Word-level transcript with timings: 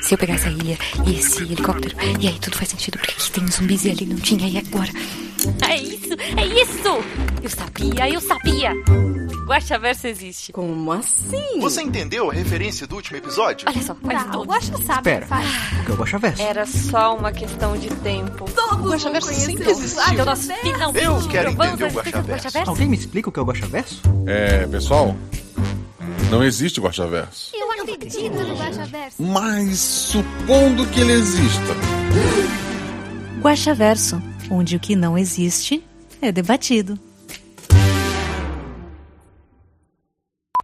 Se 0.00 0.14
eu 0.14 0.18
pegar 0.18 0.34
essa 0.34 0.48
ilha 0.48 0.78
e 1.06 1.14
esse 1.18 1.42
helicóptero, 1.42 1.94
e 2.20 2.28
aí 2.28 2.38
tudo 2.40 2.56
faz 2.56 2.70
sentido, 2.70 2.98
porque 2.98 3.12
aqui 3.12 3.30
tem 3.30 3.46
zumbis 3.46 3.84
e 3.84 3.90
ali 3.90 4.06
não 4.06 4.16
tinha, 4.16 4.48
e 4.48 4.56
agora? 4.58 4.90
É 5.68 5.76
isso, 5.76 6.08
é 6.36 6.46
isso! 6.46 6.88
Eu 7.42 7.50
sabia, 7.50 8.10
eu 8.10 8.20
sabia! 8.20 8.72
Guaxaverso 9.46 10.06
existe. 10.06 10.52
Como 10.52 10.92
assim? 10.92 11.60
Você 11.60 11.80
entendeu 11.80 12.30
a 12.30 12.34
referência 12.34 12.86
do 12.86 12.96
último 12.96 13.16
episódio? 13.16 13.66
Olha 13.68 13.82
só, 13.82 13.96
olha 14.04 14.18
Tá, 14.18 14.26
o 14.26 14.30
todos. 14.32 14.46
Guaxa 14.48 14.76
sabe 14.86 14.98
Espera. 15.10 15.24
o 15.24 15.28
que. 15.28 15.44
O 15.46 15.90
é 15.90 15.94
o 15.94 15.96
Guaxaverso? 15.96 16.42
Era 16.42 16.66
só 16.66 17.16
uma 17.16 17.32
questão 17.32 17.76
de 17.78 17.88
tempo. 17.88 18.44
Todo 18.50 18.90
Guaxaverso 18.90 19.28
mundo 19.30 19.40
sempre 19.40 19.70
existiu. 19.70 20.02
Ah, 20.02 20.12
então 20.12 20.24
nós 20.26 20.48
finalmente 20.62 21.04
Eu 21.04 21.28
quero 21.28 21.50
entender 21.50 21.84
o 21.84 21.90
Guaxaverso. 21.92 22.70
Alguém 22.70 22.88
me 22.88 22.96
explica 22.96 23.28
o 23.30 23.32
que 23.32 23.38
é 23.38 23.42
o 23.42 23.46
Guaxaverso? 23.46 24.02
É, 24.26 24.66
pessoal, 24.66 25.16
não 26.30 26.44
existe 26.44 26.78
Guaxaverso. 26.80 27.52
Guaxaverso. 28.08 29.22
Mas 29.22 29.78
supondo 29.78 30.86
que 30.88 31.00
ele 31.00 31.12
exista. 31.12 31.74
Guaxaverso, 33.40 34.22
onde 34.50 34.76
o 34.76 34.80
que 34.80 34.96
não 34.96 35.18
existe 35.18 35.84
é 36.22 36.32
debatido. 36.32 36.98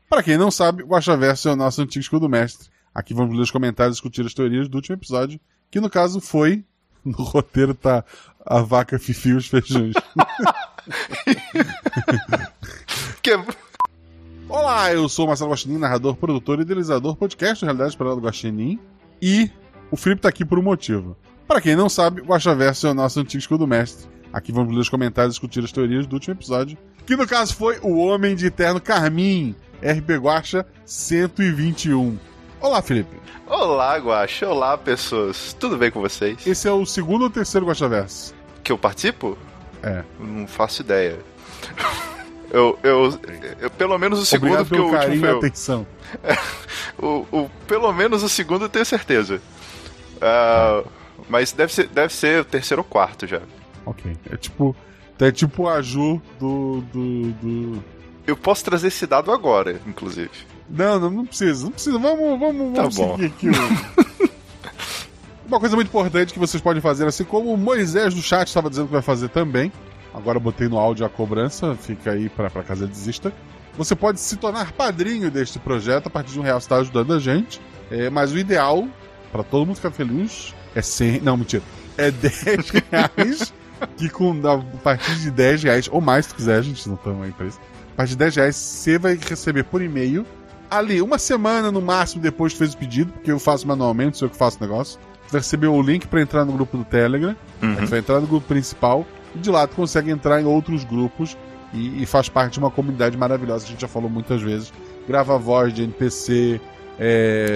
Para 0.08 0.22
quem 0.22 0.38
não 0.38 0.50
sabe, 0.50 0.82
o 0.82 0.86
Guaxaverso 0.86 1.48
é 1.48 1.52
o 1.52 1.56
nosso 1.56 1.82
antigo 1.82 2.02
escudo 2.02 2.28
mestre. 2.28 2.68
Aqui 2.94 3.12
vamos 3.12 3.36
ler 3.36 3.42
os 3.42 3.50
comentários 3.50 3.96
e 3.96 4.00
discutir 4.00 4.24
as 4.24 4.32
teorias 4.32 4.68
do 4.68 4.76
último 4.76 4.96
episódio, 4.96 5.38
que 5.70 5.80
no 5.80 5.90
caso 5.90 6.20
foi. 6.20 6.64
No 7.04 7.22
roteiro 7.22 7.74
tá 7.74 8.02
a 8.46 8.62
vaca 8.62 8.98
Fifi 8.98 9.28
e 9.28 9.34
os 9.34 9.46
feijões. 9.46 9.94
Que... 13.22 13.32
Olá, 14.48 14.92
eu 14.92 15.08
sou 15.08 15.24
o 15.24 15.28
Marcelo 15.28 15.50
Guaxinim, 15.50 15.78
narrador, 15.78 16.16
produtor 16.16 16.58
e 16.58 16.62
idealizador 16.62 17.16
podcast 17.16 17.64
Realidade 17.64 17.90
Esperada 17.90 18.16
do 18.16 18.22
Guaxinim. 18.22 18.78
E 19.20 19.50
o 19.90 19.96
Felipe 19.96 20.22
tá 20.22 20.28
aqui 20.28 20.44
por 20.44 20.58
um 20.58 20.62
motivo. 20.62 21.16
Para 21.48 21.60
quem 21.60 21.74
não 21.74 21.88
sabe, 21.88 22.20
o 22.20 22.26
Guaxaverso 22.26 22.86
é 22.86 22.90
o 22.90 22.94
nosso 22.94 23.20
antigo 23.20 23.40
escudo 23.40 23.66
mestre. 23.66 24.06
Aqui 24.32 24.52
vamos 24.52 24.74
ler 24.74 24.80
os 24.80 24.88
comentários 24.88 25.34
e 25.34 25.38
discutir 25.38 25.64
as 25.64 25.72
teorias 25.72 26.06
do 26.06 26.14
último 26.14 26.34
episódio, 26.34 26.76
que 27.06 27.16
no 27.16 27.26
caso 27.26 27.54
foi 27.54 27.78
o 27.82 27.96
Homem 27.96 28.34
de 28.34 28.46
Eterno 28.46 28.80
Carmim, 28.80 29.54
RP 29.80 30.10
Guaxa 30.20 30.66
121. 30.84 32.18
Olá, 32.60 32.82
Felipe. 32.82 33.16
Olá, 33.46 33.96
Guaxa. 33.98 34.48
Olá, 34.48 34.76
pessoas. 34.76 35.54
Tudo 35.58 35.76
bem 35.76 35.90
com 35.90 36.00
vocês? 36.00 36.46
Esse 36.46 36.68
é 36.68 36.72
o 36.72 36.84
segundo 36.84 37.22
ou 37.22 37.30
terceiro 37.30 37.66
Guaxaverso? 37.66 38.34
Que 38.62 38.72
eu 38.72 38.78
participo? 38.78 39.38
É. 39.82 40.02
Não 40.18 40.46
faço 40.46 40.82
ideia. 40.82 41.18
Eu, 42.54 42.78
eu, 42.84 43.18
eu- 43.60 43.70
pelo 43.70 43.98
menos 43.98 44.18
o 44.20 44.24
segundo, 44.24 44.52
Obrigado 44.60 44.68
porque 44.68 44.80
o 44.80 44.86
último 44.94 45.20
foi 45.20 45.30
eu. 45.30 45.38
atenção. 45.38 45.86
O, 46.96 47.26
o- 47.32 47.50
pelo 47.66 47.92
menos 47.92 48.22
o 48.22 48.28
segundo 48.28 48.66
eu 48.66 48.68
tenho 48.68 48.84
certeza. 48.84 49.40
Ah, 50.22 50.84
mas 51.28 51.50
deve 51.52 51.72
ser, 51.72 51.88
deve 51.88 52.14
ser 52.14 52.42
o 52.42 52.44
terceiro 52.44 52.80
ou 52.82 52.84
quarto 52.84 53.26
já. 53.26 53.40
Ok. 53.84 54.16
É 54.30 54.36
tipo. 54.36 54.76
É 55.18 55.32
tipo 55.32 55.68
a 55.68 55.82
Ju 55.82 56.22
do. 56.38 56.82
do, 56.92 57.32
do... 57.42 57.84
Eu 58.26 58.36
posso 58.36 58.64
trazer 58.64 58.88
esse 58.88 59.06
dado 59.06 59.32
agora, 59.32 59.80
inclusive. 59.86 60.30
Não, 60.70 60.98
não, 61.00 61.10
não 61.10 61.26
precisa, 61.26 61.64
não 61.64 61.72
precisa. 61.72 61.98
Vamos, 61.98 62.38
vamos, 62.38 62.74
Tá 62.74 62.82
vamos 62.82 62.96
bom. 62.96 63.16
seguir 63.16 63.26
aqui. 63.26 63.48
o- 63.50 64.28
Uma 65.48 65.60
coisa 65.60 65.74
muito 65.76 65.88
importante 65.88 66.32
que 66.32 66.38
vocês 66.38 66.62
podem 66.62 66.80
fazer, 66.80 67.06
assim 67.06 67.24
como 67.24 67.52
o 67.52 67.56
Moisés 67.58 68.14
do 68.14 68.22
chat 68.22 68.46
estava 68.48 68.70
dizendo 68.70 68.86
que 68.86 68.92
vai 68.92 69.02
fazer 69.02 69.28
também. 69.28 69.70
Agora 70.14 70.38
botei 70.38 70.68
no 70.68 70.78
áudio 70.78 71.04
a 71.04 71.08
cobrança, 71.08 71.74
fica 71.74 72.12
aí 72.12 72.28
caso 72.62 72.84
ele 72.84 72.92
desista. 72.92 73.32
Você 73.76 73.96
pode 73.96 74.20
se 74.20 74.36
tornar 74.36 74.70
padrinho 74.72 75.30
deste 75.30 75.58
projeto 75.58 76.06
a 76.06 76.10
partir 76.10 76.32
de 76.32 76.38
um 76.40 76.42
real, 76.42 76.60
você 76.60 76.66
está 76.66 76.76
ajudando 76.76 77.12
a 77.12 77.18
gente. 77.18 77.60
É, 77.90 78.08
mas 78.08 78.32
o 78.32 78.38
ideal, 78.38 78.86
pra 79.32 79.42
todo 79.42 79.66
mundo 79.66 79.76
ficar 79.76 79.90
feliz, 79.90 80.54
é 80.74 80.80
100. 80.80 81.20
Não, 81.20 81.36
mentira. 81.36 81.62
É 81.98 82.10
10 82.12 82.70
reais. 82.90 83.52
que 83.96 84.08
com 84.08 84.40
a 84.48 84.58
partir 84.78 85.16
de 85.16 85.30
10 85.32 85.62
reais, 85.64 85.88
ou 85.90 86.00
mais 86.00 86.26
se 86.26 86.34
quiser, 86.34 86.58
a 86.58 86.62
gente 86.62 86.88
não 86.88 86.96
aí 87.22 87.32
pra 87.32 87.46
isso. 87.46 87.58
A 87.92 87.96
partir 87.96 88.10
de 88.12 88.18
10 88.18 88.36
reais, 88.36 88.56
você 88.56 88.98
vai 88.98 89.18
receber 89.20 89.64
por 89.64 89.82
e-mail 89.82 90.24
ali, 90.70 91.02
uma 91.02 91.18
semana 91.18 91.70
no 91.70 91.82
máximo 91.82 92.22
depois 92.22 92.52
que 92.52 92.58
fez 92.60 92.72
o 92.72 92.76
pedido, 92.78 93.12
porque 93.12 93.30
eu 93.32 93.38
faço 93.38 93.66
manualmente, 93.66 94.16
sou 94.16 94.26
eu 94.26 94.30
que 94.30 94.36
faço 94.36 94.58
o 94.58 94.60
negócio. 94.60 94.98
Você 95.26 95.32
vai 95.32 95.40
receber 95.40 95.66
o 95.66 95.82
link 95.82 96.06
pra 96.06 96.20
entrar 96.22 96.44
no 96.44 96.52
grupo 96.52 96.76
do 96.78 96.84
Telegram, 96.84 97.36
Uhum. 97.62 97.74
você 97.76 97.86
vai 97.86 97.98
entrar 97.98 98.20
no 98.20 98.26
grupo 98.26 98.46
principal, 98.46 99.04
de 99.34 99.50
lá 99.50 99.66
tu 99.66 99.76
consegue 99.76 100.10
entrar 100.10 100.40
em 100.40 100.44
outros 100.44 100.84
grupos 100.84 101.36
e, 101.72 102.02
e 102.02 102.06
faz 102.06 102.28
parte 102.28 102.54
de 102.54 102.58
uma 102.60 102.70
comunidade 102.70 103.16
maravilhosa, 103.16 103.64
a 103.64 103.68
gente 103.68 103.80
já 103.80 103.88
falou 103.88 104.08
muitas 104.08 104.40
vezes. 104.40 104.72
Grava 105.08 105.36
voz 105.38 105.72
de 105.74 105.82
NPC, 105.82 106.60
é, 106.98 107.46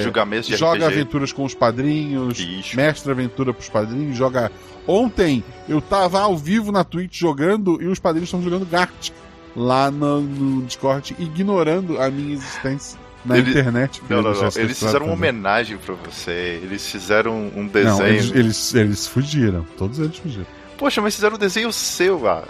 de 0.43 0.57
joga 0.57 0.87
RPG. 0.87 0.95
aventuras 0.95 1.33
com 1.33 1.45
os 1.45 1.55
padrinhos, 1.55 2.39
Ixi. 2.39 2.77
mestre 2.77 3.11
aventura 3.13 3.53
pros 3.55 3.69
padrinhos, 3.69 4.17
joga. 4.17 4.51
Ontem 4.87 5.45
eu 5.69 5.81
tava 5.81 6.21
ao 6.21 6.37
vivo 6.37 6.73
na 6.73 6.83
Twitch 6.85 7.19
jogando 7.19 7.81
e 7.81 7.87
os 7.87 7.99
padrinhos 7.99 8.29
estão 8.29 8.43
jogando 8.43 8.67
Gart 8.69 9.11
lá 9.55 9.91
no, 9.91 10.21
no 10.21 10.63
Discord, 10.63 11.15
ignorando 11.19 12.01
a 12.01 12.11
minha 12.11 12.35
existência 12.35 12.99
na 13.25 13.39
Ele- 13.39 13.51
internet. 13.51 14.03
Não, 14.09 14.23
não, 14.23 14.33
não. 14.33 14.49
Eles 14.57 14.79
fizeram 14.79 15.07
uma 15.07 15.15
homenagem 15.15 15.77
pra 15.79 15.95
você. 15.95 16.61
Eles 16.63 16.87
fizeram 16.91 17.51
um 17.55 17.63
Não, 17.63 17.69
desenho. 17.69 18.07
eles, 18.09 18.31
eles, 18.35 18.75
eles 18.75 19.07
fugiram. 19.07 19.65
Todos 19.77 19.99
eles 19.99 20.17
fugiram. 20.17 20.47
Poxa, 20.79 21.03
mas 21.03 21.15
fizeram 21.15 21.37
um 21.37 21.39
desenho 21.39 21.73
seu, 21.73 22.27
ah. 22.29 22.45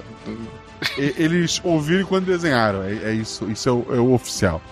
E- 0.96 1.14
Eles 1.16 1.60
ouviram 1.64 2.04
quando 2.04 2.26
desenharam. 2.26 2.82
É, 2.84 2.92
é 3.10 3.12
isso. 3.14 3.50
Isso 3.50 3.68
é 3.68 3.72
o, 3.72 3.86
é 3.90 3.98
o 3.98 4.12
oficial. 4.12 4.62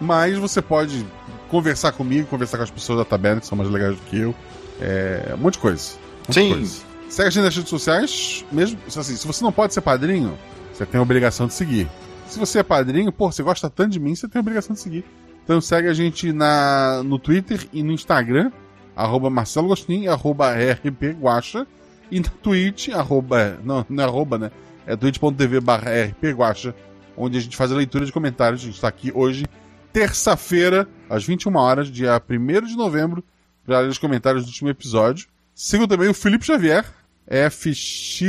Mas 0.00 0.36
você 0.38 0.60
pode 0.60 1.06
conversar 1.48 1.92
comigo, 1.92 2.26
conversar 2.26 2.56
com 2.56 2.64
as 2.64 2.70
pessoas 2.70 2.98
da 2.98 3.04
taberna, 3.04 3.40
que 3.40 3.46
são 3.46 3.56
mais 3.56 3.70
legais 3.70 3.94
do 3.94 4.02
que 4.02 4.18
eu. 4.18 4.34
É, 4.80 5.32
um 5.34 5.36
monte 5.36 5.54
de 5.54 5.60
coisa. 5.60 5.92
Um 5.92 5.98
monte 5.98 6.28
de 6.28 6.34
Sim. 6.34 6.50
coisa. 6.54 6.82
Segue 7.08 7.28
a 7.28 7.30
gente 7.30 7.44
nas 7.44 7.54
redes 7.54 7.70
sociais. 7.70 8.44
Mesmo 8.50 8.78
assim, 8.88 9.16
se 9.16 9.26
você 9.26 9.44
não 9.44 9.52
pode 9.52 9.74
ser 9.74 9.82
padrinho, 9.82 10.36
você 10.72 10.86
tem 10.86 10.98
a 10.98 11.02
obrigação 11.02 11.46
de 11.46 11.52
seguir. 11.54 11.88
Se 12.26 12.38
você 12.38 12.60
é 12.60 12.62
padrinho, 12.62 13.12
pô, 13.12 13.30
você 13.30 13.42
gosta 13.42 13.68
tanto 13.68 13.90
de 13.90 14.00
mim, 14.00 14.14
você 14.14 14.26
tem 14.26 14.38
a 14.38 14.40
obrigação 14.40 14.72
de 14.74 14.80
seguir. 14.80 15.04
Então 15.44 15.60
segue 15.60 15.88
a 15.88 15.92
gente 15.94 16.32
na, 16.32 17.02
no 17.04 17.18
Twitter 17.18 17.68
e 17.72 17.82
no 17.82 17.92
Instagram, 17.92 18.50
arroba 18.96 19.28
Marcelo 19.28 19.68
Gostin, 19.68 20.06
arroba 20.06 20.54
rpguacha, 20.54 21.66
e 22.12 22.20
na 22.20 22.28
Twitch, 22.28 22.90
arroba, 22.90 23.58
não, 23.64 23.86
não 23.88 24.04
é 24.04 24.06
arroba, 24.06 24.36
né? 24.36 24.50
É 24.86 24.94
twitch.tv 24.94 25.60
barra 25.60 25.90
rpguacha, 26.04 26.74
onde 27.16 27.38
a 27.38 27.40
gente 27.40 27.56
faz 27.56 27.72
a 27.72 27.74
leitura 27.74 28.04
de 28.04 28.12
comentários. 28.12 28.60
A 28.60 28.64
gente 28.66 28.74
está 28.74 28.88
aqui 28.88 29.10
hoje, 29.14 29.46
terça-feira, 29.94 30.86
às 31.08 31.24
21 31.24 31.56
horas, 31.56 31.90
dia 31.90 32.20
1 32.28 32.66
de 32.66 32.76
novembro, 32.76 33.24
para 33.64 33.80
ler 33.80 33.88
os 33.88 33.96
comentários 33.96 34.44
do 34.44 34.48
último 34.48 34.68
episódio. 34.68 35.26
Sigam 35.54 35.88
também 35.88 36.08
o 36.08 36.14
Felipe 36.14 36.44
Xavier, 36.44 36.84
FX... 37.26 38.20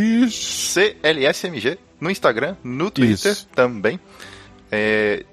CLSMG 0.74 1.78
no 2.00 2.10
Instagram, 2.10 2.56
no 2.64 2.90
Twitter 2.90 3.34
Isso. 3.34 3.50
também. 3.54 4.00
É, 4.72 5.26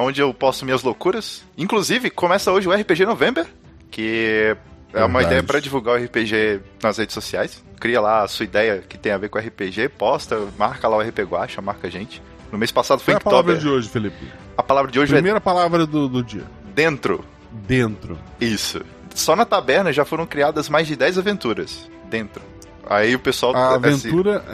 onde 0.00 0.22
eu 0.22 0.32
posto 0.32 0.64
minhas 0.64 0.82
loucuras. 0.82 1.44
Inclusive, 1.58 2.08
começa 2.08 2.50
hoje 2.50 2.66
o 2.66 2.72
RPG 2.72 3.04
November, 3.04 3.46
que 3.90 4.56
é 4.92 5.04
uma 5.04 5.22
ideia 5.22 5.42
para 5.42 5.60
divulgar 5.60 5.98
o 6.00 6.04
RPG 6.04 6.60
nas 6.82 6.98
redes 6.98 7.14
sociais. 7.14 7.62
Cria 7.78 8.00
lá 8.00 8.22
a 8.22 8.28
sua 8.28 8.44
ideia 8.44 8.82
que 8.86 8.98
tem 8.98 9.12
a 9.12 9.18
ver 9.18 9.28
com 9.28 9.38
RPG, 9.38 9.88
posta, 9.90 10.38
marca 10.58 10.86
lá 10.88 10.96
o 10.98 11.00
RP 11.00 11.20
Guacha, 11.20 11.62
marca 11.62 11.88
a 11.88 11.90
gente. 11.90 12.22
No 12.52 12.58
mês 12.58 12.70
passado 12.72 13.00
foi 13.00 13.14
Qual 13.14 13.18
é 13.18 13.20
a 13.20 13.30
palavra 13.42 13.56
de 13.56 13.68
hoje, 13.68 13.88
Felipe? 13.88 14.26
A 14.56 14.62
palavra 14.62 14.90
de 14.90 14.98
hoje 15.00 15.12
Primeira 15.12 15.40
palavra 15.40 15.86
do, 15.86 16.08
do 16.08 16.22
dia. 16.22 16.42
é 16.42 16.72
dentro. 16.74 17.24
Dentro. 17.50 18.18
Isso. 18.40 18.82
Só 19.14 19.34
na 19.34 19.44
taberna 19.44 19.92
já 19.92 20.04
foram 20.04 20.26
criadas 20.26 20.68
mais 20.68 20.86
de 20.86 20.96
10 20.96 21.18
aventuras. 21.18 21.88
Dentro. 22.08 22.42
Aí 22.88 23.14
o 23.14 23.18
pessoal. 23.18 23.54
A 23.56 23.76
assim, 23.76 24.08
aventura... 24.08 24.44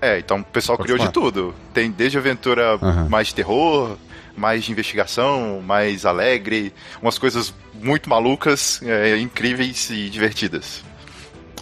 é, 0.00 0.14
É, 0.14 0.18
então 0.18 0.38
o 0.38 0.44
pessoal 0.44 0.76
Pode 0.78 0.86
criou 0.86 0.98
de 0.98 1.12
falar. 1.12 1.12
tudo. 1.12 1.54
Tem 1.72 1.90
desde 1.90 2.18
aventura 2.18 2.78
Aham. 2.82 3.08
mais 3.08 3.28
de 3.28 3.34
terror, 3.34 3.96
mais 4.36 4.64
de 4.64 4.72
investigação, 4.72 5.60
mais 5.62 6.04
alegre, 6.04 6.72
umas 7.00 7.18
coisas 7.18 7.54
muito 7.74 8.08
malucas, 8.08 8.80
é, 8.82 9.16
incríveis 9.18 9.90
e 9.90 10.08
divertidas. 10.10 10.82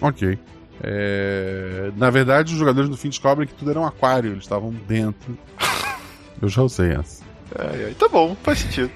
Ok. 0.01 0.39
É, 0.83 1.91
Na 1.97 2.11
verdade, 2.11 2.53
os 2.53 2.59
jogadores 2.59 2.91
no 2.91 2.97
fim 2.97 3.09
descobrem 3.09 3.47
que 3.47 3.55
tudo 3.55 3.71
era 3.71 3.81
um 3.81 3.87
aquário, 3.87 4.33
eles 4.33 4.43
estavam 4.45 4.71
dentro. 4.89 5.39
Eu 6.41 6.49
já 6.49 6.63
usei 6.63 6.91
essa. 6.93 7.23
É, 7.57 7.91
é, 7.91 7.95
tá 7.99 8.09
bom, 8.09 8.37
faz 8.43 8.59
sentido. 8.61 8.91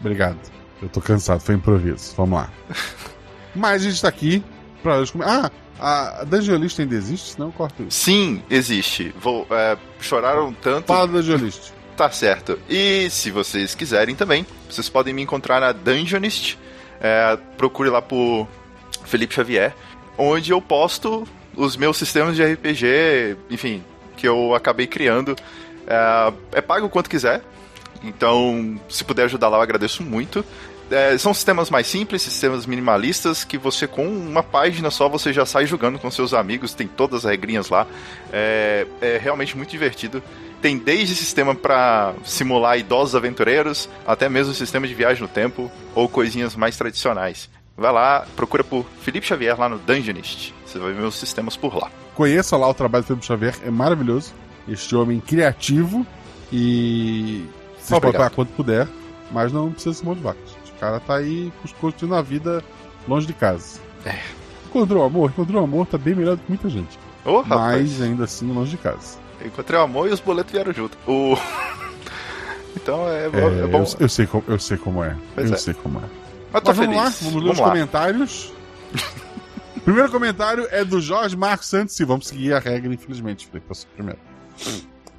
Obrigado. 0.00 0.38
Eu 0.80 0.88
tô 0.88 1.00
cansado, 1.00 1.40
foi 1.40 1.54
improviso. 1.54 2.14
Vamos 2.16 2.38
lá. 2.38 2.50
Mas 3.54 3.82
a 3.84 3.90
gente 3.90 4.00
tá 4.00 4.08
aqui 4.08 4.42
pra. 4.82 5.02
Ah, 5.20 5.50
a 5.78 6.24
Dungeon 6.24 6.56
List 6.56 6.78
ainda 6.80 6.94
existe? 6.94 7.32
Senão 7.32 7.48
eu 7.48 7.52
corto 7.52 7.82
isso. 7.82 7.98
Sim, 7.98 8.42
existe. 8.48 9.14
Vou, 9.20 9.46
é, 9.50 9.76
choraram 10.00 10.52
tanto. 10.54 10.86
Fala 10.86 11.06
da 11.06 11.14
Dungeon 11.14 11.36
List. 11.36 11.72
Tá 11.96 12.10
certo. 12.10 12.58
E 12.68 13.08
se 13.08 13.30
vocês 13.30 13.74
quiserem 13.74 14.14
também, 14.14 14.46
vocês 14.68 14.88
podem 14.88 15.14
me 15.14 15.22
encontrar 15.22 15.60
na 15.60 15.72
Dungeonist. 15.72 16.58
É, 17.00 17.38
procure 17.56 17.88
lá 17.88 18.02
por 18.02 18.46
Felipe 19.04 19.34
Xavier, 19.34 19.74
onde 20.18 20.50
eu 20.50 20.60
posto 20.60 21.26
os 21.56 21.74
meus 21.76 21.96
sistemas 21.96 22.36
de 22.36 22.44
RPG, 22.44 23.36
enfim, 23.50 23.82
que 24.16 24.28
eu 24.28 24.54
acabei 24.54 24.86
criando. 24.86 25.34
É, 25.86 26.58
é 26.58 26.60
pago 26.60 26.88
quanto 26.90 27.08
quiser. 27.08 27.42
Então, 28.02 28.78
se 28.90 29.02
puder 29.02 29.24
ajudar 29.24 29.48
lá, 29.48 29.56
eu 29.56 29.62
agradeço 29.62 30.02
muito. 30.02 30.44
É, 30.90 31.16
são 31.18 31.34
sistemas 31.34 31.70
mais 31.70 31.86
simples, 31.86 32.22
sistemas 32.22 32.66
minimalistas, 32.66 33.44
que 33.44 33.58
você 33.58 33.86
com 33.86 34.06
uma 34.06 34.42
página 34.42 34.90
só 34.90 35.08
você 35.08 35.32
já 35.32 35.44
sai 35.44 35.66
jogando 35.66 35.98
com 35.98 36.10
seus 36.10 36.32
amigos, 36.32 36.74
tem 36.74 36.86
todas 36.86 37.24
as 37.24 37.30
regrinhas 37.30 37.68
lá. 37.68 37.86
É, 38.32 38.86
é 39.00 39.18
realmente 39.18 39.56
muito 39.56 39.70
divertido. 39.70 40.22
Tem 40.62 40.78
desde 40.78 41.14
sistema 41.14 41.54
para 41.54 42.14
simular 42.24 42.78
idosos 42.78 43.14
aventureiros, 43.14 43.88
até 44.06 44.28
mesmo 44.28 44.54
sistema 44.54 44.86
de 44.86 44.94
viagem 44.94 45.22
no 45.22 45.28
tempo, 45.28 45.70
ou 45.94 46.08
coisinhas 46.08 46.56
mais 46.56 46.76
tradicionais. 46.76 47.50
Vai 47.76 47.92
lá, 47.92 48.26
procura 48.34 48.64
por 48.64 48.86
Felipe 49.02 49.26
Xavier 49.26 49.58
lá 49.58 49.68
no 49.68 49.78
Dungeonist. 49.78 50.54
Você 50.64 50.78
vai 50.78 50.92
ver 50.92 51.02
os 51.02 51.16
sistemas 51.16 51.56
por 51.56 51.76
lá. 51.76 51.90
Conheça 52.14 52.56
lá 52.56 52.68
o 52.68 52.74
trabalho 52.74 53.04
do 53.04 53.08
Felipe 53.08 53.26
Xavier, 53.26 53.54
é 53.64 53.70
maravilhoso. 53.70 54.32
Este 54.66 54.96
homem 54.96 55.20
criativo 55.20 56.06
e. 56.52 57.44
Podem 57.88 58.08
Obrigado. 58.08 58.34
quanto 58.34 58.52
puder, 58.52 58.88
mas 59.30 59.52
não 59.52 59.70
precisa 59.70 59.94
se 59.94 60.04
motivar. 60.04 60.34
O 60.76 60.80
cara 60.80 61.00
tá 61.00 61.16
aí 61.16 61.52
construindo 61.62 62.14
a 62.14 62.22
vida 62.22 62.62
longe 63.08 63.26
de 63.26 63.32
casa. 63.32 63.80
É. 64.04 64.18
Encontrou 64.66 65.04
amor? 65.04 65.30
Encontrou 65.30 65.64
amor, 65.64 65.86
tá 65.86 65.96
bem 65.98 66.14
melhor 66.14 66.36
do 66.36 66.42
que 66.42 66.48
muita 66.50 66.68
gente. 66.68 66.98
Rapaz. 67.24 67.48
Mas 67.48 68.02
ainda 68.02 68.24
assim, 68.24 68.52
longe 68.52 68.72
de 68.72 68.76
casa. 68.76 69.18
Encontrei 69.44 69.78
o 69.78 69.82
amor 69.82 70.08
e 70.08 70.12
os 70.12 70.20
boletos 70.20 70.52
vieram 70.52 70.72
junto. 70.72 70.96
O... 71.06 71.36
então 72.76 73.08
é, 73.08 73.28
bom- 73.28 73.38
É, 73.38 73.60
é 73.62 73.66
bom. 73.66 73.78
eu, 73.78 73.86
eu 74.00 74.08
sei 74.08 74.26
como, 74.26 74.44
eu 74.48 74.58
sei 74.58 74.76
como 74.76 75.02
é. 75.04 75.16
Pois 75.34 75.48
eu 75.50 75.56
é. 75.56 75.58
sei 75.58 75.74
como 75.74 75.98
é. 75.98 76.02
Mas 76.52 76.62
tô 76.62 76.68
Mas 76.70 76.76
vamos 76.78 76.94
feliz. 76.96 76.96
lá, 77.22 77.28
vamos 77.30 77.42
ler 77.44 77.50
os 77.52 77.58
lá. 77.58 77.68
comentários. 77.68 78.52
O 79.76 79.80
Primeiro 79.86 80.10
comentário 80.10 80.66
é 80.70 80.84
do 80.84 81.00
Jorge 81.00 81.36
Marcos 81.36 81.68
Santos 81.68 81.94
Silva. 81.94 82.12
Vamos 82.14 82.26
seguir 82.28 82.52
a 82.52 82.58
regra, 82.58 82.92
infelizmente. 82.92 83.46
Felipe, 83.46 83.66
você 83.68 83.86
primeiro. 83.94 84.18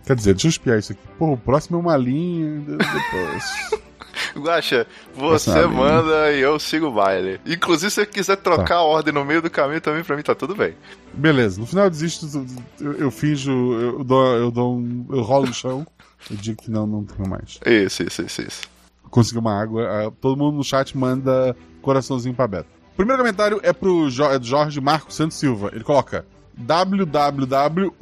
Quer 0.05 0.15
dizer, 0.15 0.33
deixa 0.33 0.47
eu 0.47 0.49
espiar 0.49 0.79
isso 0.79 0.93
aqui. 0.93 1.01
Pô, 1.17 1.33
o 1.33 1.37
próximo 1.37 1.77
é 1.77 1.79
uma 1.79 1.97
linha. 1.97 2.59
de- 2.61 2.77
Depois. 2.77 3.86
Guaxa, 4.37 4.87
você 5.15 5.49
Essa 5.51 5.67
manda 5.67 6.31
e 6.31 6.39
eu 6.41 6.59
sigo 6.59 6.87
o 6.87 6.91
baile. 6.91 7.39
Inclusive, 7.45 7.89
se 7.91 7.95
você 8.01 8.05
quiser 8.05 8.37
trocar 8.37 8.65
Tá. 8.65 8.75
a 8.75 8.83
ordem 8.83 9.13
no 9.13 9.23
meio 9.25 9.41
do 9.41 9.49
caminho 9.49 9.81
também, 9.81 10.03
pra 10.03 10.15
mim 10.15 10.23
tá 10.23 10.33
tudo 10.35 10.55
bem. 10.55 10.75
Beleza, 11.13 11.59
no 11.59 11.65
final 11.65 11.85
eu 11.85 11.89
desisto. 11.89 12.45
Eu, 12.79 12.93
eu 12.93 13.11
finjo, 13.11 13.51
eu 13.51 14.03
dou, 14.03 14.25
eu 14.35 14.51
dou 14.51 14.75
um. 14.77 15.05
Eu 15.09 15.21
rolo 15.21 15.47
no 15.47 15.53
chão. 15.53 15.85
Eu 16.31 16.35
digo 16.35 16.61
que 16.63 16.71
não, 16.71 16.87
não 16.87 17.03
tenho 17.05 17.29
mais. 17.29 17.59
Isso, 17.65 18.01
isso, 18.03 18.23
isso, 18.23 18.41
isso. 18.41 18.61
Consegui 19.09 19.37
uma 19.37 19.53
água. 19.61 19.83
ah, 20.07 20.11
Todo 20.19 20.35
mundo 20.35 20.57
no 20.57 20.63
chat 20.63 20.97
manda 20.97 21.55
coraçãozinho 21.81 22.33
pra 22.35 22.47
Beto. 22.47 22.67
O 22.93 22.95
primeiro 22.97 23.21
comentário 23.21 23.59
é 23.61 23.71
pro 23.71 24.07
é 24.07 24.41
Jorge 24.41 24.81
Marcos 24.81 25.15
Santos 25.15 25.37
Silva. 25.37 25.69
Ele 25.71 25.83
coloca 25.83 26.25
www. 26.57 27.93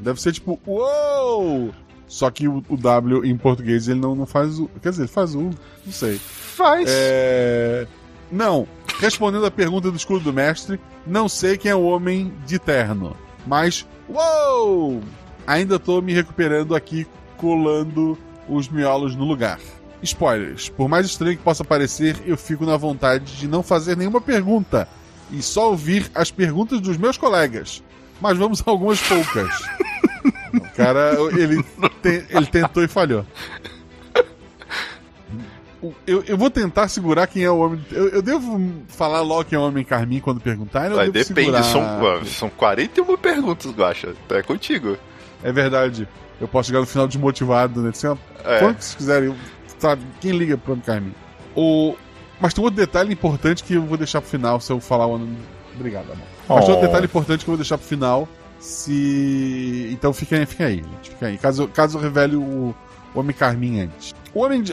Deve 0.00 0.20
ser 0.20 0.32
tipo 0.32 0.60
uou! 0.66 1.72
Só 2.10 2.28
que 2.28 2.48
o, 2.48 2.60
o 2.68 2.76
W 2.76 3.24
em 3.24 3.36
português 3.36 3.86
ele 3.86 4.00
não, 4.00 4.16
não 4.16 4.26
faz 4.26 4.58
o. 4.58 4.68
Quer 4.82 4.90
dizer, 4.90 5.02
ele 5.02 5.08
faz 5.08 5.32
o. 5.36 5.42
Não 5.42 5.92
sei. 5.92 6.18
Faz. 6.18 6.88
É... 6.90 7.86
Não. 8.32 8.66
Respondendo 8.98 9.46
a 9.46 9.50
pergunta 9.50 9.92
do 9.92 9.96
escudo 9.96 10.24
do 10.24 10.32
mestre, 10.32 10.80
não 11.06 11.28
sei 11.28 11.56
quem 11.56 11.70
é 11.70 11.74
o 11.74 11.84
homem 11.84 12.34
de 12.44 12.58
terno. 12.58 13.16
Mas. 13.46 13.86
Uou! 14.08 15.00
Ainda 15.46 15.78
tô 15.78 16.02
me 16.02 16.12
recuperando 16.12 16.74
aqui, 16.74 17.06
colando 17.36 18.18
os 18.48 18.68
miolos 18.68 19.14
no 19.14 19.24
lugar. 19.24 19.60
Spoilers. 20.02 20.68
Por 20.68 20.88
mais 20.88 21.06
estranho 21.06 21.36
que 21.36 21.44
possa 21.44 21.62
parecer, 21.62 22.20
eu 22.26 22.36
fico 22.36 22.66
na 22.66 22.76
vontade 22.76 23.36
de 23.36 23.46
não 23.46 23.62
fazer 23.62 23.96
nenhuma 23.96 24.20
pergunta 24.20 24.88
e 25.30 25.40
só 25.40 25.70
ouvir 25.70 26.10
as 26.12 26.32
perguntas 26.32 26.80
dos 26.80 26.96
meus 26.96 27.16
colegas. 27.16 27.84
Mas 28.20 28.36
vamos 28.36 28.60
a 28.66 28.68
algumas 28.68 29.00
poucas. 29.00 29.48
o 30.82 30.84
cara, 30.84 31.16
ele, 31.36 31.62
te- 32.02 32.24
ele 32.30 32.46
tentou 32.46 32.82
e 32.82 32.88
falhou. 32.88 33.24
Eu, 36.06 36.22
eu 36.26 36.36
vou 36.36 36.50
tentar 36.50 36.88
segurar 36.88 37.26
quem 37.26 37.42
é 37.42 37.50
o 37.50 37.58
homem. 37.58 37.82
Eu, 37.90 38.08
eu 38.10 38.20
devo 38.22 38.60
falar 38.88 39.22
logo 39.22 39.46
quem 39.46 39.56
é 39.56 39.58
o 39.60 39.64
homem 39.64 39.82
carmim 39.82 40.20
quando 40.20 40.38
Mas 40.96 41.10
devo 41.10 41.28
depende, 41.28 41.56
segurar? 41.56 41.62
são, 41.62 42.24
são 42.26 42.50
41 42.50 43.16
perguntas, 43.16 43.72
Guaxa. 43.72 44.14
É 44.28 44.42
contigo. 44.42 44.98
É 45.42 45.50
verdade. 45.50 46.06
Eu 46.38 46.46
posso 46.46 46.66
chegar 46.66 46.80
no 46.80 46.86
final 46.86 47.08
desmotivado, 47.08 47.80
né? 47.80 47.90
Assim, 47.90 48.08
ó, 48.08 48.16
É. 48.44 48.74
Quiserem, 48.74 49.34
sabe? 49.78 50.02
Quem 50.20 50.32
liga 50.32 50.58
pro 50.58 50.72
homem 50.72 50.84
carmim? 50.84 51.14
O... 51.56 51.94
Mas 52.38 52.52
tem 52.52 52.62
outro 52.62 52.76
detalhe 52.78 53.12
importante 53.12 53.64
que 53.64 53.74
eu 53.74 53.82
vou 53.82 53.96
deixar 53.96 54.20
pro 54.20 54.28
final 54.30 54.60
se 54.60 54.70
eu 54.70 54.80
falar 54.80 55.06
o 55.06 55.14
ano. 55.14 55.34
Obrigado, 55.74 56.12
amor. 56.12 56.24
Mas 56.46 56.64
tem 56.66 56.74
outro 56.74 56.86
detalhe 56.88 57.06
importante 57.06 57.42
que 57.44 57.48
eu 57.50 57.52
vou 57.52 57.58
deixar 57.58 57.78
pro 57.78 57.86
final. 57.86 58.28
Se. 58.60 59.88
Então 59.92 60.10
aí, 60.10 60.46
fica 60.46 60.66
aí, 60.66 60.76
gente. 60.76 61.10
Fica 61.10 61.26
aí. 61.26 61.38
Caso, 61.38 61.66
caso 61.68 61.98
revele 61.98 62.36
o, 62.36 62.74
o 63.14 63.18
Homem 63.18 63.34
Carmim 63.34 63.80
antes. 63.80 64.14
O 64.34 64.40
Homem 64.44 64.62
de. 64.62 64.72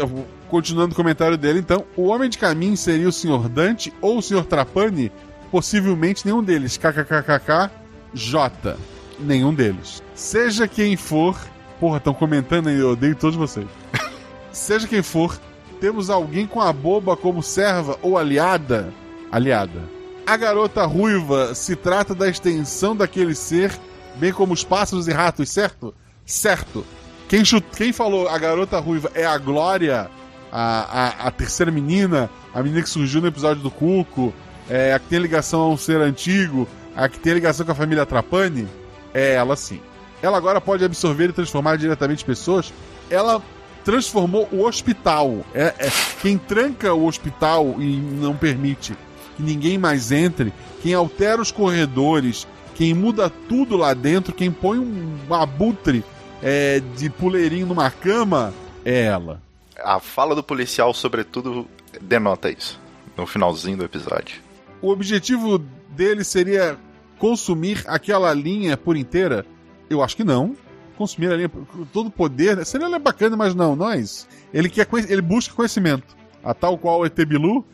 Continuando 0.50 0.94
o 0.94 0.96
comentário 0.96 1.38
dele, 1.38 1.60
então. 1.60 1.86
O 1.96 2.08
Homem 2.08 2.30
de 2.30 2.38
Carmim 2.38 2.76
seria 2.76 3.08
o 3.08 3.12
Sr. 3.12 3.50
Dante 3.50 3.94
ou 4.02 4.18
o 4.18 4.22
Sr. 4.22 4.46
Trapani? 4.46 5.12
Possivelmente 5.50 6.26
nenhum 6.26 6.44
deles. 6.44 6.78
KKKKK 6.78 7.72
J. 8.14 8.78
Nenhum 9.20 9.54
deles. 9.54 10.04
Seja 10.14 10.68
quem 10.68 10.96
for. 10.96 11.38
Porra, 11.80 11.98
estão 11.98 12.14
comentando 12.14 12.68
aí, 12.68 12.80
eu 12.80 12.92
odeio 12.92 13.16
todos 13.16 13.36
vocês. 13.36 13.68
Seja 14.52 14.88
quem 14.88 15.04
for, 15.04 15.40
temos 15.80 16.10
alguém 16.10 16.48
com 16.48 16.60
a 16.60 16.74
boba 16.74 17.16
como 17.16 17.44
serva 17.44 17.98
ou 18.02 18.18
aliada. 18.18 18.92
Aliada. 19.32 19.97
A 20.28 20.36
garota 20.36 20.86
ruiva 20.86 21.56
se 21.56 21.74
trata 21.74 22.14
da 22.14 22.28
extensão 22.28 22.94
daquele 22.94 23.34
ser, 23.34 23.72
bem 24.18 24.34
como 24.34 24.54
os 24.54 24.62
pássaros 24.62 25.08
e 25.08 25.14
ratos, 25.14 25.50
certo? 25.50 25.96
Certo. 26.26 26.86
Quem, 27.30 27.46
chut... 27.46 27.66
Quem 27.78 27.94
falou 27.94 28.28
a 28.28 28.38
garota 28.38 28.78
ruiva 28.78 29.10
é 29.16 29.26
a 29.26 29.38
Glória, 29.38 30.12
a, 30.52 30.82
a, 31.24 31.28
a 31.28 31.32
terceira 31.32 31.72
menina, 31.72 32.30
a 32.54 32.62
menina 32.62 32.84
que 32.84 32.90
surgiu 32.90 33.22
no 33.22 33.28
episódio 33.28 33.64
do 33.64 33.72
Cuco, 33.72 34.34
é, 34.70 34.94
a 34.94 35.00
que 35.00 35.08
tem 35.08 35.20
ligação 35.20 35.62
a 35.62 35.70
um 35.70 35.78
ser 35.78 36.02
antigo, 36.02 36.68
a 36.94 37.08
que 37.08 37.20
tem 37.20 37.34
ligação 37.34 37.66
com 37.66 37.72
a 37.72 37.76
família 37.76 38.06
Trapani? 38.06 38.68
É 39.14 39.36
ela 39.36 39.56
sim. 39.56 39.80
Ela 40.22 40.36
agora 40.36 40.60
pode 40.60 40.84
absorver 40.84 41.30
e 41.30 41.34
transformar 41.34 41.78
diretamente 41.78 42.26
pessoas. 42.26 42.74
Ela 43.10 43.42
transformou 43.86 44.50
o 44.52 44.66
hospital. 44.66 45.46
É, 45.54 45.74
é- 45.80 45.92
quem 46.22 46.38
tranca 46.38 46.94
o 46.94 47.06
hospital 47.06 47.76
e 47.80 47.96
não 47.96 48.36
permite 48.36 48.94
que 49.38 49.44
ninguém 49.44 49.78
mais 49.78 50.12
entre, 50.12 50.52
quem 50.82 50.94
altera 50.94 51.42
os 51.42 51.52
corredores, 51.52 52.48
quem 52.76 52.94
muda 52.94 53.30
tudo 53.30 53.78
lá 53.78 53.94
dentro, 53.94 54.34
quem 54.34 54.52
põe 54.52 54.80
um 54.80 55.34
abutre 55.34 56.04
é, 56.42 56.82
de 56.98 57.10
puleirinho 57.10 57.68
numa 57.68 57.90
cama, 57.90 58.54
é 58.84 59.04
ela. 59.04 59.42
A 59.80 60.00
fala 60.00 60.36
do 60.36 60.44
policial, 60.44 60.94
sobretudo, 60.94 61.68
denota 62.02 62.50
isso. 62.50 62.80
No 63.16 63.26
finalzinho 63.26 63.78
do 63.78 63.84
episódio. 63.84 64.42
O 64.82 64.90
objetivo 64.90 65.58
dele 65.90 66.24
seria 66.24 66.78
consumir 67.18 67.84
aquela 67.88 68.34
linha 68.34 68.78
por 68.78 68.96
inteira? 68.96 69.46
Eu 69.90 70.04
acho 70.04 70.16
que 70.16 70.24
não. 70.24 70.56
Consumir 70.98 71.32
a 71.32 71.36
linha, 71.36 71.52
todo 71.92 72.08
o 72.08 72.12
poder. 72.12 72.64
Seria 72.66 72.86
ela 72.86 73.00
bacana, 73.00 73.36
mas 73.36 73.56
não, 73.56 73.76
não 73.76 73.90
é 73.90 74.00
isso. 74.00 74.28
Ele, 74.54 74.70
quer, 74.70 74.88
ele 75.10 75.22
busca 75.22 75.54
conhecimento. 75.54 76.16
A 76.44 76.54
tal 76.54 76.78
qual 76.78 77.00
o 77.00 77.06
ET 77.06 77.16
Bilu, 77.26 77.66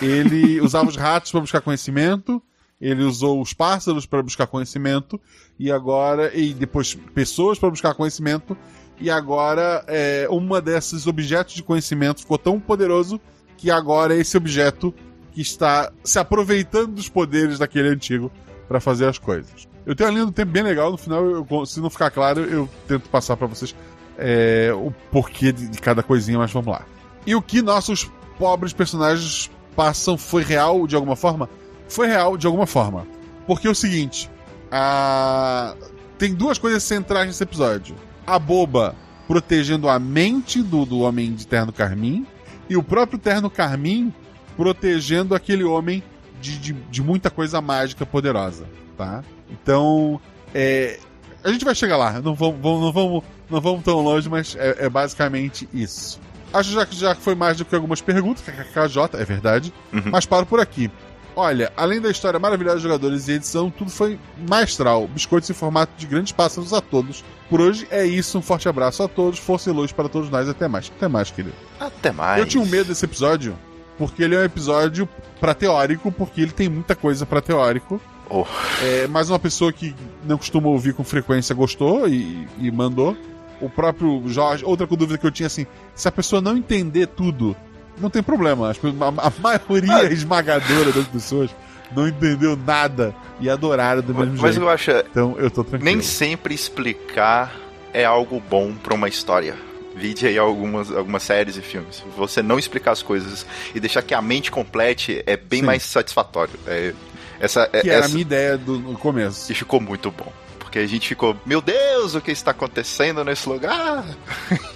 ele 0.00 0.60
usava 0.60 0.88
os 0.88 0.96
ratos 0.96 1.30
para 1.30 1.40
buscar 1.40 1.60
conhecimento, 1.60 2.42
ele 2.80 3.02
usou 3.02 3.40
os 3.40 3.52
pássaros 3.52 4.06
para 4.06 4.22
buscar 4.22 4.46
conhecimento, 4.46 5.20
e 5.58 5.70
agora. 5.70 6.30
E 6.36 6.54
depois 6.54 6.94
pessoas 6.94 7.58
para 7.58 7.70
buscar 7.70 7.94
conhecimento, 7.94 8.56
e 9.00 9.10
agora 9.10 9.84
é, 9.88 10.26
uma 10.30 10.60
desses 10.60 11.06
objetos 11.06 11.54
de 11.54 11.62
conhecimento 11.62 12.20
ficou 12.20 12.38
tão 12.38 12.60
poderoso 12.60 13.20
que 13.56 13.70
agora 13.70 14.14
esse 14.14 14.36
objeto 14.36 14.94
que 15.32 15.40
está 15.40 15.92
se 16.04 16.18
aproveitando 16.18 16.92
dos 16.92 17.08
poderes 17.08 17.58
daquele 17.58 17.88
antigo 17.88 18.30
para 18.68 18.80
fazer 18.80 19.06
as 19.06 19.18
coisas. 19.18 19.66
Eu 19.86 19.96
tenho 19.96 20.10
uma 20.10 20.14
linha 20.14 20.26
do 20.26 20.32
tempo 20.32 20.52
bem 20.52 20.62
legal, 20.62 20.90
no 20.92 20.98
final, 20.98 21.24
eu- 21.24 21.66
se 21.66 21.80
não 21.80 21.88
ficar 21.90 22.10
claro, 22.10 22.42
eu 22.44 22.68
tento 22.86 23.08
passar 23.08 23.36
para 23.36 23.46
vocês 23.46 23.74
é, 24.16 24.70
o 24.74 24.92
porquê 25.10 25.50
de, 25.52 25.68
de 25.68 25.78
cada 25.80 26.02
coisinha, 26.02 26.38
mas 26.38 26.52
vamos 26.52 26.68
lá. 26.72 26.84
E 27.26 27.34
o 27.34 27.42
que 27.42 27.62
nossos 27.62 28.10
pobres 28.38 28.72
personagens 28.72 29.50
passam 29.78 30.18
foi 30.18 30.42
real 30.42 30.88
de 30.88 30.96
alguma 30.96 31.14
forma? 31.14 31.48
Foi 31.88 32.08
real 32.08 32.36
de 32.36 32.48
alguma 32.48 32.66
forma. 32.66 33.06
Porque 33.46 33.68
é 33.68 33.70
o 33.70 33.74
seguinte: 33.76 34.28
a... 34.72 35.76
tem 36.18 36.34
duas 36.34 36.58
coisas 36.58 36.82
centrais 36.82 37.28
nesse 37.28 37.44
episódio. 37.44 37.94
A 38.26 38.40
boba 38.40 38.96
protegendo 39.28 39.88
a 39.88 39.96
mente 40.00 40.62
do, 40.62 40.84
do 40.84 40.98
homem 41.00 41.32
de 41.32 41.46
terno 41.46 41.72
carmim, 41.72 42.26
e 42.68 42.76
o 42.76 42.82
próprio 42.82 43.20
terno 43.20 43.48
carmim 43.48 44.12
protegendo 44.56 45.32
aquele 45.32 45.62
homem 45.62 46.02
de, 46.40 46.58
de, 46.58 46.72
de 46.72 47.02
muita 47.02 47.30
coisa 47.30 47.60
mágica 47.60 48.04
poderosa, 48.04 48.66
tá? 48.96 49.22
Então, 49.48 50.20
é, 50.52 50.98
a 51.44 51.52
gente 51.52 51.64
vai 51.64 51.74
chegar 51.74 51.96
lá, 51.96 52.20
não 52.20 52.34
vamos, 52.34 52.60
não 52.60 52.92
vamos, 52.92 53.24
não 53.48 53.60
vamos 53.60 53.84
tão 53.84 54.00
longe, 54.00 54.28
mas 54.28 54.56
é, 54.56 54.86
é 54.86 54.88
basicamente 54.88 55.68
isso. 55.72 56.18
Acho 56.52 56.70
já 56.72 56.86
que 56.86 56.96
já 56.96 57.14
foi 57.14 57.34
mais 57.34 57.56
do 57.56 57.64
que 57.64 57.74
algumas 57.74 58.00
perguntas, 58.00 58.42
KKKJ, 58.42 59.20
é 59.20 59.24
verdade, 59.24 59.72
Uhum. 59.92 60.02
mas 60.06 60.24
paro 60.26 60.46
por 60.46 60.60
aqui. 60.60 60.90
Olha, 61.36 61.72
além 61.76 62.00
da 62.00 62.10
história 62.10 62.38
maravilhosa 62.40 62.76
dos 62.76 62.82
jogadores 62.82 63.28
e 63.28 63.32
edição, 63.32 63.70
tudo 63.70 63.90
foi 63.92 64.18
maestral. 64.48 65.06
Biscoitos 65.06 65.48
em 65.48 65.52
formato 65.54 65.92
de 65.96 66.04
grandes 66.06 66.32
pássaros 66.32 66.72
a 66.72 66.80
todos. 66.80 67.22
Por 67.48 67.60
hoje 67.60 67.86
é 67.92 68.04
isso, 68.04 68.36
um 68.38 68.42
forte 68.42 68.68
abraço 68.68 69.04
a 69.04 69.08
todos, 69.08 69.38
força 69.38 69.70
e 69.70 69.72
luz 69.72 69.92
para 69.92 70.08
todos 70.08 70.28
nós, 70.30 70.48
até 70.48 70.66
mais. 70.66 70.90
Até 70.96 71.06
mais, 71.06 71.30
querido. 71.30 71.54
Até 71.78 72.10
mais. 72.10 72.40
Eu 72.40 72.46
tinha 72.46 72.60
um 72.62 72.66
medo 72.66 72.88
desse 72.88 73.04
episódio, 73.04 73.56
porque 73.96 74.22
ele 74.24 74.34
é 74.34 74.40
um 74.40 74.44
episódio 74.44 75.08
pra 75.38 75.54
teórico, 75.54 76.10
porque 76.10 76.40
ele 76.40 76.50
tem 76.50 76.68
muita 76.68 76.96
coisa 76.96 77.24
pra 77.24 77.40
teórico. 77.40 78.00
Oh. 78.28 78.44
É, 78.82 79.06
mas 79.06 79.30
uma 79.30 79.38
pessoa 79.38 79.72
que 79.72 79.94
não 80.24 80.36
costuma 80.36 80.68
ouvir 80.68 80.92
com 80.92 81.04
frequência 81.04 81.54
gostou 81.54 82.08
e, 82.08 82.48
e 82.58 82.68
mandou. 82.70 83.16
O 83.60 83.68
próprio 83.68 84.22
Jorge, 84.26 84.64
outra 84.64 84.86
dúvida 84.86 85.18
que 85.18 85.26
eu 85.26 85.30
tinha 85.30 85.46
assim, 85.48 85.66
se 85.94 86.06
a 86.08 86.12
pessoa 86.12 86.40
não 86.40 86.56
entender 86.56 87.06
tudo, 87.08 87.56
não 88.00 88.08
tem 88.08 88.22
problema. 88.22 88.70
A, 88.70 89.26
a 89.26 89.32
maioria 89.40 89.96
Ah. 89.96 90.04
esmagadora 90.12 90.92
das 90.92 91.06
pessoas 91.08 91.50
não 91.94 92.06
entendeu 92.06 92.56
nada 92.56 93.14
e 93.40 93.48
adoraram 93.50 94.02
do 94.02 94.14
mesmo 94.14 94.32
Mas 94.40 94.54
jeito. 94.54 94.60
eu 94.60 94.68
acho, 94.68 94.90
Então 94.90 95.34
eu 95.38 95.50
tô 95.50 95.64
tranquilo. 95.64 95.84
nem 95.92 96.02
sempre 96.02 96.54
explicar 96.54 97.52
é 97.92 98.04
algo 98.04 98.40
bom 98.48 98.74
pra 98.74 98.94
uma 98.94 99.08
história. 99.08 99.54
Vide 99.96 100.26
aí 100.28 100.38
algumas, 100.38 100.92
algumas 100.94 101.24
séries 101.24 101.56
e 101.56 101.62
filmes. 101.62 102.04
Você 102.16 102.40
não 102.42 102.58
explicar 102.58 102.92
as 102.92 103.02
coisas 103.02 103.44
e 103.74 103.80
deixar 103.80 104.02
que 104.02 104.14
a 104.14 104.22
mente 104.22 104.50
complete 104.50 105.24
é 105.26 105.36
bem 105.36 105.60
Sim. 105.60 105.66
mais 105.66 105.82
satisfatório. 105.82 106.54
É, 106.68 106.94
essa, 107.40 107.68
é- 107.72 107.80
Que 107.80 107.90
era 107.90 108.00
essa- 108.00 108.06
a 108.06 108.10
minha 108.10 108.20
ideia 108.22 108.56
do, 108.56 108.78
no 108.78 108.96
começo. 108.96 109.50
E 109.50 109.54
ficou 109.56 109.80
muito 109.80 110.10
bom. 110.12 110.30
Porque 110.68 110.80
a 110.80 110.86
gente 110.86 111.08
ficou, 111.08 111.34
meu 111.46 111.62
Deus, 111.62 112.14
o 112.14 112.20
que 112.20 112.30
está 112.30 112.50
acontecendo 112.50 113.24
nesse 113.24 113.48
lugar? 113.48 114.04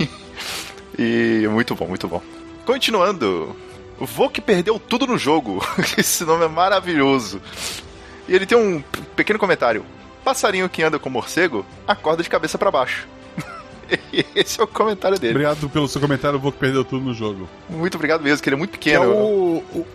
e 0.99 1.47
muito 1.51 1.75
bom, 1.75 1.87
muito 1.87 2.09
bom. 2.09 2.23
Continuando, 2.65 3.55
o 4.01 4.07
Vô 4.07 4.31
que 4.31 4.41
perdeu 4.41 4.79
tudo 4.79 5.07
no 5.07 5.19
jogo. 5.19 5.63
Esse 5.99 6.25
nome 6.25 6.47
é 6.47 6.49
maravilhoso. 6.49 7.43
E 8.27 8.35
ele 8.35 8.47
tem 8.47 8.57
um 8.57 8.83
pequeno 9.15 9.39
comentário. 9.39 9.85
Passarinho 10.25 10.67
que 10.67 10.83
anda 10.83 10.99
com 10.99 11.11
morcego, 11.11 11.67
acorda 11.87 12.23
de 12.23 12.31
cabeça 12.31 12.57
para 12.57 12.71
baixo. 12.71 13.07
Esse 14.35 14.59
é 14.59 14.65
o 14.65 14.67
comentário 14.67 15.19
dele. 15.19 15.35
Obrigado 15.35 15.69
pelo 15.69 15.87
seu 15.89 16.01
comentário, 16.01 16.39
vou 16.39 16.53
que 16.53 16.59
perdeu 16.59 16.87
tudo 16.87 17.05
no 17.05 17.13
jogo. 17.13 17.47
Muito 17.69 17.97
obrigado 17.97 18.23
mesmo, 18.23 18.43
que 18.43 18.49
ele 18.49 18.57
é 18.57 18.59
muito 18.59 18.79
Que 18.79 18.93
é 18.93 18.99
pequeno. 18.99 19.13
o, 19.15 19.57
o- 19.75 19.87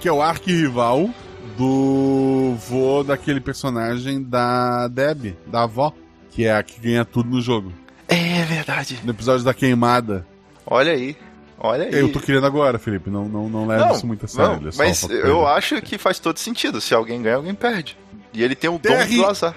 que 0.00 0.06
é 0.06 0.12
o 0.12 0.20
arquirrival 0.20 1.08
do 1.56 2.54
vô 2.68 3.02
daquele 3.02 3.40
personagem 3.40 4.22
da 4.22 4.88
Deb, 4.88 5.36
da 5.46 5.62
avó, 5.62 5.92
que 6.30 6.44
é 6.44 6.54
a 6.54 6.62
que 6.62 6.80
ganha 6.80 7.04
tudo 7.04 7.30
no 7.30 7.40
jogo. 7.40 7.72
É 8.08 8.44
verdade. 8.44 8.98
No 9.04 9.10
episódio 9.10 9.44
da 9.44 9.54
queimada. 9.54 10.26
Olha 10.66 10.92
aí. 10.92 11.16
Olha 11.58 11.84
aí. 11.84 11.94
Eu 11.94 12.10
tô 12.10 12.18
querendo 12.20 12.46
agora, 12.46 12.78
Felipe, 12.78 13.10
não, 13.10 13.28
não, 13.28 13.48
não 13.48 13.66
leva 13.66 13.92
isso 13.92 14.06
muito 14.06 14.24
a 14.24 14.28
sério. 14.28 14.60
não, 14.60 14.68
é 14.68 14.72
mas 14.76 15.02
eu 15.08 15.46
acho 15.46 15.80
que 15.82 15.98
faz 15.98 16.18
todo 16.18 16.38
sentido. 16.38 16.80
Se 16.80 16.94
alguém 16.94 17.22
ganha, 17.22 17.36
alguém 17.36 17.54
perde. 17.54 17.96
E 18.32 18.42
ele 18.42 18.54
tem 18.54 18.70
o 18.70 18.78
dom 18.78 19.06
do 19.06 19.26
azar. 19.26 19.54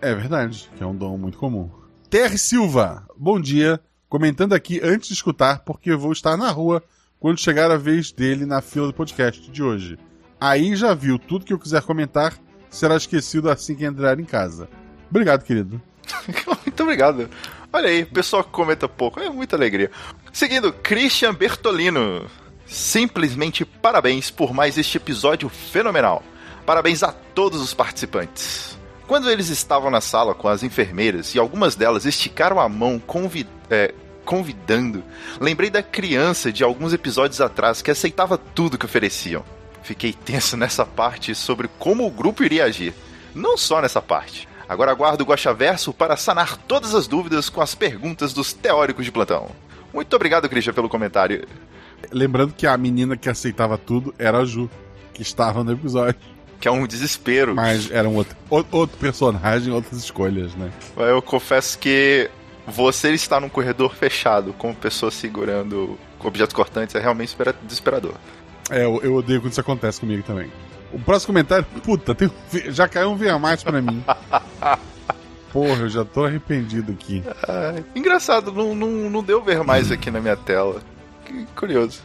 É 0.00 0.14
verdade, 0.14 0.70
que 0.76 0.82
é 0.82 0.86
um 0.86 0.96
dom 0.96 1.16
muito 1.18 1.38
comum. 1.38 1.70
Terry 2.08 2.38
Silva, 2.38 3.06
bom 3.16 3.40
dia. 3.40 3.80
Comentando 4.08 4.52
aqui 4.52 4.80
antes 4.82 5.08
de 5.08 5.14
escutar, 5.14 5.60
porque 5.60 5.90
eu 5.90 5.98
vou 5.98 6.12
estar 6.12 6.36
na 6.36 6.50
rua 6.50 6.82
quando 7.20 7.38
chegar 7.38 7.70
a 7.70 7.76
vez 7.76 8.10
dele 8.10 8.44
na 8.44 8.60
fila 8.60 8.88
do 8.88 8.92
podcast 8.92 9.50
de 9.50 9.62
hoje. 9.62 9.98
Aí 10.44 10.74
já 10.74 10.92
viu, 10.92 11.20
tudo 11.20 11.44
que 11.44 11.52
eu 11.52 11.58
quiser 11.58 11.82
comentar 11.82 12.34
será 12.68 12.96
esquecido 12.96 13.48
assim 13.48 13.76
que 13.76 13.84
entrar 13.84 14.18
em 14.18 14.24
casa. 14.24 14.68
Obrigado, 15.08 15.44
querido. 15.44 15.80
Muito 16.66 16.82
obrigado. 16.82 17.30
Olha 17.72 17.88
aí, 17.88 18.04
pessoal 18.04 18.42
que 18.42 18.50
comenta 18.50 18.88
pouco, 18.88 19.20
é 19.20 19.30
muita 19.30 19.54
alegria. 19.54 19.88
Seguindo, 20.32 20.72
Christian 20.72 21.32
Bertolino. 21.32 22.28
Simplesmente 22.66 23.64
parabéns 23.64 24.32
por 24.32 24.52
mais 24.52 24.76
este 24.76 24.96
episódio 24.96 25.48
fenomenal. 25.48 26.24
Parabéns 26.66 27.04
a 27.04 27.12
todos 27.12 27.62
os 27.62 27.72
participantes. 27.72 28.76
Quando 29.06 29.30
eles 29.30 29.48
estavam 29.48 29.92
na 29.92 30.00
sala 30.00 30.34
com 30.34 30.48
as 30.48 30.64
enfermeiras 30.64 31.36
e 31.36 31.38
algumas 31.38 31.76
delas 31.76 32.04
esticaram 32.04 32.58
a 32.58 32.68
mão 32.68 33.00
é, 33.70 33.94
convidando, 34.24 35.04
lembrei 35.40 35.70
da 35.70 35.84
criança 35.84 36.50
de 36.50 36.64
alguns 36.64 36.92
episódios 36.92 37.40
atrás 37.40 37.80
que 37.80 37.92
aceitava 37.92 38.36
tudo 38.36 38.76
que 38.76 38.86
ofereciam. 38.86 39.44
Fiquei 39.82 40.12
tenso 40.12 40.56
nessa 40.56 40.86
parte 40.86 41.34
sobre 41.34 41.68
como 41.78 42.06
o 42.06 42.10
grupo 42.10 42.42
iria 42.44 42.64
agir. 42.64 42.94
Não 43.34 43.56
só 43.56 43.80
nessa 43.80 44.00
parte. 44.00 44.48
Agora 44.68 44.90
aguardo 44.90 45.24
o 45.24 45.26
Guaxaverso 45.26 45.92
para 45.92 46.16
sanar 46.16 46.56
todas 46.56 46.94
as 46.94 47.06
dúvidas 47.06 47.48
com 47.48 47.60
as 47.60 47.74
perguntas 47.74 48.32
dos 48.32 48.52
teóricos 48.52 49.04
de 49.04 49.12
plantão. 49.12 49.50
Muito 49.92 50.14
obrigado, 50.14 50.48
Christian, 50.48 50.72
pelo 50.72 50.88
comentário. 50.88 51.46
Lembrando 52.10 52.54
que 52.54 52.66
a 52.66 52.76
menina 52.76 53.16
que 53.16 53.28
aceitava 53.28 53.76
tudo 53.76 54.14
era 54.18 54.38
a 54.38 54.44
Ju, 54.44 54.70
que 55.12 55.22
estava 55.22 55.62
no 55.62 55.72
episódio. 55.72 56.14
Que 56.60 56.68
é 56.68 56.70
um 56.70 56.86
desespero. 56.86 57.54
Mas 57.54 57.90
era 57.90 58.08
um 58.08 58.14
outro, 58.14 58.36
outro 58.70 58.96
personagem, 58.98 59.72
outras 59.72 59.98
escolhas, 59.98 60.54
né? 60.54 60.70
Eu 60.96 61.20
confesso 61.20 61.76
que 61.78 62.30
você 62.66 63.12
estar 63.12 63.40
num 63.40 63.48
corredor 63.48 63.94
fechado 63.94 64.52
com 64.52 64.72
pessoas 64.72 65.14
segurando 65.14 65.98
objetos 66.20 66.54
cortantes 66.54 66.94
é 66.94 67.00
realmente 67.00 67.28
espera- 67.28 67.54
desesperador. 67.64 68.14
É, 68.70 68.84
eu, 68.84 69.00
eu 69.02 69.14
odeio 69.14 69.40
quando 69.40 69.52
isso 69.52 69.60
acontece 69.60 70.00
comigo 70.00 70.22
também. 70.22 70.50
O 70.92 70.98
próximo 70.98 71.28
comentário, 71.28 71.64
puta, 71.82 72.14
tem 72.14 72.30
já 72.68 72.86
caiu 72.86 73.10
um 73.10 73.16
V 73.16 73.28
a 73.30 73.38
mais 73.38 73.62
pra 73.62 73.80
mim. 73.80 74.04
Porra, 75.52 75.82
eu 75.82 75.88
já 75.88 76.04
tô 76.04 76.24
arrependido 76.24 76.92
aqui. 76.92 77.22
Ah, 77.46 77.74
engraçado, 77.94 78.52
não, 78.52 78.74
não, 78.74 78.88
não 79.10 79.22
deu 79.22 79.42
ver 79.42 79.62
mais 79.62 79.90
aqui 79.92 80.10
na 80.10 80.20
minha 80.20 80.36
tela. 80.36 80.80
Que 81.24 81.46
curioso. 81.54 82.00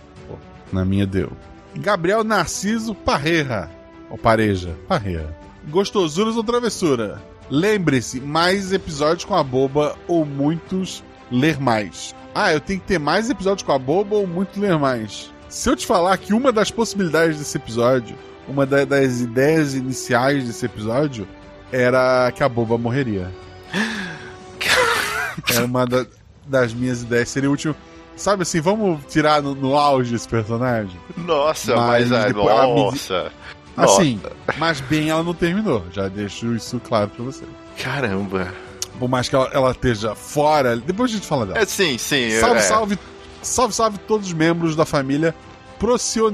Na 0.71 0.83
minha 0.83 1.07
deu. 1.07 1.31
Gabriel 1.75 2.23
Narciso 2.23 2.93
Parreira. 2.93 3.71
Ou 4.09 4.17
Pareja. 4.17 4.75
Parreira. 4.87 5.35
Gostosuras 5.69 6.35
ou 6.35 6.43
travessura? 6.43 7.21
Lembre-se, 7.49 8.19
mais 8.19 8.73
episódios 8.73 9.23
com 9.23 9.35
a 9.35 9.43
boba 9.43 9.95
ou 10.07 10.25
muitos 10.25 11.03
ler 11.31 11.59
mais. 11.59 12.13
Ah, 12.35 12.53
eu 12.53 12.59
tenho 12.59 12.79
que 12.79 12.87
ter 12.87 12.99
mais 12.99 13.29
episódios 13.29 13.63
com 13.65 13.71
a 13.71 13.79
boba 13.79 14.15
ou 14.15 14.27
muito 14.27 14.59
ler 14.59 14.77
mais. 14.77 15.31
Se 15.49 15.69
eu 15.69 15.75
te 15.75 15.85
falar 15.85 16.17
que 16.17 16.33
uma 16.33 16.51
das 16.51 16.69
possibilidades 16.71 17.37
desse 17.37 17.57
episódio, 17.57 18.15
uma 18.47 18.65
da- 18.65 18.85
das 18.85 19.21
ideias 19.21 19.73
iniciais 19.75 20.45
desse 20.45 20.65
episódio, 20.65 21.27
era 21.71 22.31
que 22.35 22.43
a 22.43 22.49
boba 22.49 22.77
morreria. 22.77 23.29
Era 25.53 25.65
uma 25.65 25.85
da- 25.85 26.05
das 26.45 26.73
minhas 26.73 27.01
ideias. 27.03 27.29
Seria 27.29 27.49
útil. 27.49 27.75
Sabe 28.15 28.41
assim, 28.43 28.59
vamos 28.59 28.99
tirar 29.09 29.41
no, 29.43 29.53
no 29.53 29.77
auge 29.77 30.15
esse 30.15 30.27
personagem? 30.27 30.99
Nossa, 31.15 31.75
Mas 31.75 32.09
mas, 32.09 32.11
ah, 32.11 32.27
depois 32.27 32.45
me- 32.45 32.75
nossa. 32.83 33.31
Assim, 33.77 34.19
mas 34.57 34.81
bem 34.81 35.09
ela 35.11 35.21
não 35.23 35.35
terminou. 35.35 35.85
Já 35.91 36.07
deixo 36.07 36.55
isso 36.55 36.79
claro 36.79 37.09
pra 37.09 37.23
você. 37.23 37.43
Caramba. 37.81 38.51
Por 38.97 39.07
mais 39.07 39.29
que 39.29 39.35
ela, 39.35 39.47
ela 39.53 39.69
esteja 39.71 40.15
fora. 40.15 40.75
Depois 40.77 41.11
a 41.11 41.13
gente 41.13 41.27
fala 41.27 41.45
dela. 41.45 41.59
É 41.59 41.65
sim, 41.65 41.95
sim. 41.99 42.31
Salve, 42.39 42.57
é. 42.57 42.61
salve, 42.63 42.99
salve, 43.47 43.73
salve 43.73 43.97
todos 43.99 44.27
os 44.27 44.33
membros 44.33 44.75
da 44.75 44.85
família 44.85 45.33
Procyon 45.79 46.31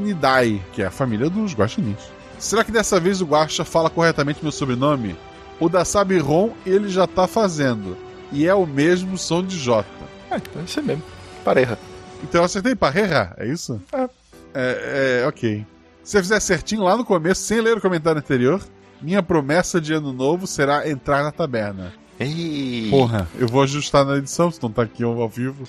que 0.71 0.81
é 0.81 0.85
a 0.85 0.91
família 0.91 1.29
dos 1.29 1.53
guaxinins. 1.53 1.99
Será 2.39 2.63
que 2.63 2.71
dessa 2.71 2.99
vez 2.99 3.21
o 3.21 3.25
Guaxa 3.25 3.63
fala 3.63 3.89
corretamente 3.89 4.39
meu 4.41 4.51
sobrenome? 4.51 5.15
O 5.59 5.69
da 5.69 5.85
Sabiron 5.85 6.51
ele 6.65 6.89
já 6.89 7.07
tá 7.07 7.27
fazendo. 7.27 7.97
E 8.31 8.47
é 8.47 8.53
o 8.53 8.65
mesmo 8.65 9.17
som 9.17 9.43
de 9.43 9.57
J. 9.57 9.85
É, 10.31 10.37
então 10.37 10.61
é 10.61 10.65
isso 10.65 10.81
mesmo. 10.81 11.03
Pareja. 11.43 11.77
Então 12.23 12.41
eu 12.41 12.45
acertei 12.45 12.75
Parreira, 12.75 13.33
é 13.37 13.47
isso? 13.47 13.81
É. 13.93 14.09
É, 14.53 15.25
ok. 15.27 15.65
Se 16.03 16.11
você 16.11 16.21
fizer 16.21 16.39
certinho 16.39 16.83
lá 16.83 16.97
no 16.97 17.05
começo, 17.05 17.41
sem 17.41 17.61
ler 17.61 17.77
o 17.77 17.81
comentário 17.81 18.19
anterior, 18.19 18.61
minha 19.01 19.21
promessa 19.21 19.79
de 19.79 19.93
ano 19.93 20.11
novo 20.11 20.47
será 20.47 20.89
entrar 20.89 21.23
na 21.23 21.31
taberna. 21.31 21.93
Ei. 22.19 22.89
Porra, 22.89 23.27
eu 23.37 23.47
vou 23.47 23.61
ajustar 23.63 24.05
na 24.05 24.17
edição, 24.17 24.51
se 24.51 24.61
não 24.61 24.71
tá 24.71 24.83
aqui 24.83 25.03
ao 25.03 25.29
vivo. 25.29 25.63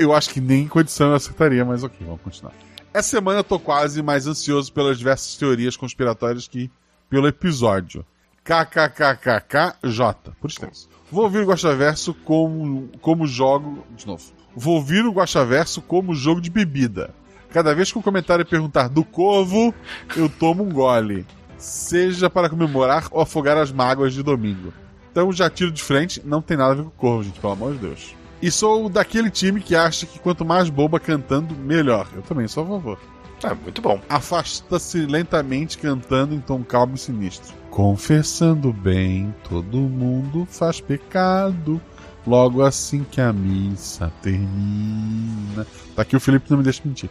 Eu 0.00 0.14
acho 0.14 0.30
que 0.30 0.40
nem 0.40 0.66
com 0.66 0.80
edição 0.80 1.10
eu 1.10 1.14
acertaria, 1.14 1.62
mas 1.62 1.84
ok, 1.84 1.98
vamos 2.06 2.22
continuar. 2.22 2.54
Essa 2.92 3.10
semana 3.10 3.40
eu 3.40 3.44
tô 3.44 3.58
quase 3.58 4.02
mais 4.02 4.26
ansioso 4.26 4.72
pelas 4.72 4.98
diversas 4.98 5.36
teorias 5.36 5.76
conspiratórias 5.76 6.48
que 6.48 6.70
pelo 7.10 7.28
episódio. 7.28 8.04
KKKKKJ, 8.42 10.32
por 10.40 10.48
extenso. 10.48 10.88
Vou 11.12 11.24
ouvir 11.24 11.40
o 11.40 11.46
Guaxaverso 11.46 12.14
como, 12.14 12.88
como 13.02 13.26
jogo. 13.26 13.84
De 13.94 14.06
novo. 14.06 14.24
Vou 14.56 14.76
ouvir 14.76 15.04
o 15.04 15.12
Guaxaverso 15.12 15.82
como 15.82 16.14
jogo 16.14 16.40
de 16.40 16.50
bebida. 16.50 17.14
Cada 17.50 17.74
vez 17.74 17.92
que 17.92 17.98
o 17.98 18.02
comentário 18.02 18.46
perguntar 18.46 18.88
do 18.88 19.04
corvo, 19.04 19.74
eu 20.16 20.28
tomo 20.28 20.62
um 20.62 20.72
gole. 20.72 21.26
Seja 21.58 22.30
para 22.30 22.48
comemorar 22.48 23.08
ou 23.10 23.20
afogar 23.20 23.58
as 23.58 23.70
mágoas 23.70 24.14
de 24.14 24.22
domingo. 24.22 24.72
Então 25.12 25.30
já 25.30 25.50
tiro 25.50 25.70
de 25.70 25.82
frente, 25.82 26.22
não 26.24 26.40
tem 26.40 26.56
nada 26.56 26.72
a 26.72 26.76
ver 26.76 26.82
com 26.84 26.88
o 26.88 26.92
corvo, 26.92 27.24
gente, 27.24 27.38
pelo 27.38 27.52
amor 27.52 27.72
de 27.74 27.80
Deus. 27.80 28.19
E 28.42 28.50
sou 28.50 28.88
daquele 28.88 29.30
time 29.30 29.60
que 29.60 29.76
acha 29.76 30.06
que 30.06 30.18
quanto 30.18 30.44
mais 30.44 30.70
boba 30.70 30.98
cantando, 30.98 31.54
melhor. 31.54 32.08
Eu 32.14 32.22
também 32.22 32.48
sou 32.48 32.64
a 32.64 32.66
favor. 32.66 32.98
É 33.42 33.54
muito 33.54 33.80
bom. 33.80 34.00
Afasta-se 34.08 35.06
lentamente 35.06 35.78
cantando 35.78 36.34
em 36.34 36.40
tom 36.40 36.62
calmo 36.62 36.94
e 36.94 36.98
sinistro. 36.98 37.54
Confessando 37.70 38.72
bem, 38.72 39.34
todo 39.48 39.78
mundo 39.78 40.46
faz 40.50 40.80
pecado. 40.80 41.80
Logo 42.26 42.62
assim 42.62 43.04
que 43.10 43.20
a 43.20 43.32
missa 43.32 44.12
termina. 44.22 45.66
Tá 45.94 46.02
aqui 46.02 46.16
o 46.16 46.20
Felipe 46.20 46.50
não 46.50 46.58
me 46.58 46.64
deixa 46.64 46.82
mentir. 46.84 47.10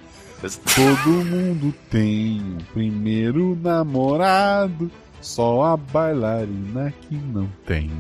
Todo 0.76 1.26
mundo 1.26 1.74
tem 1.90 2.40
um 2.42 2.58
primeiro 2.74 3.58
namorado, 3.62 4.90
só 5.20 5.64
a 5.66 5.78
bailarina 5.78 6.94
que 7.02 7.16
não 7.16 7.50
tem. 7.66 7.92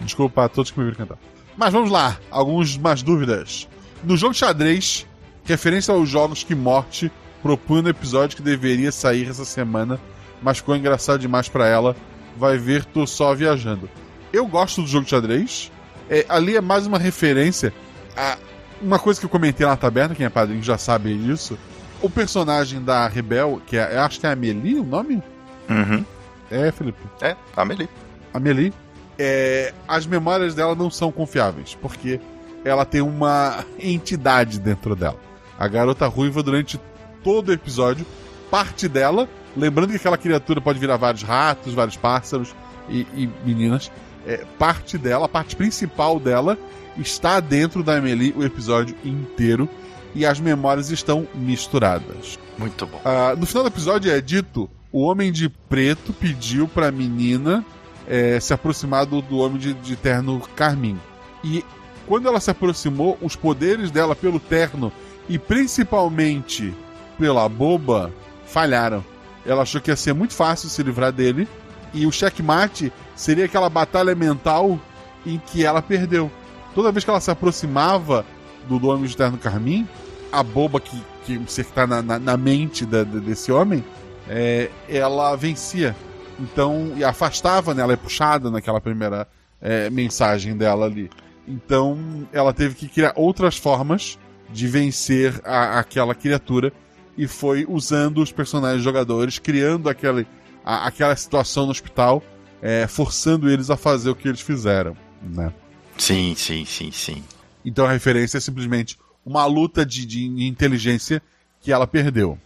Desculpa 0.00 0.44
a 0.44 0.48
todos 0.48 0.70
que 0.70 0.78
me 0.78 0.86
viram 0.86 0.98
cantar. 0.98 1.18
Mas 1.56 1.72
vamos 1.72 1.90
lá, 1.90 2.18
algumas 2.30 2.76
mais 2.76 3.02
dúvidas. 3.02 3.68
No 4.04 4.16
jogo 4.16 4.34
de 4.34 4.40
xadrez, 4.40 5.06
referência 5.44 5.94
aos 5.94 6.08
jogos 6.08 6.44
que 6.44 6.54
Morte 6.54 7.10
propunha 7.42 7.82
no 7.82 7.88
episódio 7.88 8.36
que 8.36 8.42
deveria 8.42 8.92
sair 8.92 9.28
essa 9.28 9.44
semana, 9.44 9.98
mas 10.42 10.58
ficou 10.58 10.76
engraçado 10.76 11.20
demais 11.20 11.48
para 11.48 11.66
ela. 11.66 11.96
Vai 12.36 12.58
ver, 12.58 12.84
tô 12.84 13.06
só 13.06 13.34
viajando. 13.34 13.88
Eu 14.32 14.46
gosto 14.46 14.82
do 14.82 14.88
jogo 14.88 15.04
de 15.04 15.10
xadrez. 15.10 15.72
É, 16.10 16.26
ali 16.28 16.56
é 16.56 16.60
mais 16.60 16.86
uma 16.86 16.98
referência 16.98 17.72
a 18.16 18.36
uma 18.80 18.98
coisa 18.98 19.18
que 19.18 19.26
eu 19.26 19.30
comentei 19.30 19.66
na 19.66 19.76
taberna, 19.76 20.14
quem 20.14 20.26
é 20.26 20.28
padrinho 20.28 20.62
já 20.62 20.76
sabe 20.76 21.16
disso. 21.16 21.58
O 22.02 22.10
personagem 22.10 22.82
da 22.82 23.08
Rebel, 23.08 23.60
que 23.66 23.76
é, 23.76 23.96
eu 23.96 24.00
acho 24.02 24.20
que 24.20 24.26
é 24.26 24.28
a 24.28 24.32
Amelie 24.32 24.78
o 24.78 24.84
nome? 24.84 25.22
Uhum. 25.68 26.04
É, 26.50 26.70
Felipe. 26.70 27.00
É, 27.22 27.34
Amelie. 27.56 27.88
Amelie. 28.34 28.72
É, 29.18 29.72
as 29.88 30.06
memórias 30.06 30.54
dela 30.54 30.74
não 30.74 30.90
são 30.90 31.10
confiáveis, 31.10 31.76
porque 31.80 32.20
ela 32.64 32.84
tem 32.84 33.00
uma 33.00 33.64
entidade 33.78 34.58
dentro 34.58 34.94
dela. 34.94 35.18
A 35.58 35.66
garota 35.68 36.06
ruiva, 36.06 36.42
durante 36.42 36.80
todo 37.22 37.48
o 37.48 37.52
episódio, 37.52 38.04
parte 38.50 38.88
dela, 38.88 39.28
lembrando 39.56 39.90
que 39.90 39.96
aquela 39.96 40.18
criatura 40.18 40.60
pode 40.60 40.78
virar 40.78 40.96
vários 40.96 41.22
ratos, 41.22 41.72
vários 41.72 41.96
pássaros 41.96 42.54
e, 42.88 43.06
e 43.14 43.30
meninas, 43.44 43.90
é, 44.26 44.44
parte 44.58 44.98
dela, 44.98 45.26
a 45.26 45.28
parte 45.28 45.56
principal 45.56 46.20
dela, 46.20 46.58
está 46.98 47.40
dentro 47.40 47.82
da 47.82 47.96
Amelie 47.96 48.34
o 48.36 48.44
episódio 48.44 48.96
inteiro 49.04 49.68
e 50.14 50.24
as 50.24 50.40
memórias 50.40 50.90
estão 50.90 51.26
misturadas. 51.34 52.38
Muito 52.58 52.86
bom. 52.86 53.00
Ah, 53.04 53.34
no 53.36 53.46
final 53.46 53.62
do 53.62 53.68
episódio 53.68 54.10
é 54.10 54.20
dito: 54.20 54.68
o 54.90 55.02
homem 55.02 55.30
de 55.30 55.48
preto 55.48 56.12
pediu 56.12 56.66
para 56.66 56.88
a 56.88 56.92
menina 56.92 57.64
é, 58.06 58.38
se 58.40 58.52
aproximar 58.52 59.06
do, 59.06 59.38
homem 59.38 59.58
de, 59.58 59.74
de 59.74 59.96
terno 59.96 60.40
carmim. 60.54 60.98
E 61.42 61.64
quando 62.06 62.28
ela 62.28 62.40
se 62.40 62.50
aproximou, 62.50 63.18
os 63.20 63.34
poderes 63.34 63.90
dela 63.90 64.14
pelo 64.14 64.38
terno 64.38 64.92
e 65.28 65.38
principalmente 65.38 66.74
pela 67.18 67.48
boba 67.48 68.12
falharam. 68.46 69.04
Ela 69.44 69.62
achou 69.62 69.80
que 69.80 69.90
ia 69.90 69.96
ser 69.96 70.12
muito 70.12 70.34
fácil 70.34 70.68
se 70.68 70.82
livrar 70.82 71.12
dele 71.12 71.48
e 71.92 72.06
o 72.06 72.12
checkmate 72.12 72.92
seria 73.14 73.44
aquela 73.44 73.68
batalha 73.68 74.14
mental 74.14 74.78
em 75.24 75.38
que 75.38 75.64
ela 75.64 75.82
perdeu. 75.82 76.30
Toda 76.74 76.92
vez 76.92 77.04
que 77.04 77.10
ela 77.10 77.20
se 77.20 77.30
aproximava 77.30 78.24
do, 78.68 78.88
homem 78.88 79.06
de 79.06 79.16
terno 79.16 79.38
carmim, 79.38 79.88
a 80.30 80.42
boba 80.42 80.80
que, 80.80 81.00
que 81.24 81.40
está 81.60 81.86
na, 81.86 82.02
na, 82.02 82.18
na 82.18 82.36
mente 82.36 82.84
da- 82.84 83.04
desse 83.04 83.50
homem, 83.50 83.84
é, 84.28 84.70
ela 84.88 85.34
vencia. 85.36 85.96
Então, 86.38 86.92
e 86.96 87.04
afastava, 87.04 87.72
né? 87.74 87.82
Ela 87.82 87.94
é 87.94 87.96
puxada 87.96 88.50
naquela 88.50 88.80
primeira 88.80 89.26
é, 89.60 89.88
mensagem 89.90 90.56
dela 90.56 90.84
ali. 90.86 91.08
Então, 91.48 92.26
ela 92.32 92.52
teve 92.52 92.74
que 92.74 92.88
criar 92.88 93.12
outras 93.16 93.56
formas 93.56 94.18
de 94.52 94.66
vencer 94.66 95.40
a- 95.44 95.78
aquela 95.78 96.14
criatura 96.14 96.72
e 97.16 97.26
foi 97.26 97.64
usando 97.68 98.18
os 98.22 98.30
personagens 98.30 98.82
jogadores, 98.82 99.38
criando 99.38 99.88
aquele, 99.88 100.26
a- 100.64 100.86
aquela 100.86 101.16
situação 101.16 101.64
no 101.64 101.70
hospital, 101.70 102.22
é, 102.60 102.86
forçando 102.86 103.48
eles 103.48 103.70
a 103.70 103.76
fazer 103.76 104.10
o 104.10 104.14
que 104.14 104.28
eles 104.28 104.40
fizeram, 104.40 104.96
né? 105.22 105.52
Sim, 105.96 106.34
sim, 106.36 106.64
sim, 106.66 106.90
sim. 106.92 107.22
Então 107.64 107.86
a 107.86 107.90
referência 107.92 108.36
é 108.38 108.40
simplesmente 108.40 108.98
uma 109.24 109.46
luta 109.46 109.84
de, 109.86 110.04
de 110.04 110.46
inteligência 110.46 111.22
que 111.60 111.72
ela 111.72 111.86
perdeu. 111.86 112.38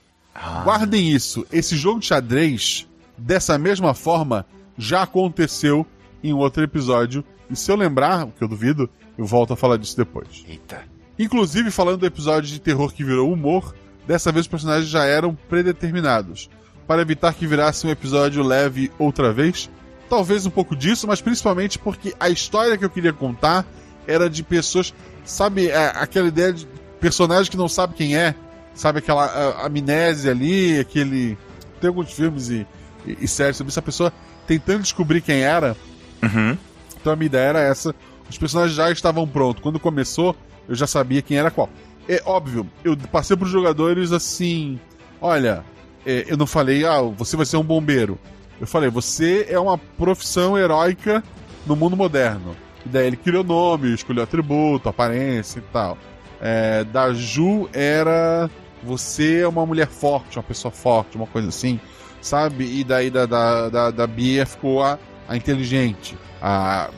Guardem 0.65 1.11
isso. 1.11 1.45
Esse 1.53 1.77
jogo 1.77 2.01
de 2.01 2.07
xadrez, 2.07 2.87
dessa 3.21 3.57
mesma 3.59 3.95
forma, 3.95 4.47
já 4.77 5.03
aconteceu 5.03 5.87
em 6.23 6.33
outro 6.33 6.63
episódio. 6.63 7.25
E 7.51 7.57
se 7.57 7.71
eu 7.71 7.77
lembrar, 7.77 8.25
o 8.27 8.33
que 8.33 8.43
eu 8.43 8.49
duvido, 8.49 8.89
eu 9.19 9.25
volto 9.27 9.53
a 9.53 9.57
falar 9.57 9.77
disso 9.77 9.97
depois. 9.97 10.45
Eita. 10.49 10.83
Inclusive, 11.19 11.71
falando 11.71 11.99
do 11.99 12.07
episódio 12.07 12.49
de 12.51 12.61
terror 12.61 12.93
que 12.93 13.05
virou 13.05 13.33
humor, 13.33 13.75
dessa 14.07 14.33
vez 14.33 14.45
os 14.47 14.51
personagens 14.51 14.89
já 14.89 15.05
eram 15.05 15.35
predeterminados. 15.49 16.49
Para 16.87 17.03
evitar 17.03 17.35
que 17.35 17.47
virasse 17.47 17.87
um 17.87 17.91
episódio 17.91 18.43
leve 18.43 18.91
outra 18.99 19.33
vez, 19.33 19.71
talvez 20.09 20.47
um 20.47 20.51
pouco 20.51 20.75
disso, 20.75 21.07
mas 21.07 21.21
principalmente 21.21 21.79
porque 21.79 22.15
a 22.19 22.29
história 22.29 22.77
que 22.77 22.85
eu 22.85 22.91
queria 22.91 23.13
contar 23.13 23.65
era 24.07 24.29
de 24.29 24.43
pessoas, 24.43 24.93
sabe, 25.25 25.69
é, 25.69 25.87
aquela 25.95 26.27
ideia 26.29 26.53
de 26.53 26.67
personagem 27.01 27.51
que 27.51 27.57
não 27.57 27.69
sabe 27.69 27.95
quem 27.95 28.17
é, 28.17 28.35
sabe, 28.75 28.99
aquela 28.99 29.25
a- 29.25 29.67
amnésia 29.67 30.33
ali, 30.33 30.81
aquele. 30.81 31.39
Tem 31.81 31.89
alguns 31.89 32.13
filmes 32.13 32.49
e, 32.51 32.67
e, 33.19 33.25
e 33.25 33.29
séries 33.29 33.57
sobre 33.57 33.71
isso, 33.71 33.79
a 33.79 33.83
pessoa 33.83 34.13
tentando 34.47 34.83
descobrir 34.83 35.21
quem 35.21 35.43
era. 35.43 35.77
Uhum. 36.23 36.57
Então 37.01 37.13
a 37.13 37.17
minha 37.17 37.27
ideia 37.27 37.49
era 37.49 37.61
essa. 37.61 37.95
Os 38.29 38.39
personagens 38.39 38.77
já 38.77 38.91
estavam 38.91 39.27
prontos. 39.27 39.63
Quando 39.63 39.81
começou, 39.81 40.37
eu 40.69 40.75
já 40.75 40.87
sabia 40.87 41.23
quem 41.23 41.39
era 41.39 41.51
qual. 41.51 41.69
É 42.09 42.23
óbvio, 42.25 42.67
eu 42.85 42.97
passei 42.97 43.37
pros 43.37 43.51
jogadores 43.51 44.13
assim: 44.13 44.79
olha, 45.21 45.65
é, 46.05 46.25
eu 46.29 46.37
não 46.37 46.47
falei, 46.47 46.85
ah, 46.85 47.01
você 47.03 47.37
vai 47.37 47.47
ser 47.47 47.57
um 47.57 47.63
bombeiro. 47.63 48.19
Eu 48.61 48.67
falei, 48.67 48.91
você 48.91 49.47
é 49.49 49.59
uma 49.59 49.79
profissão 49.79 50.57
heróica 50.57 51.23
no 51.67 51.75
mundo 51.75 51.97
moderno. 51.97 52.55
E 52.85 52.89
daí 52.89 53.07
ele 53.07 53.17
criou 53.17 53.45
nome, 53.45 53.93
escolheu 53.93 54.23
atributo, 54.23 54.89
aparência 54.89 55.59
e 55.59 55.63
tal. 55.73 55.97
É, 56.41 56.85
da 56.85 57.13
Ju 57.13 57.69
era. 57.73 58.51
Você 58.83 59.41
é 59.41 59.49
uma 59.49 59.67
mulher 59.67 59.89
forte, 59.89 60.39
uma 60.39 60.43
pessoa 60.43 60.73
forte, 60.73 61.15
uma 61.15 61.27
coisa 61.27 61.49
assim, 61.49 61.79
sabe? 62.21 62.65
E 62.81 62.85
daí 62.85 63.11
da, 63.11 63.27
da, 63.27 63.69
da, 63.69 63.91
da 63.91 64.07
Bia 64.07 64.45
ficou 64.47 64.83
a, 64.83 64.99
a 65.29 65.37
inteligente, 65.37 66.17
a 66.41 66.91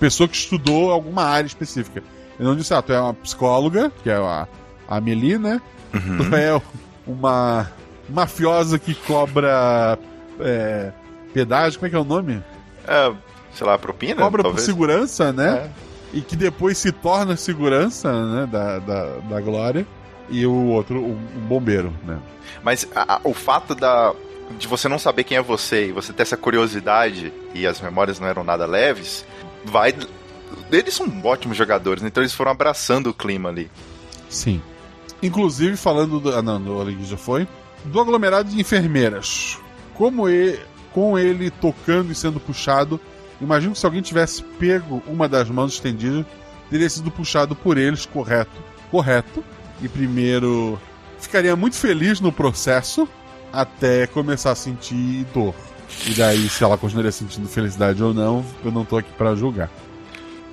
pessoa 0.00 0.28
que 0.28 0.36
estudou 0.36 0.90
alguma 0.90 1.24
área 1.24 1.46
específica. 1.46 2.02
Eu 2.38 2.46
não 2.46 2.56
disse, 2.56 2.72
ah, 2.72 2.80
tu 2.82 2.92
é 2.92 3.00
uma 3.00 3.14
psicóloga, 3.14 3.90
que 4.02 4.08
é 4.10 4.14
a, 4.16 4.46
a 4.88 4.96
Amelie, 4.96 5.38
né? 5.38 5.60
Tu 5.92 6.34
é 6.36 6.60
uma 7.06 7.68
mafiosa 8.08 8.78
que 8.78 8.94
cobra 8.94 9.98
é, 10.40 10.92
pedágio, 11.34 11.78
como 11.78 11.86
é 11.88 11.90
que 11.90 11.96
é 11.96 11.98
o 11.98 12.04
nome? 12.04 12.42
É, 12.86 13.12
sei 13.52 13.66
lá, 13.66 13.76
propina? 13.76 14.22
Cobra 14.22 14.42
por 14.42 14.48
talvez? 14.50 14.64
segurança, 14.66 15.32
né? 15.32 15.68
É. 15.74 15.88
E 16.16 16.20
que 16.20 16.36
depois 16.36 16.78
se 16.78 16.90
torna 16.92 17.36
segurança, 17.36 18.10
né? 18.26 18.46
Da, 18.50 18.78
da, 18.78 19.04
da 19.28 19.40
Glória. 19.40 19.86
E 20.30 20.46
o 20.46 20.66
outro, 20.66 21.00
o, 21.00 21.12
o 21.12 21.40
bombeiro, 21.48 21.92
né? 22.06 22.18
Mas 22.62 22.86
a- 22.94 23.14
a- 23.16 23.20
o 23.24 23.34
fato 23.34 23.74
da, 23.74 24.12
de 24.58 24.66
você 24.66 24.88
não 24.88 24.98
saber 24.98 25.24
quem 25.24 25.36
é 25.36 25.42
você 25.42 25.88
e 25.88 25.92
você 25.92 26.12
ter 26.12 26.22
essa 26.22 26.36
curiosidade 26.36 27.32
e 27.54 27.66
as 27.66 27.80
memórias 27.80 28.18
não 28.18 28.26
eram 28.26 28.44
nada 28.44 28.66
leves, 28.66 29.24
vai. 29.64 29.94
Eles 30.70 30.94
são 30.94 31.06
ótimos 31.24 31.56
jogadores, 31.56 32.02
então 32.02 32.22
eles 32.22 32.32
foram 32.32 32.52
abraçando 32.52 33.08
o 33.10 33.14
clima 33.14 33.48
ali. 33.48 33.70
Sim. 34.28 34.62
Inclusive, 35.22 35.76
falando 35.76 36.20
do. 36.20 36.34
Ah, 36.34 36.42
não, 36.42 36.60
do 36.60 37.04
já 37.04 37.16
foi. 37.16 37.46
Do 37.84 38.00
aglomerado 38.00 38.48
de 38.48 38.60
enfermeiras. 38.60 39.58
Como 39.94 40.28
ele, 40.28 40.60
com 40.92 41.18
ele 41.18 41.50
tocando 41.50 42.12
e 42.12 42.14
sendo 42.14 42.38
puxado, 42.38 43.00
imagino 43.40 43.72
que 43.72 43.78
se 43.78 43.86
alguém 43.86 44.00
tivesse 44.00 44.42
pego 44.42 45.02
uma 45.06 45.28
das 45.28 45.50
mãos 45.50 45.74
estendidas, 45.74 46.24
teria 46.70 46.88
sido 46.88 47.10
puxado 47.10 47.56
por 47.56 47.76
eles, 47.76 48.06
correto. 48.06 48.62
Correto. 48.90 49.44
E 49.82 49.88
primeiro 49.88 50.78
ficaria 51.18 51.56
muito 51.56 51.76
feliz 51.76 52.20
no 52.20 52.32
processo 52.32 53.08
até 53.52 54.06
começar 54.06 54.52
a 54.52 54.54
sentir 54.54 55.24
dor. 55.34 55.54
E 56.06 56.14
daí, 56.14 56.48
se 56.48 56.62
ela 56.62 56.76
continuaria 56.76 57.10
sentindo 57.10 57.48
felicidade 57.48 58.02
ou 58.02 58.12
não, 58.12 58.44
eu 58.64 58.70
não 58.70 58.84
tô 58.84 58.98
aqui 58.98 59.10
pra 59.12 59.34
julgar. 59.34 59.70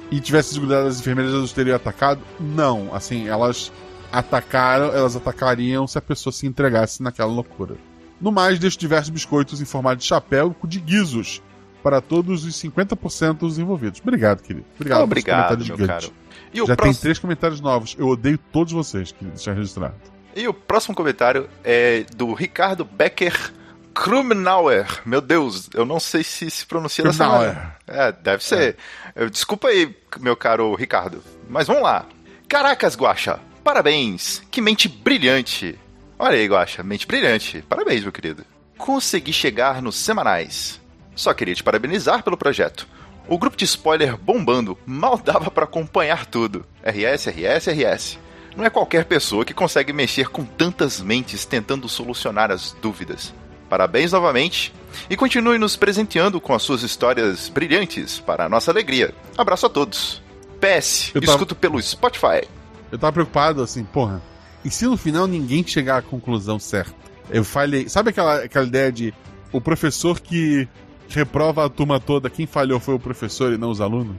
E 0.10 0.20
tivesse 0.20 0.50
desgrudado 0.50 0.88
as 0.88 1.00
enfermeiras, 1.00 1.34
elas 1.34 1.52
teriam 1.52 1.76
atacado? 1.76 2.22
Não. 2.40 2.94
Assim, 2.94 3.28
elas 3.28 3.72
atacaram, 4.12 4.88
elas 4.94 5.16
atacariam 5.16 5.88
se 5.88 5.98
a 5.98 6.02
pessoa 6.02 6.32
se 6.32 6.46
entregasse 6.48 7.04
naquela 7.04 7.32
loucura. 7.32 7.76
No 8.22 8.32
mais, 8.32 8.60
deixo 8.60 8.78
diversos 8.80 9.10
biscoitos 9.10 9.62
em 9.62 9.66
formato 9.66 9.98
de 9.98 10.06
chapéu 10.06 10.56
de 10.64 10.80
guizos 10.80 11.42
para 11.84 12.02
todos 12.02 12.46
os 12.46 12.56
50% 12.56 13.40
dos 13.40 13.60
envolvidos. 13.60 14.00
Obrigado, 14.02 14.42
querido. 14.42 14.66
Obrigado, 14.76 15.04
Obrigado, 15.04 15.36
comentários 15.38 15.68
meu 15.68 15.78
gigantes. 15.78 16.08
caro. 16.08 16.18
E 16.54 16.62
o, 16.62 16.66
Já 16.66 16.76
tem 16.76 16.86
próximo, 16.86 17.02
três 17.02 17.20
comentários 17.20 17.60
novos. 17.60 17.96
Eu 18.00 18.08
odeio 18.08 18.38
todos 18.38 18.74
vocês 18.74 19.12
que 19.12 19.26
deixaram 19.26 19.58
registrado. 19.58 19.94
E 20.36 20.48
o 20.48 20.54
próximo 20.54 20.94
comentário 20.96 21.50
é 21.64 22.04
do 22.16 22.34
Ricardo 22.34 22.84
Becker 22.86 23.54
Krumnauer. 23.94 24.86
Meu 25.06 25.22
Deus, 25.22 25.70
eu 25.74 25.86
não 25.86 26.00
sei 26.00 26.24
se 26.24 26.52
se 26.52 26.66
pronuncia 26.66 27.04
dessa 27.04 27.28
maneira. 27.28 27.76
É, 27.88 28.12
deve 28.12 28.44
ser. 28.44 28.76
Eu- 29.16 29.30
Desculpa 29.30 29.70
aí, 29.70 29.96
meu 30.20 30.36
caro 30.36 30.76
Ricardo. 30.76 31.24
Mas 31.50 31.68
vamos 31.68 31.82
lá. 31.84 32.06
Caracas, 32.48 32.96
Guaxa. 32.96 33.40
Parabéns. 33.64 34.44
Que 34.52 34.62
mente 34.62 34.88
brilhante. 34.88 35.80
Olha 36.20 36.36
aí, 36.38 36.46
Guaxa, 36.48 36.84
mente 36.84 37.08
brilhante. 37.08 37.64
Parabéns, 37.68 38.04
meu 38.04 38.12
querido. 38.12 38.46
Consegui 38.78 39.32
chegar 39.34 39.82
nos 39.82 39.96
semanais. 39.96 40.80
Só 41.16 41.34
queria 41.34 41.56
te 41.56 41.64
parabenizar 41.64 42.22
pelo 42.24 42.38
projeto. 42.38 42.88
O 43.28 43.38
grupo 43.40 43.58
de 43.58 43.64
spoiler 43.66 44.16
bombando 44.18 44.78
mal 44.86 45.18
dava 45.18 45.50
pra 45.50 45.64
acompanhar 45.64 46.26
tudo. 46.26 46.66
RS, 46.84 47.28
RS, 47.30 47.68
RS. 47.72 48.20
Não 48.56 48.64
é 48.64 48.70
qualquer 48.70 49.06
pessoa 49.06 49.44
que 49.44 49.54
consegue 49.54 49.92
mexer 49.92 50.30
com 50.30 50.46
tantas 50.46 51.02
mentes 51.02 51.46
tentando 51.46 51.90
solucionar 51.90 52.52
as 52.52 52.72
dúvidas. 52.82 53.34
Parabéns 53.70 54.12
novamente 54.12 54.74
e 55.10 55.18
continue 55.18 55.58
nos 55.58 55.76
presenteando 55.76 56.40
com 56.40 56.54
as 56.54 56.62
suas 56.64 56.82
histórias 56.84 57.50
brilhantes 57.50 58.20
para 58.20 58.46
a 58.46 58.50
nossa 58.50 58.72
alegria. 58.72 59.14
Abraço 59.38 59.66
a 59.66 59.70
todos. 59.70 60.22
PS, 60.62 61.12
Eu 61.14 61.22
tava- 61.22 61.34
escuto 61.34 61.56
pelo 61.56 61.82
Spotify. 61.82 62.48
Eu 62.92 62.98
tava 62.98 63.12
preocupado 63.12 63.62
assim, 63.62 63.84
porra. 63.84 64.22
E 64.64 64.70
se 64.70 64.86
no 64.86 64.96
final 64.96 65.28
ninguém 65.28 65.66
chegar 65.66 65.98
à 65.98 66.02
conclusão 66.02 66.58
certa? 66.58 66.94
Eu 67.30 67.44
falhei. 67.44 67.90
Sabe 67.90 68.12
aquela, 68.12 68.44
aquela 68.44 68.66
ideia 68.66 68.92
de 68.92 69.14
o 69.52 69.60
professor 69.60 70.20
que 70.20 70.68
reprova 71.10 71.66
a 71.66 71.70
turma 71.70 72.00
toda, 72.00 72.30
quem 72.30 72.48
falhou 72.48 72.80
foi 72.80 72.96
o 72.96 73.00
professor 73.00 73.52
e 73.52 73.58
não 73.58 73.70
os 73.70 73.82
alunos? 73.82 74.16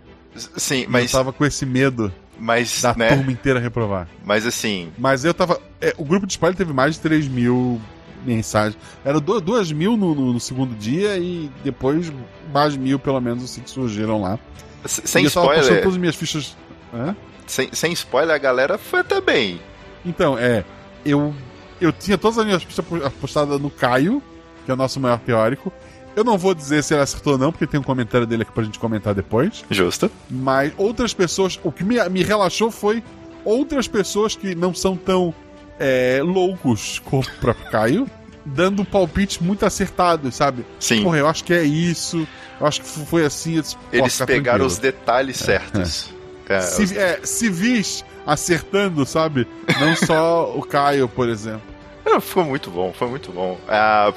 Sim, 0.56 0.82
Eu 0.82 0.90
mas, 0.90 1.10
tava 1.10 1.32
com 1.32 1.44
esse 1.44 1.64
medo 1.64 2.12
mas, 2.38 2.82
da 2.82 2.94
né? 2.94 3.14
turma 3.14 3.32
inteira 3.32 3.58
reprovar. 3.60 4.08
Mas 4.24 4.46
assim, 4.46 4.90
Mas 4.98 5.24
eu 5.24 5.32
tava. 5.34 5.60
é, 5.80 5.94
o 5.96 6.04
grupo 6.04 6.26
de 6.26 6.32
spoiler 6.32 6.56
teve 6.56 6.72
mais 6.72 6.94
de 6.96 7.00
3 7.00 7.28
mil 7.28 7.80
mensagens. 8.24 8.76
Era 9.04 9.20
2 9.20 9.72
mil 9.72 9.96
no, 9.96 10.14
no- 10.14 10.32
no 10.32 10.40
segundo 10.40 10.74
dia 10.74 11.16
e 11.18 11.50
depois 11.64 12.12
mais 12.52 12.76
mil, 12.76 12.98
pelo 12.98 13.20
menos, 13.20 13.44
assim, 13.44 13.60
que 13.60 13.70
surgiram 13.70 14.20
lá. 14.20 14.38
s- 14.84 15.02
sem 15.04 15.22
e 15.22 15.26
eu 15.26 15.30
tava 15.30 15.46
spoiler, 15.54 15.78
todas 15.80 15.94
as 15.94 15.98
minhas 15.98 16.16
fichas. 16.16 16.56
Hã? 16.92 17.14
sem, 17.46 17.68
sem 17.72 17.92
spoiler, 17.92 18.34
a 18.34 18.38
galera 18.38 18.76
foi 18.78 19.00
até 19.00 19.20
bem. 19.20 19.60
Então, 20.04 20.36
é. 20.38 20.64
Eu, 21.04 21.32
eu 21.80 21.92
tinha 21.92 22.18
todas 22.18 22.38
as 22.38 22.44
minhas 22.44 22.64
pistas 22.64 22.84
postadas 23.20 23.60
no 23.60 23.70
Caio, 23.70 24.20
que 24.64 24.70
é 24.70 24.74
o 24.74 24.76
nosso 24.76 24.98
maior 24.98 25.20
teórico. 25.20 25.72
Eu 26.16 26.24
não 26.24 26.36
vou 26.38 26.54
dizer 26.54 26.82
se 26.82 26.94
ele 26.94 27.02
acertou 27.02 27.34
ou 27.34 27.38
não, 27.38 27.52
porque 27.52 27.66
tem 27.66 27.78
um 27.78 27.82
comentário 27.82 28.26
dele 28.26 28.42
aqui 28.42 28.50
pra 28.50 28.64
gente 28.64 28.78
comentar 28.78 29.14
depois. 29.14 29.64
Justo. 29.70 30.10
Mas 30.30 30.72
outras 30.78 31.12
pessoas. 31.12 31.60
O 31.62 31.70
que 31.70 31.84
me, 31.84 31.96
me 32.08 32.22
relaxou 32.24 32.70
foi 32.70 33.02
outras 33.44 33.86
pessoas 33.86 34.34
que 34.34 34.54
não 34.54 34.74
são 34.74 34.96
tão 34.96 35.32
é, 35.78 36.20
loucos 36.24 36.98
como 37.04 37.22
o 37.22 37.40
próprio 37.40 37.70
Caio, 37.70 38.10
dando 38.44 38.82
palpites 38.84 39.38
muito 39.38 39.66
acertados, 39.66 40.34
sabe? 40.34 40.64
Sim. 40.80 41.02
Porra, 41.02 41.18
eu 41.18 41.28
acho 41.28 41.44
que 41.44 41.52
é 41.52 41.62
isso. 41.62 42.26
Eu 42.58 42.66
acho 42.66 42.80
que 42.80 42.88
foi 42.88 43.24
assim. 43.26 43.56
eu 43.56 43.62
disse, 43.62 43.76
"Pô, 43.76 43.82
Eles 43.92 44.16
pegaram 44.18 44.42
tranquilo." 44.42 44.66
os 44.66 44.78
detalhes 44.78 45.36
certos. 45.36 46.14
É, 46.48 46.58
os- 46.58 46.64
Civi- 46.64 46.96
é, 46.98 47.20
civis 47.24 48.04
acertando, 48.26 49.04
sabe? 49.04 49.46
Não 49.78 49.94
só 49.96 50.52
o 50.56 50.62
Caio, 50.62 51.08
por 51.08 51.28
exemplo. 51.28 51.60
Não, 52.06 52.20
Ficou 52.20 52.44
muito 52.44 52.70
bom, 52.70 52.92
foi 52.96 53.08
muito 53.08 53.32
bom. 53.32 53.58
Ah, 53.68 54.12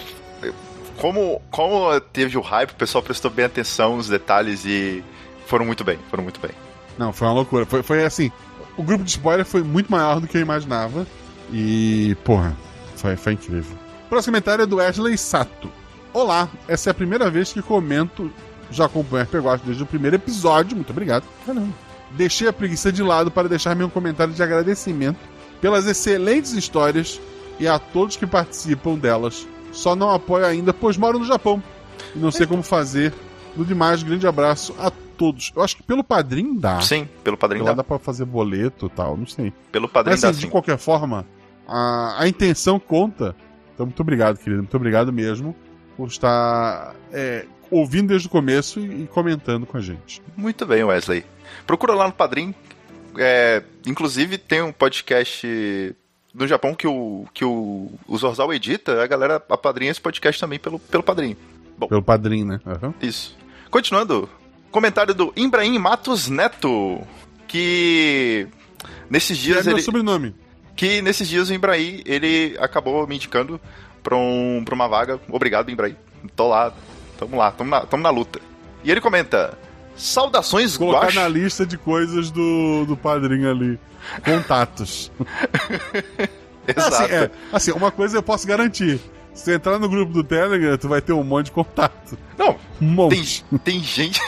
como, 0.99 1.41
como 1.49 1.99
teve 2.11 2.37
o 2.37 2.41
hype, 2.41 2.71
o 2.71 2.75
pessoal 2.75 3.01
prestou 3.01 3.31
bem 3.31 3.45
atenção 3.45 3.95
nos 3.95 4.09
detalhes 4.09 4.65
e 4.65 5.03
foram 5.47 5.65
muito 5.65 5.83
bem, 5.83 5.97
foram 6.09 6.23
muito 6.23 6.39
bem. 6.39 6.51
Não, 6.97 7.13
foi 7.13 7.27
uma 7.27 7.33
loucura. 7.33 7.65
Foi, 7.65 7.81
foi 7.81 8.03
assim. 8.05 8.31
O 8.77 8.83
grupo 8.83 9.03
de 9.03 9.11
spoiler 9.11 9.45
foi 9.45 9.63
muito 9.63 9.89
maior 9.89 10.19
do 10.19 10.27
que 10.27 10.37
eu 10.37 10.41
imaginava. 10.41 11.07
E, 11.51 12.15
porra, 12.23 12.55
foi, 12.95 13.15
foi 13.15 13.33
incrível. 13.33 13.75
O 14.05 14.09
próximo 14.09 14.33
comentário 14.33 14.63
é 14.63 14.65
do 14.65 14.79
Ashley 14.79 15.17
Sato. 15.17 15.71
Olá, 16.13 16.49
essa 16.67 16.89
é 16.89 16.91
a 16.91 16.93
primeira 16.93 17.29
vez 17.29 17.53
que 17.53 17.61
comento. 17.61 18.31
Já 18.69 18.85
acompanho 18.85 19.23
RPG 19.23 19.39
Watch 19.39 19.65
desde 19.65 19.81
o 19.81 19.85
primeiro 19.85 20.17
episódio. 20.17 20.75
Muito 20.75 20.91
obrigado. 20.91 21.23
Caramba. 21.45 21.73
Deixei 22.11 22.47
a 22.47 22.53
preguiça 22.53 22.91
de 22.91 23.01
lado 23.01 23.31
para 23.31 23.47
deixar 23.47 23.75
meu 23.75 23.89
comentário 23.89 24.33
de 24.33 24.43
agradecimento 24.43 25.19
pelas 25.61 25.87
excelentes 25.87 26.51
histórias 26.53 27.19
e 27.59 27.67
a 27.67 27.79
todos 27.79 28.17
que 28.17 28.27
participam 28.27 28.95
delas. 28.95 29.47
Só 29.71 29.95
não 29.95 30.09
apoio 30.11 30.45
ainda, 30.45 30.73
pois 30.73 30.97
moro 30.97 31.19
no 31.19 31.25
Japão 31.25 31.61
e 32.15 32.19
não 32.19 32.31
sei 32.31 32.47
como 32.47 32.63
fazer. 32.63 33.13
No 33.55 33.65
demais, 33.65 34.03
grande 34.03 34.27
abraço 34.27 34.75
a 34.79 34.91
todos. 35.17 35.51
Eu 35.55 35.61
acho 35.61 35.75
que 35.77 35.83
pelo 35.83 36.03
padrinho 36.03 36.59
dá. 36.59 36.79
Sim, 36.81 37.07
pelo 37.23 37.37
padrinho 37.37 37.65
dá. 37.65 37.73
dá 37.73 37.83
pra 37.83 37.99
fazer 37.99 38.25
boleto 38.25 38.85
e 38.85 38.89
tal, 38.89 39.17
não 39.17 39.25
sei. 39.25 39.53
Pelo 39.71 39.89
padrinho 39.89 40.13
Mas 40.13 40.21
dá 40.21 40.29
assim, 40.29 40.41
de 40.41 40.47
qualquer 40.47 40.77
forma, 40.77 41.25
a, 41.67 42.23
a 42.23 42.27
intenção 42.27 42.79
conta. 42.79 43.35
Então, 43.73 43.85
muito 43.85 43.99
obrigado, 44.01 44.37
querido. 44.37 44.57
Muito 44.57 44.75
obrigado 44.77 45.11
mesmo 45.11 45.55
por 45.95 46.07
estar 46.07 46.95
é, 47.11 47.45
ouvindo 47.69 48.07
desde 48.07 48.27
o 48.27 48.31
começo 48.31 48.79
e, 48.79 49.03
e 49.03 49.07
comentando 49.07 49.65
com 49.65 49.77
a 49.77 49.81
gente. 49.81 50.21
Muito 50.35 50.65
bem, 50.65 50.83
Wesley. 50.83 51.25
Procura 51.65 51.93
lá 51.93 52.07
no 52.07 52.13
Padrim. 52.13 52.53
É, 53.17 53.63
inclusive, 53.85 54.37
tem 54.37 54.61
um 54.61 54.71
podcast 54.71 55.95
no 56.39 56.47
Japão 56.47 56.73
que 56.73 56.87
o, 56.87 57.25
que 57.33 57.43
o, 57.45 57.91
o 58.07 58.17
Zorzal 58.17 58.51
edita. 58.53 59.03
A 59.03 59.07
galera 59.07 59.35
apadrinha 59.49 59.91
esse 59.91 60.01
podcast 60.01 60.39
também 60.39 60.57
pelo, 60.57 60.79
pelo 60.79 61.03
Padrim. 61.03 61.35
Pelo 61.87 62.01
padrinho, 62.01 62.45
né? 62.45 62.59
Aham. 62.65 62.93
Isso. 63.01 63.37
Continuando. 63.69 64.27
Comentário 64.71 65.13
do 65.13 65.31
Imbraim 65.35 65.77
Matos 65.77 66.27
Neto. 66.27 67.01
Que. 67.47 68.47
Nesses 69.09 69.37
Que 69.37 69.49
é 69.51 69.53
dias 69.53 69.67
ele. 69.67 69.81
sobrenome. 69.81 70.35
Que 70.75 71.01
nesses 71.01 71.27
dias 71.27 71.49
o 71.49 71.53
Imbraí, 71.53 72.01
ele 72.05 72.55
acabou 72.59 73.05
me 73.07 73.15
indicando 73.15 73.59
pra, 74.01 74.15
um, 74.15 74.61
pra 74.63 74.75
uma 74.75 74.87
vaga. 74.87 75.19
Obrigado, 75.29 75.69
Imbraí. 75.69 75.95
Tô 76.35 76.47
lá. 76.47 76.73
Tamo 77.17 77.35
lá, 77.37 77.51
tamo 77.51 77.69
na, 77.69 77.81
tamo 77.81 78.03
na 78.03 78.09
luta. 78.09 78.39
E 78.83 78.89
ele 78.91 79.01
comenta: 79.01 79.57
Saudações, 79.99 80.77
Colocar 80.77 81.13
na 81.13 81.27
lista 81.27 81.65
de 81.65 81.77
coisas 81.77 82.31
do, 82.31 82.85
do 82.85 82.95
padrinho 82.95 83.49
ali. 83.49 83.79
Contatos. 84.23 85.11
Exato. 86.67 86.95
Assim, 87.03 87.13
é, 87.13 87.31
assim, 87.51 87.71
uma 87.71 87.91
coisa 87.91 88.17
eu 88.17 88.23
posso 88.23 88.47
garantir. 88.47 88.99
Se 89.33 89.45
você 89.45 89.55
entrar 89.55 89.79
no 89.79 89.87
grupo 89.89 90.11
do 90.13 90.23
Telegram, 90.23 90.77
tu 90.77 90.87
vai 90.87 91.01
ter 91.01 91.13
um 91.13 91.23
monte 91.23 91.45
de 91.47 91.51
contato. 91.51 92.17
Não, 92.37 92.57
Um 92.81 92.85
monte. 92.85 93.43
tem, 93.49 93.57
tem 93.59 93.83
gente. 93.83 94.19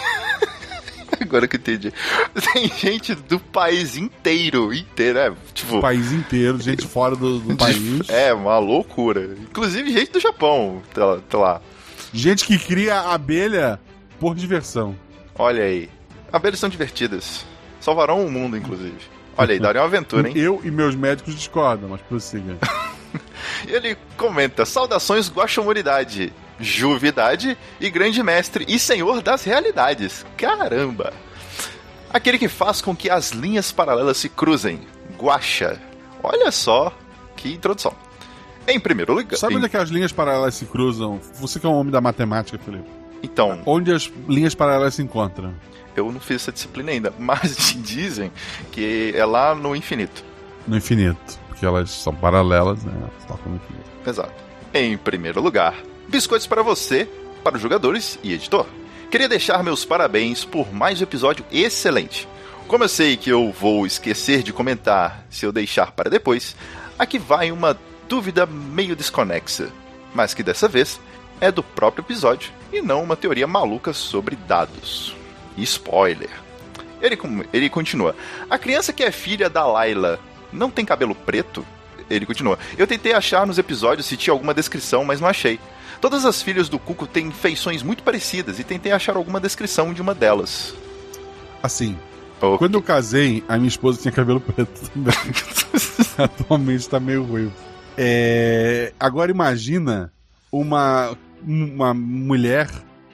Agora 1.19 1.47
que 1.47 1.55
eu 1.55 1.59
entendi. 1.59 1.93
Tem 2.53 2.67
gente 2.77 3.13
do 3.13 3.39
país 3.39 3.95
inteiro. 3.95 4.73
Inteiro, 4.73 5.19
é. 5.19 5.33
Tipo. 5.53 5.77
O 5.77 5.81
país 5.81 6.11
inteiro, 6.11 6.59
gente 6.59 6.87
fora 6.87 7.15
do, 7.15 7.39
do 7.39 7.49
de- 7.53 7.55
país. 7.57 8.09
É, 8.09 8.33
uma 8.33 8.57
loucura. 8.57 9.35
Inclusive 9.39 9.91
gente 9.91 10.11
do 10.11 10.19
Japão. 10.19 10.81
Tá, 10.93 11.19
tá 11.29 11.37
lá. 11.37 11.61
Gente 12.11 12.45
que 12.45 12.57
cria 12.57 12.99
abelha 13.01 13.79
por 14.19 14.33
diversão. 14.35 14.95
Olha 15.41 15.63
aí. 15.63 15.89
Abelhas 16.31 16.59
são 16.59 16.69
divertidas. 16.69 17.45
Salvarão 17.79 18.25
o 18.25 18.31
mundo, 18.31 18.55
inclusive. 18.55 18.95
Olha 19.37 19.53
aí, 19.53 19.59
daria 19.59 19.81
uma 19.81 19.87
aventura, 19.87 20.27
hein? 20.29 20.37
Eu 20.37 20.61
e 20.63 20.69
meus 20.69 20.93
médicos 20.95 21.33
discordam, 21.35 21.89
mas 21.89 22.01
prossiga. 22.01 22.57
Ele 23.67 23.97
comenta: 24.17 24.65
Saudações, 24.65 25.29
Guaxamuridade, 25.31 26.31
Juvidade 26.59 27.57
e 27.79 27.89
Grande 27.89 28.21
Mestre 28.21 28.65
e 28.67 28.77
Senhor 28.77 29.21
das 29.21 29.43
Realidades. 29.43 30.25
Caramba! 30.37 31.11
Aquele 32.13 32.37
que 32.37 32.47
faz 32.47 32.81
com 32.81 32.95
que 32.95 33.09
as 33.09 33.31
linhas 33.31 33.71
paralelas 33.71 34.17
se 34.17 34.29
cruzem. 34.29 34.81
Guaxa. 35.17 35.79
Olha 36.21 36.51
só 36.51 36.93
que 37.35 37.53
introdução. 37.53 37.93
Em 38.67 38.79
primeiro 38.79 39.13
lugar. 39.13 39.37
Sabe 39.37 39.53
em- 39.53 39.57
onde 39.57 39.65
é 39.65 39.69
que 39.69 39.77
as 39.77 39.89
linhas 39.89 40.11
paralelas 40.11 40.53
se 40.55 40.65
cruzam? 40.65 41.19
Você 41.35 41.59
que 41.59 41.65
é 41.65 41.69
um 41.69 41.73
homem 41.73 41.91
da 41.91 41.99
matemática, 42.01 42.59
Felipe. 42.59 42.87
Então, 43.23 43.61
Onde 43.65 43.91
as 43.93 44.11
linhas 44.27 44.55
paralelas 44.55 44.95
se 44.95 45.01
encontram? 45.01 45.53
eu 45.95 46.09
não 46.11 46.19
fiz 46.21 46.37
essa 46.37 46.51
disciplina 46.51 46.91
ainda, 46.91 47.13
mas 47.19 47.75
dizem 47.77 48.31
que 48.71 49.13
é 49.15 49.25
lá 49.25 49.53
no 49.53 49.75
infinito. 49.75 50.23
No 50.67 50.77
infinito. 50.77 51.39
Porque 51.49 51.65
elas 51.65 51.91
são 51.91 52.13
paralelas, 52.15 52.83
né? 52.83 52.93
Elas 52.95 53.25
tocam 53.27 53.51
no 53.51 53.57
infinito. 53.57 53.89
Exato. 54.07 54.33
Em 54.73 54.97
primeiro 54.97 55.41
lugar, 55.41 55.75
biscoitos 56.07 56.47
para 56.47 56.63
você, 56.63 57.07
para 57.43 57.55
os 57.57 57.61
jogadores 57.61 58.17
e 58.23 58.33
editor. 58.33 58.65
Queria 59.09 59.27
deixar 59.27 59.61
meus 59.63 59.83
parabéns 59.83 60.45
por 60.45 60.73
mais 60.73 61.01
um 61.01 61.03
episódio 61.03 61.43
excelente. 61.51 62.27
Como 62.67 62.85
eu 62.85 62.87
sei 62.89 63.17
que 63.17 63.29
eu 63.29 63.51
vou 63.51 63.85
esquecer 63.85 64.41
de 64.43 64.53
comentar 64.53 65.25
se 65.29 65.45
eu 65.45 65.51
deixar 65.51 65.91
para 65.91 66.09
depois, 66.09 66.55
aqui 66.97 67.19
vai 67.19 67.51
uma 67.51 67.77
dúvida 68.07 68.45
meio 68.45 68.95
desconexa, 68.95 69.67
mas 70.15 70.33
que 70.33 70.41
dessa 70.41 70.69
vez 70.69 70.97
é 71.41 71.51
do 71.51 71.61
próprio 71.61 72.03
episódio 72.03 72.51
e 72.71 72.81
não 72.81 73.03
uma 73.03 73.17
teoria 73.17 73.47
maluca 73.47 73.91
sobre 73.91 74.35
dados. 74.35 75.15
Spoiler. 75.57 76.29
Ele, 77.01 77.17
ele 77.51 77.69
continua. 77.69 78.15
A 78.49 78.57
criança 78.57 78.93
que 78.93 79.03
é 79.03 79.11
filha 79.11 79.49
da 79.49 79.65
Layla 79.65 80.19
não 80.53 80.69
tem 80.69 80.85
cabelo 80.85 81.15
preto? 81.15 81.65
Ele 82.09 82.25
continua. 82.25 82.57
Eu 82.77 82.87
tentei 82.87 83.13
achar 83.13 83.45
nos 83.45 83.57
episódios 83.57 84.05
se 84.05 84.15
tinha 84.15 84.33
alguma 84.33 84.53
descrição, 84.53 85.03
mas 85.03 85.19
não 85.19 85.27
achei. 85.27 85.59
Todas 85.99 86.25
as 86.25 86.41
filhas 86.41 86.69
do 86.69 86.79
Cuco 86.79 87.07
têm 87.07 87.31
feições 87.31 87.83
muito 87.83 88.03
parecidas 88.03 88.59
e 88.59 88.63
tentei 88.63 88.91
achar 88.91 89.17
alguma 89.17 89.39
descrição 89.39 89.93
de 89.93 90.01
uma 90.01 90.13
delas. 90.13 90.73
Assim, 91.61 91.97
Oh, 92.41 92.57
quando 92.57 92.73
eu 92.73 92.81
casei, 92.81 93.43
a 93.47 93.55
minha 93.55 93.67
esposa 93.67 94.01
tinha 94.01 94.11
cabelo 94.11 94.41
preto 94.41 94.89
também. 94.89 95.13
Atualmente 96.17 96.89
tá 96.89 96.99
meio 96.99 97.23
ruivo. 97.23 97.53
É, 97.95 98.93
Agora 98.99 99.29
imagina 99.29 100.11
uma, 100.51 101.15
uma 101.45 101.93
mulher 101.93 102.69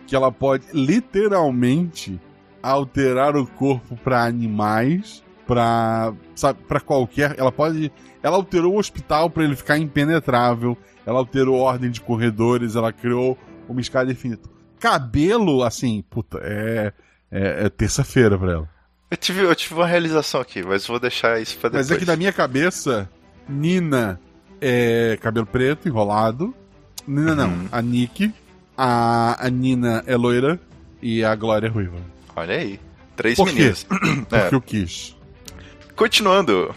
que 0.06 0.16
ela 0.16 0.32
pode 0.32 0.66
literalmente 0.74 2.20
alterar 2.62 3.36
o 3.36 3.46
corpo 3.46 3.96
para 3.98 4.24
animais, 4.24 5.24
para 5.46 6.14
sabe, 6.36 6.60
para 6.68 6.80
qualquer, 6.80 7.36
ela 7.38 7.52
pode, 7.52 7.92
ela 8.22 8.36
alterou 8.36 8.76
o 8.76 8.80
hospital 8.80 9.30
para 9.30 9.44
ele 9.44 9.56
ficar 9.56 9.78
impenetrável, 9.78 10.78
ela 11.06 11.20
alterou 11.20 11.60
a 11.60 11.72
ordem 11.72 11.90
de 11.90 12.02
corredores, 12.02 12.76
ela 12.76 12.92
criou 12.92 13.38
uma 13.68 13.82
escada 13.82 14.12
infinita. 14.12 14.50
Cabelo, 14.80 15.64
assim, 15.64 16.04
puta, 16.10 16.40
é 16.42 16.94
é, 17.32 17.66
é 17.66 17.70
terça-feira 17.70 18.38
pra 18.38 18.52
ela. 18.54 18.70
Eu 19.10 19.18
tive, 19.18 19.42
eu 19.42 19.56
tive 19.56 19.76
uma 19.76 19.88
realização 19.88 20.42
aqui, 20.42 20.64
mas 20.64 20.86
vou 20.86 21.00
deixar 21.00 21.42
isso 21.42 21.58
pra 21.58 21.70
depois. 21.70 21.90
Mas 21.90 21.98
é 21.98 22.00
que 22.00 22.06
na 22.06 22.16
minha 22.16 22.34
cabeça, 22.34 23.10
Nina 23.48 24.20
é 24.60 25.18
cabelo 25.22 25.46
preto, 25.46 25.88
enrolado. 25.88 26.54
Nina 27.08 27.34
não, 27.36 27.50
Uhum. 27.50 27.68
a 27.72 27.82
Nick. 27.82 28.34
A, 28.78 29.46
a 29.48 29.50
Nina 29.50 30.04
é 30.06 30.16
loira 30.16 30.60
e 31.02 31.24
a 31.24 31.34
Glória 31.36 31.68
é 31.68 31.70
ruiva. 31.70 31.98
Olha 32.36 32.56
aí. 32.56 32.80
Três 33.16 33.36
Por 33.38 33.48
quê? 33.48 33.54
meninas. 33.56 33.84
Porque 34.30 34.36
É. 34.36 34.50
eu 34.52 34.62
quis. 34.62 35.16
Continuando. 35.96 36.74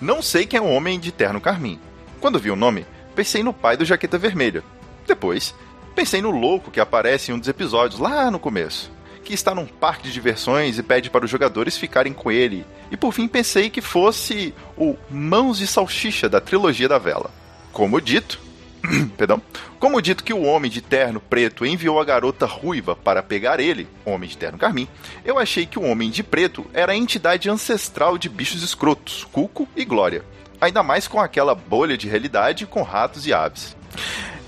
Não 0.00 0.22
sei 0.22 0.46
quem 0.46 0.58
é 0.58 0.62
o 0.62 0.66
homem 0.68 0.98
de 0.98 1.12
terno 1.12 1.40
carmim. 1.40 1.78
Quando 2.20 2.38
vi 2.38 2.50
o 2.50 2.56
nome, 2.56 2.86
pensei 3.14 3.42
no 3.42 3.52
pai 3.52 3.76
do 3.76 3.84
Jaqueta 3.84 4.18
Vermelha. 4.18 4.62
Depois, 5.06 5.54
pensei 5.94 6.20
no 6.20 6.30
louco 6.30 6.70
que 6.70 6.80
aparece 6.80 7.30
em 7.30 7.34
um 7.34 7.38
dos 7.38 7.48
episódios 7.48 8.00
lá 8.00 8.30
no 8.30 8.38
começo, 8.38 8.90
que 9.24 9.32
está 9.34 9.54
num 9.54 9.66
parque 9.66 10.04
de 10.04 10.12
diversões 10.12 10.78
e 10.78 10.82
pede 10.82 11.10
para 11.10 11.24
os 11.24 11.30
jogadores 11.30 11.76
ficarem 11.76 12.12
com 12.12 12.30
ele. 12.30 12.64
E 12.90 12.96
por 12.96 13.12
fim 13.12 13.28
pensei 13.28 13.70
que 13.70 13.80
fosse 13.80 14.52
o 14.76 14.96
Mãos 15.10 15.58
de 15.58 15.66
Salsicha 15.66 16.28
da 16.28 16.40
trilogia 16.40 16.88
da 16.88 16.98
vela. 16.98 17.30
Como 17.72 18.00
dito, 18.00 18.40
perdão, 19.16 19.40
como 19.78 20.00
dito 20.00 20.24
que 20.24 20.32
o 20.32 20.42
homem 20.42 20.70
de 20.70 20.80
terno 20.80 21.20
preto 21.20 21.66
enviou 21.66 22.00
a 22.00 22.04
garota 22.04 22.46
ruiva 22.46 22.94
para 22.96 23.22
pegar 23.22 23.60
ele, 23.60 23.88
homem 24.04 24.28
de 24.28 24.36
terno 24.36 24.58
carmim, 24.58 24.88
eu 25.24 25.38
achei 25.38 25.66
que 25.66 25.78
o 25.78 25.84
homem 25.84 26.10
de 26.10 26.22
preto 26.22 26.66
era 26.72 26.92
a 26.92 26.96
entidade 26.96 27.48
ancestral 27.48 28.18
de 28.18 28.28
bichos 28.28 28.62
escrotos, 28.62 29.24
Cuco 29.30 29.68
e 29.76 29.84
Glória. 29.84 30.24
Ainda 30.60 30.82
mais 30.82 31.06
com 31.06 31.20
aquela 31.20 31.54
bolha 31.54 31.96
de 31.96 32.08
realidade 32.08 32.66
com 32.66 32.82
ratos 32.82 33.26
e 33.26 33.32
aves. 33.32 33.76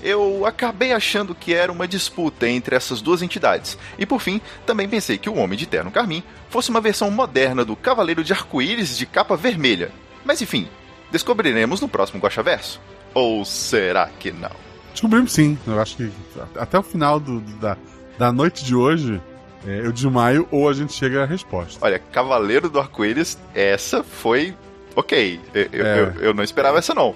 Eu 0.03 0.45
acabei 0.45 0.91
achando 0.93 1.35
que 1.35 1.53
era 1.53 1.71
uma 1.71 1.87
disputa 1.87 2.49
entre 2.49 2.75
essas 2.75 3.01
duas 3.01 3.21
entidades. 3.21 3.77
E 3.99 4.05
por 4.05 4.19
fim, 4.19 4.41
também 4.65 4.89
pensei 4.89 5.17
que 5.17 5.29
o 5.29 5.35
Homem 5.35 5.57
de 5.57 5.67
Terno 5.67 5.91
Carmim 5.91 6.23
fosse 6.49 6.71
uma 6.71 6.81
versão 6.81 7.11
moderna 7.11 7.63
do 7.63 7.75
Cavaleiro 7.75 8.23
de 8.23 8.33
Arco-Íris 8.33 8.97
de 8.97 9.05
capa 9.05 9.37
vermelha. 9.37 9.91
Mas 10.25 10.41
enfim, 10.41 10.67
descobriremos 11.11 11.79
no 11.79 11.87
próximo 11.87 12.19
Guaxaverso. 12.19 12.81
Ou 13.13 13.43
será 13.45 14.07
que 14.19 14.31
não? 14.31 14.51
Descobrimos 14.91 15.31
sim. 15.33 15.57
Eu 15.67 15.79
acho 15.79 15.95
que 15.97 16.11
até 16.57 16.77
o 16.77 16.83
final 16.83 17.19
do- 17.19 17.39
da, 17.59 17.77
da 18.17 18.31
noite 18.31 18.63
de 18.65 18.75
hoje, 18.75 19.21
é, 19.65 19.81
eu 19.85 19.91
desmaio 19.91 20.47
ou 20.51 20.69
a 20.69 20.73
gente 20.73 20.93
chega 20.93 21.23
à 21.23 21.25
resposta. 21.25 21.77
Olha, 21.85 21.99
Cavaleiro 21.99 22.69
do 22.69 22.79
Arco-Íris, 22.79 23.37
essa 23.55 24.03
foi. 24.03 24.55
Ok. 24.95 25.39
Eu, 25.53 25.69
eu- 25.71 25.85
É. 25.85 25.99
eu- 26.01 26.21
eu 26.21 26.33
não 26.33 26.43
esperava 26.43 26.77
essa, 26.77 26.93
não. 26.93 27.13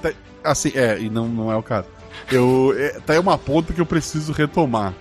Tá- 0.00 0.12
assim, 0.44 0.72
é, 0.74 0.98
e 1.00 1.10
não, 1.10 1.26
não 1.28 1.50
é 1.50 1.56
o 1.56 1.62
caso. 1.62 1.88
Eu, 2.30 2.74
é, 2.78 3.00
tá 3.00 3.12
aí 3.12 3.18
uma 3.18 3.36
ponta 3.38 3.72
que 3.72 3.80
eu 3.80 3.86
preciso 3.86 4.32
retomar. 4.32 4.94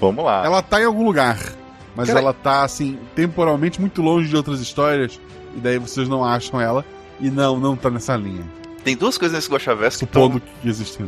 Vamos 0.00 0.24
lá. 0.24 0.44
Ela 0.44 0.62
tá 0.62 0.80
em 0.80 0.84
algum 0.84 1.04
lugar, 1.04 1.36
mas 1.96 2.06
Cara- 2.08 2.20
ela 2.20 2.32
tá, 2.32 2.62
assim, 2.62 2.98
temporalmente 3.14 3.80
muito 3.80 4.00
longe 4.00 4.28
de 4.28 4.36
outras 4.36 4.60
histórias, 4.60 5.20
e 5.56 5.58
daí 5.60 5.78
vocês 5.78 6.08
não 6.08 6.24
acham 6.24 6.60
ela, 6.60 6.84
e 7.18 7.28
não, 7.30 7.58
não 7.58 7.74
tá 7.76 7.90
nessa 7.90 8.16
linha. 8.16 8.44
Tem 8.82 8.96
duas 8.96 9.18
coisas 9.18 9.36
nesse 9.36 9.50
Guaxaverso 9.50 9.98
que 9.98 10.04
estão 10.06 10.40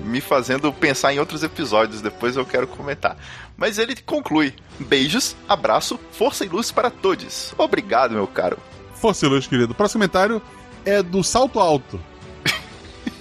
me 0.05 0.21
fazendo 0.21 0.71
pensar 0.73 1.15
em 1.15 1.19
outros 1.19 1.43
episódios, 1.43 2.03
depois 2.03 2.37
eu 2.37 2.45
quero 2.45 2.67
comentar. 2.67 3.17
Mas 3.57 3.79
ele 3.79 3.97
conclui: 3.97 4.55
Beijos, 4.79 5.35
abraço, 5.49 5.99
força 6.13 6.45
e 6.45 6.49
luz 6.49 6.71
para 6.71 6.91
todos. 6.91 7.55
Obrigado, 7.57 8.13
meu 8.13 8.27
caro. 8.27 8.59
Força 8.95 9.25
e 9.25 9.29
luz, 9.29 9.47
querido. 9.47 9.73
O 9.73 9.75
próximo 9.75 10.01
comentário 10.01 10.41
é 10.85 11.03
do 11.03 11.23
Salto 11.25 11.59
Alto. 11.61 11.99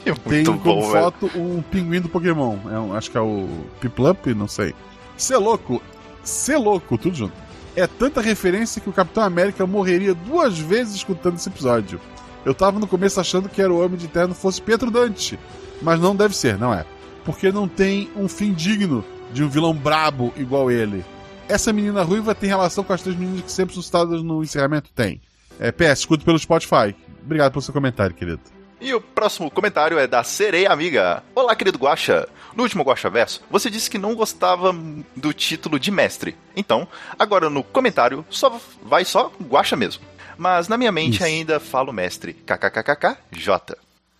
É 0.03 0.13
Tem 0.13 0.43
muito 0.43 0.53
como 0.53 0.81
bom, 0.81 0.91
velho. 0.91 1.03
foto 1.03 1.31
um 1.35 1.61
pinguim 1.61 2.01
do 2.01 2.09
Pokémon. 2.09 2.57
É 2.71 2.79
um- 2.79 2.95
acho 2.95 3.11
que 3.11 3.17
é 3.17 3.21
o 3.21 3.47
Piplup, 3.79 4.33
não 4.33 4.47
sei. 4.47 4.73
Ser 5.15 5.37
louco, 5.37 5.79
ser 6.23 6.57
louco, 6.57 6.97
tudo 6.97 7.15
junto. 7.15 7.33
É 7.75 7.85
tanta 7.85 8.19
referência 8.19 8.81
que 8.81 8.89
o 8.89 8.93
Capitão 8.93 9.23
América 9.23 9.63
morreria 9.67 10.15
duas 10.15 10.57
vezes 10.57 10.95
escutando 10.95 11.35
esse 11.37 11.47
episódio. 11.47 12.01
Eu 12.45 12.53
tava 12.53 12.79
no 12.79 12.87
começo 12.87 13.19
achando 13.19 13.49
que 13.49 13.61
era 13.61 13.71
o 13.71 13.83
Homem 13.83 13.97
de 13.97 14.07
Terno 14.07 14.33
fosse 14.33 14.61
Pietro 14.61 14.89
Dante, 14.89 15.39
mas 15.81 15.99
não 15.99 16.15
deve 16.15 16.35
ser, 16.35 16.57
não 16.57 16.73
é. 16.73 16.85
Porque 17.23 17.51
não 17.51 17.67
tem 17.67 18.09
um 18.15 18.27
fim 18.27 18.51
digno 18.51 19.05
de 19.31 19.43
um 19.43 19.49
vilão 19.49 19.73
brabo 19.73 20.33
igual 20.35 20.71
ele. 20.71 21.05
Essa 21.47 21.71
menina 21.71 22.01
ruiva 22.01 22.33
tem 22.33 22.49
relação 22.49 22.83
com 22.83 22.93
as 22.93 23.01
três 23.01 23.17
meninas 23.17 23.43
que 23.43 23.51
sempre 23.51 23.75
são 23.81 24.05
no 24.23 24.43
encerramento? 24.43 24.89
Tem. 24.95 25.21
É, 25.59 25.71
PS, 25.71 25.99
escuto 25.99 26.25
pelo 26.25 26.39
Spotify. 26.39 26.95
Obrigado 27.23 27.51
pelo 27.51 27.61
seu 27.61 27.73
comentário, 27.73 28.15
querido. 28.15 28.41
E 28.79 28.95
o 28.95 28.99
próximo 28.99 29.51
comentário 29.51 29.99
é 29.99 30.07
da 30.07 30.23
Sereia 30.23 30.71
Amiga. 30.71 31.21
Olá, 31.35 31.55
querido 31.55 31.77
Guaxa. 31.77 32.27
No 32.55 32.63
último 32.63 32.83
Guaxa 32.83 33.11
Verso, 33.11 33.41
você 33.49 33.69
disse 33.69 33.89
que 33.89 33.99
não 33.99 34.15
gostava 34.15 34.75
do 35.15 35.31
título 35.31 35.79
de 35.79 35.91
mestre. 35.91 36.35
Então, 36.55 36.87
agora 37.17 37.47
no 37.47 37.63
comentário, 37.63 38.25
só 38.27 38.59
vai 38.83 39.05
só 39.05 39.31
Guaxa 39.39 39.75
mesmo. 39.75 40.03
Mas 40.37 40.67
na 40.67 40.77
minha 40.77 40.91
mente 40.91 41.15
Isso. 41.15 41.23
ainda 41.23 41.59
falo 41.59 41.91
mestre. 41.93 42.33
KKKKK 42.33 43.17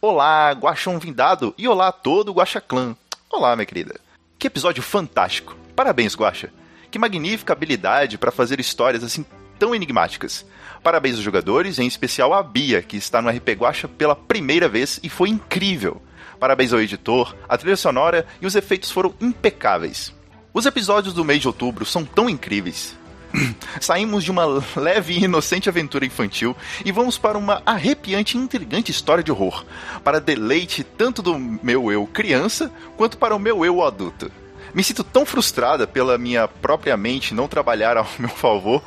Olá, 0.02 0.52
Guaxão 0.52 1.00
Vindado. 1.00 1.54
E 1.58 1.68
olá 1.68 1.90
a 1.90 1.92
todo 1.92 2.30
o 2.30 2.34
Guaxa 2.34 2.60
Clã. 2.60 2.96
Olá, 3.30 3.56
minha 3.56 3.66
querida. 3.66 4.00
Que 4.38 4.48
episódio 4.48 4.82
fantástico. 4.82 5.56
Parabéns, 5.76 6.16
Guaxa. 6.16 6.52
Que 6.90 7.00
magnífica 7.00 7.54
habilidade 7.54 8.18
para 8.18 8.32
fazer 8.32 8.60
histórias 8.60 9.04
assim 9.04 9.26
tão 9.60 9.76
enigmáticas. 9.76 10.44
Parabéns 10.84 11.16
aos 11.16 11.24
jogadores, 11.24 11.78
em 11.78 11.86
especial 11.86 12.34
a 12.34 12.42
Bia, 12.42 12.82
que 12.82 12.98
está 12.98 13.22
no 13.22 13.30
RP 13.30 13.50
Guacha 13.50 13.88
pela 13.88 14.16
primeira 14.16 14.68
vez 14.68 15.00
e 15.04 15.10
foi 15.10 15.30
incrível. 15.30 16.02
Parabéns 16.40 16.74
ao 16.74 16.82
editor, 16.82 17.36
a 17.48 17.56
trilha 17.56 17.78
sonora 17.78 18.26
e 18.42 18.48
os 18.48 18.56
efeitos 18.56 18.90
foram 18.90 19.14
impecáveis. 19.22 20.12
Os 20.52 20.66
episódios 20.66 21.14
do 21.14 21.24
mês 21.24 21.40
de 21.42 21.48
outubro 21.48 21.86
são 21.86 22.04
tão 22.04 22.28
incríveis. 22.28 22.98
Saímos 23.80 24.24
de 24.24 24.32
uma 24.32 24.46
leve 24.76 25.14
e 25.14 25.24
inocente 25.24 25.70
aventura 25.70 26.06
infantil 26.06 26.56
e 26.84 26.92
vamos 26.92 27.18
para 27.18 27.38
uma 27.38 27.62
arrepiante 27.66 28.38
e 28.38 28.40
intrigante 28.40 28.92
história 28.92 29.24
de 29.24 29.32
horror, 29.32 29.66
para 30.04 30.20
deleite 30.20 30.84
tanto 30.84 31.22
do 31.22 31.38
meu 31.38 31.92
eu 31.92 32.06
criança 32.08 32.72
quanto 32.98 33.18
para 33.18 33.36
o 33.36 33.40
meu 33.40 33.66
eu 33.66 33.84
adulto. 33.84 34.32
Me 34.74 34.84
sinto 34.84 35.04
tão 35.04 35.26
frustrada 35.26 35.86
pela 35.86 36.18
minha 36.18 36.48
própria 36.48 36.96
mente 36.96 37.34
não 37.34 37.48
trabalhar 37.48 37.98
ao 37.98 38.08
meu 38.18 38.30
favor, 38.30 38.82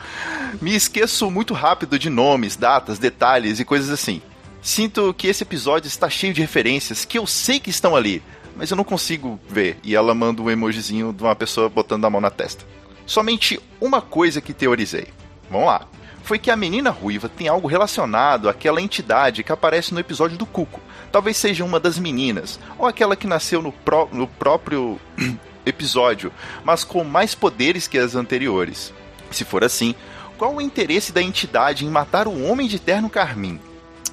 me 0.61 0.75
esqueço 0.75 1.31
muito 1.31 1.53
rápido 1.53 1.99
de 1.99 2.09
nomes, 2.09 2.57
datas, 2.57 2.99
detalhes 2.99 3.61
e 3.61 3.65
coisas 3.65 3.91
assim. 3.91 4.23
Sinto 4.63 5.13
que 5.13 5.27
esse 5.27 5.43
episódio 5.43 5.89
está 5.89 6.09
cheio 6.09 6.33
de 6.33 6.41
referências 6.41 7.05
que 7.05 7.19
eu 7.19 7.27
sei 7.27 7.61
que 7.61 7.69
estão 7.69 7.95
ali, 7.95 8.23
mas 8.57 8.71
eu 8.71 8.77
não 8.77 8.85
consigo 8.85 9.39
ver. 9.47 9.77
E 9.83 9.95
ela 9.95 10.15
manda 10.15 10.41
um 10.41 10.51
emojizinho 10.51 11.13
de 11.13 11.23
uma 11.23 11.37
pessoa 11.37 11.69
botando 11.69 12.07
a 12.07 12.11
mão 12.11 12.21
na 12.21 12.31
testa. 12.31 12.65
Somente 13.07 13.61
uma 13.81 14.01
coisa 14.01 14.41
que 14.41 14.53
teorizei. 14.53 15.09
Vamos 15.51 15.67
lá. 15.67 15.87
Foi 16.23 16.39
que 16.39 16.51
a 16.51 16.57
menina 16.57 16.91
ruiva 16.91 17.29
tem 17.29 17.49
algo 17.49 17.69
relacionado 17.69 18.49
àquela 18.49 18.81
entidade 18.81 19.43
que 19.45 19.53
aparece 19.53 19.93
no 19.93 20.01
episódio 20.01 20.39
do 20.39 20.47
Cuco. 20.47 20.81
Talvez 21.13 21.37
seja 21.37 21.65
uma 21.65 21.79
das 21.79 21.99
meninas, 21.99 22.59
ou 22.79 22.87
aquela 22.87 23.15
que 23.15 23.27
nasceu 23.27 23.61
no, 23.61 23.71
pró- 23.71 24.09
no 24.11 24.27
próprio 24.27 24.99
episódio, 25.67 26.33
mas 26.65 26.83
com 26.83 27.05
mais 27.05 27.35
poderes 27.35 27.87
que 27.87 27.99
as 27.99 28.15
anteriores. 28.15 28.93
Se 29.31 29.45
for 29.45 29.63
assim, 29.63 29.95
qual 30.39 30.55
o 30.55 30.61
interesse 30.63 31.13
da 31.13 31.23
entidade 31.23 31.85
em 31.85 31.91
matar 31.91 32.27
o 32.27 32.43
Homem 32.45 32.67
de 32.67 32.79
Terno 32.79 33.11
Carmim? 33.11 33.61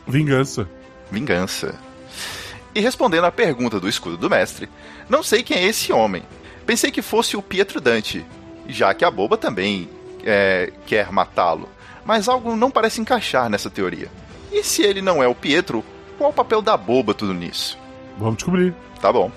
Vingança. 0.06 0.68
Vingança. 1.10 1.76
E 2.76 2.80
respondendo 2.82 3.26
à 3.26 3.32
pergunta 3.32 3.80
do 3.80 3.88
escudo 3.90 4.18
do 4.18 4.30
mestre, 4.30 4.70
não 5.10 5.24
sei 5.24 5.44
quem 5.44 5.58
é 5.58 5.66
esse 5.66 5.92
homem. 5.94 6.24
Pensei 6.66 6.92
que 6.92 7.02
fosse 7.02 7.36
o 7.38 7.42
Pietro 7.42 7.82
Dante, 7.82 8.26
já 8.68 8.94
que 8.94 9.06
a 9.06 9.12
boba 9.12 9.38
também 9.38 9.90
é, 10.24 10.72
quer 10.86 11.12
matá-lo. 11.12 11.70
Mas 12.06 12.28
algo 12.28 12.56
não 12.56 12.72
parece 12.72 13.02
encaixar 13.02 13.50
nessa 13.50 13.70
teoria. 13.70 14.10
E 14.52 14.64
se 14.64 14.82
ele 14.82 15.02
não 15.02 15.22
é 15.22 15.28
o 15.28 15.36
Pietro, 15.36 15.84
qual 16.18 16.32
o 16.32 16.34
papel 16.34 16.62
da 16.62 16.76
boba 16.76 17.14
tudo 17.14 17.34
nisso? 17.34 17.78
Vamos 18.18 18.38
descobrir. 18.38 18.74
Tá 19.02 19.12
bom. 19.12 19.32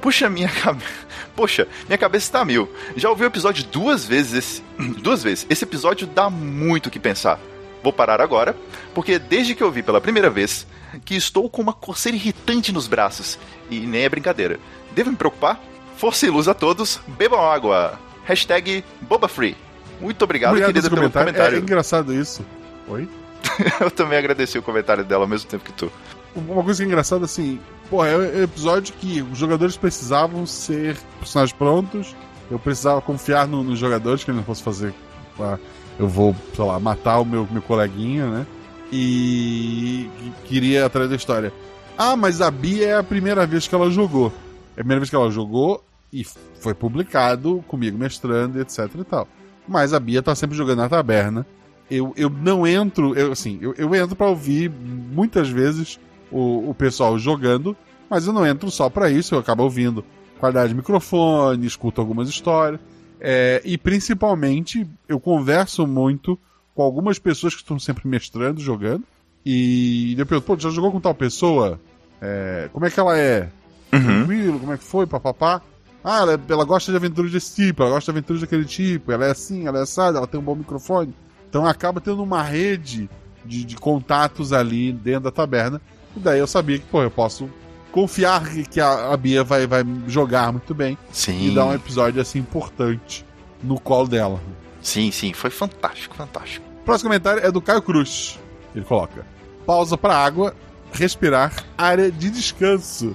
Puxa, 0.00 0.28
minha 0.28 0.48
cabeça. 0.48 1.06
Poxa, 1.36 1.68
minha 1.86 1.98
cabeça 1.98 2.32
tá 2.32 2.44
mil. 2.44 2.68
Já 2.96 3.10
ouvi 3.10 3.24
o 3.24 3.26
episódio 3.26 3.64
duas 3.64 4.06
vezes. 4.06 4.32
Esse... 4.32 4.62
Duas 5.02 5.22
vezes. 5.22 5.46
Esse 5.50 5.64
episódio 5.64 6.06
dá 6.06 6.30
muito 6.30 6.86
o 6.86 6.90
que 6.90 6.98
pensar. 6.98 7.38
Vou 7.82 7.92
parar 7.92 8.20
agora, 8.20 8.56
porque 8.94 9.18
desde 9.18 9.54
que 9.54 9.62
eu 9.62 9.70
vi 9.70 9.82
pela 9.82 10.00
primeira 10.00 10.28
vez, 10.30 10.66
que 11.04 11.14
estou 11.14 11.48
com 11.48 11.62
uma 11.62 11.72
coceira 11.72 12.16
irritante 12.16 12.72
nos 12.72 12.88
braços. 12.88 13.38
E 13.70 13.80
nem 13.80 14.02
é 14.02 14.08
brincadeira. 14.08 14.58
Devo 14.92 15.10
me 15.10 15.16
preocupar? 15.16 15.60
Força 15.96 16.26
e 16.26 16.30
luz 16.30 16.48
a 16.48 16.54
todos, 16.54 17.00
bebam 17.06 17.40
água. 17.40 17.98
Hashtag 18.26 18.84
BobaFree. 19.02 19.56
Muito 20.00 20.22
obrigado, 20.22 20.50
Obrigado 20.50 20.68
querida, 20.72 20.88
pelo 20.90 21.00
comentário. 21.02 21.28
comentário. 21.32 21.56
É, 21.56 21.58
é 21.58 21.62
engraçado 21.62 22.12
isso. 22.14 22.44
Oi? 22.88 23.08
Eu 23.80 23.90
também 23.90 24.18
agradeci 24.18 24.58
o 24.58 24.62
comentário 24.62 25.04
dela 25.04 25.24
ao 25.24 25.28
mesmo 25.28 25.48
tempo 25.48 25.64
que 25.64 25.72
tu. 25.72 25.90
Uma 26.34 26.62
coisa 26.62 26.82
que 26.82 26.84
é 26.84 26.86
engraçada, 26.92 27.24
assim, 27.24 27.58
pô, 27.88 28.04
é 28.04 28.14
um 28.14 28.42
episódio 28.42 28.92
que 28.94 29.22
os 29.22 29.38
jogadores 29.38 29.76
precisavam 29.76 30.44
ser 30.44 30.98
personagens 31.18 31.56
prontos. 31.56 32.14
Eu 32.50 32.58
precisava 32.58 33.00
confiar 33.00 33.48
no- 33.48 33.64
nos 33.64 33.78
jogadores, 33.78 34.22
que 34.22 34.30
ele 34.30 34.36
não 34.38 34.44
fosse 34.44 34.62
fazer. 34.62 34.92
ah, 35.40 35.58
eu 35.98 36.06
vou, 36.06 36.36
sei 36.54 36.64
lá, 36.64 36.78
matar 36.78 37.20
o 37.20 37.24
meu, 37.24 37.48
meu 37.50 37.62
coleguinha, 37.62 38.26
né? 38.26 38.46
E, 38.92 40.10
e 40.20 40.32
queria 40.44 40.84
atrás 40.84 41.08
da 41.08 41.16
história. 41.16 41.52
Ah, 41.96 42.14
mas 42.16 42.40
a 42.42 42.50
Bia 42.50 42.86
é 42.88 42.96
a 42.98 43.02
primeira 43.02 43.46
vez 43.46 43.66
que 43.66 43.74
ela 43.74 43.88
jogou. 43.90 44.30
É 44.76 44.80
a 44.80 44.84
primeira 44.84 45.00
vez 45.00 45.08
que 45.08 45.16
ela 45.16 45.30
jogou 45.30 45.82
e 46.20 46.24
foi 46.60 46.74
publicado 46.74 47.62
comigo 47.68 47.98
mestrando, 47.98 48.60
etc 48.60 48.90
e 48.98 49.04
tal. 49.04 49.28
Mas 49.68 49.92
a 49.92 50.00
Bia 50.00 50.22
tá 50.22 50.34
sempre 50.34 50.56
jogando 50.56 50.78
na 50.78 50.88
taberna. 50.88 51.46
eu, 51.90 52.12
eu 52.16 52.30
não 52.30 52.66
entro, 52.66 53.14
eu, 53.14 53.32
assim, 53.32 53.58
eu, 53.60 53.74
eu 53.74 53.94
entro 53.94 54.16
para 54.16 54.28
ouvir 54.28 54.70
muitas 54.70 55.48
vezes 55.48 56.00
o, 56.30 56.70
o 56.70 56.74
pessoal 56.74 57.18
jogando, 57.18 57.76
mas 58.08 58.26
eu 58.26 58.32
não 58.32 58.46
entro 58.46 58.70
só 58.70 58.88
para 58.88 59.10
isso, 59.10 59.34
eu 59.34 59.38
acabo 59.38 59.62
ouvindo 59.62 60.04
qualidade 60.38 60.70
de 60.70 60.74
microfone, 60.74 61.66
escuto 61.66 62.00
algumas 62.00 62.28
histórias, 62.28 62.80
é, 63.20 63.60
e 63.64 63.76
principalmente 63.76 64.86
eu 65.08 65.18
converso 65.18 65.86
muito 65.86 66.38
com 66.74 66.82
algumas 66.82 67.18
pessoas 67.18 67.54
que 67.54 67.62
estão 67.62 67.78
sempre 67.78 68.06
mestrando, 68.06 68.60
jogando, 68.60 69.04
e 69.44 70.14
eu 70.18 70.26
pergunto, 70.26 70.46
pô, 70.46 70.58
já 70.58 70.70
jogou 70.70 70.90
com 70.90 71.00
tal 71.00 71.14
pessoa? 71.14 71.80
É, 72.20 72.68
como 72.72 72.84
é 72.84 72.90
que 72.90 72.98
ela 72.98 73.16
é? 73.16 73.48
Tranquilo? 73.90 74.58
Como 74.58 74.72
é 74.72 74.76
que 74.76 74.84
foi? 74.84 75.06
Papapá. 75.06 75.62
Ah, 76.08 76.20
ela, 76.20 76.40
ela 76.48 76.64
gosta 76.64 76.92
de 76.92 76.96
aventuras 76.96 77.32
desse 77.32 77.52
tipo, 77.56 77.82
ela 77.82 77.90
gosta 77.90 78.12
de 78.12 78.16
aventuras 78.18 78.40
daquele 78.40 78.64
tipo, 78.64 79.10
ela 79.10 79.26
é 79.26 79.32
assim, 79.32 79.66
ela 79.66 79.80
é 79.80 79.82
assada, 79.82 80.18
ela 80.18 80.26
tem 80.28 80.38
um 80.38 80.42
bom 80.42 80.54
microfone. 80.54 81.12
Então 81.50 81.66
acaba 81.66 82.00
tendo 82.00 82.22
uma 82.22 82.42
rede 82.44 83.10
de, 83.44 83.64
de 83.64 83.74
contatos 83.74 84.52
ali 84.52 84.92
dentro 84.92 85.22
da 85.22 85.30
taberna. 85.32 85.80
E 86.16 86.20
daí 86.20 86.38
eu 86.38 86.46
sabia 86.46 86.78
que, 86.78 86.84
pô, 86.86 87.02
eu 87.02 87.10
posso 87.10 87.50
confiar 87.90 88.48
que- 88.70 88.80
a, 88.80 89.12
a 89.12 89.16
Bia 89.16 89.42
vai, 89.42 89.66
vai 89.66 89.82
jogar 90.06 90.52
muito 90.52 90.72
bem 90.72 90.96
Sim. 91.10 91.48
e 91.50 91.54
dar 91.54 91.64
um 91.66 91.74
episódio 91.74 92.20
assim 92.22 92.38
importante 92.38 93.26
no 93.60 93.80
colo 93.80 94.06
dela. 94.06 94.40
Sim, 94.80 95.10
sim, 95.10 95.32
foi 95.32 95.50
fantástico, 95.50 96.14
fantástico. 96.14 96.64
Próximo 96.84 97.08
comentário 97.10 97.44
é 97.44 97.50
do 97.50 97.60
Caio 97.60 97.82
Cruz. 97.82 98.38
Ele 98.76 98.84
coloca: 98.84 99.26
pausa 99.66 99.98
para 99.98 100.16
água, 100.16 100.54
respirar, 100.92 101.52
área 101.76 102.12
de 102.12 102.30
descanso. 102.30 103.12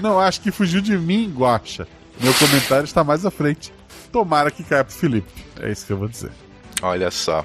Não 0.00 0.18
acho 0.18 0.40
que 0.40 0.50
fugiu 0.50 0.80
de 0.80 0.98
mim, 0.98 1.32
Guacha. 1.36 1.86
Meu 2.20 2.32
comentário 2.34 2.84
está 2.84 3.02
mais 3.02 3.26
à 3.26 3.30
frente. 3.30 3.72
Tomara 4.12 4.50
que 4.50 4.62
caia 4.62 4.84
pro 4.84 4.94
Felipe. 4.94 5.44
É 5.60 5.70
isso 5.70 5.86
que 5.86 5.92
eu 5.92 5.96
vou 5.96 6.08
dizer. 6.08 6.30
Olha 6.82 7.10
só. 7.10 7.44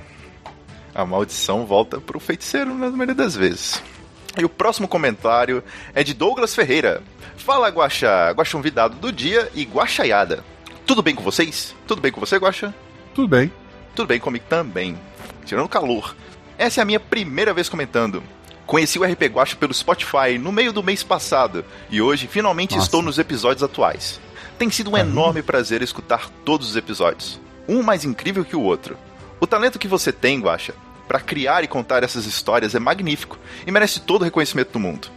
A 0.94 1.06
maldição 1.06 1.66
volta 1.66 2.00
pro 2.00 2.20
feiticeiro 2.20 2.74
na 2.74 2.90
maioria 2.90 3.16
das 3.16 3.36
vezes. 3.36 3.82
E 4.38 4.46
o 4.46 4.50
próximo 4.50 4.88
comentário 4.88 5.64
é 5.94 6.04
de 6.04 6.14
Douglas 6.14 6.54
Ferreira. 6.54 7.02
Fala, 7.38 7.70
Guaxa. 7.70 8.32
Guaxa 8.32 8.52
convidado 8.52 8.96
do 8.96 9.12
dia 9.12 9.50
e 9.56 9.64
Guaxaiada. 9.64 10.44
Tudo 10.86 11.02
bem 11.02 11.16
com 11.16 11.24
vocês? 11.24 11.76
Tudo 11.88 12.02
bem 12.02 12.12
com 12.12 12.20
você, 12.20 12.38
Guaxa? 12.38 12.74
Tudo 13.14 13.28
bem. 13.28 13.52
Tudo 13.96 14.08
bem 14.08 14.20
comigo 14.20 14.46
também. 14.48 14.98
Tirando 15.46 15.68
calor. 15.68 16.16
Essa 16.58 16.82
é 16.82 16.84
a 16.84 16.86
minha 16.86 17.00
primeira 17.00 17.54
vez 17.54 17.70
comentando. 17.70 18.22
Conheci 18.66 19.00
o 19.00 19.04
RP 19.04 19.24
Guacha 19.24 19.56
pelo 19.56 19.74
Spotify 19.74 20.38
no 20.40 20.52
meio 20.52 20.72
do 20.72 20.84
mês 20.84 21.02
passado 21.02 21.66
e 21.90 22.02
hoje 22.02 22.28
finalmente 22.28 22.76
Nossa. 22.76 22.86
estou 22.86 23.02
nos 23.02 23.18
episódios 23.18 23.64
atuais. 23.64 24.20
Tem 24.60 24.70
sido 24.70 24.92
um 24.92 24.98
enorme 24.98 25.42
prazer 25.42 25.82
escutar 25.82 26.30
todos 26.44 26.72
os 26.72 26.76
episódios, 26.76 27.40
um 27.66 27.82
mais 27.82 28.04
incrível 28.04 28.44
que 28.44 28.58
o 28.58 28.62
outro. 28.62 28.98
O 29.40 29.48
talento 29.48 29.80
que 29.80 29.88
você 29.88 30.12
tem, 30.12 30.42
Guacha, 30.42 30.76
para 31.08 31.22
criar 31.22 31.64
e 31.64 31.68
contar 31.68 32.04
essas 32.04 32.26
histórias 32.26 32.76
é 32.76 32.80
magnífico 32.80 33.40
e 33.66 33.72
merece 33.72 34.02
todo 34.02 34.22
o 34.22 34.26
reconhecimento 34.26 34.74
do 34.74 34.80
mundo. 34.80 35.08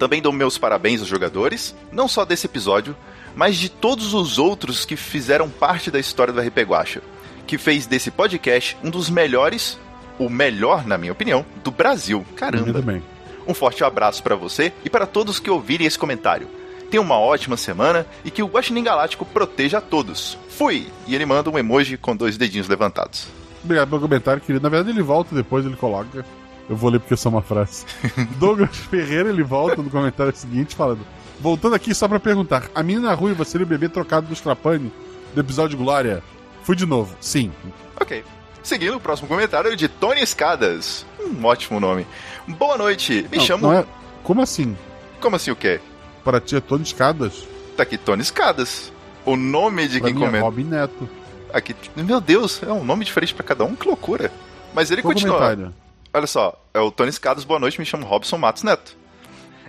Também 0.00 0.20
dou 0.20 0.32
meus 0.32 0.58
parabéns 0.58 0.98
aos 0.98 1.08
jogadores, 1.08 1.76
não 1.92 2.08
só 2.08 2.24
desse 2.24 2.46
episódio, 2.46 2.96
mas 3.36 3.56
de 3.56 3.68
todos 3.68 4.12
os 4.12 4.36
outros 4.36 4.84
que 4.84 4.96
fizeram 4.96 5.48
parte 5.48 5.88
da 5.88 6.00
história 6.00 6.32
do 6.32 6.40
RP 6.40 6.58
Guacha, 6.62 7.02
que 7.46 7.56
fez 7.56 7.86
desse 7.86 8.10
podcast 8.10 8.76
um 8.82 8.90
dos 8.90 9.08
melhores, 9.08 9.78
o 10.18 10.28
melhor, 10.28 10.84
na 10.84 10.98
minha 10.98 11.12
opinião, 11.12 11.46
do 11.62 11.70
Brasil. 11.70 12.26
Caramba. 12.34 13.02
Um 13.46 13.54
forte 13.54 13.84
abraço 13.84 14.24
para 14.24 14.34
você 14.34 14.72
e 14.84 14.90
para 14.90 15.06
todos 15.06 15.38
que 15.38 15.48
ouvirem 15.48 15.86
esse 15.86 15.96
comentário. 15.96 16.48
Tenha 16.90 17.00
uma 17.02 17.18
ótima 17.18 17.56
semana 17.56 18.06
e 18.24 18.30
que 18.30 18.42
o 18.42 18.46
Guaxinim 18.46 18.82
Galáctico 18.84 19.24
proteja 19.24 19.78
a 19.78 19.80
todos. 19.80 20.38
Fui! 20.48 20.86
E 21.06 21.14
ele 21.14 21.26
manda 21.26 21.50
um 21.50 21.58
emoji 21.58 21.96
com 21.96 22.14
dois 22.16 22.36
dedinhos 22.36 22.68
levantados. 22.68 23.26
Obrigado 23.64 23.88
pelo 23.88 24.00
comentário, 24.02 24.40
querido. 24.40 24.62
Na 24.62 24.68
verdade, 24.68 24.90
ele 24.96 25.02
volta 25.02 25.34
depois, 25.34 25.66
ele 25.66 25.76
coloca. 25.76 26.24
Eu 26.68 26.76
vou 26.76 26.90
ler 26.90 27.00
porque 27.00 27.14
é 27.14 27.16
só 27.16 27.28
uma 27.28 27.42
frase. 27.42 27.84
Douglas 28.38 28.76
Ferreira, 28.76 29.28
ele 29.28 29.42
volta 29.42 29.82
no 29.82 29.90
comentário 29.90 30.34
seguinte, 30.36 30.74
falando: 30.76 31.00
Voltando 31.40 31.74
aqui 31.74 31.94
só 31.94 32.06
pra 32.08 32.20
perguntar: 32.20 32.64
a 32.74 32.82
menina 32.82 33.12
ruiva 33.14 33.44
seria 33.44 33.64
o 33.66 33.68
bebê 33.68 33.88
trocado 33.88 34.26
do 34.28 34.32
Strapani 34.34 34.92
do 35.34 35.40
episódio 35.40 35.76
Glória? 35.76 36.22
Fui 36.62 36.74
de 36.76 36.86
novo. 36.86 37.16
Sim. 37.20 37.52
Ok. 38.00 38.24
Seguindo 38.62 38.96
o 38.96 39.00
próximo 39.00 39.28
comentário 39.28 39.72
é 39.72 39.76
de 39.76 39.86
Tony 39.88 40.20
Escadas. 40.22 41.04
Um 41.20 41.44
ótimo 41.44 41.78
nome. 41.78 42.06
Boa 42.48 42.76
noite, 42.76 43.26
me 43.30 43.38
Não, 43.38 43.44
chamo. 43.44 43.62
não 43.68 43.72
é- 43.78 43.84
Como 44.24 44.42
assim? 44.42 44.76
Como 45.20 45.36
assim 45.36 45.50
o 45.52 45.56
quê? 45.56 45.80
Para 46.26 46.40
ti 46.40 46.56
é 46.56 46.60
Tony 46.60 46.82
Escadas? 46.82 47.46
Tá 47.76 47.84
aqui 47.84 47.96
Tony 47.96 48.20
Escadas. 48.20 48.92
O 49.24 49.36
nome 49.36 49.86
de 49.86 50.00
Pra 50.00 50.10
quem 50.10 50.20
é 50.20 50.26
comenta. 50.26 50.44
Robin 50.44 50.64
Neto. 50.64 51.08
Aqui. 51.52 51.74
Meu 51.94 52.20
Deus, 52.20 52.60
é 52.64 52.72
um 52.72 52.82
nome 52.84 53.04
diferente 53.04 53.32
pra 53.32 53.44
cada 53.44 53.64
um, 53.64 53.76
que 53.76 53.86
loucura. 53.86 54.32
Mas 54.74 54.90
ele 54.90 55.02
Qual 55.02 55.14
continua. 55.14 55.36
comentário? 55.38 55.72
Olha 56.12 56.26
só, 56.26 56.60
é 56.74 56.80
o 56.80 56.90
Tony 56.90 57.10
Escadas, 57.10 57.44
boa 57.44 57.60
noite, 57.60 57.78
me 57.78 57.86
chamo 57.86 58.04
Robson 58.04 58.38
Matos 58.38 58.64
Neto. 58.64 58.96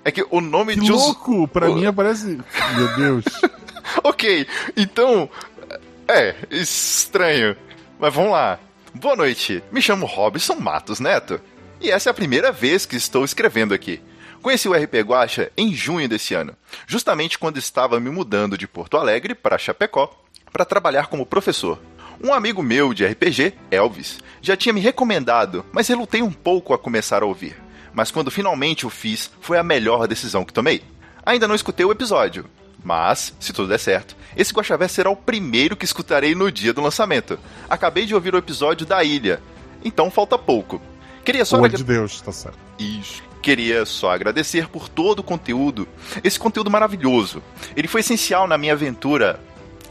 É 0.03 0.11
que 0.11 0.25
o 0.31 0.41
nome 0.41 0.73
Que 0.73 0.81
de 0.81 0.91
louco! 0.91 1.47
Pra 1.47 1.69
o- 1.69 1.75
mim 1.75 1.85
aparece. 1.85 2.39
Meu 2.75 2.95
Deus. 2.95 3.23
Ok, 4.03 4.45
então. 4.75 5.29
É, 6.07 6.35
estranho. 6.51 7.55
Mas 7.99 8.13
vamos 8.13 8.31
lá. 8.31 8.59
Boa 8.93 9.15
noite, 9.15 9.63
me 9.71 9.81
chamo 9.81 10.05
Robson 10.05 10.55
Matos 10.55 10.99
Neto. 10.99 11.39
E 11.79 11.89
essa 11.91 12.09
é 12.09 12.11
a 12.11 12.13
primeira 12.13 12.51
vez 12.51 12.85
que 12.85 12.95
estou 12.95 13.23
escrevendo 13.23 13.73
aqui. 13.73 14.01
Conheci 14.47 14.69
o 14.69 14.73
RP 14.73 14.93
Guacha 15.01 15.51
em 15.57 15.73
junho 15.73 16.07
desse 16.07 16.33
ano, 16.33 16.55
justamente 16.87 17.37
quando 17.37 17.57
estava 17.57 17.99
me 17.99 18.09
mudando 18.09 18.57
de 18.57 18.65
Porto 18.65 18.95
Alegre 18.95 19.35
para 19.35 19.57
Chapecó 19.57 20.09
para 20.53 20.63
trabalhar 20.63 21.07
como 21.07 21.25
professor. 21.25 21.77
Um 22.23 22.33
amigo 22.33 22.63
meu 22.63 22.93
de 22.93 23.05
RPG, 23.05 23.53
Elvis, 23.69 24.19
já 24.41 24.55
tinha 24.55 24.71
me 24.71 24.79
recomendado, 24.79 25.65
mas 25.69 25.89
relutei 25.89 26.21
um 26.21 26.31
pouco 26.31 26.73
a 26.73 26.79
começar 26.79 27.23
a 27.23 27.25
ouvir. 27.25 27.61
Mas 27.91 28.09
quando 28.09 28.31
finalmente 28.31 28.85
o 28.85 28.89
fiz, 28.89 29.29
foi 29.41 29.57
a 29.57 29.63
melhor 29.63 30.07
decisão 30.07 30.45
que 30.45 30.53
tomei. 30.53 30.81
Ainda 31.25 31.45
não 31.45 31.53
escutei 31.53 31.85
o 31.85 31.91
episódio, 31.91 32.45
mas, 32.81 33.33
se 33.41 33.51
tudo 33.51 33.67
der 33.67 33.79
certo, 33.79 34.15
esse 34.33 34.53
Guaxavé 34.53 34.87
será 34.87 35.09
o 35.09 35.15
primeiro 35.17 35.75
que 35.75 35.83
escutarei 35.83 36.33
no 36.33 36.49
dia 36.49 36.71
do 36.71 36.79
lançamento. 36.81 37.37
Acabei 37.69 38.05
de 38.05 38.15
ouvir 38.15 38.33
o 38.33 38.37
episódio 38.37 38.87
da 38.87 39.03
ilha, 39.03 39.41
então 39.83 40.09
falta 40.09 40.37
pouco. 40.37 40.81
Queria 41.25 41.43
só 41.43 41.57
agra- 41.57 41.77
de 41.77 41.83
Deus, 41.83 42.21
tá 42.21 42.31
certo. 42.31 42.57
isso. 42.79 43.27
Queria 43.47 43.85
só 43.85 44.11
agradecer 44.11 44.67
por 44.67 44.89
todo 44.89 45.19
o 45.19 45.23
conteúdo, 45.23 45.87
esse 46.21 46.37
conteúdo 46.37 46.69
maravilhoso. 46.69 47.41
Ele 47.77 47.87
foi 47.87 48.01
essencial 48.01 48.45
na 48.45 48.57
minha 48.57 48.73
aventura 48.73 49.39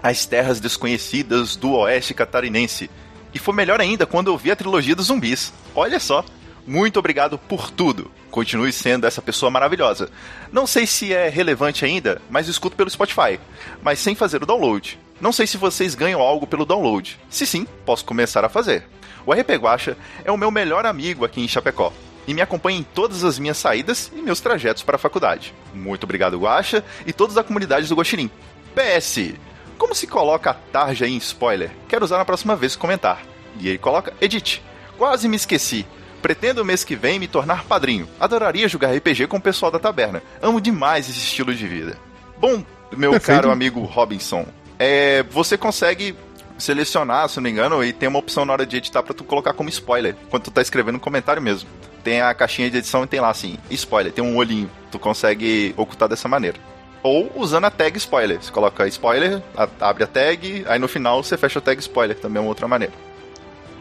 às 0.03 0.27
terras 0.27 0.61
desconhecidas 0.61 1.57
do 1.57 1.73
oeste 1.73 2.13
catarinense. 2.13 2.91
E 3.33 3.39
foi 3.39 3.55
melhor 3.55 3.81
ainda 3.81 4.05
quando 4.05 4.31
eu 4.31 4.37
vi 4.37 4.51
a 4.51 4.57
trilogia 4.57 4.95
dos 4.95 5.07
zumbis. 5.07 5.55
Olha 5.75 5.99
só. 5.99 6.23
Muito 6.67 6.99
obrigado 6.99 7.39
por 7.39 7.71
tudo. 7.71 8.11
Continue 8.31 8.71
sendo 8.75 9.07
essa 9.07 9.23
pessoa 9.23 9.51
maravilhosa. 9.51 10.11
Não 10.53 10.67
sei 10.67 10.87
se 10.87 11.15
é 11.15 11.31
relevante 11.31 11.83
ainda, 11.83 12.21
mas 12.29 12.49
escuto 12.49 12.77
pelo 12.77 12.91
Spotify, 12.91 13.41
mas 13.83 14.01
sem 14.01 14.15
fazer 14.15 14.43
o 14.43 14.47
download. 14.47 14.99
Não 15.19 15.33
sei 15.33 15.47
se 15.47 15.57
vocês 15.57 15.95
ganham 15.95 16.21
algo 16.21 16.47
pelo 16.47 16.67
download. 16.67 17.19
Se 17.31 17.47
sim, 17.47 17.67
posso 17.87 18.05
começar 18.05 18.45
a 18.45 18.51
fazer. 18.51 18.87
O 19.25 19.33
RP 19.33 19.53
Guacha 19.53 19.97
é 20.27 20.31
o 20.31 20.37
meu 20.37 20.51
melhor 20.51 20.85
amigo 20.85 21.25
aqui 21.25 21.41
em 21.41 21.49
Chapecó 21.49 21.91
e 22.27 22.35
me 22.35 22.43
acompanha 22.43 22.79
em 22.79 22.83
todas 22.83 23.25
as 23.25 23.39
minhas 23.39 23.57
saídas 23.57 24.11
e 24.15 24.21
meus 24.21 24.41
trajetos 24.41 24.83
para 24.83 24.97
a 24.97 24.99
faculdade. 24.99 25.55
Muito 25.73 26.05
obrigado, 26.05 26.39
Guacha, 26.39 26.85
e 27.07 27.13
todos 27.13 27.35
da 27.35 27.45
comunidade 27.45 27.89
do 27.89 27.95
Guaxinim. 27.95 28.31
PS, 28.75 29.35
como 29.79 29.95
se 29.95 30.07
coloca 30.07 30.51
a 30.51 30.55
tarja 30.55 31.07
em 31.07 31.17
spoiler? 31.17 31.71
Quero 31.89 32.05
usar 32.05 32.19
na 32.19 32.25
próxima 32.25 32.57
vez 32.57 32.77
comentar. 32.77 33.23
E 33.61 33.69
ele 33.69 33.79
coloca 33.79 34.13
Edit. 34.21 34.63
Quase 34.99 35.29
me 35.29 35.37
esqueci. 35.37 35.87
Pretendo 36.23 36.65
mês 36.65 36.83
que 36.83 36.97
vem 36.97 37.19
me 37.19 37.29
tornar 37.29 37.65
padrinho. 37.65 38.09
Adoraria 38.19 38.69
jogar 38.69 38.93
RPG 38.93 39.27
com 39.27 39.37
o 39.37 39.41
pessoal 39.41 39.71
da 39.71 39.79
taberna. 39.79 40.23
Amo 40.43 40.61
demais 40.61 41.09
esse 41.09 41.19
estilo 41.19 41.55
de 41.55 41.67
vida. 41.67 41.97
Bom, 42.39 42.65
meu 42.97 43.13
Perfeito. 43.13 43.37
caro 43.37 43.51
amigo 43.51 43.81
Robinson, 43.83 44.47
é, 44.79 45.23
você 45.25 45.57
consegue 45.57 46.15
selecionar, 46.59 47.29
se 47.29 47.37
não 47.37 47.45
me 47.45 47.51
engano, 47.51 47.85
e 47.85 47.93
tem 47.93 48.09
uma 48.09 48.19
opção 48.19 48.45
na 48.45 48.53
hora 48.53 48.67
de 48.67 48.77
editar 48.77 49.03
pra 49.03 49.15
tu 49.15 49.25
colocar 49.25 49.53
como 49.53 49.69
spoiler, 49.69 50.17
quando 50.31 50.45
tu 50.45 50.51
tá 50.51 50.63
escrevendo 50.63 50.97
um 50.97 51.01
comentário 51.01 51.41
mesmo. 51.41 51.69
Tem 52.07 52.21
a 52.21 52.33
caixinha 52.33 52.71
de 52.71 52.77
edição 52.77 53.03
e 53.03 53.07
tem 53.09 53.19
lá 53.19 53.31
assim, 53.31 53.59
spoiler, 53.69 54.13
tem 54.13 54.23
um 54.23 54.37
olhinho. 54.37 54.71
Tu 54.93 54.97
consegue 54.97 55.75
ocultar 55.77 56.09
dessa 56.09 56.29
maneira. 56.29 56.57
Ou 57.03 57.33
usando 57.35 57.65
a 57.65 57.71
tag 57.71 57.99
spoiler. 57.99 58.41
Você 58.41 58.53
coloca 58.53 58.87
spoiler, 58.87 59.43
abre 59.81 60.05
a 60.05 60.07
tag, 60.07 60.65
aí 60.69 60.79
no 60.79 60.87
final 60.87 61.21
você 61.21 61.37
fecha 61.37 61.59
a 61.59 61.63
tag 61.63 61.81
spoiler, 61.81 62.17
também 62.17 62.39
é 62.39 62.41
uma 62.43 62.49
outra 62.49 62.69
maneira. 62.69 62.95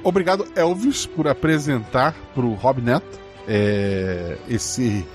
Obrigado, 0.04 0.47
Elvis, 0.56 1.06
por 1.06 1.28
apresentar 1.28 2.16
pro 2.34 2.52
Rob 2.54 2.82
Neto 2.82 3.20
é, 3.47 4.38
esse 4.50 5.06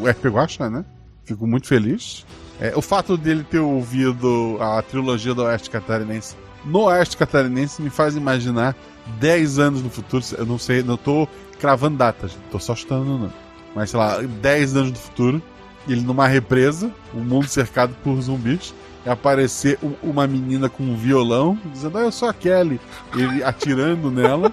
o 0.00 0.08
RP 0.08 0.26
Guacha, 0.26 0.70
né? 0.70 0.84
Fico 1.24 1.48
muito 1.48 1.66
feliz. 1.66 2.24
É, 2.60 2.72
o 2.76 2.80
fato 2.80 3.16
dele 3.16 3.42
ter 3.42 3.58
ouvido 3.58 4.58
a 4.60 4.80
trilogia 4.80 5.34
do 5.34 5.42
Oeste 5.42 5.68
Catarinense 5.70 6.36
no 6.64 6.82
Oeste 6.82 7.16
Catarinense 7.16 7.80
me 7.80 7.90
faz 7.90 8.16
imaginar 8.16 8.76
10 9.18 9.58
anos 9.58 9.82
no 9.82 9.90
futuro. 9.90 10.24
Eu 10.36 10.46
não 10.46 10.58
sei, 10.58 10.82
não 10.82 10.96
tô 10.96 11.26
cravando 11.60 11.96
datas, 11.96 12.36
tô 12.50 12.58
só 12.58 12.74
chutando, 12.74 13.18
não. 13.18 13.32
Mas 13.74 13.90
sei 13.90 14.00
lá, 14.00 14.20
10 14.20 14.76
anos 14.76 14.90
no 14.90 14.96
futuro, 14.96 15.42
ele 15.88 16.00
numa 16.00 16.26
represa, 16.26 16.90
o 17.14 17.18
mundo 17.18 17.46
cercado 17.46 17.94
por 18.02 18.20
zumbis, 18.20 18.74
e 19.06 19.08
aparecer 19.08 19.78
uma 20.02 20.26
menina 20.26 20.68
com 20.68 20.82
um 20.82 20.96
violão, 20.96 21.58
dizendo, 21.72 21.98
ah, 21.98 22.02
eu 22.02 22.12
sou 22.12 22.28
a 22.28 22.34
Kelly. 22.34 22.80
Ele 23.14 23.42
atirando 23.42 24.10
nela, 24.12 24.52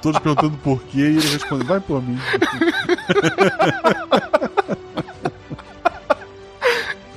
Todos 0.00 0.18
perguntando 0.20 0.56
por 0.58 0.80
quê 0.84 0.98
e 0.98 1.16
ele 1.18 1.28
responde: 1.28 1.64
vai 1.64 1.80
por 1.80 2.02
mim. 2.02 2.18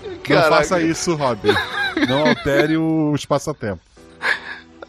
Não 0.03 0.35
Caraca. 0.35 0.57
faça 0.57 0.81
isso, 0.81 1.15
Robin. 1.15 1.53
Não 2.09 2.27
altere 2.27 2.75
o 2.75 3.15
espaço-tempo. 3.15 3.79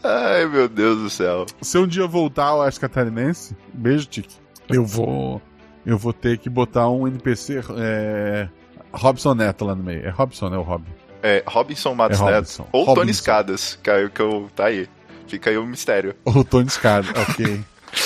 Ai, 0.03 0.45
meu 0.45 0.67
Deus 0.69 0.97
do 0.97 1.09
céu. 1.09 1.45
Se 1.61 1.77
um 1.77 1.85
dia 1.87 2.03
eu 2.03 2.09
voltar 2.09 2.45
ao 2.45 2.59
Oeste 2.59 2.79
Catarinense, 2.79 3.55
beijo, 3.73 4.05
Tiki. 4.07 4.37
Eu 4.69 4.85
vou. 4.85 5.41
Eu 5.85 5.97
vou 5.97 6.13
ter 6.13 6.37
que 6.37 6.49
botar 6.49 6.89
um 6.89 7.07
NPC. 7.07 7.61
É, 7.77 8.47
Robson 8.93 9.33
Neto 9.33 9.65
lá 9.65 9.75
no 9.75 9.83
meio. 9.83 10.05
É 10.05 10.09
Robson, 10.09 10.49
né? 10.49 10.57
O 10.57 10.61
Robin. 10.61 10.91
É 11.21 11.43
Robinson 11.45 11.93
Matos 11.95 12.19
É 12.19 12.23
Neto. 12.23 12.33
Robinson. 12.35 12.67
Ou 12.71 12.85
Tony 12.85 12.97
Robinson. 12.97 13.11
Escadas, 13.11 13.79
que, 13.81 13.89
é- 13.89 14.09
que 14.09 14.21
eu, 14.21 14.49
tá 14.55 14.65
aí. 14.65 14.87
Fica 15.27 15.49
aí 15.49 15.57
o 15.57 15.65
mistério. 15.65 16.15
O 16.25 16.43
Tony 16.43 16.69
Scada, 16.69 17.07
ok. 17.21 17.61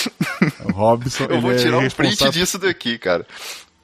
o 0.65 0.71
Robson. 0.71 1.25
Eu 1.25 1.41
vou 1.41 1.51
é 1.51 1.55
tirar 1.57 1.77
um 1.77 1.89
print 1.89 2.29
disso 2.31 2.57
daqui, 2.57 2.97
cara. 2.97 3.25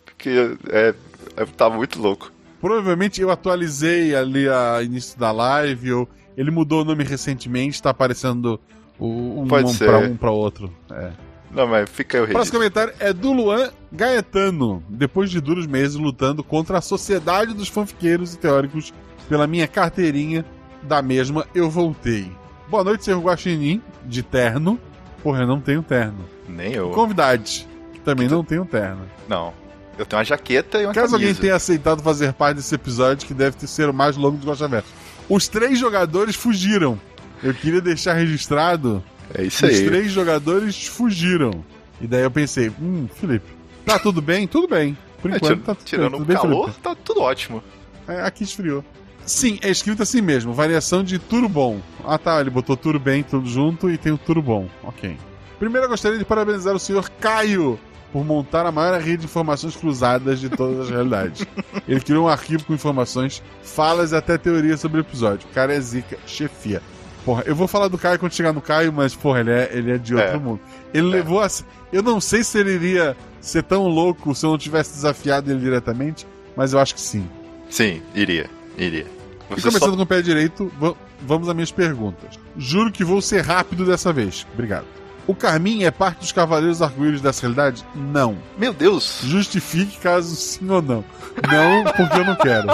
Porque 0.05 0.57
é, 0.69 0.93
é, 1.37 1.45
tá 1.45 1.69
muito 1.69 2.01
louco. 2.01 2.31
Provavelmente 2.59 3.21
eu 3.21 3.29
atualizei 3.29 4.15
ali 4.15 4.49
a 4.49 4.81
início 4.81 5.17
da 5.17 5.31
live. 5.31 5.93
Ou 5.93 6.09
ele 6.39 6.51
mudou 6.51 6.83
o 6.83 6.85
nome 6.85 7.03
recentemente, 7.03 7.83
tá 7.83 7.89
aparecendo 7.89 8.57
o, 8.97 9.41
um, 9.41 9.45
Pode 9.45 9.73
ser. 9.73 9.87
pra 9.87 9.97
um 9.99 10.15
pra 10.15 10.31
outro. 10.31 10.73
É. 10.89 11.11
Não, 11.51 11.67
mas 11.67 11.89
fica 11.89 12.17
aí 12.17 12.23
o 12.23 12.27
Próximo 12.29 12.59
comentário 12.59 12.93
é 12.97 13.11
do 13.11 13.33
Luan 13.33 13.71
Gaetano. 13.91 14.81
Depois 14.87 15.29
de 15.29 15.41
duros 15.41 15.67
meses 15.67 15.95
lutando 15.95 16.41
contra 16.41 16.77
a 16.77 16.81
sociedade 16.81 17.53
dos 17.53 17.67
fanfiqueiros 17.67 18.33
e 18.35 18.37
teóricos 18.37 18.93
pela 19.27 19.47
minha 19.47 19.67
carteirinha 19.67 20.45
da 20.81 21.01
mesma, 21.01 21.45
eu 21.53 21.69
voltei. 21.69 22.31
Boa 22.69 22.85
noite, 22.85 23.03
senhor 23.03 23.19
Guaxinim, 23.19 23.81
de 24.05 24.23
terno. 24.23 24.79
Porra, 25.21 25.41
eu 25.41 25.47
não 25.47 25.59
tenho 25.59 25.83
terno. 25.83 26.23
Nem 26.47 26.71
eu. 26.71 26.91
Convidade, 26.91 27.67
que 27.91 27.99
também 27.99 28.29
não 28.29 28.45
tenho 28.45 28.63
terno. 28.63 29.01
Não. 29.27 29.53
Eu 29.97 30.05
tenho 30.05 30.19
uma 30.19 30.23
jaqueta 30.25 30.81
e 30.81 30.85
uma 30.85 30.93
Caso 30.93 31.15
alguém 31.15 31.27
camisa. 31.27 31.41
tenha 31.41 31.55
aceitado 31.55 32.01
fazer 32.01 32.31
parte 32.31 32.55
desse 32.57 32.73
episódio, 32.73 33.27
que 33.27 33.33
deve 33.33 33.57
ter 33.57 33.67
ser 33.67 33.89
o 33.89 33.93
mais 33.93 34.15
longo 34.15 34.37
do 34.37 34.47
Guaxaverso. 34.47 34.87
Os 35.29 35.47
três 35.47 35.77
jogadores 35.79 36.35
fugiram. 36.35 36.99
Eu 37.43 37.53
queria 37.53 37.79
deixar 37.79 38.13
registrado 38.13 39.01
É 39.33 39.43
isso 39.43 39.65
os 39.65 39.71
aí. 39.79 39.85
três 39.85 40.11
jogadores 40.11 40.85
fugiram. 40.87 41.63
E 42.01 42.07
daí 42.07 42.23
eu 42.23 42.31
pensei, 42.31 42.69
hum, 42.81 43.07
Felipe, 43.19 43.45
tá 43.85 43.99
tudo 43.99 44.21
bem? 44.21 44.47
Tudo 44.47 44.67
bem. 44.67 44.97
Por 45.21 45.31
É, 45.31 45.35
enquanto 45.35 45.51
tira- 45.53 45.65
tá 45.65 45.75
tudo 45.75 45.85
tirando 45.85 46.11
bem. 46.11 46.15
o 46.15 46.17
Tudo 46.19 46.27
bem, 46.27 46.37
calor, 46.37 46.63
Felipe? 46.65 46.81
tá 46.81 46.95
tudo 46.95 47.21
ótimo. 47.21 47.63
É, 48.07 48.21
aqui 48.21 48.43
esfriou. 48.43 48.83
Sim, 49.25 49.59
é 49.61 49.69
escrito 49.69 50.01
assim 50.01 50.21
mesmo, 50.21 50.53
variação 50.53 51.03
de 51.03 51.19
tudo 51.19 51.47
bom. 51.47 51.79
Ah 52.03 52.17
tá, 52.17 52.39
ele 52.41 52.49
botou 52.49 52.75
tudo 52.75 52.99
bem, 52.99 53.21
tudo 53.21 53.47
junto 53.47 53.89
e 53.91 53.97
tem 53.97 54.11
o 54.11 54.17
tudo 54.17 54.41
bom. 54.41 54.67
Ok. 54.81 55.15
Primeiro 55.59 55.85
eu 55.85 55.89
gostaria 55.89 56.17
de 56.17 56.25
parabenizar 56.25 56.73
o 56.73 56.79
senhor 56.79 57.09
Caio 57.19 57.77
por 58.11 58.25
montar 58.25 58.65
a 58.65 58.71
maior 58.71 58.99
rede 58.99 59.17
de 59.17 59.25
informações 59.25 59.75
cruzadas 59.75 60.39
de 60.39 60.49
todas 60.49 60.79
as 60.81 60.89
realidades. 60.89 61.45
Ele 61.87 61.99
criou 61.99 62.25
um 62.25 62.27
arquivo 62.27 62.65
com 62.65 62.73
informações, 62.73 63.41
falas 63.63 64.11
e 64.11 64.15
até 64.15 64.37
teorias 64.37 64.79
sobre 64.79 64.99
o 64.99 65.01
episódio. 65.01 65.47
O 65.49 65.53
cara 65.53 65.73
é 65.73 65.79
zica, 65.79 66.17
chefia. 66.25 66.81
Porra, 67.25 67.43
eu 67.45 67.55
vou 67.55 67.67
falar 67.67 67.87
do 67.89 67.97
Caio 67.97 68.17
quando 68.17 68.33
chegar 68.33 68.53
no 68.53 68.61
Caio, 68.61 68.91
mas, 68.91 69.13
porra, 69.13 69.41
ele 69.41 69.51
é, 69.51 69.69
ele 69.73 69.91
é 69.91 69.97
de 69.97 70.15
outro 70.15 70.29
É. 70.29 70.37
mundo. 70.37 70.59
Ele 70.93 71.07
levou 71.07 71.41
a. 71.41 71.47
Eu 71.91 72.01
não 72.01 72.19
sei 72.19 72.43
se 72.43 72.57
ele 72.57 72.71
iria 72.73 73.15
ser 73.41 73.61
tão 73.63 73.87
louco 73.87 74.33
se 74.33 74.45
eu 74.45 74.51
não 74.51 74.57
tivesse 74.57 74.93
desafiado 74.93 75.51
ele 75.51 75.59
diretamente, 75.59 76.25
mas 76.55 76.73
eu 76.73 76.79
acho 76.79 76.95
que 76.95 77.01
sim. 77.01 77.29
Sim, 77.69 78.01
iria. 78.15 78.49
Iria. 78.77 79.05
E 79.51 79.55
Você 79.55 79.67
começando 79.67 79.89
só... 79.91 79.95
com 79.97 80.01
o 80.03 80.05
pé 80.05 80.21
direito, 80.21 80.71
va- 80.79 80.95
vamos 81.21 81.47
às 81.49 81.53
minhas 81.53 81.71
perguntas. 81.71 82.39
Juro 82.57 82.91
que 82.91 83.03
vou 83.03 83.21
ser 83.21 83.41
rápido 83.41 83.85
dessa 83.85 84.11
vez. 84.13 84.47
Obrigado. 84.53 84.85
O 85.27 85.35
Carmin 85.35 85.83
é 85.83 85.91
parte 85.91 86.19
dos 86.19 86.31
Cavaleiros 86.31 86.81
Arco-Íris 86.81 87.21
dessa 87.21 87.41
realidade? 87.41 87.85
Não. 87.93 88.37
Meu 88.57 88.73
Deus! 88.73 89.21
Justifique 89.23 89.97
caso 89.99 90.35
sim 90.35 90.69
ou 90.69 90.81
não. 90.81 91.03
Não, 91.47 91.83
porque 91.83 92.19
eu 92.19 92.25
não 92.25 92.35
quero. 92.35 92.67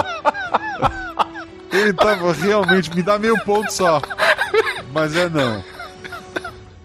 Ele 1.70 1.92
tava 1.92 2.32
realmente. 2.32 2.94
Me 2.94 3.02
dá 3.02 3.18
meio 3.18 3.38
ponto 3.44 3.70
só. 3.70 4.00
Mas 4.92 5.14
é 5.14 5.28
não. 5.28 5.62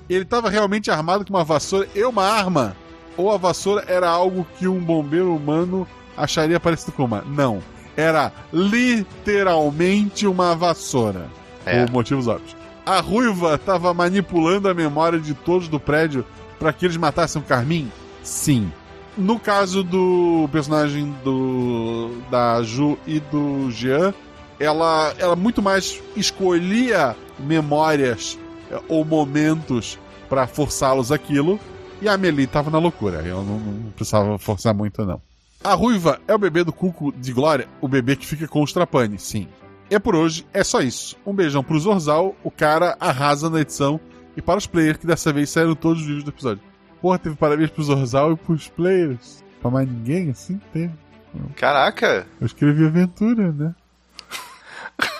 Ele 0.09 0.25
tava 0.25 0.49
realmente 0.49 0.91
armado 0.91 1.25
com 1.25 1.33
uma 1.33 1.43
vassoura 1.43 1.87
e 1.95 2.03
uma 2.03 2.25
arma? 2.25 2.75
Ou 3.15 3.31
a 3.31 3.37
vassoura 3.37 3.85
era 3.87 4.09
algo 4.09 4.45
que 4.57 4.67
um 4.67 4.79
bombeiro 4.79 5.33
humano 5.33 5.87
acharia 6.17 6.59
parecido 6.59 6.91
com 6.91 7.05
uma? 7.05 7.21
Não. 7.21 7.61
Era 7.95 8.31
literalmente 8.51 10.27
uma 10.27 10.55
vassoura. 10.55 11.27
É. 11.65 11.85
Por 11.85 11.93
motivos 11.93 12.27
óbvios. 12.27 12.60
A 12.85 12.99
ruiva 12.99 13.57
tava 13.57 13.93
manipulando 13.93 14.67
a 14.67 14.73
memória 14.73 15.19
de 15.19 15.33
todos 15.33 15.67
do 15.67 15.79
prédio 15.79 16.25
para 16.59 16.73
que 16.73 16.85
eles 16.85 16.97
matassem 16.97 17.41
o 17.41 17.45
Carmin? 17.45 17.91
Sim. 18.23 18.71
No 19.17 19.39
caso 19.39 19.83
do 19.83 20.47
personagem 20.51 21.13
do 21.23 22.11
da 22.29 22.63
Ju 22.63 22.97
e 23.05 23.19
do 23.19 23.69
Jean, 23.71 24.13
ela, 24.59 25.13
ela 25.17 25.35
muito 25.35 25.61
mais 25.61 26.01
escolhia 26.15 27.15
memórias 27.39 28.37
eh, 28.71 28.79
ou 28.87 29.03
momentos 29.03 29.99
para 30.29 30.47
forçá-los 30.47 31.11
aquilo, 31.11 31.59
e 32.01 32.07
a 32.07 32.13
Amelie 32.13 32.47
tava 32.47 32.71
na 32.71 32.79
loucura. 32.79 33.21
Eu 33.21 33.43
não, 33.43 33.59
não 33.59 33.91
precisava 33.91 34.37
forçar 34.37 34.73
muito, 34.73 35.05
não. 35.05 35.21
A 35.63 35.73
Ruiva 35.73 36.19
é 36.27 36.33
o 36.33 36.39
bebê 36.39 36.63
do 36.63 36.71
Cuco 36.71 37.11
de 37.11 37.33
Glória, 37.33 37.67
o 37.81 37.87
bebê 37.87 38.15
que 38.15 38.25
fica 38.25 38.47
com 38.47 38.63
os 38.63 38.71
Trapani, 38.71 39.19
sim. 39.19 39.47
E 39.91 39.99
por 39.99 40.15
hoje 40.15 40.47
é 40.53 40.63
só 40.63 40.79
isso. 40.79 41.17
Um 41.25 41.33
beijão 41.33 41.61
pro 41.61 41.77
Zorzal, 41.77 42.33
o 42.45 42.49
cara 42.49 42.95
arrasa 42.97 43.49
na 43.49 43.59
edição, 43.59 43.99
e 44.37 44.41
para 44.41 44.57
os 44.57 44.65
players 44.65 44.97
que 44.97 45.05
dessa 45.05 45.33
vez 45.33 45.49
saíram 45.49 45.75
todos 45.75 45.99
os 45.99 46.07
vídeos 46.07 46.23
do 46.23 46.29
episódio. 46.29 46.63
Porra, 47.01 47.19
teve 47.19 47.35
parabéns 47.35 47.69
pro 47.71 47.83
Zorzal 47.83 48.31
e 48.31 48.37
pros 48.37 48.69
players. 48.69 49.43
Pra 49.61 49.69
mais 49.69 49.89
ninguém, 49.89 50.29
assim, 50.29 50.61
teve. 50.71 50.93
Caraca! 51.57 52.25
Eu 52.39 52.47
escrevi 52.47 52.85
aventura, 52.85 53.51
né? 53.51 53.75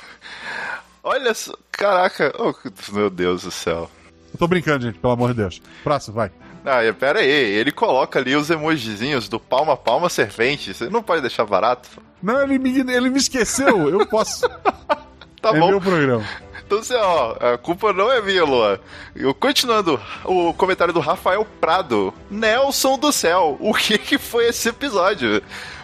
Olha 1.03 1.33
só. 1.33 1.53
Caraca! 1.69 2.31
Oh, 2.39 2.53
meu 2.93 3.09
Deus 3.09 3.43
do 3.43 3.51
céu. 3.51 3.91
Eu 4.31 4.39
tô 4.39 4.47
brincando, 4.47 4.85
gente, 4.85 4.99
pelo 4.99 5.11
amor 5.11 5.31
de 5.31 5.35
Deus. 5.41 5.61
Próximo, 5.83 6.15
vai. 6.15 6.31
Ah, 6.65 6.83
e 6.83 6.93
pera 6.93 7.19
aí, 7.19 7.27
ele 7.27 7.71
coloca 7.71 8.19
ali 8.19 8.35
os 8.35 8.49
emojizinhos 8.49 9.27
do 9.27 9.39
palma 9.39 9.75
palma 9.75 10.09
servente. 10.09 10.73
Você 10.73 10.89
não 10.89 11.01
pode 11.01 11.21
deixar 11.21 11.45
barato? 11.45 11.89
Não, 12.21 12.41
ele 12.43 12.59
me, 12.59 12.79
ele 12.79 13.09
me 13.09 13.17
esqueceu. 13.17 13.89
Eu 13.89 14.05
posso. 14.05 14.47
Tá 15.41 15.49
é 15.49 15.59
bom. 15.59 15.69
meu 15.69 15.81
programa. 15.81 16.23
Então, 16.63 16.77
assim, 16.77 16.93
ó, 16.93 17.35
a 17.53 17.57
culpa 17.57 17.91
não 17.91 18.11
é 18.11 18.21
minha, 18.21 18.45
Luan. 18.45 18.79
Eu, 19.15 19.33
continuando, 19.33 19.99
o 20.23 20.53
comentário 20.53 20.93
do 20.93 20.99
Rafael 20.99 21.43
Prado. 21.59 22.13
Nelson 22.29 22.95
do 22.97 23.11
céu, 23.11 23.57
o 23.59 23.73
que 23.73 23.97
que 23.97 24.19
foi 24.19 24.47
esse 24.49 24.69
episódio? 24.69 25.41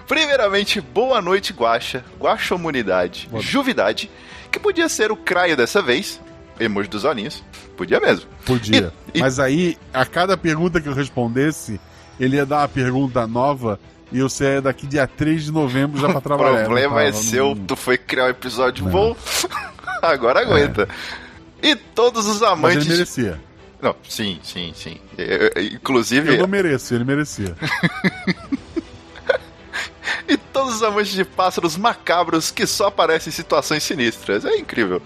Primeiramente, 0.08 0.80
boa 0.80 1.22
noite, 1.22 1.52
Guaxa, 1.54 2.06
Guaxomunidade, 2.18 3.28
Juvidade, 3.40 4.10
que 4.52 4.60
podia 4.60 4.88
ser 4.88 5.12
o 5.12 5.18
Craio 5.18 5.58
dessa 5.58 5.82
vez, 5.82 6.22
emoji 6.60 6.88
dos 6.88 7.04
olhinhos, 7.04 7.44
podia 7.78 8.00
mesmo. 8.00 8.26
Podia. 8.46 8.92
E- 9.14 9.18
e- 9.20 9.22
Mas 9.22 9.40
aí, 9.40 9.78
a 9.94 10.06
cada 10.06 10.36
pergunta 10.36 10.82
que 10.82 10.90
eu 10.90 10.94
respondesse, 10.94 11.80
ele 12.20 12.36
ia 12.36 12.46
dar 12.46 12.60
uma 12.62 12.68
pergunta 12.68 13.26
nova 13.28 13.80
e 14.12 14.20
eu 14.20 14.28
saia 14.30 14.62
daqui 14.62 14.86
dia 14.88 15.06
3 15.08 15.46
de 15.46 15.52
novembro 15.52 16.00
já 16.02 16.08
pra 16.10 16.18
O 16.20 16.22
trabalhar. 16.22 16.64
problema 16.66 16.96
Eu 16.96 17.00
é 17.08 17.12
tava 17.12 17.24
seu, 17.24 17.56
num- 17.56 17.66
tu 17.66 17.76
foi 17.76 17.98
criar 17.98 18.26
um 18.26 18.30
episódio 18.30 18.84
Não. 18.86 18.92
bom, 18.92 19.16
agora 20.02 20.42
aguenta. 20.42 20.90
E 21.62 21.76
todos 21.76 22.26
os 22.28 22.42
Mas 22.42 22.52
amantes... 22.52 22.86
ele 22.86 22.94
merecia. 22.94 23.42
Não, 23.82 23.96
sim, 24.08 24.40
sim, 24.44 24.74
sim. 24.76 24.98
Eu- 25.18 25.52
eu- 25.56 25.64
inclusive... 25.74 26.34
Eu 26.34 26.40
não 26.42 26.48
mereço, 26.48 26.94
ele 26.96 27.04
merecia. 27.04 27.56
E 30.28 30.36
todos 30.36 30.76
os 30.76 30.84
amantes 30.84 31.14
de 31.14 31.24
pássaros 31.24 31.78
macabros 31.78 32.52
que 32.52 32.68
só 32.68 32.88
aparecem 32.88 33.30
em 33.30 33.34
situações 33.34 33.84
sinistras. 33.84 34.44
É 34.44 34.58
incrível. 34.58 35.02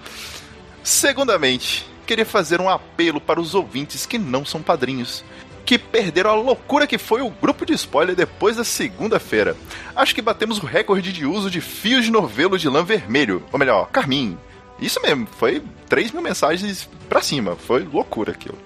Segundamente, 0.84 1.88
queria 2.12 2.26
fazer 2.26 2.60
um 2.60 2.68
apelo 2.68 3.22
para 3.22 3.40
os 3.40 3.56
ouvintes 3.56 4.06
que 4.06 4.18
não 4.18 4.44
são 4.44 4.62
padrinhos. 4.62 5.24
Que 5.66 5.80
perderam 5.80 6.32
a 6.32 6.36
loucura 6.36 6.86
que 6.86 6.98
foi 6.98 7.22
o 7.22 7.30
grupo 7.30 7.66
de 7.66 7.72
spoiler 7.72 8.14
depois 8.14 8.58
da 8.58 8.66
segunda-feira. 8.66 9.56
Acho 9.96 10.14
que 10.14 10.22
batemos 10.22 10.58
o 10.58 10.66
recorde 10.66 11.14
de 11.14 11.26
uso 11.26 11.50
de 11.50 11.62
fios 11.62 12.04
de 12.04 12.12
novelo 12.12 12.58
de 12.58 12.68
lã 12.68 12.84
vermelho. 12.84 13.46
Ou 13.50 13.58
melhor, 13.58 13.90
carmim. 13.92 14.38
Isso 14.78 15.02
mesmo, 15.02 15.26
foi 15.26 15.64
3 15.88 16.12
mil 16.12 16.22
mensagens 16.22 16.90
pra 17.08 17.22
cima. 17.22 17.56
Foi 17.56 17.86
loucura 17.86 18.34
aquilo. 18.34 18.58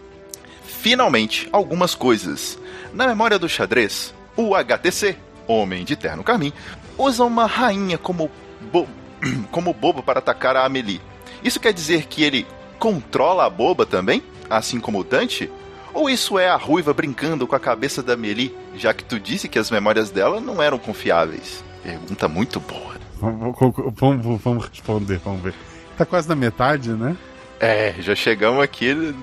Finalmente, 0.63 1.47
algumas 1.51 1.93
coisas. 1.93 2.57
Na 2.93 3.05
memória 3.05 3.37
do 3.37 3.47
xadrez, 3.47 4.11
o 4.35 4.55
HTC, 4.55 5.15
Homem 5.45 5.85
de 5.85 5.95
Terno 5.95 6.23
Carmim, 6.23 6.51
usa 6.97 7.23
uma 7.23 7.45
rainha 7.45 7.99
como, 7.99 8.31
bo 8.71 8.87
como 9.51 9.71
bobo 9.71 10.01
para 10.01 10.17
atacar 10.17 10.55
a 10.55 10.65
Amelie. 10.65 10.99
Isso 11.43 11.59
quer 11.59 11.73
dizer 11.73 12.07
que 12.07 12.23
ele 12.23 12.47
controla 12.79 13.45
a 13.45 13.49
boba 13.49 13.85
também? 13.85 14.21
Assim 14.49 14.79
como 14.79 14.99
o 14.99 15.03
Dante? 15.03 15.49
Ou 15.93 16.09
isso 16.09 16.37
é 16.37 16.49
a 16.49 16.57
ruiva 16.57 16.93
brincando 16.93 17.47
com 17.47 17.55
a 17.55 17.59
cabeça 17.59 18.03
da 18.03 18.13
Amelie, 18.13 18.53
já 18.75 18.93
que 18.93 19.03
tu 19.03 19.19
disse 19.19 19.47
que 19.47 19.57
as 19.57 19.71
memórias 19.71 20.11
dela 20.11 20.39
não 20.41 20.61
eram 20.61 20.77
confiáveis? 20.77 21.63
Pergunta 21.81 22.27
muito 22.27 22.59
boa. 22.59 22.95
Vamos, 23.19 23.55
vamos- 23.97 24.41
vamos- 24.41 24.65
responder, 24.67 25.19
vamos 25.23 25.41
ver. 25.41 25.53
Tá 25.97 26.05
quase 26.05 26.27
na 26.27 26.35
metade, 26.35 26.89
né? 26.91 27.15
É, 27.59 27.95
já 27.99 28.13
chegamos 28.13 28.61
aqui, 28.61 29.15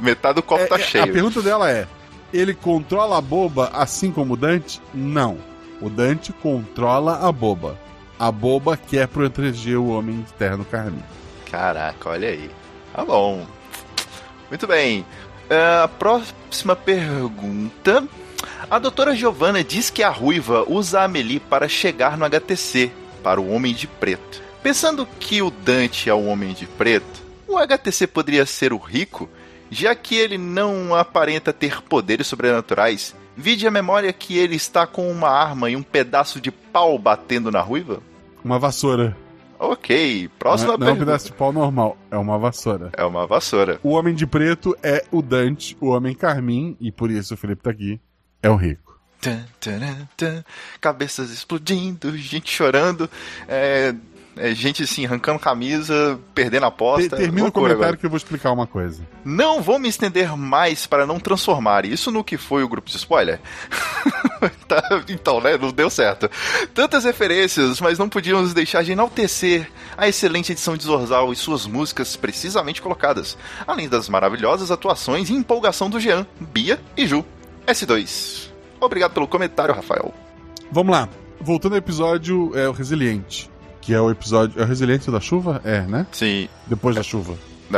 metade 0.00 0.36
do 0.36 0.42
copo 0.42 0.62
É, 0.62 0.66
tá 0.66 0.76
é, 0.76 0.78
cheio. 0.78 1.04
A 1.04 1.08
pergunta 1.08 1.42
dela 1.42 1.68
é: 1.68 1.88
ele 2.32 2.54
controla 2.54 3.18
a 3.18 3.20
boba 3.20 3.70
assim 3.72 4.12
como 4.12 4.34
o 4.34 4.36
Dante? 4.36 4.80
Não. 4.94 5.36
O 5.80 5.90
Dante 5.90 6.32
controla 6.32 7.26
a 7.26 7.32
boba. 7.32 7.76
A 8.16 8.30
boba 8.30 8.76
quer 8.76 9.08
proteger 9.08 9.76
o 9.78 9.88
homem 9.88 10.20
de 10.22 10.32
terno 10.34 10.64
carmim. 10.64 11.02
Caraca, 11.50 12.10
olha 12.10 12.28
aí. 12.28 12.48
Tá 12.92 13.04
bom. 13.04 13.46
Muito 14.48 14.66
bem. 14.66 15.04
É, 15.48 15.82
A 15.82 15.88
próxima 15.88 16.76
pergunta. 16.76 18.04
A 18.70 18.78
doutora 18.78 19.14
Giovanna 19.14 19.62
diz 19.62 19.90
que 19.90 20.02
a 20.02 20.08
ruiva 20.08 20.64
usa 20.66 21.00
a 21.00 21.04
Amelie 21.04 21.40
para 21.40 21.68
chegar 21.68 22.16
no 22.16 22.24
HTC, 22.24 22.90
para 23.22 23.40
o 23.40 23.52
Homem 23.52 23.74
de 23.74 23.86
Preto. 23.86 24.42
Pensando 24.62 25.06
que 25.18 25.42
o 25.42 25.50
Dante 25.50 26.08
é 26.08 26.14
o 26.14 26.24
Homem 26.24 26.54
de 26.54 26.66
Preto, 26.66 27.22
o 27.48 27.58
HTC 27.58 28.06
poderia 28.06 28.46
ser 28.46 28.72
o 28.72 28.78
rico, 28.78 29.28
já 29.70 29.94
que 29.94 30.14
ele 30.16 30.38
não 30.38 30.94
aparenta 30.94 31.52
ter 31.52 31.82
poderes 31.82 32.26
sobrenaturais. 32.26 33.14
Vide 33.36 33.66
a 33.66 33.70
memória 33.70 34.12
que 34.12 34.38
ele 34.38 34.56
está 34.56 34.86
com 34.86 35.10
uma 35.10 35.28
arma 35.28 35.68
e 35.68 35.76
um 35.76 35.82
pedaço 35.82 36.40
de 36.40 36.50
pau 36.50 36.98
batendo 36.98 37.50
na 37.50 37.60
ruiva? 37.60 38.00
Uma 38.44 38.58
vassoura. 38.58 39.16
Ok, 39.64 40.28
próxima 40.40 40.70
não, 40.70 40.74
é- 40.74 40.78
não 40.78 40.86
é 40.86 40.90
um 40.90 40.94
pergunta. 40.96 41.06
pedaço 41.12 41.26
de 41.26 41.32
pau 41.34 41.52
normal, 41.52 41.96
é 42.10 42.16
uma 42.16 42.36
vassoura. 42.38 42.90
É 42.96 43.04
uma 43.04 43.26
vassoura. 43.28 43.78
O 43.82 43.90
homem 43.90 44.12
de 44.14 44.26
preto 44.26 44.76
é 44.82 45.04
o 45.12 45.22
Dante, 45.22 45.76
o 45.80 45.86
homem 45.90 46.14
carmim, 46.16 46.76
e 46.80 46.90
por 46.90 47.10
isso 47.12 47.34
o 47.34 47.36
Felipe 47.36 47.62
tá 47.62 47.70
aqui, 47.70 48.00
é 48.42 48.50
o 48.50 48.56
rico. 48.56 48.98
Tan, 49.20 49.44
taran, 49.60 50.08
tan. 50.16 50.42
Cabeças 50.80 51.30
explodindo, 51.30 52.16
gente 52.18 52.50
chorando, 52.50 53.08
é, 53.46 53.94
é, 54.36 54.54
gente 54.54 54.82
assim, 54.82 55.04
arrancando 55.04 55.38
camisa, 55.38 56.18
perdendo 56.34 56.64
a 56.64 56.68
aposta. 56.68 57.16
termina 57.16 57.48
o 57.48 57.52
comentário 57.52 57.82
agora. 57.82 57.96
que 57.96 58.06
eu 58.06 58.10
vou 58.10 58.16
explicar 58.16 58.52
uma 58.52 58.66
coisa. 58.66 59.06
Não 59.24 59.60
vou 59.60 59.78
me 59.78 59.88
estender 59.88 60.36
mais 60.36 60.86
para 60.86 61.06
não 61.06 61.20
transformar 61.20 61.84
isso 61.84 62.10
no 62.10 62.24
que 62.24 62.36
foi 62.36 62.62
o 62.62 62.68
grupo 62.68 62.90
de 62.90 62.96
spoiler. 62.96 63.40
Tá, 64.66 64.82
então, 65.08 65.40
né? 65.40 65.56
Não 65.56 65.70
deu 65.70 65.88
certo. 65.88 66.28
Tantas 66.74 67.04
referências, 67.04 67.80
mas 67.80 67.98
não 67.98 68.08
podíamos 68.08 68.52
deixar 68.52 68.82
de 68.82 68.92
enaltecer 68.92 69.70
a 69.96 70.08
excelente 70.08 70.50
edição 70.50 70.76
de 70.76 70.82
Zorzal 70.82 71.32
e 71.32 71.36
suas 71.36 71.66
músicas 71.66 72.16
precisamente 72.16 72.82
colocadas, 72.82 73.36
além 73.66 73.88
das 73.88 74.08
maravilhosas 74.08 74.70
atuações 74.70 75.30
e 75.30 75.34
empolgação 75.34 75.88
do 75.88 76.00
Jean, 76.00 76.26
Bia 76.40 76.80
e 76.96 77.06
Ju. 77.06 77.24
S2. 77.66 78.50
Obrigado 78.80 79.12
pelo 79.12 79.28
comentário, 79.28 79.74
Rafael. 79.74 80.12
Vamos 80.72 80.92
lá. 80.92 81.08
Voltando 81.40 81.72
ao 81.72 81.78
episódio, 81.78 82.50
é 82.56 82.68
o 82.68 82.72
Resiliente. 82.72 83.51
Que 83.82 83.92
é 83.92 84.00
o 84.00 84.10
episódio. 84.10 84.58
É 84.60 84.64
o 84.64 84.66
Resiliente 84.66 85.10
da 85.10 85.20
chuva? 85.20 85.60
É, 85.64 85.82
né? 85.82 86.06
Sim, 86.12 86.48
Depois 86.66 86.96
da 86.96 87.02
chuva. 87.02 87.34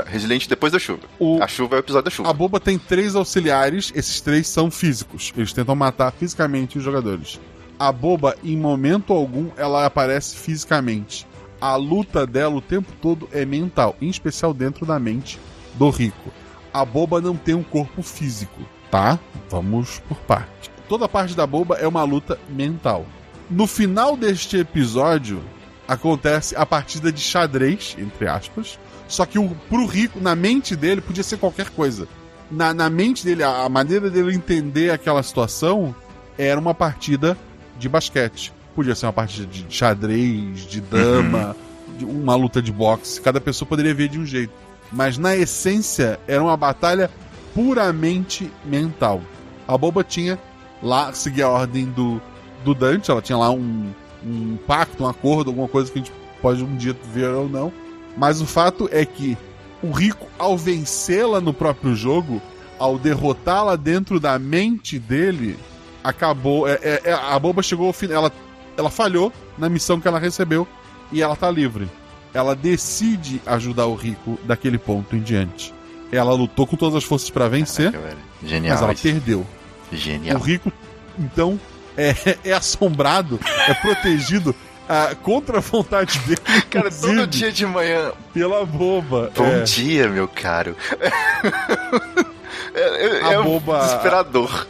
Resiliente 0.07 0.49
depois 0.49 0.73
da 0.73 0.79
chuva. 0.81 1.03
O- 1.21 1.41
A 1.41 1.47
chuva 1.47 1.77
é 1.77 1.79
o 1.79 1.81
episódio 1.81 2.05
da 2.05 2.11
chuva. 2.11 2.29
A 2.29 2.33
boba 2.33 2.59
tem 2.59 2.77
três 2.79 3.15
auxiliares, 3.15 3.93
esses 3.95 4.21
três 4.21 4.49
são 4.49 4.69
físicos. 4.71 5.33
Eles 5.37 5.53
tentam 5.53 5.75
matar 5.77 6.11
fisicamente 6.13 6.77
os 6.79 6.83
jogadores. 6.85 7.39
A 7.79 7.93
boba, 7.93 8.37
em 8.43 8.57
momento 8.57 9.13
algum, 9.13 9.51
ela 9.57 9.87
aparece 9.87 10.37
fisicamente. 10.37 11.25
A 11.61 11.77
luta 11.77 12.27
dela 12.27 12.57
o 12.57 12.61
tempo 12.61 12.93
todo 13.01 13.29
é 13.33 13.45
mental, 13.45 13.95
em 14.01 14.09
especial 14.09 14.53
dentro 14.53 14.85
da 14.85 14.99
mente 14.99 15.39
do 15.75 15.89
rico. 15.91 16.31
A 16.73 16.85
boba 16.85 17.21
não 17.21 17.37
tem 17.37 17.55
um 17.55 17.63
corpo 17.63 18.03
físico, 18.03 18.63
tá? 18.91 19.17
Vamos 19.49 20.01
por 20.09 20.17
parte. 20.19 20.71
Toda 20.89 21.09
parte 21.09 21.37
da 21.37 21.47
boba 21.47 21.77
é 21.77 21.87
uma 21.87 22.03
luta 22.03 22.37
mental. 22.49 23.07
No 23.49 23.67
final 23.69 24.17
deste 24.17 24.57
episódio, 24.59 25.41
acontece 25.87 26.57
a 26.57 26.65
partida 26.65 27.13
de 27.13 27.21
xadrez, 27.21 27.97
entre 27.99 28.27
aspas. 28.27 28.79
Só 29.07 29.27
que 29.27 29.39
o, 29.39 29.51
pro 29.69 29.87
rico, 29.87 30.21
na 30.21 30.35
mente 30.35 30.75
dele, 30.75 31.01
podia 31.01 31.23
ser 31.23 31.37
qualquer 31.37 31.71
coisa. 31.71 32.09
Na, 32.51 32.73
na 32.73 32.89
mente 32.89 33.25
dele, 33.25 33.43
a, 33.43 33.65
a 33.65 33.69
maneira 33.69 34.11
dele 34.11 34.35
entender 34.35 34.91
aquela 34.91 35.23
situação 35.23 35.95
era 36.39 36.59
uma 36.59 36.75
partida 36.75 37.37
de 37.79 37.89
basquete. 37.89 38.53
Podia 38.75 38.95
ser 38.95 39.07
uma 39.07 39.13
partida 39.13 39.47
de 39.47 39.67
xadrez, 39.69 40.67
de 40.67 40.81
dama, 40.81 41.55
de 41.99 42.05
uma 42.05 42.35
luta 42.35 42.61
de 42.61 42.73
boxe. 42.73 43.21
Cada 43.21 43.41
pessoa 43.41 43.69
poderia 43.69 43.95
ver 43.95 44.09
de 44.09 44.19
um 44.19 44.27
jeito. 44.27 44.53
Mas 44.91 45.19
na 45.19 45.37
essência, 45.37 46.19
era 46.27 46.43
uma 46.43 46.57
batalha 46.57 47.11
puramente 47.55 48.51
mental. 48.65 49.21
A 49.67 49.79
boba 49.79 50.03
tinha 50.03 50.39
lá, 50.83 51.13
seguia 51.13 51.47
a 51.47 51.51
ordem 51.51 51.87
do, 51.87 52.21
do 52.65 52.75
Dante, 52.75 53.11
ela 53.11 53.23
tinha 53.23 53.39
lá 53.39 53.51
um, 53.51 53.93
um 54.25 54.57
pacto, 54.67 55.03
um 55.05 55.09
acordo, 55.09 55.51
alguma 55.51 55.69
coisa 55.69 55.91
que 55.91 55.99
a 55.99 56.03
gente 56.03 56.13
pode 56.41 56.63
um 56.63 56.77
dia 56.77 56.97
ver 57.13 57.29
ou 57.29 57.49
não. 57.49 57.73
Mas 58.17 58.41
o 58.41 58.47
fato 58.47 58.89
é 58.93 59.05
que 59.05 59.37
o 59.83 59.91
rico, 59.91 60.27
ao 60.39 60.57
vencê-la 60.57 61.41
no 61.41 61.53
próprio 61.53 61.95
jogo, 61.95 62.41
ao 62.79 62.99
derrotá-la 62.99 63.77
dentro 63.77 64.19
da 64.21 64.39
mente 64.39 64.99
dele, 64.99 65.59
acabou. 66.03 66.69
é- 66.69 66.79
é- 66.83 67.01
é- 67.05 67.13
a 67.13 67.39
boba 67.39 67.63
chegou 67.63 67.87
ao 67.87 67.93
final. 67.93 68.17
Ela, 68.17 68.33
ela 68.77 68.91
falhou 68.91 69.33
na 69.59 69.69
missão 69.69 70.01
que 70.01 70.09
ela 70.09 70.19
recebeu 70.19 70.67
e 71.13 71.23
ela 71.23 71.37
tá 71.37 71.51
livre. 71.51 71.89
Ela 72.33 72.55
decide 72.57 73.41
ajudar 73.47 73.87
o 73.87 73.95
rico 73.95 74.39
daquele 74.45 74.79
ponto 74.79 75.15
em 75.15 75.21
diante. 75.21 75.73
Ela 76.11 76.33
lutou 76.35 76.67
com 76.67 76.77
todas 76.77 76.97
as 76.97 77.05
forças 77.05 77.31
para 77.31 77.49
vencer, 77.49 77.93
Caraca. 77.93 78.17
Genial. 78.45 78.75
mas 78.75 78.83
ela 78.83 78.93
isso. 78.93 79.03
perdeu. 79.03 79.47
Genial. 79.93 80.37
O 80.37 80.41
rico, 80.41 80.73
então, 81.19 81.59
é, 81.97 82.39
é 82.45 82.53
assombrado, 82.53 83.39
é 83.69 83.75
protegido 83.75 84.55
ah, 84.89 85.15
contra 85.23 85.59
a 85.59 85.61
vontade 85.61 86.19
dele. 86.21 86.41
Cara, 86.71 86.91
todo 86.91 87.27
dia 87.27 87.51
de 87.51 87.67
manhã. 87.67 88.13
Pela 88.33 88.65
boba. 88.65 89.31
Bom 89.35 89.47
é. 89.47 89.63
dia, 89.63 90.09
meu 90.09 90.29
caro. 90.29 90.77
é 92.75 92.81
é, 92.81 93.25
A 93.25 93.33
é 93.33 93.39
um 93.39 93.45
boba- 93.45 93.81
desesperador. 93.81 94.67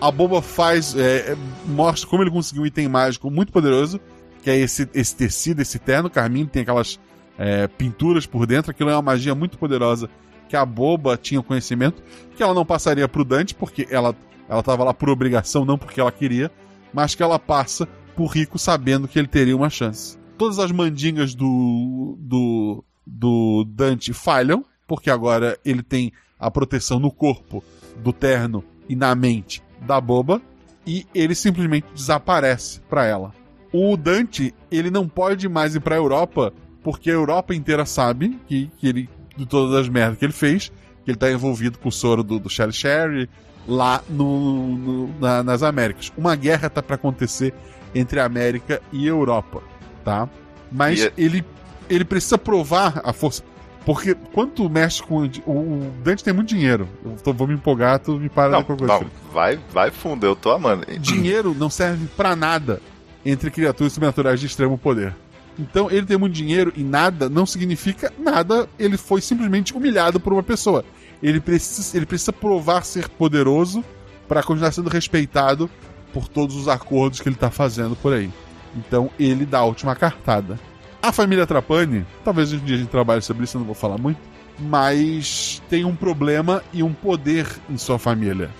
A 0.00 0.10
boba 0.10 0.42
faz. 0.42 0.96
é, 0.96 1.32
é, 1.32 1.36
mostra 1.64 2.08
como 2.08 2.22
ele 2.22 2.30
conseguiu 2.30 2.62
um 2.62 2.66
item 2.66 2.88
mágico 2.88 3.30
muito 3.30 3.52
poderoso, 3.52 4.00
que 4.42 4.50
é 4.50 4.58
esse, 4.58 4.88
esse 4.92 5.14
tecido, 5.14 5.62
esse 5.62 5.78
terno 5.78 6.10
carmim, 6.10 6.44
tem 6.44 6.62
aquelas 6.62 6.98
é, 7.38 7.66
pinturas 7.68 8.26
por 8.26 8.46
dentro. 8.46 8.70
Aquilo 8.70 8.90
é 8.90 8.94
uma 8.94 9.02
magia 9.02 9.34
muito 9.34 9.56
poderosa 9.56 10.10
que 10.48 10.56
a 10.56 10.66
boba 10.66 11.16
tinha 11.16 11.42
conhecimento, 11.42 12.02
que 12.36 12.42
ela 12.42 12.52
não 12.52 12.66
passaria 12.66 13.08
pro 13.08 13.24
Dante, 13.24 13.54
porque 13.54 13.86
ela, 13.90 14.14
ela 14.52 14.62
tava 14.62 14.84
lá 14.84 14.92
por 14.92 15.08
obrigação, 15.08 15.64
não 15.64 15.78
porque 15.78 15.98
ela 15.98 16.12
queria, 16.12 16.52
mas 16.92 17.14
que 17.14 17.22
ela 17.22 17.38
passa 17.38 17.88
pro 18.14 18.26
rico 18.26 18.58
sabendo 18.58 19.08
que 19.08 19.18
ele 19.18 19.26
teria 19.26 19.56
uma 19.56 19.70
chance. 19.70 20.18
Todas 20.36 20.58
as 20.58 20.70
mandingas 20.70 21.34
do, 21.34 22.18
do, 22.20 22.84
do 23.06 23.64
Dante 23.66 24.12
falham, 24.12 24.62
porque 24.86 25.08
agora 25.08 25.58
ele 25.64 25.82
tem 25.82 26.12
a 26.38 26.50
proteção 26.50 26.98
no 26.98 27.10
corpo 27.10 27.64
do 27.96 28.12
terno 28.12 28.62
e 28.86 28.94
na 28.94 29.14
mente 29.14 29.62
da 29.80 29.98
boba, 29.98 30.42
e 30.86 31.06
ele 31.14 31.34
simplesmente 31.34 31.86
desaparece 31.94 32.78
pra 32.90 33.06
ela. 33.06 33.32
O 33.72 33.96
Dante, 33.96 34.54
ele 34.70 34.90
não 34.90 35.08
pode 35.08 35.48
mais 35.48 35.74
ir 35.74 35.80
pra 35.80 35.96
Europa, 35.96 36.52
porque 36.82 37.10
a 37.10 37.14
Europa 37.14 37.54
inteira 37.54 37.86
sabe 37.86 38.38
que, 38.46 38.70
que 38.76 38.86
ele, 38.86 39.08
de 39.34 39.46
todas 39.46 39.74
as 39.74 39.88
merdas 39.88 40.18
que 40.18 40.26
ele 40.26 40.32
fez, 40.34 40.70
que 41.06 41.10
ele 41.10 41.18
tá 41.18 41.32
envolvido 41.32 41.78
com 41.78 41.88
o 41.88 41.92
soro 41.92 42.22
do, 42.22 42.38
do 42.38 42.50
Sherry 42.50 42.72
Sherry 42.74 43.30
lá 43.66 44.02
no, 44.08 44.76
no- 44.76 45.14
na- 45.20 45.42
nas 45.42 45.62
Américas. 45.62 46.12
Uma 46.16 46.34
guerra 46.36 46.68
tá 46.70 46.82
pra 46.82 46.96
acontecer 46.96 47.54
entre 47.94 48.18
a 48.20 48.24
América 48.24 48.80
e 48.92 49.06
Europa, 49.06 49.62
tá? 50.04 50.28
Mas 50.70 51.00
E 51.00 51.06
é- 51.06 51.12
ele, 51.18 51.44
ele 51.88 52.04
precisa 52.04 52.38
provar 52.38 53.00
a 53.04 53.12
força. 53.12 53.42
Porque 53.84 54.14
quando 54.32 54.52
tu 54.52 54.70
mexe 54.70 55.02
com. 55.02 55.28
O, 55.44 55.50
o 55.52 55.92
Dante 56.04 56.22
tem 56.22 56.32
muito 56.32 56.48
dinheiro. 56.48 56.88
Eu 57.04 57.16
tô- 57.22 57.32
vou 57.32 57.48
me 57.48 57.54
empolgar, 57.54 57.98
tu 57.98 58.12
me 58.18 58.28
para 58.28 58.50
Não, 58.52 58.62
coisa. 58.62 58.86
não, 58.86 59.04
vai, 59.32 59.58
vai 59.72 59.90
fundo, 59.90 60.24
eu 60.24 60.36
tô 60.36 60.50
amando. 60.52 60.86
Dinheiro 61.00 61.54
não 61.58 61.68
serve 61.68 62.06
pra 62.16 62.36
nada 62.36 62.80
entre 63.26 63.50
criaturas 63.50 63.92
sobrenaturais 63.92 64.38
de 64.40 64.46
extremo 64.46 64.78
poder. 64.78 65.14
Então, 65.58 65.90
ele 65.90 66.06
ter 66.06 66.16
muito 66.16 66.32
dinheiro 66.32 66.72
e 66.76 66.82
nada 66.82 67.28
não 67.28 67.44
significa 67.44 68.10
nada. 68.18 68.68
Ele 68.78 68.96
foi 68.96 69.20
simplesmente 69.20 69.74
humilhado 69.74 70.18
por 70.20 70.32
uma 70.32 70.42
pessoa. 70.44 70.84
Ele 71.22 71.40
precisa, 71.40 71.96
ele 71.96 72.06
precisa 72.06 72.32
provar 72.32 72.84
ser 72.84 73.08
poderoso 73.08 73.84
para 74.26 74.42
continuar 74.42 74.72
sendo 74.72 74.90
respeitado 74.90 75.70
por 76.12 76.28
todos 76.28 76.56
os 76.56 76.68
acordos 76.68 77.20
que 77.20 77.28
ele 77.28 77.36
tá 77.36 77.50
fazendo 77.50 77.96
por 77.96 78.12
aí. 78.12 78.30
Então, 78.76 79.10
ele 79.18 79.44
dá 79.46 79.58
a 79.58 79.64
última 79.64 79.94
cartada. 79.94 80.58
A 81.02 81.12
família 81.12 81.46
Trapani, 81.46 82.06
talvez 82.24 82.52
um 82.52 82.58
dia 82.58 82.76
a 82.76 82.78
gente 82.78 82.90
trabalhe 82.90 83.22
sobre 83.22 83.44
isso, 83.44 83.56
eu 83.56 83.60
não 83.60 83.66
vou 83.66 83.74
falar 83.74 83.98
muito, 83.98 84.20
mas 84.58 85.60
tem 85.68 85.84
um 85.84 85.96
problema 85.96 86.62
e 86.72 86.82
um 86.82 86.92
poder 86.92 87.46
em 87.68 87.76
sua 87.76 87.98
família. 87.98 88.50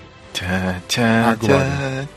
Agora. 1.31 2.09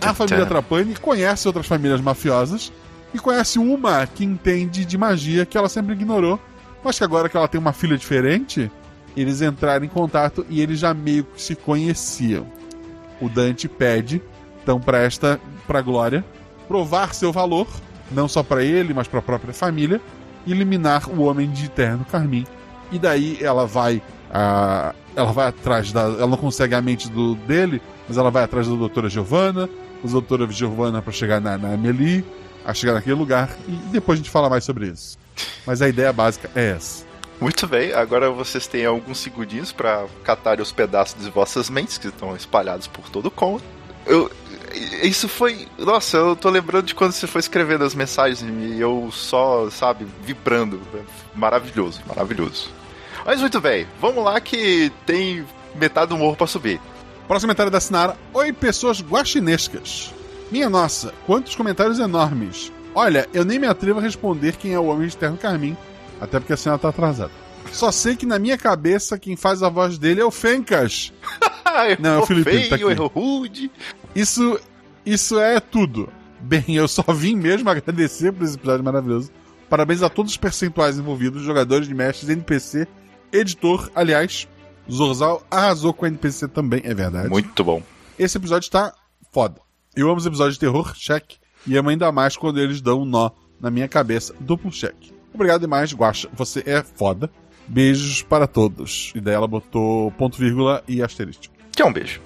A 0.00 0.14
família 0.14 0.46
Trapani 0.46 0.94
conhece 0.94 1.46
outras 1.46 1.66
famílias 1.66 2.00
mafiosas 2.00 2.72
e 3.12 3.18
conhece 3.18 3.58
uma 3.58 4.06
que 4.06 4.24
entende 4.24 4.84
de 4.84 4.96
magia 4.96 5.44
que 5.44 5.58
ela 5.58 5.68
sempre 5.68 5.92
ignorou, 5.94 6.40
mas 6.82 6.96
que 6.96 7.04
agora 7.04 7.28
que 7.28 7.36
ela 7.36 7.48
tem 7.48 7.60
uma 7.60 7.72
filha 7.72 7.98
diferente, 7.98 8.70
eles 9.20 9.40
entraram 9.40 9.84
em 9.84 9.88
contato 9.88 10.46
e 10.48 10.60
eles 10.60 10.78
já 10.78 10.92
meio 10.94 11.24
que 11.24 11.40
se 11.40 11.54
conheciam. 11.54 12.46
O 13.20 13.28
Dante 13.28 13.68
pede, 13.68 14.22
então, 14.62 14.78
para 14.80 14.98
esta, 14.98 15.40
para 15.66 15.80
Glória, 15.80 16.24
provar 16.66 17.14
seu 17.14 17.32
valor, 17.32 17.66
não 18.10 18.28
só 18.28 18.42
para 18.42 18.62
ele, 18.62 18.94
mas 18.94 19.08
para 19.08 19.18
a 19.18 19.22
própria 19.22 19.52
família, 19.52 20.00
eliminar 20.46 21.08
o 21.08 21.22
homem 21.22 21.50
de 21.50 21.68
terno 21.68 22.04
carmim 22.04 22.46
E 22.92 22.98
daí 22.98 23.38
ela 23.40 23.66
vai. 23.66 24.02
ah, 24.30 24.94
ela 25.16 25.32
vai 25.32 25.48
atrás 25.48 25.92
da. 25.92 26.02
Ela 26.02 26.26
não 26.26 26.36
consegue 26.36 26.74
a 26.74 26.80
mente 26.80 27.10
do 27.10 27.34
dele, 27.34 27.82
mas 28.06 28.16
ela 28.16 28.30
vai 28.30 28.44
atrás 28.44 28.68
da 28.68 28.74
doutora 28.74 29.08
Giovanna, 29.08 29.68
a 30.04 30.06
doutora 30.06 30.46
Giovanna 30.50 31.02
pra 31.02 31.12
chegar 31.12 31.40
na, 31.40 31.58
na 31.58 31.74
Amelie, 31.74 32.24
a 32.64 32.72
chegar 32.72 32.94
naquele 32.94 33.16
lugar, 33.16 33.50
e 33.66 33.72
depois 33.90 34.18
a 34.18 34.22
gente 34.22 34.30
fala 34.30 34.48
mais 34.48 34.64
sobre 34.64 34.86
isso. 34.86 35.18
Mas 35.66 35.82
a 35.82 35.88
ideia 35.88 36.12
básica 36.12 36.50
é 36.54 36.70
essa. 36.70 37.07
Muito 37.40 37.66
bem, 37.68 37.92
agora 37.92 38.30
vocês 38.30 38.66
têm 38.66 38.84
alguns 38.84 39.18
segundinhos 39.18 39.70
pra 39.70 40.06
catar 40.24 40.60
os 40.60 40.72
pedaços 40.72 41.22
de 41.22 41.30
vossas 41.30 41.70
mentes 41.70 41.96
que 41.96 42.08
estão 42.08 42.34
espalhados 42.34 42.88
por 42.88 43.08
todo 43.08 43.26
o 43.26 43.30
cômodo. 43.30 43.62
Eu, 44.04 44.30
isso 45.02 45.28
foi. 45.28 45.68
Nossa, 45.78 46.16
eu 46.16 46.34
tô 46.34 46.50
lembrando 46.50 46.86
de 46.86 46.94
quando 46.94 47.12
você 47.12 47.26
foi 47.26 47.40
escrevendo 47.40 47.84
as 47.84 47.94
mensagens 47.94 48.42
e 48.42 48.80
eu 48.80 49.08
só, 49.12 49.70
sabe, 49.70 50.06
vibrando. 50.22 50.80
Maravilhoso, 51.34 52.00
maravilhoso. 52.06 52.70
Mas 53.24 53.40
muito 53.40 53.60
bem, 53.60 53.86
vamos 54.00 54.24
lá 54.24 54.40
que 54.40 54.90
tem 55.06 55.44
metade 55.74 56.08
do 56.08 56.18
morro 56.18 56.36
pra 56.36 56.46
subir. 56.46 56.80
Próximo 57.28 57.48
comentário 57.48 57.70
da 57.70 57.80
Sinara. 57.80 58.16
Oi, 58.32 58.52
pessoas 58.52 59.00
guaxinescas. 59.00 60.12
Minha 60.50 60.70
nossa, 60.70 61.12
quantos 61.26 61.54
comentários 61.54 61.98
enormes. 61.98 62.72
Olha, 62.94 63.28
eu 63.34 63.44
nem 63.44 63.58
me 63.58 63.66
atrevo 63.66 64.00
a 64.00 64.02
responder 64.02 64.56
quem 64.56 64.72
é 64.72 64.78
o 64.78 64.86
homem 64.86 65.06
de 65.06 65.16
terno 65.16 65.36
carmim, 65.36 65.76
até 66.20 66.38
porque 66.38 66.52
a 66.52 66.56
senhora 66.56 66.80
tá 66.80 66.88
atrasada. 66.88 67.30
Só 67.72 67.92
sei 67.92 68.16
que 68.16 68.26
na 68.26 68.38
minha 68.38 68.56
cabeça 68.56 69.18
quem 69.18 69.36
faz 69.36 69.62
a 69.62 69.68
voz 69.68 69.98
dele 69.98 70.20
é 70.20 70.24
o 70.24 70.30
Fencas. 70.30 71.12
Não, 72.00 72.10
é 72.10 72.18
o 72.18 72.26
Felipe, 72.26 72.68
tá 72.68 72.76
feio, 72.76 72.88
aqui. 72.88 72.94
errou 72.94 73.08
rude. 73.08 73.70
Isso, 74.14 74.58
isso 75.04 75.38
é 75.38 75.60
tudo. 75.60 76.08
Bem, 76.40 76.64
eu 76.68 76.88
só 76.88 77.02
vim 77.12 77.36
mesmo 77.36 77.68
agradecer 77.68 78.32
por 78.32 78.44
esse 78.44 78.54
episódio 78.56 78.84
maravilhoso. 78.84 79.30
Parabéns 79.68 80.02
a 80.02 80.08
todos 80.08 80.32
os 80.32 80.38
percentuais 80.38 80.98
envolvidos, 80.98 81.42
jogadores 81.42 81.86
de 81.86 81.94
mestres, 81.94 82.30
NPC, 82.30 82.88
editor. 83.32 83.90
Aliás, 83.94 84.48
Zorzal 84.90 85.42
arrasou 85.50 85.92
com 85.92 86.06
a 86.06 86.08
NPC 86.08 86.48
também, 86.48 86.80
é 86.84 86.94
verdade. 86.94 87.28
Muito 87.28 87.62
bom. 87.62 87.82
Esse 88.18 88.38
episódio 88.38 88.70
tá 88.70 88.94
foda. 89.30 89.60
Eu 89.94 90.08
amo 90.08 90.16
os 90.16 90.26
episódios 90.26 90.54
de 90.54 90.60
terror, 90.60 90.94
check. 90.94 91.34
E 91.66 91.76
amo 91.76 91.90
ainda 91.90 92.10
mais 92.10 92.36
quando 92.36 92.58
eles 92.58 92.80
dão 92.80 93.02
um 93.02 93.04
nó 93.04 93.30
na 93.60 93.70
minha 93.70 93.88
cabeça, 93.88 94.34
duplo 94.40 94.70
check. 94.70 95.17
Obrigado 95.38 95.60
demais, 95.60 95.92
Guaxa. 95.92 96.28
Você 96.32 96.64
é 96.66 96.82
foda. 96.82 97.30
Beijos 97.68 98.22
para 98.22 98.48
todos. 98.48 99.12
E 99.14 99.20
daí 99.20 99.36
ela 99.36 99.46
botou 99.46 100.10
ponto 100.10 100.36
vírgula 100.36 100.82
e 100.88 101.00
asterisco. 101.00 101.44
Que 101.70 101.80
é 101.80 101.84
um 101.86 101.92
beijo. 101.92 102.20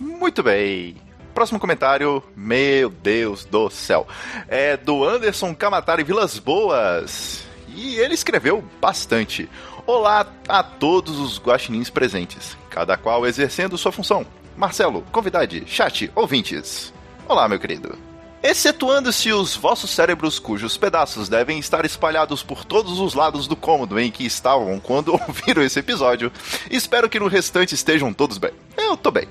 Muito 0.00 0.42
bem. 0.42 0.96
Próximo 1.32 1.60
comentário, 1.60 2.20
meu 2.34 2.90
Deus 2.90 3.44
do 3.44 3.70
céu. 3.70 4.04
É 4.48 4.76
do 4.76 5.04
Anderson 5.04 5.54
Camatari 5.54 6.02
Vilas 6.02 6.40
Boas. 6.40 7.46
E 7.68 7.94
ele 7.98 8.14
escreveu 8.14 8.64
bastante. 8.80 9.48
Olá 9.86 10.26
a 10.48 10.64
todos 10.64 11.20
os 11.20 11.38
guaxinins 11.38 11.88
presentes, 11.88 12.58
cada 12.68 12.96
qual 12.96 13.28
exercendo 13.28 13.78
sua 13.78 13.92
função. 13.92 14.26
Marcelo, 14.56 15.02
convidade, 15.12 15.62
chat, 15.68 16.10
ouvintes. 16.16 16.92
Olá, 17.28 17.48
meu 17.48 17.60
querido. 17.60 18.09
Excetuando-se 18.42 19.30
os 19.32 19.54
vossos 19.54 19.90
cérebros, 19.90 20.38
cujos 20.38 20.78
pedaços 20.78 21.28
devem 21.28 21.58
estar 21.58 21.84
espalhados 21.84 22.42
por 22.42 22.64
todos 22.64 22.98
os 22.98 23.12
lados 23.12 23.46
do 23.46 23.54
cômodo 23.54 24.00
em 24.00 24.10
que 24.10 24.24
estavam 24.24 24.80
quando 24.80 25.12
ouviram 25.28 25.62
esse 25.62 25.78
episódio, 25.78 26.32
espero 26.70 27.10
que 27.10 27.20
no 27.20 27.28
restante 27.28 27.74
estejam 27.74 28.14
todos 28.14 28.38
bem. 28.38 28.52
Eu 28.78 28.96
tô 28.96 29.10
bem. 29.10 29.28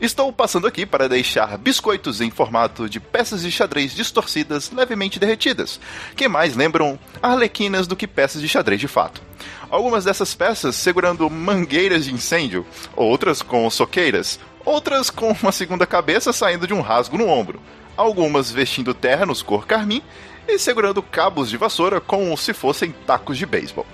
Estou 0.00 0.32
passando 0.32 0.66
aqui 0.66 0.84
para 0.84 1.08
deixar 1.08 1.56
biscoitos 1.56 2.20
em 2.20 2.28
formato 2.28 2.88
de 2.88 2.98
peças 2.98 3.40
de 3.40 3.52
xadrez 3.52 3.94
distorcidas 3.94 4.72
levemente 4.72 5.20
derretidas, 5.20 5.78
que 6.16 6.26
mais 6.26 6.56
lembram 6.56 6.98
arlequinas 7.22 7.86
do 7.86 7.94
que 7.94 8.08
peças 8.08 8.42
de 8.42 8.48
xadrez 8.48 8.80
de 8.80 8.88
fato. 8.88 9.22
Algumas 9.70 10.04
dessas 10.04 10.34
peças 10.34 10.74
segurando 10.74 11.30
mangueiras 11.30 12.04
de 12.04 12.12
incêndio, 12.12 12.66
outras 12.96 13.42
com 13.42 13.70
soqueiras, 13.70 14.40
outras 14.64 15.08
com 15.08 15.30
uma 15.40 15.52
segunda 15.52 15.86
cabeça 15.86 16.32
saindo 16.32 16.66
de 16.66 16.74
um 16.74 16.80
rasgo 16.80 17.16
no 17.16 17.28
ombro, 17.28 17.62
algumas 17.96 18.50
vestindo 18.50 18.94
ternos 18.94 19.42
cor 19.42 19.66
carmim 19.66 20.02
e 20.46 20.58
segurando 20.58 21.02
cabos 21.02 21.50
de 21.50 21.56
vassoura 21.56 22.00
como 22.00 22.36
se 22.36 22.52
fossem 22.52 22.94
tacos 23.06 23.38
de 23.38 23.46
beisebol. 23.46 23.86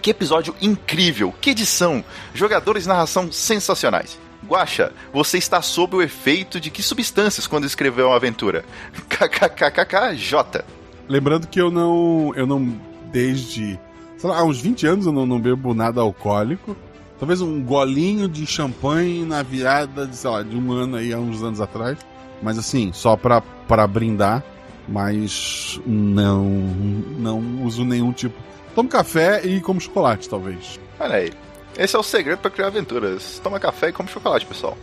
Que 0.00 0.10
episódio 0.10 0.54
incrível! 0.60 1.34
Que 1.40 1.50
edição! 1.50 2.04
Jogadores 2.32 2.84
de 2.84 2.88
narração 2.88 3.30
sensacionais. 3.32 4.18
Guaxa, 4.46 4.92
você 5.12 5.36
está 5.36 5.60
sob 5.60 5.96
o 5.96 6.02
efeito 6.02 6.60
de 6.60 6.70
que 6.70 6.82
substâncias 6.82 7.46
quando 7.46 7.66
escreveu 7.66 8.06
uma 8.06 8.16
aventura? 8.16 8.64
KKKKJ. 9.10 10.64
Lembrando 11.08 11.46
que 11.46 11.60
eu 11.60 11.70
não. 11.70 12.32
Eu 12.36 12.46
não. 12.46 12.74
Desde. 13.10 13.78
Sei 14.16 14.30
lá, 14.30 14.38
há 14.38 14.44
uns 14.44 14.60
20 14.60 14.86
anos 14.86 15.06
eu 15.06 15.12
não, 15.12 15.26
não 15.26 15.40
bebo 15.40 15.74
nada 15.74 16.00
alcoólico. 16.00 16.76
Talvez 17.18 17.40
um 17.40 17.62
golinho 17.62 18.28
de 18.28 18.46
champanhe 18.46 19.24
na 19.24 19.42
virada 19.42 20.06
de, 20.06 20.16
sei 20.16 20.30
lá, 20.30 20.42
de 20.42 20.56
um 20.56 20.72
ano 20.72 20.96
aí, 20.96 21.12
há 21.12 21.18
uns 21.18 21.42
anos 21.42 21.60
atrás. 21.60 21.98
Mas 22.42 22.58
assim, 22.58 22.92
só 22.92 23.16
pra, 23.16 23.40
pra 23.40 23.86
brindar. 23.86 24.42
Mas 24.86 25.80
não. 25.86 26.44
Não 26.44 27.64
uso 27.64 27.84
nenhum 27.84 28.12
tipo. 28.12 28.36
Tomo 28.74 28.88
café 28.88 29.44
e 29.44 29.60
como 29.60 29.80
chocolate, 29.80 30.28
talvez. 30.28 30.78
Olha 30.98 31.16
aí. 31.16 31.32
Esse 31.76 31.94
é 31.94 31.98
o 31.98 32.02
segredo 32.02 32.38
para 32.38 32.50
criar 32.50 32.68
aventuras. 32.68 33.38
Toma 33.42 33.60
café 33.60 33.88
e 33.88 33.92
come 33.92 34.08
chocolate, 34.08 34.46
pessoal. 34.46 34.76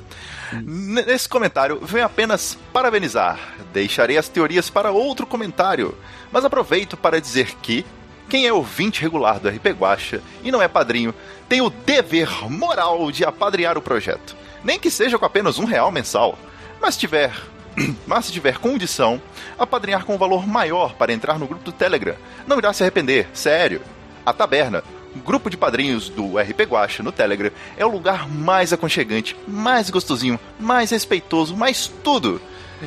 Nesse 0.54 1.28
comentário, 1.28 1.80
venho 1.82 2.06
apenas 2.06 2.58
parabenizar. 2.72 3.38
Deixarei 3.74 4.18
as 4.18 4.30
teorias 4.30 4.70
para 4.70 4.92
outro 4.92 5.26
comentário. 5.26 5.96
Mas 6.32 6.46
aproveito 6.46 6.96
para 6.96 7.20
dizer 7.20 7.56
que 7.62 7.86
quem 8.30 8.48
é 8.48 8.54
ouvinte 8.54 9.02
regular 9.02 9.40
do 9.40 9.50
RP 9.50 9.68
Guacha 9.78 10.22
e 10.44 10.52
não 10.52 10.62
é 10.62 10.68
padrinho, 10.68 11.14
tem 11.48 11.62
o 11.62 11.70
dever 11.70 12.50
moral 12.50 13.12
de 13.12 13.24
apadrinhar 13.24 13.78
o 13.78 13.82
projeto. 13.82 14.36
Nem 14.64 14.80
que 14.80 14.90
seja 14.90 15.20
com 15.20 15.26
apenas 15.26 15.60
um 15.60 15.66
real 15.66 15.92
mensal. 15.92 16.38
Mas 16.86 16.98
tiver. 16.98 17.34
Mas 18.06 18.26
se 18.26 18.32
tiver 18.32 18.60
condição, 18.60 19.20
apadrinhar 19.58 20.06
com 20.06 20.14
um 20.14 20.20
valor 20.20 20.46
maior 20.46 20.94
para 20.94 21.12
entrar 21.12 21.40
no 21.40 21.48
grupo 21.48 21.64
do 21.64 21.72
Telegram. 21.72 22.14
Não 22.46 22.60
irá 22.60 22.72
se 22.74 22.84
arrepender, 22.84 23.28
sério. 23.34 23.82
A 24.24 24.32
Taberna, 24.32 24.84
grupo 25.26 25.50
de 25.50 25.58
padrinhos 25.58 26.10
do 26.10 26.38
RP 26.38 26.62
Guacha 26.62 27.02
no 27.02 27.12
Telegram, 27.12 27.50
é 27.76 27.84
o 27.84 27.90
lugar 27.90 28.30
mais 28.30 28.72
aconchegante, 28.72 29.36
mais 29.48 29.90
gostosinho, 29.90 30.40
mais 30.60 30.92
respeitoso, 30.92 31.58
mais 31.58 31.88
tudo 32.04 32.40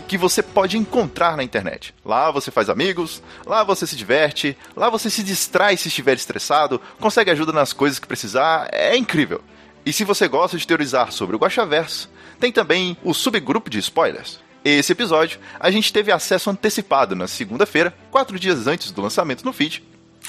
que 0.07 0.17
você 0.17 0.45
pode 0.45 0.79
encontrar 0.79 1.37
na 1.37 1.43
internet. 1.43 1.93
Lá 2.05 2.31
você 2.31 2.53
faz 2.53 2.71
amigos, 2.71 3.21
lá 3.45 3.65
você 3.65 3.85
se 3.85 3.97
diverte, 3.97 4.57
lá 4.77 4.89
você 4.89 5.11
se 5.11 5.25
distrai 5.25 5.77
se 5.77 5.89
estiver 5.89 6.15
estressado, 6.15 6.81
consegue 7.01 7.33
ajuda 7.33 7.53
nas 7.53 7.73
coisas 7.73 7.99
que 7.99 8.07
precisar, 8.07 8.69
é 8.71 8.97
incrível. 8.97 9.43
E 9.85 9.93
se 9.93 10.05
você 10.05 10.29
gosta 10.29 10.57
de 10.57 10.67
teorizar 10.67 11.11
sobre 11.11 11.35
o 11.35 11.39
Guaxaverso, 11.39 12.09
tem 12.39 12.53
também 12.53 12.97
o 13.03 13.13
subgrupo 13.13 13.71
de 13.71 13.79
spoilers. 13.79 14.41
Esse 14.65 14.93
episódio 14.93 15.39
a 15.59 15.71
gente 15.71 15.93
teve 15.93 16.13
acesso 16.13 16.51
antecipado 16.51 17.15
na 17.15 17.27
segunda-feira, 17.27 17.95
quatro 18.11 18.39
dias 18.39 18.67
antes 18.67 18.91
do 18.91 19.03
lançamento 19.03 19.45
no 19.45 19.53
feed, 19.53 19.83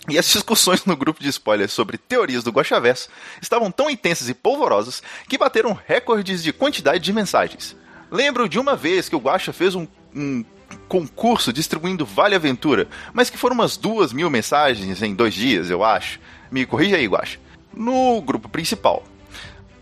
e 0.08 0.18
as 0.18 0.28
discussões 0.30 0.86
no 0.86 0.96
grupo 0.96 1.22
de 1.22 1.30
spoilers 1.30 1.72
sobre 1.72 1.98
teorias 1.98 2.44
do 2.44 2.52
Guaxaverso 2.52 3.10
estavam 3.42 3.72
tão 3.72 3.90
intensas 3.90 4.30
e 4.30 4.34
polvorosas 4.34 5.04
que 5.28 5.38
bateram 5.38 5.78
recordes 5.88 6.42
de 6.42 6.54
quantidade 6.54 7.04
de 7.04 7.14
mensagens. 7.14 7.76
Lembro 8.10 8.48
de 8.50 8.58
uma 8.58 8.76
vez 8.76 9.10
que 9.10 9.16
o 9.16 9.20
Guaxa 9.20 9.54
fez 9.54 9.76
um, 9.76 9.86
um 10.16 10.44
concurso 10.88 11.54
distribuindo 11.54 12.06
Vale 12.06 12.36
Aventura, 12.36 12.88
mas 13.14 13.30
que 13.30 13.38
foram 13.38 13.56
umas 13.56 13.78
duas 13.78 14.14
mil 14.14 14.30
mensagens 14.30 15.02
em 15.02 15.14
dois 15.14 15.34
dias, 15.34 15.70
eu 15.70 15.84
acho. 15.84 16.20
Me 16.50 16.66
corrija 16.66 16.96
aí, 16.96 17.06
Guaxa. 17.06 17.38
No 17.74 18.22
grupo 18.22 18.50
principal. 18.50 19.04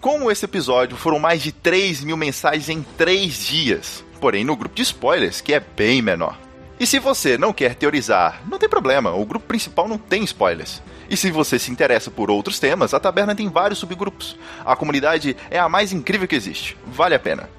Como 0.08 0.32
esse 0.32 0.46
episódio 0.46 0.96
foram 0.96 1.20
mais 1.20 1.42
de 1.42 1.52
3 1.52 2.02
mil 2.06 2.16
mensagens 2.16 2.70
em 2.70 2.82
3 2.98 3.46
dias, 3.46 4.06
porém 4.22 4.46
no 4.46 4.56
grupo 4.56 4.74
de 4.74 4.82
spoilers, 4.82 5.42
que 5.42 5.54
é 5.54 5.60
bem 5.60 6.02
menor. 6.02 6.40
E 6.80 6.88
se 6.88 6.98
você 6.98 7.38
não 7.38 7.52
quer 7.52 7.76
teorizar, 7.76 8.42
não 8.48 8.58
tem 8.58 8.70
problema, 8.70 9.14
o 9.14 9.26
grupo 9.26 9.46
principal 9.46 9.86
não 9.86 9.98
tem 9.98 10.24
spoilers. 10.24 10.82
E 11.10 11.18
se 11.18 11.30
você 11.30 11.60
se 11.60 11.72
interessa 11.72 12.10
por 12.10 12.32
outros 12.32 12.58
temas, 12.58 12.94
a 12.94 13.02
taberna 13.02 13.36
tem 13.36 13.50
vários 13.50 13.80
subgrupos. 13.80 14.38
A 14.66 14.78
comunidade 14.78 15.36
é 15.52 15.60
a 15.60 15.68
mais 15.68 15.92
incrível 15.92 16.26
que 16.26 16.38
existe. 16.38 16.78
Vale 16.88 17.14
a 17.14 17.20
pena. 17.20 17.50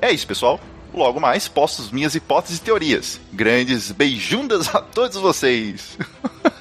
É 0.00 0.12
isso, 0.12 0.28
pessoal. 0.28 0.60
Logo 0.94 1.18
mais, 1.18 1.48
posto 1.48 1.92
minhas 1.92 2.14
hipóteses 2.14 2.58
e 2.58 2.62
teorias. 2.62 3.20
Grandes 3.32 3.90
beijundas 3.90 4.72
a 4.72 4.80
todos 4.80 5.16
vocês. 5.16 5.98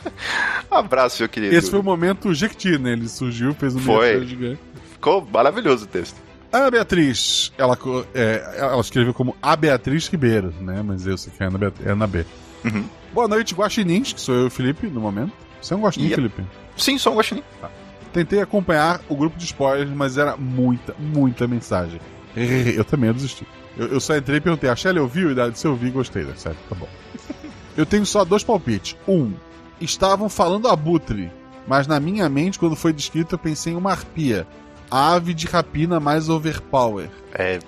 Abraço, 0.71 1.21
meu 1.21 1.29
querido. 1.29 1.55
Esse 1.55 1.69
foi 1.69 1.79
o 1.79 1.83
momento 1.83 2.33
Jequiti, 2.33 2.79
né? 2.79 2.93
Ele 2.93 3.07
surgiu, 3.07 3.53
fez 3.53 3.75
um 3.75 3.79
Foi. 3.81 4.25
gigante. 4.25 4.70
Ficou 5.01 5.27
maravilhoso 5.33 5.85
o 5.85 5.87
texto. 5.87 6.15
Ana 6.53 6.69
Beatriz, 6.69 7.51
ela, 7.57 7.75
é, 8.13 8.55
ela 8.55 8.79
escreveu 8.79 9.15
como 9.15 9.35
A 9.41 9.55
Beatriz 9.55 10.07
Ribeiro, 10.07 10.53
né? 10.61 10.83
Mas 10.85 11.07
eu 11.07 11.17
sei 11.17 11.33
que 11.35 11.41
é 11.41 11.47
Ana, 11.47 11.73
é 11.83 11.89
Ana 11.89 12.05
B. 12.05 12.23
Uhum. 12.63 12.85
Boa 13.11 13.27
noite, 13.27 13.55
Guaxinins, 13.55 14.13
que 14.13 14.21
sou 14.21 14.35
eu 14.35 14.43
e 14.43 14.45
o 14.45 14.51
Felipe, 14.51 14.85
no 14.85 15.01
momento. 15.01 15.33
Você 15.59 15.73
é 15.73 15.77
um 15.77 15.81
Guaxinim, 15.81 16.09
Yep. 16.09 16.15
Felipe? 16.17 16.45
Sim, 16.77 16.99
sou 16.99 17.13
um 17.13 17.15
guaxinim. 17.17 17.41
Tentei 18.13 18.41
acompanhar 18.41 19.01
o 19.09 19.15
grupo 19.15 19.35
de 19.39 19.45
spoilers, 19.45 19.89
mas 19.89 20.19
era 20.19 20.37
muita, 20.37 20.93
muita 20.99 21.47
mensagem. 21.47 21.99
Eu 22.75 22.85
também 22.85 23.07
eu 23.07 23.13
desisti. 23.15 23.47
Eu, 23.75 23.87
eu 23.87 23.99
só 23.99 24.15
entrei 24.15 24.37
e 24.37 24.41
perguntei, 24.41 24.69
a 24.69 24.75
Shelly 24.75 24.99
ouviu? 24.99 25.31
E 25.31 25.55
se 25.55 25.65
eu 25.65 25.75
vi, 25.75 25.89
gostei, 25.89 26.25
né? 26.25 26.33
Certo, 26.35 26.59
tá 26.69 26.75
bom. 26.75 26.87
Eu 27.75 27.87
tenho 27.87 28.05
só 28.05 28.23
dois 28.23 28.43
palpites. 28.43 28.95
Um, 29.07 29.33
estavam 29.79 30.29
falando 30.29 30.67
abutre. 30.67 31.31
mas 31.67 31.87
na 31.87 31.99
minha 31.99 32.29
mente, 32.29 32.59
quando 32.59 32.75
foi 32.75 32.93
descrito, 32.93 33.33
eu 33.33 33.39
pensei 33.39 33.73
em 33.73 33.75
uma 33.77 33.91
arpia. 33.91 34.45
Ave 34.91 35.33
de 35.33 35.47
rapina 35.47 35.99
mais 35.99 36.27
overpower. 36.27 37.09
É 37.33 37.59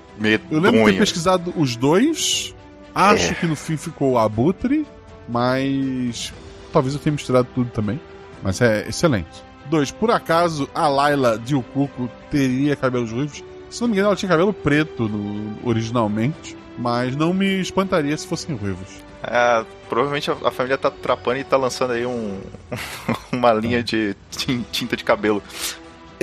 Eu 0.52 0.60
lembro 0.60 0.84
de 0.86 0.92
ter 0.92 1.00
pesquisado 1.00 1.54
os 1.58 1.76
dois. 1.78 2.54
Acho 2.94 3.32
É. 3.32 3.34
que 3.36 3.48
no 3.48 3.56
fim 3.56 3.78
ficou 3.78 4.12
o 4.12 4.20
abutre, 4.20 4.86
mas 5.28 6.34
talvez 6.72 6.94
eu 6.94 7.00
tenha 7.00 7.14
misturado 7.14 7.48
tudo 7.56 7.70
também. 7.72 8.00
Mas 8.44 8.62
é 8.62 8.88
excelente. 8.88 9.44
Dois, 9.70 9.90
por 9.90 10.12
acaso 10.12 10.70
a 10.76 10.88
Laila 10.88 11.38
de 11.40 11.56
Ukuko 11.56 12.10
teria 12.30 12.76
cabelos 12.76 13.12
ruivos? 13.12 13.42
Se 13.70 13.82
não 13.82 13.88
me 13.88 13.94
engano, 13.94 14.10
ela 14.10 14.16
tinha 14.16 14.30
cabelo 14.30 14.54
preto 14.54 15.08
no- 15.08 15.58
originalmente, 15.68 16.56
mas 16.78 17.16
não 17.16 17.34
me 17.34 17.60
espantaria 17.62 18.16
se 18.18 18.28
fossem 18.28 18.56
ruivos. 18.56 18.90
É, 19.24 19.64
provavelmente 19.88 20.30
a, 20.30 20.36
a 20.44 20.52
família 20.52 20.78
tá 20.78 20.92
trapando 20.92 21.40
e 21.40 21.44
tá 21.46 21.56
lançando 21.56 21.94
aí 21.94 22.06
um, 22.06 22.40
uma 23.32 23.54
linha 23.54 23.82
de 23.82 24.16
tin- 24.30 24.66
tinta 24.72 24.96
de 24.98 25.04
cabelo. 25.04 25.42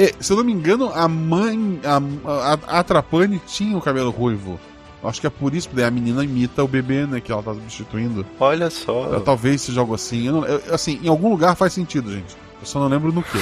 É, 0.03 0.15
se 0.21 0.33
eu 0.33 0.37
não 0.37 0.45
me 0.45 0.53
engano, 0.53 0.91
a 0.95 1.07
mãe, 1.09 1.81
a, 1.85 2.53
a, 2.53 2.79
a 2.81 2.83
Trapani 2.85 3.41
tinha 3.47 3.77
o 3.77 3.81
cabelo 3.81 4.11
ruivo. 4.11 4.59
Acho 5.03 5.21
que 5.21 5.27
é 5.27 5.31
por 5.31 5.55
isso, 5.55 5.69
porque 5.69 5.83
a 5.83 5.91
menina 5.91 6.23
imita 6.23 6.63
o 6.63 6.69
bebê, 6.69 7.07
né, 7.07 7.21
que 7.21 7.33
ela 7.33 7.43
tá 7.43 7.55
substituindo. 7.55 8.25
Olha 8.39 8.69
só. 8.69 9.17
É, 9.17 9.21
Talvez 9.21 9.63
seja 9.63 9.81
algo 9.81 9.95
assim. 9.95 10.27
Eu 10.27 10.33
não- 10.35 10.45
eu- 10.47 10.63
assim, 10.75 11.01
em 11.03 11.09
algum 11.09 11.31
lugar 11.31 11.55
faz 11.57 11.73
sentido, 11.73 12.13
gente. 12.13 12.37
Eu 12.61 12.67
só 12.67 12.79
não 12.79 12.89
lembro 12.89 13.11
no 13.13 13.23
que. 13.23 13.39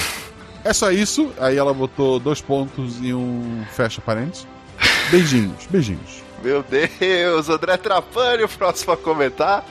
É 0.64 0.72
só 0.72 0.90
isso. 0.92 1.32
Aí 1.40 1.56
ela 1.56 1.74
botou 1.74 2.20
dois 2.20 2.40
pontos 2.40 2.98
e 3.02 3.12
um 3.12 3.64
fecha 3.72 4.00
parênteses. 4.00 4.46
Beijinhos, 5.10 5.66
beijinhos. 5.68 6.22
Meu 6.44 6.62
Deus, 6.62 7.48
André 7.48 7.76
Trapani, 7.76 8.44
o 8.44 8.48
próximo 8.48 8.92
a 8.92 8.96
comentar. 8.96 9.64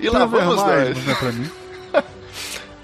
E 0.00 0.08
lá 0.08 0.26
vamos 0.26 0.56
nós. 0.56 0.68
é 1.22 1.32
mim. 1.32 1.50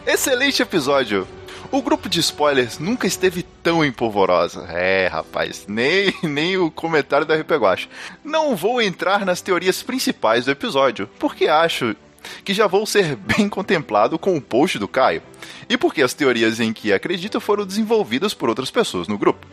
Excelente 0.07 0.63
episódio. 0.63 1.27
O 1.75 1.83
grupo 1.83 2.09
de 2.09 2.21
spoilers 2.21 2.79
nunca 2.79 3.05
esteve 3.05 3.43
tão 3.43 3.85
empolvorosa. 3.85 4.65
É, 4.71 5.09
rapaz, 5.09 5.65
nem, 5.67 6.15
nem 6.23 6.57
o 6.57 6.71
comentário 6.71 7.27
da 7.27 7.35
RP 7.35 7.51
Guacha. 7.51 7.89
Não 8.23 8.55
vou 8.55 8.81
entrar 8.81 9.27
nas 9.27 9.41
teorias 9.41 9.83
principais 9.83 10.45
do 10.45 10.53
episódio, 10.53 11.09
porque 11.19 11.49
acho 11.49 11.97
que 12.45 12.55
já 12.55 12.69
vou 12.69 12.87
ser 12.87 13.17
bem 13.37 13.49
contemplado 13.49 14.21
com 14.21 14.37
o 14.37 14.41
post 14.41 14.79
do 14.79 14.87
Caio. 14.87 15.21
E 15.69 15.77
porque 15.77 16.01
as 16.01 16.15
teorias 16.15 16.61
em 16.61 16.73
que 16.73 16.93
acredito 16.93 17.41
foram 17.41 17.67
desenvolvidas 17.67 18.33
por 18.33 18.49
outras 18.49 18.71
pessoas 18.71 19.09
no 19.09 19.19
grupo. 19.19 19.45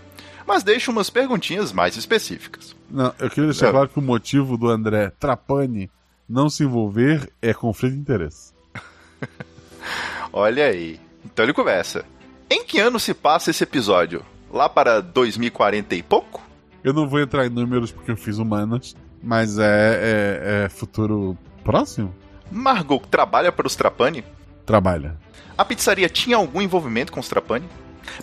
Mas 0.45 0.61
deixo 0.61 0.91
umas 0.91 1.09
perguntinhas 1.09 1.71
mais 1.71 1.97
específicas. 1.97 2.75
Não, 2.87 3.11
eu 3.17 3.31
queria 3.31 3.49
deixar 3.49 3.69
É. 3.69 3.71
claro 3.71 3.89
que 3.89 3.97
o 3.97 4.01
motivo 4.01 4.57
do 4.59 4.69
André 4.69 5.11
Trapani 5.19 5.89
não 6.29 6.51
se 6.51 6.63
envolver 6.63 7.31
é 7.41 7.51
conflito 7.51 7.93
de 7.95 7.99
interesse. 7.99 8.53
Olha 10.31 10.65
aí. 10.67 10.99
Então 11.25 11.43
ele 11.45 11.53
começa. 11.53 12.05
Em 12.49 12.63
que 12.63 12.79
ano 12.79 12.99
se 12.99 13.13
passa 13.13 13.49
esse 13.51 13.63
episódio? 13.63 14.23
Lá 14.51 14.67
para 14.67 15.01
2040 15.01 15.95
e 15.95 16.03
pouco? 16.03 16.41
Eu 16.83 16.93
não 16.93 17.07
vou 17.07 17.19
entrar 17.19 17.45
em 17.45 17.49
números 17.49 17.91
porque 17.91 18.11
eu 18.11 18.17
fiz 18.17 18.37
humanas, 18.37 18.95
mas 19.23 19.57
é, 19.57 19.63
é, 19.63 20.65
é 20.65 20.69
futuro 20.69 21.37
próximo? 21.63 22.13
Margot 22.51 22.99
trabalha 23.09 23.51
para 23.51 23.67
os 23.67 23.75
Trapani? 23.75 24.25
Trabalha. 24.65 25.15
A 25.57 25.63
pizzaria 25.63 26.09
tinha 26.09 26.35
algum 26.37 26.61
envolvimento 26.61 27.11
com 27.11 27.19
os 27.19 27.29
Trapani? 27.29 27.67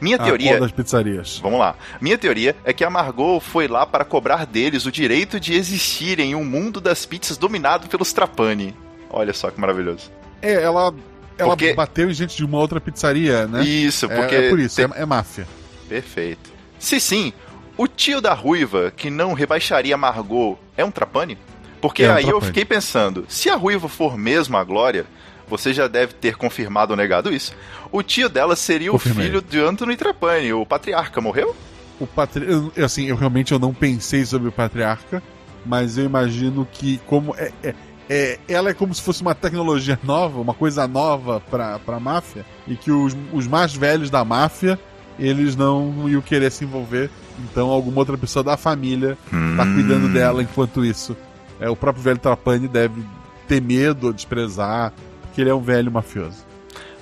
Minha 0.01 0.17
A 0.17 0.25
teoria. 0.25 0.51
qual 0.53 0.61
das 0.61 0.73
pizzarias? 0.73 1.39
Vamos 1.39 1.59
lá. 1.61 1.77
Minha 2.01 2.19
teoria 2.19 2.55
é 2.65 2.73
que 2.73 2.85
a 2.85 2.91
Margot 2.91 3.41
foi 3.41 3.69
lá 3.69 3.87
para 3.87 4.05
cobrar 4.05 4.45
deles 4.45 4.85
o 4.87 4.93
direito 4.93 5.41
de 5.41 5.55
existir 5.55 6.19
em 6.19 6.35
um 6.35 6.45
mundo 6.45 6.81
das 6.81 7.07
pizzas 7.07 7.37
dominado 7.37 7.89
pelos 7.89 8.13
Trapani. 8.13 8.75
Olha 9.09 9.33
só 9.33 9.51
que 9.51 9.61
maravilhoso. 9.61 10.11
É, 10.43 10.63
ela, 10.63 10.95
ela 11.39 11.51
Porque- 11.51 11.73
bateu 11.73 12.11
em 12.11 12.15
gente 12.15 12.37
de 12.37 12.45
uma 12.45 12.59
outra 12.59 12.81
pizzaria, 12.81 13.47
né? 13.47 13.63
Isso, 13.65 14.07
É- 14.07 14.17
porque. 14.17 14.35
é, 14.35 14.49
por 14.51 14.59
isso, 14.59 14.77
tem- 14.77 14.85
é, 14.95 15.03
é 15.03 15.07
máfia. 15.07 15.47
Perfeito. 15.89 16.51
Se 16.79 17.01
sim, 17.01 17.33
o 17.77 17.87
tio 17.87 18.21
da 18.21 18.35
ruiva 18.35 18.93
que 18.95 19.09
não 19.11 19.33
rebaixaria 19.33 19.97
Margot 19.97 20.59
é 20.77 20.85
um 20.85 20.91
Trapani? 20.91 21.39
Porque 21.81 22.03
É 22.03 22.11
um 22.11 22.15
aí 22.15 22.23
eu 22.25 22.29
Trapani. 22.31 22.47
fiquei 22.47 22.65
pensando, 22.65 23.25
se 23.29 23.49
a 23.49 23.55
ruiva 23.57 23.89
for 23.89 24.17
mesmo 24.19 24.57
a 24.57 24.65
Glória, 24.65 25.07
você 25.49 25.73
já 25.73 25.87
deve 25.89 26.13
ter 26.13 26.37
confirmado 26.37 26.93
ou 26.93 26.97
negado 26.97 27.33
isso. 27.33 27.53
O 27.91 28.03
tio 28.03 28.29
dela 28.29 28.55
seria 28.55 28.91
Confirmei. 28.91 29.25
o 29.27 29.29
filho 29.29 29.43
de 29.43 29.59
Anthony 29.61 29.97
Trapani, 29.97 30.53
o 30.53 30.67
patriarca 30.67 31.21
morreu? 31.21 31.57
O 31.99 32.07
patri... 32.07 32.45
eu- 32.51 32.71
eu, 32.77 32.85
assim, 32.85 33.07
eu 33.07 33.17
realmente 33.17 33.53
eu 33.53 33.59
não 33.59 33.73
pensei 33.73 34.25
sobre 34.27 34.49
o 34.49 34.53
patriarca, 34.53 35.23
mas 35.65 35.97
eu 35.99 36.05
imagino 36.05 36.69
que 36.71 37.01
como 37.07 37.35
é, 37.37 37.51
é- 37.63 37.75
é- 38.09 38.39
ela 38.49 38.71
é 38.71 38.75
como 38.75 38.95
se 38.95 39.03
fosse 39.03 39.23
uma 39.23 39.35
tecnologia 39.35 39.99
nova, 40.03 40.41
uma 40.41 40.55
coisa 40.55 40.87
nova 40.89 41.41
pra, 41.51 41.79
pra 41.79 42.01
máfia, 42.01 42.45
e 42.67 42.75
que 42.77 42.91
os, 42.91 43.17
os 43.33 43.47
mais 43.47 43.75
velhos 43.75 44.11
da 44.11 44.25
máfia, 44.25 44.79
eles 45.19 45.57
não 45.57 46.09
iam 46.09 46.21
querer 46.21 46.51
se 46.51 46.65
envolver, 46.65 47.11
então 47.51 47.69
alguma 47.71 47.99
outra 47.99 48.17
pessoa 48.17 48.43
da 48.43 48.57
família 48.57 49.17
tá 49.31 49.37
Hum. 49.65 49.75
cuidando 49.75 50.13
dela 50.13 50.43
enquanto 50.43 50.85
isso. 50.85 51.17
É, 51.61 51.69
o 51.69 51.75
próprio 51.77 52.03
velho 52.05 52.19
Trapani 52.19 52.69
deve 52.69 53.03
ter 53.49 53.61
medo 53.61 54.07
ou 54.09 54.13
desprezar, 54.13 54.93
porque 55.23 55.41
ele 55.41 55.51
é 55.51 55.55
um 55.55 55.61
velho 55.61 55.91
mafioso. 55.91 56.47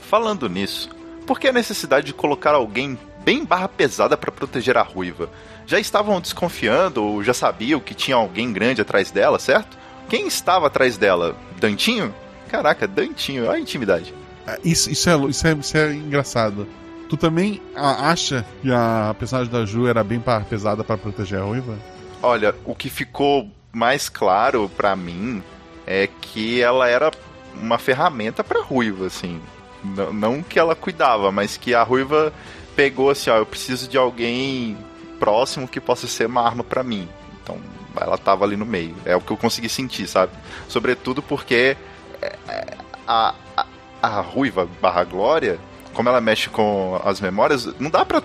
Falando 0.00 0.48
nisso, 0.48 0.88
por 1.26 1.38
que 1.38 1.48
a 1.48 1.52
necessidade 1.52 2.06
de 2.06 2.12
colocar 2.14 2.54
alguém 2.54 2.98
bem 3.24 3.44
barra 3.44 3.68
pesada 3.68 4.16
pra 4.16 4.30
proteger 4.30 4.76
a 4.78 4.82
ruiva? 4.82 5.28
Já 5.66 5.78
estavam 5.80 6.20
desconfiando 6.20 7.02
ou 7.02 7.22
já 7.24 7.34
sabiam 7.34 7.80
que 7.80 7.92
tinha 7.94 8.16
alguém 8.16 8.52
grande 8.52 8.80
atrás 8.80 9.10
dela, 9.10 9.38
certo? 9.38 9.76
Quem 10.08 10.26
estava 10.26 10.66
atrás 10.68 10.96
dela? 10.96 11.36
Dantinho? 11.58 12.14
Caraca, 12.48 12.86
Dantinho, 12.86 13.44
olha 13.44 13.54
a 13.56 13.60
intimidade. 13.60 14.14
Ah, 14.46 14.58
Isso, 14.64 14.90
isso, 14.90 15.10
é, 15.10 15.16
isso, 15.26 15.46
é, 15.46 15.52
isso 15.54 15.76
é 15.76 15.92
engraçado. 15.94 16.66
Tu 17.08 17.16
também 17.16 17.60
acha 17.74 18.44
que 18.62 18.70
a 18.72 19.14
personagem 19.18 19.52
da 19.52 19.64
Ju 19.64 19.86
era 19.86 20.02
bem 20.02 20.22
pesada 20.48 20.82
pra 20.84 20.96
proteger 20.98 21.38
a 21.40 21.44
ruiva? 21.44 21.76
Olha, 22.22 22.54
o 22.64 22.74
que 22.74 22.88
ficou 22.90 23.48
mais 23.72 24.08
claro 24.08 24.68
pra 24.76 24.96
mim 24.96 25.42
é 25.86 26.08
que 26.20 26.60
ela 26.60 26.88
era 26.88 27.10
uma 27.54 27.78
ferramenta 27.78 28.42
pra 28.42 28.60
ruiva, 28.62 29.06
assim. 29.06 29.40
N- 29.84 30.12
não 30.12 30.42
que 30.42 30.58
ela 30.58 30.74
cuidava, 30.74 31.30
mas 31.30 31.56
que 31.56 31.74
a 31.74 31.82
ruiva 31.84 32.32
pegou 32.74 33.10
assim, 33.10 33.30
ó, 33.30 33.36
eu 33.36 33.46
preciso 33.46 33.88
de 33.88 33.96
alguém 33.96 34.76
próximo 35.20 35.68
que 35.68 35.80
possa 35.80 36.06
ser 36.08 36.26
uma 36.26 36.42
arma 36.42 36.64
pra 36.64 36.82
mim. 36.82 37.08
Então, 37.42 37.58
ela 38.00 38.18
tava 38.18 38.44
ali 38.44 38.56
no 38.56 38.66
meio. 38.66 38.94
É 39.04 39.14
o 39.16 39.20
que 39.20 39.30
eu 39.32 39.36
consegui 39.36 39.68
sentir, 39.68 40.06
sabe? 40.06 40.32
Sobretudo 40.68 41.22
porque 41.22 41.76
é, 42.22 42.36
é, 42.48 42.76
a, 43.06 43.34
a, 43.56 43.66
a 44.02 44.20
ruiva 44.20 44.68
barra 44.80 45.04
glória, 45.04 45.58
como 45.92 46.08
ela 46.08 46.20
mexe 46.20 46.50
com 46.50 47.00
as 47.04 47.20
memórias, 47.20 47.66
não 47.80 47.88
dá 47.90 48.04
pra 48.04 48.20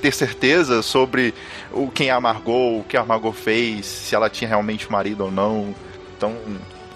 ter 0.00 0.12
certeza 0.12 0.80
sobre 0.82 1.34
o 1.72 1.88
quem 1.88 2.10
a 2.10 2.20
Margot, 2.20 2.78
o 2.80 2.84
que 2.88 2.96
a 2.96 3.04
Margot 3.04 3.32
fez, 3.32 3.84
se 3.86 4.14
ela 4.14 4.30
tinha 4.30 4.48
realmente 4.48 4.90
marido 4.90 5.24
ou 5.24 5.30
não. 5.30 5.74
Então, 6.16 6.34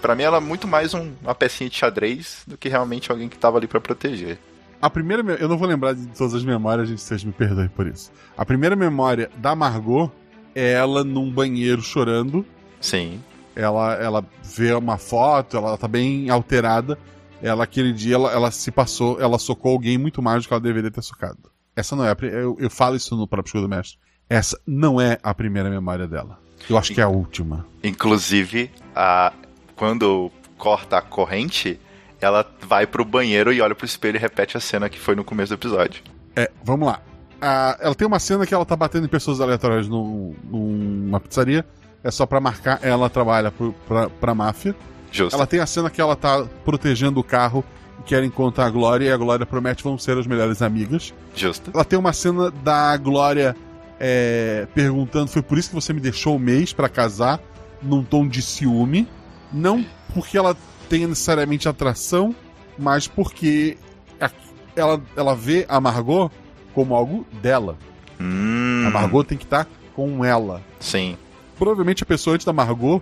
pra 0.01 0.15
mim 0.15 0.23
ela 0.23 0.37
é 0.37 0.39
muito 0.39 0.67
mais 0.67 0.93
um- 0.93 1.11
uma 1.21 1.35
pecinha 1.35 1.69
de 1.69 1.75
xadrez 1.75 2.43
do 2.47 2.57
que 2.57 2.69
realmente 2.69 3.11
alguém 3.11 3.27
que 3.27 3.37
tava 3.37 3.57
ali 3.57 3.67
pra 3.67 3.81
proteger. 3.81 4.39
A 4.81 4.89
primeira. 4.89 5.21
me- 5.21 5.35
Eu 5.39 5.47
não 5.47 5.57
vou 5.59 5.67
lembrar 5.67 5.93
de 5.93 6.07
todas 6.07 6.33
as 6.33 6.43
memórias, 6.43 6.87
gente, 6.89 7.01
vocês 7.01 7.23
me 7.23 7.31
perdoem 7.31 7.67
por 7.67 7.85
isso. 7.85 8.11
A 8.35 8.43
primeira 8.43 8.75
memória 8.75 9.29
da 9.37 9.53
Margot 9.53 10.09
é 10.55 10.73
ela 10.73 11.03
num 11.03 11.31
banheiro 11.31 11.81
chorando. 11.81 12.45
Sim. 12.79 13.21
Ela, 13.55 13.95
ela 13.95 14.25
vê 14.43 14.73
uma 14.73 14.97
foto, 14.97 15.57
ela 15.57 15.77
tá 15.77 15.87
bem 15.87 16.29
alterada. 16.29 16.97
Ela, 17.41 17.63
aquele 17.63 17.91
dia, 17.91 18.15
ela, 18.15 18.31
ela 18.31 18.51
se 18.51 18.71
passou, 18.71 19.19
ela 19.19 19.39
socou 19.39 19.73
alguém 19.73 19.97
muito 19.97 20.21
mais 20.21 20.43
do 20.43 20.47
que 20.47 20.53
ela 20.53 20.61
deveria 20.61 20.91
ter 20.91 21.01
socado. 21.01 21.51
Essa 21.75 21.95
não 21.95 22.05
é 22.05 22.11
a. 22.11 22.17
Eu, 22.25 22.55
eu 22.59 22.69
falo 22.69 22.95
isso 22.95 23.15
no 23.15 23.27
próprio 23.27 23.49
Escudo 23.49 23.67
do 23.67 23.69
Mestre. 23.69 23.97
Essa 24.29 24.59
não 24.65 25.01
é 25.01 25.17
a 25.23 25.33
primeira 25.33 25.69
memória 25.69 26.07
dela. 26.07 26.39
Eu 26.69 26.77
acho 26.77 26.93
que 26.93 27.01
é 27.01 27.03
a 27.03 27.09
última. 27.09 27.65
Inclusive, 27.83 28.69
a, 28.95 29.33
quando 29.75 30.31
corta 30.57 30.97
a 30.97 31.01
corrente, 31.01 31.79
ela 32.19 32.45
vai 32.61 32.85
pro 32.85 33.03
banheiro 33.03 33.51
e 33.51 33.59
olha 33.61 33.73
pro 33.73 33.85
espelho 33.85 34.17
e 34.17 34.19
repete 34.19 34.55
a 34.55 34.59
cena 34.59 34.89
que 34.89 34.99
foi 34.99 35.15
no 35.15 35.23
começo 35.23 35.49
do 35.49 35.59
episódio. 35.59 36.03
É, 36.35 36.49
vamos 36.63 36.87
lá. 36.87 37.01
A- 37.41 37.77
ela 37.81 37.95
tem 37.95 38.07
uma 38.07 38.19
cena 38.19 38.45
que 38.45 38.53
ela 38.53 38.65
tá 38.65 38.75
batendo 38.75 39.05
em 39.05 39.09
pessoas 39.09 39.41
aleatórias 39.41 39.87
num- 39.87 40.35
numa 40.43 41.19
pizzaria. 41.19 41.65
É 42.03 42.09
só 42.11 42.25
pra 42.25 42.39
marcar, 42.39 42.79
ela 42.81 43.09
trabalha 43.09 43.51
pro, 43.51 43.73
pra, 43.87 44.09
pra 44.09 44.33
máfia. 44.35 44.75
Justo. 45.11 45.35
Ela 45.35 45.45
tem 45.45 45.59
a 45.59 45.65
cena 45.65 45.89
que 45.89 45.99
ela 46.01 46.15
tá 46.15 46.45
protegendo 46.65 47.19
o 47.19 47.23
carro 47.23 47.63
e 47.99 48.03
quer 48.03 48.23
encontrar 48.23 48.65
a 48.65 48.69
Glória 48.69 49.05
e 49.07 49.11
a 49.11 49.17
Glória 49.17 49.45
promete 49.45 49.83
vão 49.83 49.97
ser 49.97 50.17
as 50.17 50.25
melhores 50.25 50.61
amigas. 50.61 51.13
Justo. 51.35 51.69
Ela 51.73 51.83
tem 51.83 51.99
uma 51.99 52.13
cena 52.13 52.49
da 52.49 52.95
Glória 52.97 53.55
é, 53.99 54.67
perguntando: 54.73 55.27
foi 55.27 55.41
por 55.41 55.57
isso 55.57 55.69
que 55.69 55.75
você 55.75 55.93
me 55.93 55.99
deixou 55.99 56.35
o 56.35 56.39
mês 56.39 56.73
pra 56.73 56.87
casar? 56.89 57.39
Num 57.83 58.03
tom 58.03 58.27
de 58.27 58.41
ciúme. 58.41 59.07
Não 59.51 59.83
porque 60.13 60.37
ela 60.37 60.55
tenha 60.89 61.07
necessariamente 61.07 61.67
atração, 61.69 62.35
mas 62.79 63.07
porque 63.07 63.77
a- 64.19 64.29
ela, 64.75 65.01
ela 65.15 65.35
vê 65.35 65.65
a 65.69 65.79
Margot 65.81 66.31
como 66.73 66.95
algo 66.95 67.25
dela. 67.41 67.77
Hum, 68.19 68.83
A 68.87 68.89
Margot 68.89 69.23
tem 69.23 69.37
que 69.37 69.43
estar 69.43 69.67
com 69.95 70.23
ela. 70.23 70.61
Sim. 70.79 71.17
Provavelmente 71.57 72.03
a 72.03 72.05
pessoa 72.05 72.35
antes 72.35 72.45
da 72.45 72.53
Margot 72.53 73.01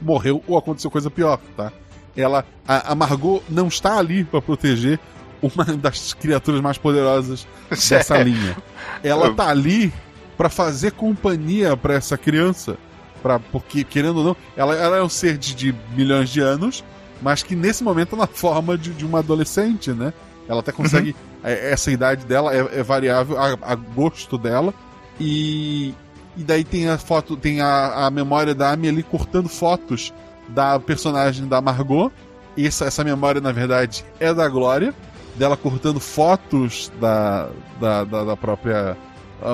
morreu 0.00 0.42
ou 0.46 0.56
aconteceu 0.58 0.90
coisa 0.90 1.10
pior, 1.10 1.40
tá? 1.56 1.72
Ela, 2.16 2.44
a, 2.66 2.92
a 2.92 2.94
Margot 2.94 3.42
não 3.48 3.68
está 3.68 3.98
ali 3.98 4.24
pra 4.24 4.40
proteger 4.40 4.98
uma 5.42 5.64
das 5.76 6.14
criaturas 6.14 6.60
mais 6.60 6.78
poderosas 6.78 7.46
dessa 7.70 8.18
linha. 8.22 8.56
Ela 9.02 9.32
tá 9.34 9.48
ali 9.48 9.92
para 10.36 10.48
fazer 10.48 10.92
companhia 10.92 11.76
para 11.76 11.94
essa 11.94 12.16
criança, 12.16 12.76
para 13.22 13.38
porque 13.38 13.84
querendo 13.84 14.18
ou 14.18 14.24
não, 14.24 14.36
ela, 14.56 14.74
ela 14.74 14.96
é 14.98 15.02
um 15.02 15.08
ser 15.08 15.38
de, 15.38 15.54
de, 15.54 15.74
milhões 15.94 16.28
de 16.28 16.40
anos, 16.40 16.84
mas 17.22 17.42
que 17.42 17.56
nesse 17.56 17.82
momento 17.82 18.14
é 18.14 18.18
na 18.18 18.26
forma 18.26 18.76
de, 18.76 18.90
de 18.92 19.04
uma 19.04 19.20
adolescente, 19.20 19.92
né? 19.92 20.12
Ela 20.48 20.60
até 20.60 20.72
consegue 20.72 21.10
uhum. 21.10 21.16
é, 21.44 21.72
essa 21.72 21.90
idade 21.90 22.24
dela 22.24 22.54
é, 22.54 22.78
é 22.78 22.82
variável 22.82 23.38
a, 23.38 23.56
a, 23.60 23.74
gosto 23.74 24.38
dela 24.38 24.72
e 25.18 25.94
e 26.36 26.44
daí 26.44 26.64
tem 26.64 26.88
a 26.88 26.98
foto, 26.98 27.34
tem 27.34 27.62
a, 27.62 28.06
a 28.06 28.10
memória 28.10 28.54
da 28.54 28.70
Amelie 28.70 29.02
cortando 29.02 29.48
fotos 29.48 30.12
da 30.48 30.78
personagem 30.78 31.48
da 31.48 31.60
Margot. 31.60 32.12
E 32.56 32.66
essa, 32.66 32.84
essa 32.84 33.02
memória, 33.02 33.40
na 33.40 33.52
verdade, 33.52 34.04
é 34.20 34.32
da 34.34 34.48
Glória, 34.48 34.94
dela 35.34 35.56
cortando 35.56 35.98
fotos 35.98 36.92
da, 37.00 37.48
da, 37.80 38.04
da, 38.04 38.24
da 38.24 38.36
própria 38.36 38.96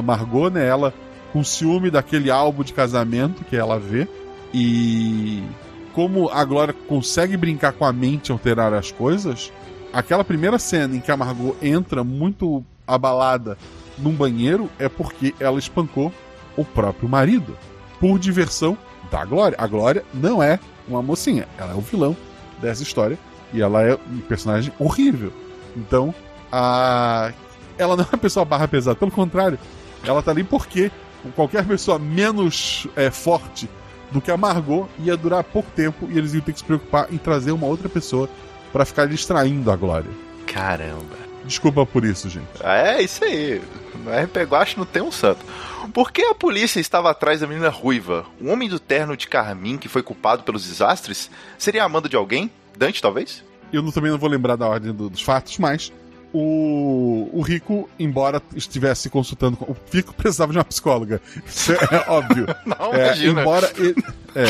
Margot, 0.04 0.50
né? 0.50 0.66
Ela 0.66 0.92
com 1.32 1.42
ciúme 1.42 1.90
daquele 1.90 2.30
álbum 2.30 2.62
de 2.62 2.72
casamento 2.72 3.44
que 3.44 3.56
ela 3.56 3.78
vê. 3.78 4.08
E 4.52 5.42
como 5.92 6.28
a 6.30 6.44
Glória 6.44 6.74
consegue 6.88 7.36
brincar 7.36 7.72
com 7.72 7.84
a 7.84 7.92
mente 7.92 8.28
e 8.28 8.32
alterar 8.32 8.72
as 8.74 8.90
coisas, 8.90 9.52
aquela 9.92 10.24
primeira 10.24 10.58
cena 10.58 10.96
em 10.96 11.00
que 11.00 11.10
a 11.10 11.16
Margot 11.16 11.56
entra 11.60 12.02
muito 12.02 12.64
abalada 12.86 13.56
num 13.98 14.12
banheiro 14.12 14.70
é 14.78 14.88
porque 14.88 15.34
ela 15.38 15.58
espancou 15.58 16.12
o 16.56 16.64
próprio 16.64 17.08
marido. 17.08 17.56
Por 18.00 18.18
diversão 18.18 18.76
da 19.10 19.24
Glória. 19.24 19.56
A 19.60 19.66
Glória 19.66 20.04
não 20.12 20.42
é 20.42 20.58
uma 20.88 21.02
mocinha, 21.02 21.46
ela 21.58 21.72
é 21.72 21.74
o 21.74 21.80
vilão 21.80 22.16
dessa 22.60 22.82
história. 22.82 23.18
E 23.52 23.60
ela 23.60 23.82
é 23.82 23.98
um 24.10 24.20
personagem 24.20 24.72
horrível. 24.78 25.32
Então, 25.76 26.14
a... 26.50 27.32
ela 27.76 27.96
não 27.96 28.04
é 28.04 28.08
uma 28.08 28.18
pessoa 28.18 28.44
barra 28.44 28.66
pesada, 28.66 28.96
pelo 28.96 29.10
contrário, 29.10 29.58
ela 30.04 30.22
tá 30.22 30.30
ali 30.30 30.42
porque 30.42 30.90
qualquer 31.36 31.64
pessoa 31.64 31.98
menos 31.98 32.86
é, 32.96 33.10
forte 33.10 33.68
do 34.10 34.20
que 34.20 34.30
a 34.30 34.36
Margot 34.36 34.88
ia 34.98 35.16
durar 35.16 35.44
pouco 35.44 35.70
tempo 35.70 36.08
e 36.10 36.18
eles 36.18 36.34
iam 36.34 36.42
ter 36.42 36.52
que 36.52 36.58
se 36.58 36.64
preocupar 36.64 37.12
em 37.12 37.18
trazer 37.18 37.52
uma 37.52 37.66
outra 37.66 37.88
pessoa 37.88 38.28
para 38.72 38.84
ficar 38.84 39.06
distraindo 39.06 39.70
a 39.70 39.76
Glória. 39.76 40.10
Caramba. 40.46 41.22
Desculpa 41.44 41.84
por 41.84 42.04
isso, 42.04 42.28
gente. 42.28 42.46
É, 42.62 43.02
isso 43.02 43.24
aí. 43.24 43.60
No 44.04 44.10
RP 44.10 44.36
Guache 44.48 44.78
não 44.78 44.84
tem 44.84 45.02
um 45.02 45.10
santo. 45.10 45.44
Por 45.92 46.12
que 46.12 46.22
a 46.22 46.34
polícia 46.34 46.80
estava 46.80 47.10
atrás 47.10 47.40
da 47.40 47.46
menina 47.46 47.68
ruiva? 47.68 48.24
O 48.40 48.48
homem 48.48 48.68
do 48.68 48.78
terno 48.78 49.16
de 49.16 49.26
carmim 49.26 49.76
que 49.76 49.88
foi 49.88 50.02
culpado 50.02 50.44
pelos 50.44 50.64
desastres? 50.64 51.30
Seria 51.58 51.84
amando 51.84 52.08
de 52.08 52.16
alguém? 52.16 52.50
Dante, 52.76 53.02
talvez? 53.02 53.44
Eu 53.72 53.90
também 53.90 54.10
não 54.10 54.18
vou 54.18 54.28
lembrar 54.28 54.56
da 54.56 54.68
ordem 54.68 54.92
do, 54.92 55.08
dos 55.10 55.22
fatos, 55.22 55.58
mas 55.58 55.92
o, 56.32 57.28
o 57.32 57.42
Rico, 57.42 57.88
embora 57.98 58.42
estivesse 58.54 59.10
consultando. 59.10 59.58
O 59.60 59.76
Rico 59.92 60.14
precisava 60.14 60.52
de 60.52 60.58
uma 60.58 60.64
psicóloga. 60.64 61.20
Isso 61.44 61.72
é 61.72 62.04
óbvio. 62.08 62.46
Não, 62.64 62.94
é, 62.94 63.06
imagina. 63.06 63.40
Embora 63.42 63.72
ele, 63.76 63.94
é, 64.34 64.44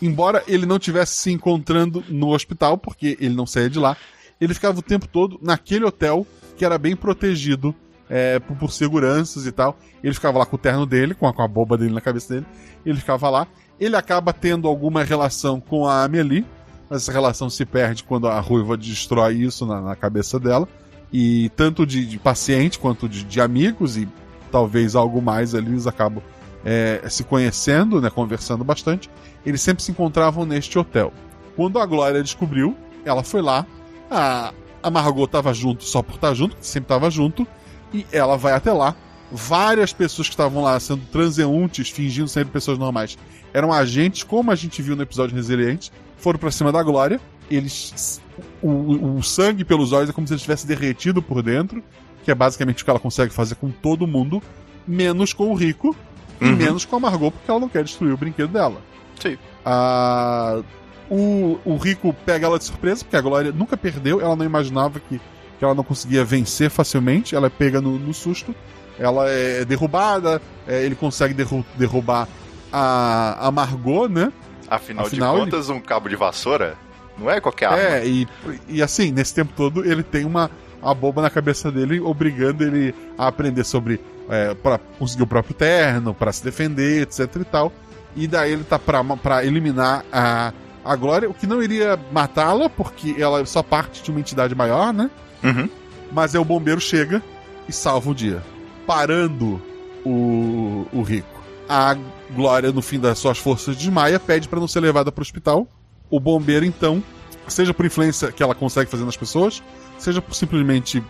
embora 0.00 0.42
ele 0.46 0.66
não 0.66 0.78
tivesse 0.78 1.16
se 1.16 1.30
encontrando 1.30 2.02
no 2.08 2.32
hospital, 2.32 2.78
porque 2.78 3.16
ele 3.20 3.34
não 3.34 3.46
saía 3.46 3.68
de 3.68 3.78
lá, 3.78 3.96
ele 4.40 4.54
ficava 4.54 4.78
o 4.78 4.82
tempo 4.82 5.06
todo 5.06 5.38
naquele 5.42 5.84
hotel 5.84 6.26
que 6.56 6.64
era 6.64 6.78
bem 6.78 6.96
protegido 6.96 7.74
é, 8.08 8.38
por, 8.38 8.56
por, 8.56 8.72
seguranças 8.72 9.46
e 9.46 9.52
tal. 9.52 9.76
Ele 10.02 10.14
ficava 10.14 10.38
lá 10.38 10.46
com 10.46 10.56
o 10.56 10.58
terno 10.58 10.86
dele, 10.86 11.14
com 11.14 11.26
a, 11.26 11.32
com 11.32 11.42
a 11.42 11.48
boba 11.48 11.76
dele 11.76 11.94
na 11.94 12.00
cabeça 12.00 12.34
dele. 12.34 12.46
Ele 12.84 12.98
ficava 12.98 13.28
lá. 13.28 13.46
Ele 13.78 13.96
acaba 13.96 14.32
tendo 14.32 14.68
alguma 14.68 15.02
relação 15.02 15.60
com 15.60 15.86
a 15.86 16.04
Amelie. 16.04 16.44
Mas 16.88 17.02
essa 17.02 17.12
relação 17.12 17.48
se 17.48 17.64
perde 17.64 18.04
quando 18.04 18.28
a 18.28 18.38
ruiva 18.38 18.76
destrói 18.76 19.36
isso 19.36 19.64
na, 19.64 19.80
na 19.80 19.96
cabeça 19.96 20.38
dela. 20.38 20.68
E 21.12 21.50
tanto 21.50 21.84
de, 21.84 22.06
de 22.06 22.18
paciente 22.18 22.78
quanto 22.78 23.08
de, 23.08 23.22
de, 23.24 23.40
amigos 23.40 23.96
e 23.96 24.08
talvez 24.50 24.94
algo 24.94 25.20
mais 25.20 25.54
ali, 25.54 25.70
eles 25.70 25.86
acabam 25.86 26.22
é, 26.64 27.02
se 27.08 27.22
conhecendo, 27.24 28.00
né, 28.00 28.08
conversando 28.08 28.64
bastante. 28.64 29.10
Eles 29.44 29.60
sempre 29.60 29.82
se 29.82 29.90
encontravam 29.90 30.46
neste 30.46 30.78
hotel. 30.78 31.12
Quando 31.54 31.78
a 31.78 31.84
Glória 31.84 32.22
descobriu, 32.22 32.76
ela 33.04 33.22
foi 33.22 33.42
lá, 33.42 33.66
a, 34.10 34.52
a 34.82 34.90
Margot 34.90 35.26
tava 35.26 35.52
junto 35.52 35.84
só 35.84 36.02
por 36.02 36.14
estar 36.14 36.34
junto, 36.34 36.56
sempre 36.60 36.88
tava 36.88 37.10
junto, 37.10 37.46
e 37.92 38.06
ela 38.10 38.36
vai 38.36 38.52
até 38.54 38.72
lá. 38.72 38.94
Várias 39.30 39.92
pessoas 39.92 40.28
que 40.28 40.34
estavam 40.34 40.62
lá 40.62 40.78
sendo 40.78 41.04
transeuntes, 41.06 41.88
fingindo 41.88 42.28
ser 42.28 42.46
pessoas 42.46 42.78
normais, 42.78 43.18
eram 43.52 43.72
agentes, 43.72 44.22
como 44.22 44.50
a 44.50 44.54
gente 44.54 44.82
viu 44.82 44.96
no 44.96 45.02
episódio 45.02 45.34
Resiliente, 45.34 45.92
foram 46.16 46.38
para 46.38 46.50
cima 46.50 46.72
da 46.72 46.82
Glória. 46.82 47.20
Eles. 47.54 48.20
O, 48.62 49.16
o 49.18 49.22
sangue 49.22 49.64
pelos 49.64 49.92
olhos 49.92 50.10
é 50.10 50.12
como 50.12 50.26
se 50.26 50.32
ele 50.32 50.40
tivesse 50.40 50.66
derretido 50.66 51.20
por 51.20 51.42
dentro, 51.42 51.82
que 52.24 52.30
é 52.30 52.34
basicamente 52.34 52.82
o 52.82 52.84
que 52.84 52.90
ela 52.90 53.00
consegue 53.00 53.32
fazer 53.32 53.56
com 53.56 53.70
todo 53.70 54.06
mundo, 54.06 54.42
menos 54.86 55.32
com 55.32 55.50
o 55.50 55.54
Rico 55.54 55.96
uhum. 56.40 56.48
e 56.48 56.52
menos 56.52 56.84
com 56.84 56.96
a 56.96 57.00
Margot, 57.00 57.30
porque 57.30 57.50
ela 57.50 57.60
não 57.60 57.68
quer 57.68 57.84
destruir 57.84 58.12
o 58.12 58.16
brinquedo 58.16 58.52
dela. 58.52 58.80
Sim. 59.20 59.38
Ah. 59.64 60.62
O, 61.10 61.58
o 61.64 61.76
Rico 61.76 62.14
pega 62.24 62.46
ela 62.46 62.58
de 62.58 62.64
surpresa, 62.64 63.04
porque 63.04 63.16
a 63.16 63.20
Glória 63.20 63.52
nunca 63.52 63.76
perdeu, 63.76 64.20
ela 64.20 64.34
não 64.34 64.46
imaginava 64.46 64.98
que, 64.98 65.18
que 65.58 65.64
ela 65.64 65.74
não 65.74 65.84
conseguia 65.84 66.24
vencer 66.24 66.70
facilmente, 66.70 67.34
ela 67.34 67.48
é 67.48 67.50
pega 67.50 67.82
no, 67.82 67.98
no 67.98 68.14
susto, 68.14 68.54
ela 68.98 69.28
é 69.28 69.62
derrubada, 69.62 70.40
é, 70.66 70.82
ele 70.82 70.94
consegue 70.94 71.34
derru 71.34 71.62
derrubar 71.76 72.26
a, 72.72 73.46
a 73.46 73.50
Margot, 73.50 74.08
né? 74.08 74.32
Afinal, 74.70 75.04
Afinal 75.04 75.34
de 75.34 75.40
contas, 75.44 75.68
ele... 75.68 75.78
um 75.78 75.82
cabo 75.82 76.08
de 76.08 76.16
vassoura 76.16 76.78
não 77.18 77.30
é 77.30 77.40
qualquer 77.40 77.66
arma. 77.66 77.78
É, 77.78 78.06
e, 78.06 78.28
e 78.68 78.82
assim, 78.82 79.10
nesse 79.10 79.34
tempo 79.34 79.52
todo, 79.56 79.84
ele 79.84 80.02
tem 80.02 80.24
uma 80.24 80.50
a 80.82 80.92
boba 80.92 81.22
na 81.22 81.30
cabeça 81.30 81.70
dele, 81.70 82.00
obrigando 82.00 82.64
ele 82.64 82.94
a 83.16 83.28
aprender 83.28 83.64
sobre. 83.64 84.00
É, 84.28 84.54
para 84.54 84.78
conseguir 84.98 85.24
o 85.24 85.26
próprio 85.26 85.52
terno, 85.52 86.14
para 86.14 86.32
se 86.32 86.42
defender, 86.42 87.02
etc 87.02 87.28
e 87.36 87.44
tal. 87.44 87.72
E 88.14 88.26
daí 88.26 88.52
ele 88.52 88.64
tá 88.64 88.78
pra, 88.78 89.02
pra 89.16 89.44
eliminar 89.44 90.04
a, 90.12 90.52
a 90.84 90.96
Glória, 90.96 91.28
o 91.28 91.34
que 91.34 91.46
não 91.46 91.62
iria 91.62 91.98
matá-la, 92.12 92.68
porque 92.68 93.16
ela 93.18 93.40
é 93.40 93.44
só 93.44 93.62
parte 93.62 94.02
de 94.02 94.10
uma 94.10 94.20
entidade 94.20 94.54
maior, 94.54 94.92
né? 94.92 95.10
Uhum. 95.42 95.68
Mas 96.12 96.34
é 96.34 96.38
o 96.38 96.44
bombeiro 96.44 96.80
chega 96.80 97.22
e 97.68 97.72
salva 97.72 98.10
o 98.10 98.14
dia, 98.14 98.42
parando 98.86 99.60
o, 100.04 100.86
o 100.92 101.02
rico. 101.02 101.42
A 101.68 101.96
Glória, 102.34 102.72
no 102.72 102.80
fim 102.80 102.98
das 102.98 103.18
suas 103.18 103.38
forças, 103.38 103.76
desmaia, 103.76 104.20
pede 104.20 104.48
para 104.48 104.60
não 104.60 104.68
ser 104.68 104.80
levada 104.80 105.10
para 105.10 105.20
o 105.20 105.22
hospital. 105.22 105.66
O 106.12 106.20
bombeiro, 106.20 106.66
então, 106.66 107.02
seja 107.48 107.72
por 107.72 107.86
influência 107.86 108.30
que 108.30 108.42
ela 108.42 108.54
consegue 108.54 108.90
fazer 108.90 109.02
nas 109.02 109.16
pessoas, 109.16 109.62
seja 109.98 110.20
por 110.20 110.34
simplesmente 110.34 111.02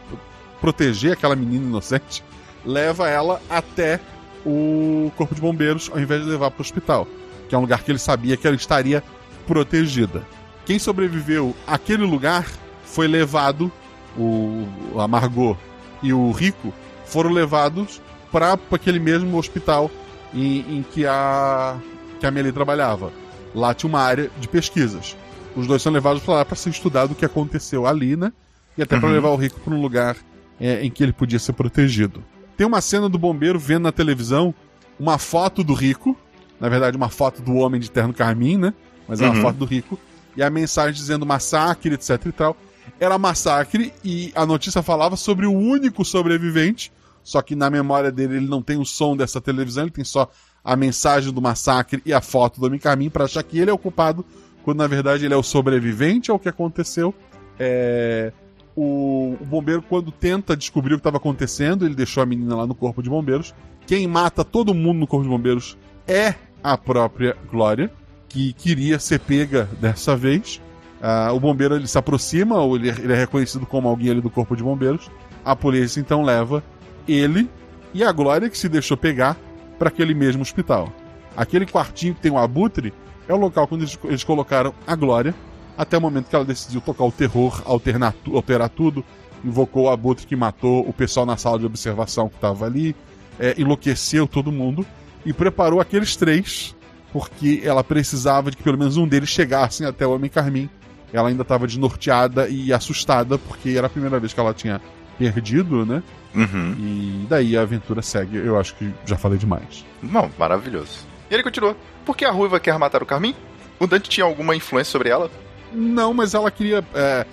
proteger 0.61 1.15
aquela 1.15 1.35
menina 1.35 1.67
inocente, 1.67 2.23
leva 2.65 3.09
ela 3.09 3.43
até 3.51 3.99
o 4.47 5.11
corpo 5.17 5.35
de 5.35 5.41
bombeiros 5.41 5.91
ao 5.93 5.99
invés 5.99 6.23
de 6.23 6.31
levar 6.31 6.53
para 6.53 6.61
o 6.61 6.63
hospital, 6.63 7.09
que 7.49 7.55
é 7.57 7.59
um 7.59 7.63
lugar 7.63 7.83
que 7.83 7.91
ele 7.91 7.99
sabia 7.99 8.37
que 8.37 8.47
ela 8.47 8.55
estaria 8.55 9.03
protegida. 9.45 10.25
Quem 10.65 10.79
sobreviveu 10.79 11.53
àquele 11.67 12.05
lugar 12.05 12.47
foi 12.85 13.09
levado, 13.09 13.73
o, 14.17 14.69
a 15.01 15.09
Margot 15.09 15.59
e 16.01 16.13
o 16.13 16.31
Rico 16.31 16.73
foram 17.07 17.31
levados 17.31 18.01
para 18.31 18.57
aquele 18.71 19.01
mesmo 19.01 19.37
hospital 19.37 19.91
em, 20.33 20.79
em, 20.79 20.83
que 20.85 21.05
a 21.05 21.77
que 22.21 22.27
a 22.27 22.29
Amelie 22.29 22.53
trabalhava. 22.53 23.13
Lá 23.55 23.75
tinha 23.75 23.89
uma 23.89 24.01
área 24.01 24.31
de 24.39 24.49
pesquisas. 24.49 25.17
Os 25.55 25.67
dois 25.67 25.83
são 25.83 25.93
levados 25.93 26.23
para 26.23 26.35
lá 26.35 26.45
para 26.45 26.57
ser 26.57 26.71
estudado 26.71 27.13
o 27.13 27.15
que 27.15 27.25
aconteceu 27.25 27.87
ali, 27.87 28.17
né? 28.17 28.33
E 28.77 28.83
até 28.83 28.95
uhum. 28.95 29.01
para 29.01 29.11
levar 29.11 29.29
o 29.31 29.37
Rico 29.37 29.61
para 29.61 29.75
um 29.75 29.81
lugar 29.81 30.17
é, 30.59 30.85
em 30.85 30.91
que 30.91 31.03
ele 31.03 31.13
podia 31.13 31.39
ser 31.39 31.53
protegido. 31.53 32.25
Tem 32.57 32.67
uma 32.67 32.81
cena 32.81 33.09
do 33.09 33.19
bombeiro 33.19 33.59
vendo 33.59 33.83
na 33.83 33.93
televisão 33.93 34.55
uma 34.99 35.19
foto 35.19 35.63
do 35.63 35.75
Rico, 35.75 36.17
na 36.59 36.69
verdade 36.69 36.97
uma 36.97 37.09
foto 37.09 37.43
do 37.43 37.55
homem 37.55 37.81
de 37.81 37.91
terno 37.91 38.15
carmim, 38.15 38.57
né? 38.57 38.73
mas 39.07 39.21
é 39.21 39.27
uma 39.27 39.35
uhum. 39.35 39.43
foto 39.43 39.57
do 39.57 39.65
rico. 39.65 39.99
E 40.37 40.43
a 40.43 40.49
mensagem 40.49 40.95
dizendo 40.95 41.27
massacre, 41.27 41.95
etc 41.95 42.27
e 42.27 42.33
tal. 42.33 42.57
Era 42.99 43.19
massacre 43.19 43.93
e 44.05 44.33
a 44.35 44.47
notícia 44.47 44.83
falava 44.83 45.17
sobre 45.17 45.47
o 45.47 45.53
único 45.53 46.05
sobrevivente. 46.05 46.93
Só 47.23 47.41
que 47.41 47.55
na 47.55 47.71
memória 47.71 48.11
dele 48.11 48.37
ele 48.37 48.49
não 48.49 48.63
tem 48.63 48.79
o 48.79 48.85
som 48.85 49.17
dessa 49.17 49.41
televisão, 49.41 49.85
ele 49.85 49.93
tem 49.93 50.05
só 50.05 50.29
a 50.65 50.77
mensagem 50.77 51.33
do 51.33 51.43
massacre 51.43 52.03
e 52.05 52.13
a 52.13 52.21
foto 52.21 52.61
do 52.61 52.67
Homem 52.67 53.11
para 53.11 53.25
achar 53.25 53.43
que 53.43 53.59
ele 53.59 53.71
é 53.71 53.75
o 53.75 53.79
culpado, 53.79 54.25
quando 54.63 54.79
na 54.79 54.87
verdade 54.87 55.25
ele 55.25 55.35
é 55.35 55.37
o 55.37 55.43
sobrevivente 55.43 56.31
ao 56.31 56.39
que 56.39 56.49
aconteceu. 56.49 57.15
É... 57.59 58.33
O, 58.75 59.37
o, 59.39 59.45
bombeiro, 59.45 59.83
quando 59.83 60.11
tenta 60.11 60.57
descobrir 60.57 60.95
o 60.95 60.97
que 60.97 61.01
estava 61.01 61.19
acontecendo, 61.19 61.85
ele 61.85 61.95
deixou 61.95 62.23
a 62.23 62.27
menina 62.27 62.57
lá 62.57 62.67
no 62.67 62.75
corpo 62.75 63.03
de 63.03 63.11
bombeiros. 63.11 63.55
Quem 63.87 64.07
mata 64.07 64.43
todo 64.45 64.73
mundo 64.73 65.01
no 65.01 65.07
corpo 65.07 65.25
de 65.25 65.29
bombeiros 65.29 65.77
é 66.07 66.35
a 66.65 66.79
própria 66.79 67.37
Glória 67.51 67.91
que 68.33 68.55
queria 68.55 68.99
ser 68.99 69.21
pega 69.21 69.69
dessa 69.79 70.17
vez. 70.17 70.61
Uh, 71.03 71.35
o 71.35 71.41
bombeiro 71.41 71.77
ele 71.77 71.87
se 71.87 71.99
aproxima, 71.99 72.59
ou 72.61 72.77
ele, 72.77 72.89
ele, 72.89 73.13
é 73.13 73.17
reconhecido 73.17 73.67
como 73.67 73.89
alguém 73.89 74.11
ali 74.11 74.21
do 74.23 74.31
corpo 74.31 74.57
de 74.57 74.63
bombeiros. 74.63 75.11
A 75.45 75.55
polícia 75.55 76.01
então 76.01 76.23
leva 76.23 76.63
ele 77.07 77.51
e 77.93 78.03
a 78.03 78.11
Glória, 78.11 78.49
que 78.49 78.57
se 78.57 78.69
deixou 78.69 78.97
pegar, 78.97 79.37
para 79.83 79.89
aquele 79.89 80.15
mesmo 80.15 80.43
hospital. 80.43 80.93
Aquele 81.37 81.67
quartinho 81.67 82.15
que 82.15 82.21
tem 82.21 82.31
o 82.31 82.39
abutre 82.39 82.95
é 83.27 83.35
o 83.35 83.37
local 83.37 83.67
onde 83.69 83.83
eles, 83.83 83.99
eles 84.05 84.23
colocaram 84.23 84.73
a 84.87 84.95
Glória, 84.95 85.35
até 85.77 85.99
o 85.99 86.01
momento 86.01 86.29
que 86.29 86.37
ela 86.37 86.45
decidiu 86.45 86.81
tocar 86.81 87.03
o 87.03 87.11
terror, 87.11 87.61
alterar 87.67 88.69
tudo, 88.69 89.05
invocou 89.45 89.87
o 89.87 89.91
abutre 89.91 90.25
que 90.25 90.37
matou 90.37 90.89
o 90.89 90.93
pessoal 90.93 91.27
na 91.27 91.37
sala 91.37 91.59
de 91.59 91.67
observação 91.67 92.29
que 92.29 92.37
estava 92.37 92.65
ali, 92.65 92.95
é, 93.41 93.61
enlouqueceu 93.61 94.29
todo 94.29 94.53
mundo 94.53 94.87
e 95.27 95.33
preparou 95.33 95.81
aqueles 95.81 96.15
três 96.15 96.77
porque 97.13 97.61
ela 97.65 97.83
precisava 97.83 98.53
de 98.53 98.59
que 98.59 98.63
pelo 98.63 98.79
menos 98.79 98.97
um 98.97 99.09
deles 99.09 99.31
chegassem 99.31 99.85
até 99.85 100.07
o 100.07 100.15
Homem 100.15 100.31
Carmim. 100.31 100.71
Ela 101.13 101.29
ainda 101.29 101.43
estava 101.43 101.67
desnorteada 101.67 102.49
e 102.49 102.73
assustada 102.73 103.37
porque 103.37 103.71
era 103.71 103.89
a 103.89 103.91
primeira 103.91 104.21
vez 104.21 104.33
que 104.33 104.39
ela 104.39 104.55
tinha 104.55 104.81
perdido, 105.19 105.85
né? 105.85 106.03
Uhum. 106.35 106.75
E 106.79 107.27
daí 107.29 107.57
a 107.57 107.63
aventura 107.63 108.03
segue. 108.03 108.37
Eu 108.37 108.59
acho 108.59 108.75
que 108.75 108.93
já 109.05 109.17
falei 109.17 109.39
demais. 109.39 109.85
Não, 110.03 110.31
maravilhoso. 110.39 111.07
E 111.31 111.35
ele 111.35 111.43
continua. 111.43 111.77
Por 112.05 112.17
que 112.17 112.25
a 112.25 112.31
Ruiva 112.31 112.59
quer 112.59 112.79
matar 112.79 113.03
o 113.03 113.07
Carmim? 113.07 113.35
O 113.79 113.87
Dante 113.87 114.09
tinha 114.09 114.25
alguma 114.25 114.57
influência 114.57 114.91
sobre 114.91 115.09
ela? 115.09 115.31
Não, 115.73 116.13
mas 116.13 116.35
ela 116.35 116.51
queria. 116.51 116.85
É, 116.95 117.27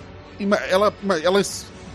ela, 0.68 0.92
ela. 1.22 1.42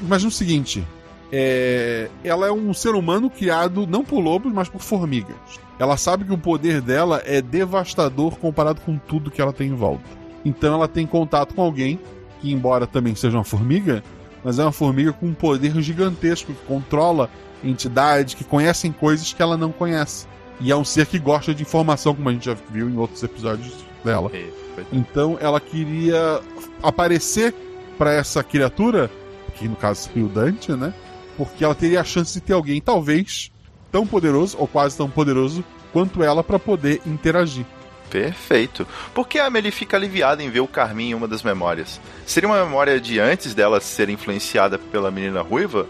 Imagina 0.02 0.30
o 0.30 0.32
seguinte: 0.32 0.86
é, 1.32 2.10
ela 2.24 2.48
é 2.48 2.52
um 2.52 2.74
ser 2.74 2.96
humano 2.96 3.30
criado 3.30 3.88
não 3.88 4.04
por 4.04 4.20
lobos, 4.20 4.52
mas 4.54 4.70
por 4.70 4.82
formigas. 4.82 5.36
Ela 5.78 5.98
sabe 5.98 6.24
que 6.24 6.34
o 6.34 6.38
poder 6.38 6.82
dela 6.82 7.22
é 7.26 7.42
devastador 7.42 8.38
comparado 8.38 8.82
com 8.82 8.98
tudo 8.98 9.32
que 9.32 9.42
ela 9.42 9.52
tem 9.52 9.70
em 9.70 9.76
volta. 9.76 10.06
Então 10.46 10.76
ela 10.76 10.88
tem 10.88 11.06
contato 11.06 11.54
com 11.54 11.62
alguém 11.62 12.00
que, 12.40 12.52
embora 12.52 12.88
também 12.88 13.16
seja 13.16 13.38
uma 13.38 13.44
formiga, 13.44 14.04
mas 14.46 14.60
é 14.60 14.64
uma 14.64 14.72
formiga 14.72 15.12
com 15.12 15.26
um 15.26 15.34
poder 15.34 15.82
gigantesco 15.82 16.54
que 16.54 16.66
controla 16.68 17.32
entidades 17.64 18.36
que 18.36 18.44
conhecem 18.44 18.92
coisas 18.92 19.34
que 19.34 19.42
ela 19.42 19.58
não 19.58 19.72
conhece. 19.72 20.28
E 20.62 20.72
é 20.72 20.76
um 20.76 20.86
ser 20.86 21.08
que 21.08 21.18
gosta 21.18 21.54
de 21.54 21.64
informação, 21.64 22.14
como 22.14 22.30
a 22.30 22.32
gente 22.32 22.46
já 22.46 22.56
viu 22.70 22.88
em 22.88 22.96
outros 22.96 23.24
episódios 23.24 23.74
dela. 24.04 24.32
Então 24.94 25.36
ela 25.42 25.60
queria 25.60 26.42
aparecer 26.84 27.56
para 27.98 28.14
essa 28.14 28.44
criatura, 28.44 29.10
que 29.56 29.68
no 29.68 29.76
caso 29.76 30.04
seria 30.04 30.26
o 30.26 30.30
Dante, 30.30 30.74
né? 30.74 30.94
Porque 31.36 31.66
ela 31.66 31.74
teria 31.74 32.02
a 32.02 32.04
chance 32.04 32.34
de 32.36 32.42
ter 32.42 32.54
alguém, 32.54 32.80
talvez, 32.80 33.52
tão 33.92 34.06
poderoso, 34.06 34.58
ou 34.60 34.68
quase 34.68 34.96
tão 34.96 35.10
poderoso, 35.10 35.66
quanto 35.92 36.22
ela 36.22 36.44
para 36.44 36.60
poder 36.60 37.02
interagir. 37.04 37.66
Perfeito. 38.10 38.88
Por 39.14 39.28
que 39.28 39.40
a 39.40 39.48
Amelie 39.48 39.72
fica 39.72 39.98
aliviada 39.98 40.44
em 40.44 40.50
ver 40.50 40.62
o 40.62 40.68
Carmin 40.68 41.10
em 41.10 41.14
uma 41.14 41.28
das 41.28 41.44
memórias? 41.44 42.00
Seria 42.26 42.48
uma 42.48 42.64
memória 42.64 43.00
de 43.00 43.20
antes 43.20 43.54
dela 43.54 43.80
ser 43.80 44.10
influenciada 44.10 44.78
pela 44.78 45.12
menina 45.12 45.42
ruiva? 45.42 45.88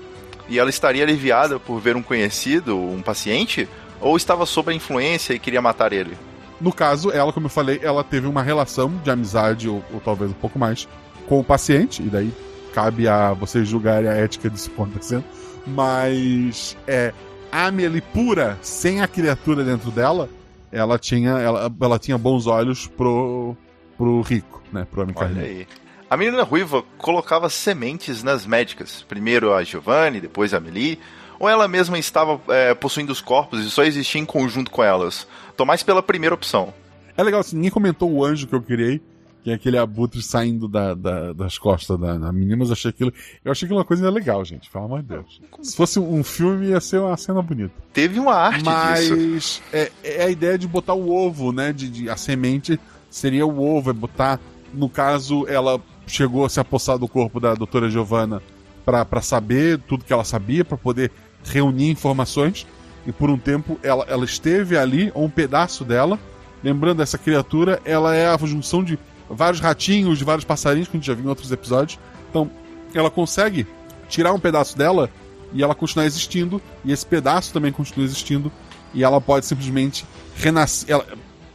E 0.48 0.60
ela 0.60 0.70
estaria 0.70 1.04
aliviada 1.04 1.60
por 1.60 1.80
ver 1.80 1.96
um 1.96 2.04
conhecido, 2.04 2.78
um 2.78 3.02
paciente? 3.02 3.68
Ou 4.00 4.16
estava 4.16 4.46
sob 4.46 4.72
a 4.72 4.76
influência 4.76 5.34
e 5.34 5.40
queria 5.40 5.62
matar 5.62 5.94
ele? 5.94 6.18
No 6.60 6.72
caso, 6.72 7.12
ela, 7.12 7.34
como 7.34 7.48
eu 7.48 7.50
falei, 7.50 7.80
ela 7.84 8.04
teve 8.04 8.28
uma 8.28 8.42
relação 8.42 8.92
de 9.04 9.10
amizade, 9.10 9.68
ou, 9.68 9.84
ou 9.94 10.00
talvez 10.00 10.32
um 10.32 10.36
pouco 10.36 10.58
mais, 10.58 10.88
com 11.28 11.40
o 11.40 11.44
paciente, 11.44 12.02
e 12.02 12.06
daí 12.06 12.32
cabe 12.74 13.08
a 13.08 13.34
vocês 13.34 13.68
julgarem 13.68 14.10
a 14.10 14.14
ética 14.14 14.50
ponto 14.50 14.68
acontecendo. 14.68 15.24
Mas 15.66 16.78
é, 16.88 17.14
a 17.52 17.68
Amelie 17.68 18.02
pura, 18.02 18.58
sem 18.62 19.02
a 19.02 19.08
criatura 19.08 19.64
dentro 19.64 19.92
dela, 19.92 20.30
ela 20.76 21.00
tinha, 21.00 21.32
ela, 21.32 21.74
ela 21.82 21.98
tinha 21.98 22.18
bons 22.18 22.48
olhos 22.48 22.86
pro, 22.86 23.56
pro 23.98 24.22
rico, 24.22 24.62
né? 24.72 24.86
Pro 24.90 25.04
homem 25.04 25.16
Olha 25.18 25.42
aí. 25.42 25.68
A 26.10 26.18
menina 26.18 26.44
ruiva 26.44 26.84
colocava 26.98 27.50
sementes 27.50 28.22
nas 28.22 28.46
médicas. 28.46 29.04
Primeiro 29.08 29.54
a 29.54 29.64
Giovanni, 29.64 30.20
depois 30.20 30.54
a 30.54 30.58
Amelie. 30.58 31.00
Ou 31.40 31.50
ela 31.50 31.68
mesma 31.68 31.98
estava 31.98 32.40
é, 32.50 32.74
possuindo 32.74 33.12
os 33.12 33.22
corpos 33.22 33.66
e 33.66 33.70
só 33.70 33.84
existia 33.84 34.22
em 34.22 34.26
conjunto 34.26 34.70
com 34.70 34.84
elas? 34.84 35.28
Tô 35.58 35.66
mais 35.66 35.82
pela 35.82 36.04
primeira 36.04 36.36
opção. 36.36 36.74
É 37.18 37.24
legal, 37.24 37.40
assim, 37.40 37.56
ninguém 37.56 37.72
comentou 37.72 38.12
o 38.12 38.24
anjo 38.24 38.48
que 38.48 38.54
eu 38.54 38.62
criei 38.62 39.02
que 39.46 39.52
é 39.52 39.54
aquele 39.54 39.78
abutre 39.78 40.24
saindo 40.24 40.68
da, 40.68 40.96
da, 40.96 41.32
das 41.32 41.56
costas 41.56 42.00
da, 42.00 42.18
da, 42.18 42.34
menina, 42.34 42.58
mas 42.58 42.70
eu 42.70 42.74
achei 42.74 42.90
aquilo. 42.90 43.14
Eu 43.44 43.52
achei 43.52 43.68
aquilo 43.68 43.78
uma 43.78 43.86
coisa 43.86 44.10
legal, 44.10 44.44
gente. 44.44 44.68
Pelo 44.72 44.86
amor 44.86 45.04
de 45.04 45.10
Deus. 45.10 45.40
Se 45.62 45.76
fosse 45.76 46.00
um 46.00 46.24
filme, 46.24 46.70
ia 46.70 46.82
ser 46.82 46.98
uma 46.98 47.16
cena 47.16 47.44
bonita. 47.44 47.72
Teve 47.94 48.20
uma 48.20 48.34
arte 48.34 48.66
mas 48.66 49.08
disso. 49.08 49.62
É, 49.72 49.92
é 50.04 50.24
a 50.24 50.30
ideia 50.32 50.58
de 50.58 50.68
botar 50.68 50.96
o 50.96 51.12
ovo, 51.16 51.52
né? 51.52 51.72
De, 51.72 51.88
de, 51.88 52.10
a 52.10 52.18
semente 52.18 52.80
seria 53.08 53.46
o 53.46 53.64
ovo, 53.64 53.92
é 53.92 53.94
botar. 53.94 54.40
No 54.74 54.90
caso, 54.90 55.46
ela 55.48 55.80
chegou 56.08 56.44
a 56.44 56.50
se 56.50 56.60
apossar 56.60 56.98
do 56.98 57.08
corpo 57.08 57.40
da 57.40 57.54
doutora 57.54 57.88
Giovanna 57.88 58.42
para 58.84 59.22
saber 59.22 59.78
tudo 59.88 60.04
que 60.04 60.12
ela 60.12 60.24
sabia, 60.24 60.66
para 60.66 60.76
poder 60.76 61.12
reunir 61.44 61.92
informações. 61.92 62.66
E 63.06 63.12
por 63.12 63.30
um 63.30 63.38
tempo 63.38 63.80
ela, 63.84 64.06
ela 64.10 64.26
esteve 64.26 64.76
ali, 64.76 65.12
ou 65.14 65.26
um 65.26 65.30
pedaço 65.30 65.86
dela. 65.86 66.20
Lembrando, 66.64 67.04
essa 67.04 67.20
criatura, 67.20 67.80
ela 67.86 68.16
é 68.16 68.26
a 68.26 68.38
junção 68.38 68.84
de 68.84 68.98
vários 69.30 69.60
ratinhos, 69.60 70.18
de 70.18 70.24
vários 70.24 70.46
passarinhos 70.46 70.88
que 70.88 70.96
a 70.96 71.00
gente 71.00 71.08
já 71.08 71.14
viu 71.14 71.26
em 71.26 71.30
outros 71.30 71.52
episódios. 71.52 72.00
Então, 72.30 72.50
ela 72.94 73.10
consegue 73.10 73.66
tirar 74.08 74.34
um 74.34 74.40
pedaço 74.40 74.78
dela 74.78 75.10
e 75.54 75.64
ela 75.64 75.74
continuar 75.74 76.06
existindo, 76.06 76.62
e 76.84 76.92
esse 76.92 77.06
pedaço 77.06 77.54
também 77.54 77.72
continua 77.72 78.06
existindo, 78.06 78.52
e 78.94 79.04
ela 79.04 79.22
pode 79.22 79.46
simplesmente 79.46 80.06
renascer. 80.36 80.90
Ela, 80.90 81.06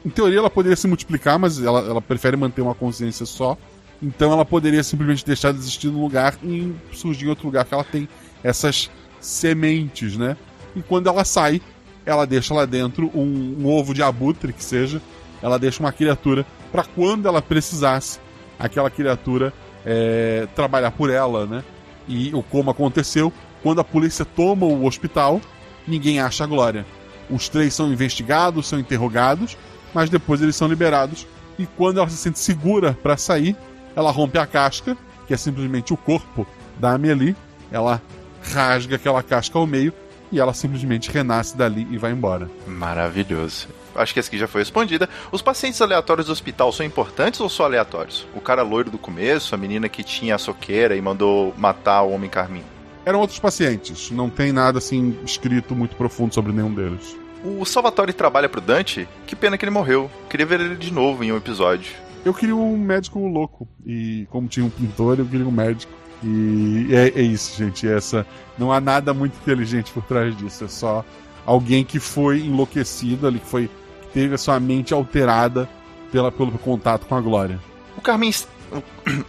em 0.04 0.08
teoria, 0.08 0.38
ela 0.38 0.50
poderia 0.50 0.76
se 0.76 0.86
multiplicar, 0.86 1.38
mas 1.38 1.62
ela, 1.62 1.80
ela 1.80 2.00
prefere 2.00 2.36
manter 2.36 2.62
uma 2.62 2.74
consciência 2.74 3.26
só. 3.26 3.58
Então, 4.02 4.32
ela 4.32 4.44
poderia 4.44 4.82
simplesmente 4.82 5.24
deixar 5.24 5.52
de 5.52 5.58
existir 5.58 5.88
num 5.88 6.00
lugar 6.00 6.36
e 6.42 6.74
surgir 6.92 7.26
em 7.26 7.28
outro 7.28 7.46
lugar 7.46 7.64
que 7.66 7.74
ela 7.74 7.84
tem 7.84 8.08
essas 8.42 8.90
sementes, 9.20 10.16
né? 10.16 10.36
E 10.74 10.80
quando 10.80 11.08
ela 11.08 11.24
sai, 11.24 11.60
ela 12.06 12.26
deixa 12.26 12.54
lá 12.54 12.64
dentro 12.64 13.10
um, 13.14 13.56
um 13.58 13.66
ovo 13.66 13.92
de 13.92 14.02
abutre, 14.02 14.52
que 14.52 14.64
seja, 14.64 15.02
ela 15.42 15.58
deixa 15.58 15.80
uma 15.80 15.92
criatura 15.92 16.46
para 16.70 16.84
quando 16.84 17.26
ela 17.26 17.42
precisasse, 17.42 18.18
aquela 18.58 18.90
criatura 18.90 19.52
é, 19.84 20.46
trabalhar 20.54 20.90
por 20.90 21.10
ela, 21.10 21.46
né? 21.46 21.64
E 22.06 22.30
o 22.34 22.42
como 22.42 22.70
aconteceu, 22.70 23.32
quando 23.62 23.80
a 23.80 23.84
polícia 23.84 24.24
toma 24.24 24.66
o 24.66 24.84
hospital, 24.84 25.40
ninguém 25.86 26.20
acha 26.20 26.44
a 26.44 26.46
Glória. 26.46 26.84
Os 27.28 27.48
três 27.48 27.72
são 27.74 27.92
investigados, 27.92 28.66
são 28.66 28.78
interrogados, 28.78 29.56
mas 29.94 30.10
depois 30.10 30.42
eles 30.42 30.56
são 30.56 30.68
liberados. 30.68 31.26
E 31.58 31.66
quando 31.66 31.98
ela 31.98 32.08
se 32.08 32.16
sente 32.16 32.38
segura 32.38 32.96
para 33.02 33.16
sair, 33.16 33.56
ela 33.94 34.10
rompe 34.10 34.38
a 34.38 34.46
casca, 34.46 34.96
que 35.26 35.34
é 35.34 35.36
simplesmente 35.36 35.92
o 35.92 35.96
corpo 35.96 36.46
da 36.78 36.92
Amelie. 36.92 37.36
Ela 37.70 38.02
rasga 38.42 38.96
aquela 38.96 39.22
casca 39.22 39.58
ao 39.58 39.66
meio 39.66 39.92
e 40.32 40.40
ela 40.40 40.54
simplesmente 40.54 41.10
renasce 41.10 41.56
dali 41.56 41.86
e 41.90 41.98
vai 41.98 42.12
embora. 42.12 42.50
Maravilhoso 42.66 43.68
acho 43.94 44.12
que 44.12 44.20
essa 44.20 44.28
aqui 44.28 44.38
já 44.38 44.48
foi 44.48 44.60
respondida. 44.60 45.08
Os 45.32 45.42
pacientes 45.42 45.80
aleatórios 45.80 46.26
do 46.26 46.32
hospital 46.32 46.72
são 46.72 46.84
importantes 46.84 47.40
ou 47.40 47.48
só 47.48 47.64
aleatórios? 47.64 48.26
O 48.34 48.40
cara 48.40 48.62
loiro 48.62 48.90
do 48.90 48.98
começo, 48.98 49.54
a 49.54 49.58
menina 49.58 49.88
que 49.88 50.02
tinha 50.02 50.34
a 50.34 50.38
soqueira 50.38 50.96
e 50.96 51.00
mandou 51.00 51.54
matar 51.56 52.02
o 52.02 52.10
homem 52.10 52.30
carmim. 52.30 52.64
Eram 53.04 53.20
outros 53.20 53.38
pacientes, 53.38 54.10
não 54.10 54.28
tem 54.28 54.52
nada 54.52 54.78
assim 54.78 55.18
escrito 55.24 55.74
muito 55.74 55.96
profundo 55.96 56.34
sobre 56.34 56.52
nenhum 56.52 56.72
deles. 56.72 57.16
O 57.42 57.64
Salvatore 57.64 58.12
trabalha 58.12 58.48
pro 58.48 58.60
Dante? 58.60 59.08
Que 59.26 59.34
pena 59.34 59.56
que 59.56 59.64
ele 59.64 59.70
morreu. 59.70 60.10
Queria 60.28 60.44
ver 60.44 60.60
ele 60.60 60.76
de 60.76 60.92
novo 60.92 61.24
em 61.24 61.32
um 61.32 61.36
episódio. 61.36 61.90
Eu 62.24 62.34
queria 62.34 62.54
um 62.54 62.76
médico 62.76 63.18
louco. 63.26 63.66
E 63.86 64.26
como 64.30 64.46
tinha 64.46 64.64
um 64.64 64.70
pintor, 64.70 65.18
eu 65.18 65.24
queria 65.24 65.46
um 65.46 65.50
médico. 65.50 65.90
E 66.22 66.88
é, 66.92 67.20
é 67.20 67.22
isso, 67.22 67.56
gente. 67.56 67.88
Essa 67.88 68.26
não 68.58 68.70
há 68.70 68.78
nada 68.78 69.14
muito 69.14 69.36
inteligente 69.40 69.90
por 69.90 70.04
trás 70.04 70.36
disso. 70.36 70.64
É 70.64 70.68
só 70.68 71.04
alguém 71.46 71.82
que 71.82 71.98
foi 71.98 72.40
enlouquecido 72.40 73.26
ali, 73.26 73.38
que 73.38 73.46
foi 73.46 73.70
teve 74.12 74.34
a 74.34 74.38
sua 74.38 74.58
mente 74.60 74.92
alterada 74.92 75.68
pela, 76.10 76.30
pelo 76.30 76.52
contato 76.52 77.06
com 77.06 77.14
a 77.14 77.20
Glória. 77.20 77.60
O 77.96 78.00
Carmin 78.00 78.32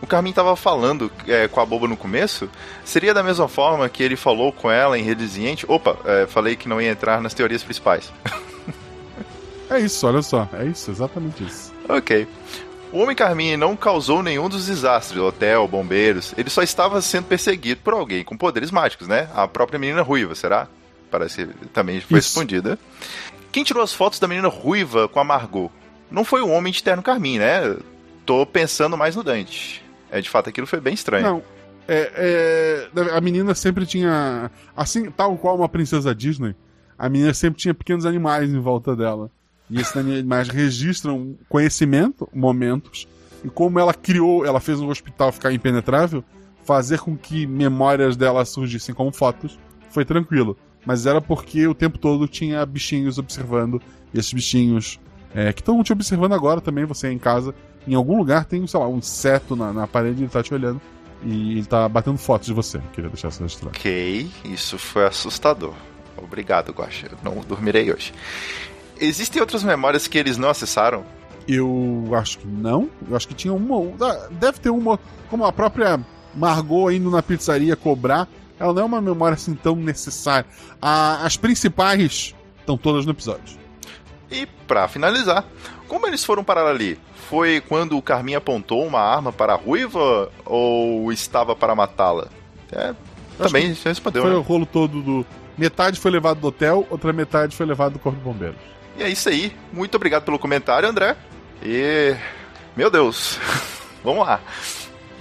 o 0.01 0.07
Carmin 0.07 0.31
tava 0.31 0.55
falando 0.55 1.11
é, 1.27 1.47
com 1.47 1.59
a 1.59 1.65
boba 1.65 1.87
no 1.87 1.97
começo, 1.97 2.49
seria 2.85 3.13
da 3.13 3.23
mesma 3.23 3.47
forma 3.47 3.89
que 3.89 4.03
ele 4.03 4.15
falou 4.15 4.51
com 4.51 4.69
ela 4.69 4.97
em 4.97 5.03
Redeziente? 5.03 5.65
Opa, 5.67 5.97
é, 6.05 6.27
falei 6.27 6.55
que 6.55 6.69
não 6.69 6.79
ia 6.79 6.91
entrar 6.91 7.21
nas 7.21 7.33
teorias 7.33 7.63
principais. 7.63 8.11
é 9.69 9.79
isso, 9.79 10.05
olha 10.05 10.21
só, 10.21 10.47
é 10.53 10.65
isso, 10.65 10.91
exatamente 10.91 11.43
isso. 11.43 11.73
Ok. 11.89 12.27
O 12.91 12.99
Homem 12.99 13.15
Carmine 13.15 13.55
não 13.55 13.75
causou 13.75 14.21
nenhum 14.21 14.49
dos 14.49 14.67
desastres, 14.67 15.19
hotel, 15.19 15.65
bombeiros. 15.67 16.33
Ele 16.37 16.49
só 16.49 16.61
estava 16.61 17.01
sendo 17.01 17.25
perseguido 17.25 17.79
por 17.81 17.93
alguém 17.93 18.23
com 18.23 18.35
poderes 18.35 18.69
mágicos, 18.69 19.07
né? 19.07 19.29
A 19.33 19.47
própria 19.47 19.79
menina 19.79 20.01
ruiva, 20.01 20.35
será? 20.35 20.67
Parece 21.09 21.45
que 21.45 21.67
também 21.69 22.01
foi 22.01 22.19
Isso. 22.19 22.27
respondida. 22.29 22.77
Quem 23.51 23.63
tirou 23.63 23.83
as 23.83 23.93
fotos 23.93 24.19
da 24.19 24.27
menina 24.27 24.47
ruiva 24.47 25.07
com 25.09 25.19
a 25.19 25.23
Margot? 25.23 25.69
Não 26.09 26.23
foi 26.23 26.41
o 26.41 26.49
homem 26.49 26.71
de 26.71 26.81
terno 26.81 27.03
carmim, 27.03 27.37
né? 27.37 27.75
Tô 28.25 28.45
pensando 28.45 28.97
mais 28.97 29.15
no 29.15 29.23
Dante. 29.23 29.83
É, 30.09 30.21
de 30.21 30.29
fato, 30.29 30.49
aquilo 30.49 30.67
foi 30.67 30.79
bem 30.79 30.93
estranho. 30.93 31.23
Não. 31.23 31.43
É, 31.87 32.89
é, 32.95 33.11
a 33.11 33.19
menina 33.19 33.53
sempre 33.53 33.85
tinha. 33.85 34.49
Assim, 34.75 35.11
tal 35.11 35.37
qual 35.37 35.57
uma 35.57 35.67
princesa 35.67 36.15
Disney, 36.15 36.55
a 36.97 37.09
menina 37.09 37.33
sempre 37.33 37.59
tinha 37.59 37.73
pequenos 37.73 38.05
animais 38.05 38.49
em 38.49 38.59
volta 38.59 38.95
dela. 38.95 39.29
E 39.69 39.79
esses 39.79 39.95
animais 39.95 40.47
registram 40.47 41.35
conhecimento, 41.49 42.29
momentos, 42.33 43.07
e 43.43 43.49
como 43.49 43.79
ela 43.79 43.93
criou, 43.93 44.45
ela 44.45 44.59
fez 44.59 44.79
o 44.79 44.87
hospital 44.87 45.31
ficar 45.31 45.51
impenetrável, 45.51 46.23
fazer 46.63 46.99
com 46.99 47.17
que 47.17 47.47
memórias 47.47 48.17
dela 48.17 48.43
surgissem 48.43 48.93
como 48.93 49.11
fotos, 49.13 49.57
foi 49.89 50.03
tranquilo 50.03 50.57
mas 50.85 51.05
era 51.05 51.21
porque 51.21 51.67
o 51.67 51.73
tempo 51.73 51.97
todo 51.97 52.27
tinha 52.27 52.65
bichinhos 52.65 53.17
observando, 53.17 53.81
e 54.13 54.19
esses 54.19 54.33
bichinhos 54.33 54.99
é, 55.33 55.53
que 55.53 55.61
estão 55.61 55.81
te 55.83 55.93
observando 55.93 56.33
agora 56.33 56.61
também, 56.61 56.85
você 56.85 57.11
em 57.11 57.17
casa, 57.17 57.53
em 57.87 57.95
algum 57.95 58.17
lugar 58.17 58.45
tem, 58.45 58.65
sei 58.67 58.79
lá, 58.79 58.87
um 58.87 58.97
inseto 58.97 59.55
na, 59.55 59.71
na 59.73 59.87
parede 59.87 60.21
e 60.21 60.23
ele 60.23 60.31
tá 60.31 60.43
te 60.43 60.53
olhando. 60.53 60.81
E 61.23 61.51
ele 61.51 61.65
tá 61.65 61.87
batendo 61.87 62.17
fotos 62.17 62.47
de 62.47 62.53
você. 62.53 62.81
Queria 62.93 63.09
deixar 63.09 63.27
essa 63.27 63.43
registrado. 63.43 63.75
Ok, 63.77 64.27
isso 64.43 64.77
foi 64.77 65.05
assustador. 65.05 65.73
Obrigado, 66.17 66.71
Guaxa. 66.71 67.09
Não 67.23 67.35
dormirei 67.47 67.91
hoje. 67.93 68.11
Existem 68.99 69.39
outras 69.39 69.63
memórias 69.63 70.07
que 70.07 70.17
eles 70.17 70.37
não 70.37 70.49
acessaram? 70.49 71.03
Eu 71.47 72.09
acho 72.13 72.39
que 72.39 72.47
não. 72.47 72.89
Eu 73.07 73.15
acho 73.15 73.27
que 73.27 73.33
tinha 73.33 73.53
uma. 73.53 73.75
Deve 74.31 74.59
ter 74.59 74.69
uma. 74.69 74.99
Como 75.29 75.45
a 75.45 75.51
própria 75.51 75.99
Margot 76.35 76.91
indo 76.91 77.09
na 77.09 77.21
pizzaria 77.21 77.75
cobrar. 77.75 78.27
Ela 78.61 78.73
não 78.73 78.81
é 78.81 78.85
uma 78.85 79.01
memória 79.01 79.35
assim 79.35 79.55
tão 79.55 79.75
necessária. 79.75 80.45
A- 80.81 81.25
as 81.25 81.35
principais 81.37 82.35
estão 82.59 82.77
todas 82.77 83.05
no 83.05 83.11
episódio. 83.11 83.59
E 84.29 84.45
pra 84.67 84.87
finalizar, 84.87 85.43
como 85.87 86.07
eles 86.07 86.23
foram 86.23 86.43
parar 86.43 86.65
ali? 86.67 86.97
Foi 87.29 87.61
quando 87.67 87.97
o 87.97 88.01
Carminho 88.01 88.37
apontou 88.37 88.85
uma 88.85 88.99
arma 88.99 89.31
para 89.31 89.53
a 89.53 89.55
ruiva 89.55 90.29
ou 90.45 91.11
estava 91.11 91.55
para 91.55 91.73
matá-la? 91.75 92.27
É, 92.71 92.93
também 93.37 93.73
você 93.73 93.89
respondeu, 93.89 94.21
Foi 94.21 94.31
né? 94.31 94.37
o 94.37 94.41
rolo 94.41 94.65
todo 94.65 95.01
do. 95.01 95.25
Metade 95.57 95.99
foi 95.99 96.11
levado 96.11 96.39
do 96.39 96.47
hotel, 96.47 96.87
outra 96.89 97.11
metade 97.11 97.55
foi 97.55 97.65
levado 97.65 97.93
do 97.93 97.99
Corpo 97.99 98.17
de 98.17 98.23
Bombeiros. 98.23 98.57
E 98.97 99.03
é 99.03 99.09
isso 99.09 99.27
aí. 99.29 99.53
Muito 99.73 99.95
obrigado 99.95 100.23
pelo 100.23 100.39
comentário, 100.39 100.87
André. 100.87 101.15
E. 101.63 102.15
Meu 102.75 102.89
Deus. 102.89 103.37
Vamos 104.03 104.25
lá. 104.25 104.39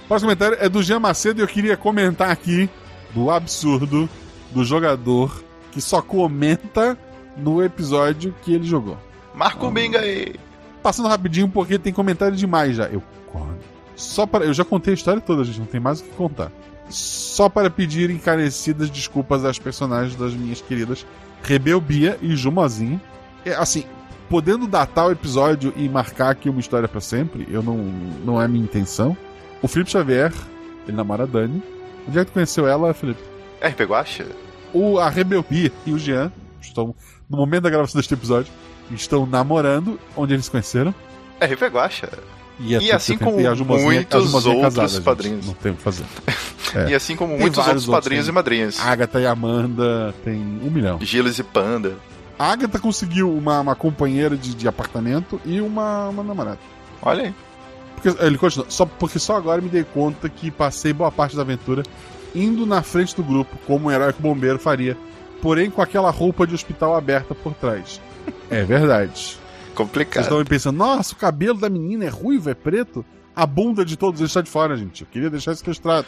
O 0.05 0.07
próximo 0.07 0.29
comentário 0.29 0.57
é 0.59 0.67
do 0.69 0.81
Jean 0.81 0.99
Macedo 0.99 1.39
e 1.39 1.43
eu 1.43 1.47
queria 1.47 1.75
comentar 1.77 2.29
aqui 2.31 2.69
do 3.13 3.29
absurdo 3.29 4.09
do 4.51 4.63
jogador 4.63 5.43
que 5.71 5.81
só 5.81 6.01
comenta 6.01 6.97
no 7.37 7.63
episódio 7.63 8.35
que 8.41 8.53
ele 8.53 8.65
jogou. 8.65 8.97
Marco 9.33 9.67
o 9.67 9.71
Binga 9.71 9.99
aí. 9.99 10.35
Passando 10.83 11.07
rapidinho 11.07 11.47
porque 11.47 11.79
tem 11.79 11.93
comentário 11.93 12.35
demais 12.35 12.75
já. 12.75 12.85
Eu. 12.85 13.01
Só 13.95 14.25
para 14.25 14.45
eu 14.45 14.53
já 14.53 14.65
contei 14.65 14.93
a 14.93 14.95
história 14.95 15.21
toda, 15.21 15.43
gente, 15.43 15.59
não 15.59 15.65
tem 15.65 15.79
mais 15.79 16.01
o 16.01 16.03
que 16.03 16.09
contar. 16.11 16.51
Só 16.89 17.47
para 17.47 17.69
pedir 17.69 18.09
encarecidas 18.09 18.89
desculpas 18.89 19.45
às 19.45 19.57
personagens 19.59 20.15
das 20.15 20.33
minhas 20.33 20.59
queridas 20.59 21.05
Rebel 21.43 21.79
Bia 21.79 22.17
e 22.21 22.35
Jumozinho. 22.35 22.99
É, 23.45 23.53
assim, 23.53 23.85
podendo 24.29 24.67
datar 24.67 25.07
o 25.07 25.11
episódio 25.11 25.73
e 25.75 25.87
marcar 25.87 26.31
aqui 26.31 26.49
uma 26.49 26.59
história 26.59 26.87
pra 26.87 27.01
sempre, 27.01 27.47
eu 27.49 27.61
não 27.61 27.77
não 28.25 28.41
é 28.41 28.47
minha 28.47 28.63
intenção. 28.63 29.15
O 29.61 29.67
Felipe 29.67 29.91
Xavier, 29.91 30.33
ele 30.87 30.97
namora 30.97 31.23
a 31.23 31.27
Dani. 31.27 31.61
Onde 32.07 32.19
é 32.19 32.25
que 32.25 32.31
tu 32.31 32.33
conheceu 32.33 32.67
ela, 32.67 32.93
Felipe? 32.93 33.21
RP 33.61 33.81
Guacha? 33.81 34.25
O, 34.73 34.97
a 34.99 35.09
Rebel 35.09 35.45
Bia 35.47 35.71
e 35.85 35.93
o 35.93 35.99
Jean 35.99 36.31
estão, 36.61 36.95
no 37.29 37.37
momento 37.37 37.63
da 37.63 37.69
gravação 37.69 37.99
deste 37.99 38.13
episódio, 38.13 38.51
estão 38.91 39.25
namorando. 39.25 39.99
Onde 40.15 40.33
eles 40.33 40.45
se 40.45 40.51
conheceram? 40.51 40.93
RP 41.39 41.63
Guacha. 41.71 42.09
E, 42.59 42.77
E 42.77 42.91
assim 42.91 43.17
como 43.17 43.39
muitos 43.39 44.45
é 44.45 44.49
outros 44.49 44.75
casada, 44.75 45.01
padrinhos. 45.03 45.47
Não 45.47 45.53
tem 45.53 45.71
o 45.71 45.75
que 45.75 45.81
fazer. 45.81 46.05
É. 46.73 46.91
E 46.91 46.95
assim 46.95 47.17
como 47.17 47.33
Tem 47.33 47.41
muitos 47.41 47.67
outros 47.67 47.85
padrinhos 47.85 48.27
tem 48.27 48.31
e 48.31 48.33
madrinhas. 48.33 48.79
Agatha 48.79 49.19
e 49.19 49.25
Amanda 49.25 50.15
tem 50.23 50.37
um 50.37 50.71
milhão. 50.71 50.97
Gilles 51.01 51.37
e 51.37 51.43
Panda. 51.43 51.97
A 52.39 52.53
Agatha 52.53 52.79
conseguiu 52.79 53.29
uma, 53.29 53.59
uma 53.59 53.75
companheira 53.75 54.37
de, 54.37 54.55
de 54.55 54.67
apartamento 54.69 55.41
e 55.43 55.59
uma, 55.59 56.07
uma 56.07 56.23
namorada. 56.23 56.59
Olha 57.01 57.23
aí. 57.23 57.35
Porque, 58.01 58.23
ele 58.23 58.37
continua, 58.37 58.65
só, 58.69 58.85
porque 58.85 59.19
só 59.19 59.35
agora 59.35 59.61
me 59.61 59.69
dei 59.69 59.83
conta 59.83 60.27
que 60.27 60.49
passei 60.49 60.91
boa 60.91 61.11
parte 61.11 61.35
da 61.35 61.43
aventura 61.43 61.83
indo 62.33 62.65
na 62.65 62.81
frente 62.81 63.15
do 63.15 63.23
grupo, 63.23 63.57
como 63.67 63.87
um 63.87 63.91
herói 63.91 64.13
que 64.13 64.19
o 64.19 64.23
bombeiro 64.23 64.57
faria, 64.57 64.97
porém 65.41 65.69
com 65.69 65.81
aquela 65.81 66.09
roupa 66.09 66.47
de 66.47 66.55
hospital 66.55 66.95
aberta 66.95 67.35
por 67.35 67.53
trás. 67.53 68.01
É 68.49 68.63
verdade. 68.63 69.11
Vocês 69.11 69.39
Complicado. 69.75 70.23
estão 70.23 70.39
aí 70.39 70.45
pensando, 70.45 70.77
nossa, 70.77 71.13
o 71.13 71.17
cabelo 71.17 71.57
da 71.59 71.69
menina 71.69 72.05
é 72.05 72.09
ruivo, 72.09 72.49
é 72.49 72.53
preto? 72.53 73.05
A 73.35 73.45
bunda 73.45 73.85
de 73.85 73.97
todos 73.97 74.19
eles 74.19 74.31
está 74.31 74.41
de 74.41 74.49
fora, 74.49 74.75
gente. 74.75 75.01
Eu 75.01 75.07
queria 75.07 75.29
deixar 75.29 75.53
isso 75.53 75.63
registrado. 75.65 76.07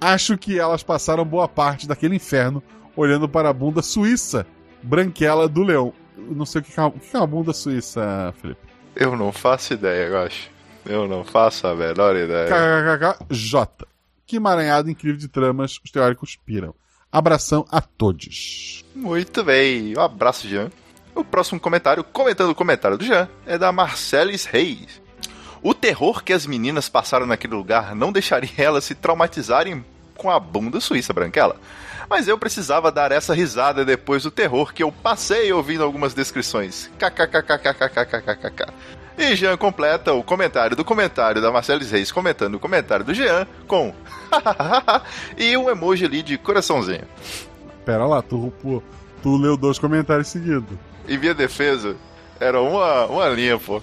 Acho 0.00 0.38
que 0.38 0.58
elas 0.58 0.82
passaram 0.82 1.24
boa 1.24 1.48
parte 1.48 1.88
daquele 1.88 2.16
inferno 2.16 2.62
olhando 2.94 3.28
para 3.28 3.48
a 3.48 3.52
bunda 3.52 3.82
suíça, 3.82 4.46
branquela 4.82 5.48
do 5.48 5.62
leão. 5.62 5.92
Não 6.16 6.46
sei 6.46 6.60
o 6.60 6.64
que 6.64 6.78
é 6.78 6.82
uma, 6.82 6.88
o 6.88 6.92
que 6.92 7.16
é 7.16 7.18
uma 7.18 7.26
bunda 7.26 7.52
suíça, 7.52 8.32
Felipe. 8.40 8.60
Eu 8.94 9.16
não 9.16 9.32
faço 9.32 9.74
ideia, 9.74 10.06
eu 10.06 10.18
acho. 10.18 10.50
Eu 10.88 11.06
não 11.06 11.22
faço 11.22 11.66
a 11.66 11.74
menor 11.74 12.16
ideia. 12.16 12.48
KKKK 12.48 13.86
Que 14.26 14.36
emaranhado 14.36 14.90
incrível 14.90 15.18
de 15.18 15.28
tramas 15.28 15.78
os 15.84 15.90
teóricos 15.90 16.36
piram. 16.36 16.74
Abração 17.12 17.66
a 17.70 17.80
todos. 17.80 18.84
Muito 18.94 19.44
bem. 19.44 19.96
Um 19.96 20.00
abraço, 20.00 20.48
Jean. 20.48 20.70
O 21.14 21.24
próximo 21.24 21.60
comentário, 21.60 22.02
comentando 22.04 22.50
o 22.50 22.54
comentário 22.54 22.96
do 22.96 23.04
Jean, 23.04 23.28
é 23.46 23.58
da 23.58 23.72
Marcelis 23.72 24.44
Reis. 24.44 25.00
O 25.62 25.74
terror 25.74 26.22
que 26.22 26.32
as 26.32 26.46
meninas 26.46 26.88
passaram 26.88 27.26
naquele 27.26 27.54
lugar 27.54 27.94
não 27.94 28.12
deixaria 28.12 28.50
elas 28.56 28.84
se 28.84 28.94
traumatizarem 28.94 29.84
com 30.16 30.30
a 30.30 30.38
bunda 30.38 30.80
suíça 30.80 31.12
branquela. 31.12 31.56
Mas 32.08 32.26
eu 32.26 32.38
precisava 32.38 32.90
dar 32.90 33.12
essa 33.12 33.34
risada 33.34 33.84
depois 33.84 34.22
do 34.22 34.30
terror 34.30 34.72
que 34.72 34.82
eu 34.82 34.90
passei 34.90 35.52
ouvindo 35.52 35.84
algumas 35.84 36.14
descrições. 36.14 36.90
KKKKKKKKKK. 36.98 38.66
E 39.18 39.34
Jean 39.34 39.56
completa 39.56 40.12
o 40.12 40.22
comentário 40.22 40.76
do 40.76 40.84
comentário 40.84 41.42
da 41.42 41.50
Marcelis 41.50 41.90
Reis 41.90 42.12
comentando 42.12 42.54
o 42.54 42.60
comentário 42.60 43.04
do 43.04 43.12
Jean 43.12 43.48
com 43.66 43.92
e 45.36 45.56
um 45.56 45.68
emoji 45.68 46.04
ali 46.04 46.22
de 46.22 46.38
coraçãozinho. 46.38 47.02
Pera 47.84 48.06
lá, 48.06 48.22
tu, 48.22 48.52
tu, 48.62 48.80
tu 49.20 49.36
leu 49.36 49.56
dois 49.56 49.76
comentários 49.76 50.28
seguidos. 50.28 50.78
Em 51.08 51.18
minha 51.18 51.34
defesa, 51.34 51.96
era 52.38 52.60
uma, 52.60 53.06
uma 53.06 53.28
linha, 53.28 53.58
pô. 53.58 53.82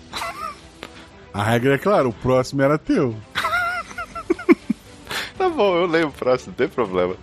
A 1.34 1.44
regra 1.44 1.76
é 1.76 1.78
clara, 1.78 2.08
o 2.08 2.14
próximo 2.14 2.62
era 2.62 2.78
teu. 2.78 3.14
Tá 5.38 5.50
bom, 5.50 5.76
eu 5.76 5.86
leio 5.86 6.08
o 6.08 6.12
próximo, 6.12 6.52
não 6.52 6.56
tem 6.56 6.68
problema. 6.70 7.14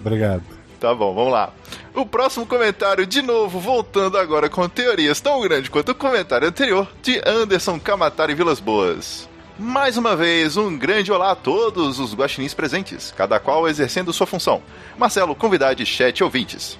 Obrigado. 0.00 0.42
Tá 0.80 0.94
bom, 0.94 1.14
vamos 1.14 1.32
lá. 1.32 1.52
O 1.98 2.06
próximo 2.06 2.46
comentário, 2.46 3.04
de 3.04 3.20
novo, 3.20 3.58
voltando 3.58 4.16
agora 4.18 4.48
com 4.48 4.68
teorias 4.68 5.20
tão 5.20 5.40
grandes 5.40 5.68
quanto 5.68 5.88
o 5.90 5.94
comentário 5.96 6.46
anterior, 6.46 6.86
de 7.02 7.20
Anderson 7.26 7.76
Kamatari 7.80 8.36
Vilas 8.36 8.60
Boas. 8.60 9.28
Mais 9.58 9.96
uma 9.96 10.14
vez, 10.14 10.56
um 10.56 10.78
grande 10.78 11.10
olá 11.10 11.32
a 11.32 11.34
todos 11.34 11.98
os 11.98 12.14
guaxinins 12.14 12.54
presentes, 12.54 13.12
cada 13.16 13.40
qual 13.40 13.68
exercendo 13.68 14.12
sua 14.12 14.28
função. 14.28 14.62
Marcelo, 14.96 15.34
convidade, 15.34 15.84
chat 15.84 16.18
e 16.18 16.22
ouvintes. 16.22 16.78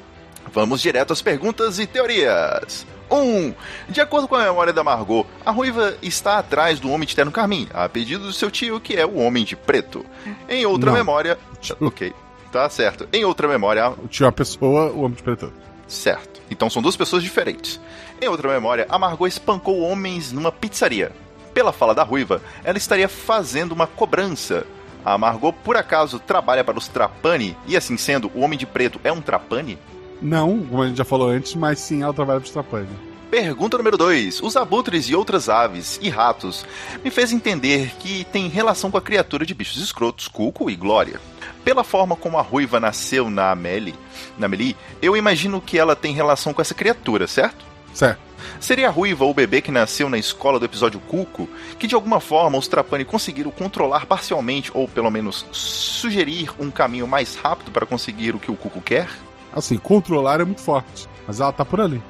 Vamos 0.53 0.81
direto 0.81 1.13
às 1.13 1.21
perguntas 1.21 1.81
e 1.81 1.87
teorias. 1.89 2.87
1. 3.11 3.17
Um, 3.17 3.55
de 3.89 4.01
acordo 4.01 4.29
com 4.29 4.37
a 4.37 4.45
memória 4.45 4.73
da 4.73 4.85
Margot, 4.85 5.27
a 5.45 5.51
ruiva 5.51 5.97
está 6.01 6.39
atrás 6.39 6.79
do 6.79 6.93
homem 6.93 7.09
de 7.09 7.17
terno 7.17 7.33
carmim, 7.33 7.67
a 7.75 7.89
pedido 7.89 8.23
do 8.23 8.33
seu 8.33 8.53
tio, 8.53 8.79
que 8.79 8.95
é 8.95 9.05
o 9.05 9.17
homem 9.17 9.43
de 9.43 9.57
preto. 9.57 10.07
Em 10.49 10.65
outra 10.65 10.93
Não. 10.93 10.97
memória. 10.97 11.37
Ok, 11.81 12.15
tá 12.51 12.69
certo. 12.69 13.09
Em 13.13 13.25
outra 13.25 13.49
memória, 13.49 13.93
Tinha 14.09 14.27
uma 14.27 14.33
pessoa, 14.33 14.91
o 14.91 15.01
homem 15.01 15.17
de 15.17 15.23
preto. 15.23 15.53
Certo. 15.87 16.41
Então 16.51 16.69
são 16.69 16.83
duas 16.83 16.97
pessoas 16.97 17.23
diferentes. 17.23 17.81
Em 18.21 18.29
outra 18.29 18.53
memória, 18.53 18.87
a 18.89 18.99
Margot 18.99 19.27
espancou 19.27 19.81
homens 19.81 20.33
numa 20.33 20.53
pizzaria. 20.53 21.13
Pela 21.55 21.73
fala 21.73 21.95
da 21.95 22.03
ruiva, 22.03 22.43
ela 22.63 22.79
estaria 22.79 23.09
fazendo 23.09 23.73
uma 23.73 23.87
cobrança. 23.87 24.67
A 25.05 25.17
Margot, 25.17 25.53
por 25.65 25.77
acaso, 25.77 26.19
trabalha 26.19 26.63
para 26.63 26.79
os 26.79 26.89
Trapani, 26.89 27.57
e 27.67 27.77
assim 27.77 27.97
sendo, 27.97 28.31
o 28.35 28.41
Homem 28.41 28.59
de 28.59 28.67
Preto 28.67 29.01
é 29.03 29.13
um 29.13 29.21
Trapani? 29.21 29.79
Não, 30.21 30.59
como 30.59 30.83
a 30.83 30.89
gente 30.89 30.99
já 30.99 31.05
falou 31.05 31.29
antes, 31.29 31.55
mas 31.55 31.79
sim, 31.79 32.03
ela 32.03 32.13
trabalha 32.13 32.41
pro 32.41 32.49
Strapani. 32.49 32.89
Pergunta 33.31 33.77
número 33.77 33.97
2. 33.97 34.43
Os 34.43 34.57
abutres 34.57 35.07
e 35.09 35.15
outras 35.15 35.49
aves 35.49 35.99
e 36.03 36.09
ratos 36.09 36.65
me 37.05 37.11
fez 37.11 37.31
entender 37.31 37.93
que 37.99 38.25
tem 38.25 38.49
relação 38.49 38.91
com 38.91 38.97
a 38.97 39.03
criatura 39.03 39.45
de 39.45 39.55
bichos 39.55 39.83
escrotos, 39.83 40.29
Cuco 40.29 40.71
e 40.71 40.77
Glória. 40.77 41.21
Pela 41.65 41.85
forma 41.85 42.17
como 42.17 42.39
a 42.39 42.43
ruiva 42.43 42.81
nasceu 42.81 43.29
na 43.31 43.51
Amelie, 43.51 43.95
na 44.39 44.47
Amelie, 44.47 44.77
eu 45.03 45.17
imagino 45.17 45.61
que 45.61 45.79
ela 45.79 45.95
tem 45.95 46.15
relação 46.15 46.55
com 46.55 46.63
essa 46.63 46.75
criatura, 46.75 47.27
certo? 47.27 47.65
Certo. 47.93 48.21
Seria 48.61 48.89
a 48.89 48.91
ruiva 48.91 49.25
o 49.25 49.35
bebê 49.35 49.61
que 49.61 49.71
nasceu 49.71 50.09
na 50.09 50.19
escola 50.19 50.59
do 50.59 50.65
episódio 50.65 51.01
Cuco, 51.01 51.49
que 51.79 51.87
de 51.87 51.95
alguma 51.95 52.21
forma 52.21 52.59
os 52.59 52.69
Trapani 52.69 53.05
conseguiram 53.05 53.51
controlar 53.51 54.07
parcialmente, 54.07 54.71
ou 54.75 54.87
pelo 54.89 55.11
menos 55.11 55.45
sugerir 55.53 56.51
um 56.59 56.71
caminho 56.71 57.07
mais 57.07 57.35
rápido 57.35 57.71
para 57.71 57.87
conseguir 57.87 58.35
o 58.35 58.39
que 58.39 58.51
o 58.51 58.57
Cuco 58.57 58.81
quer? 58.81 59.09
Assim, 59.53 59.77
controlar 59.79 60.41
é 60.41 60.45
muito 60.45 60.61
forte, 60.61 61.09
mas 61.27 61.41
ela 61.41 61.53
tá 61.53 61.65
por 61.65 61.81
ali. 61.81 62.03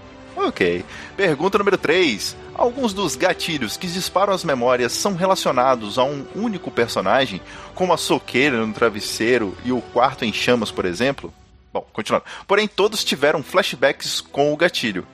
Ok. 0.48 0.82
Pergunta 1.14 1.58
número 1.58 1.76
3. 1.76 2.34
Alguns 2.54 2.94
dos 2.94 3.14
gatilhos 3.16 3.76
que 3.76 3.86
disparam 3.86 4.32
as 4.32 4.42
memórias 4.42 4.92
são 4.92 5.14
relacionados 5.14 5.98
a 5.98 6.04
um 6.04 6.24
único 6.34 6.70
personagem, 6.70 7.38
como 7.74 7.92
a 7.92 7.98
soqueira 7.98 8.64
no 8.64 8.72
travesseiro 8.72 9.54
e 9.62 9.72
o 9.72 9.82
quarto 9.82 10.24
em 10.24 10.32
chamas, 10.32 10.70
por 10.70 10.86
exemplo? 10.86 11.32
Bom, 11.70 11.86
continuando. 11.92 12.24
Porém, 12.46 12.66
todos 12.66 13.04
tiveram 13.04 13.42
flashbacks 13.42 14.22
com 14.22 14.50
o 14.50 14.56
gatilho. 14.56 15.06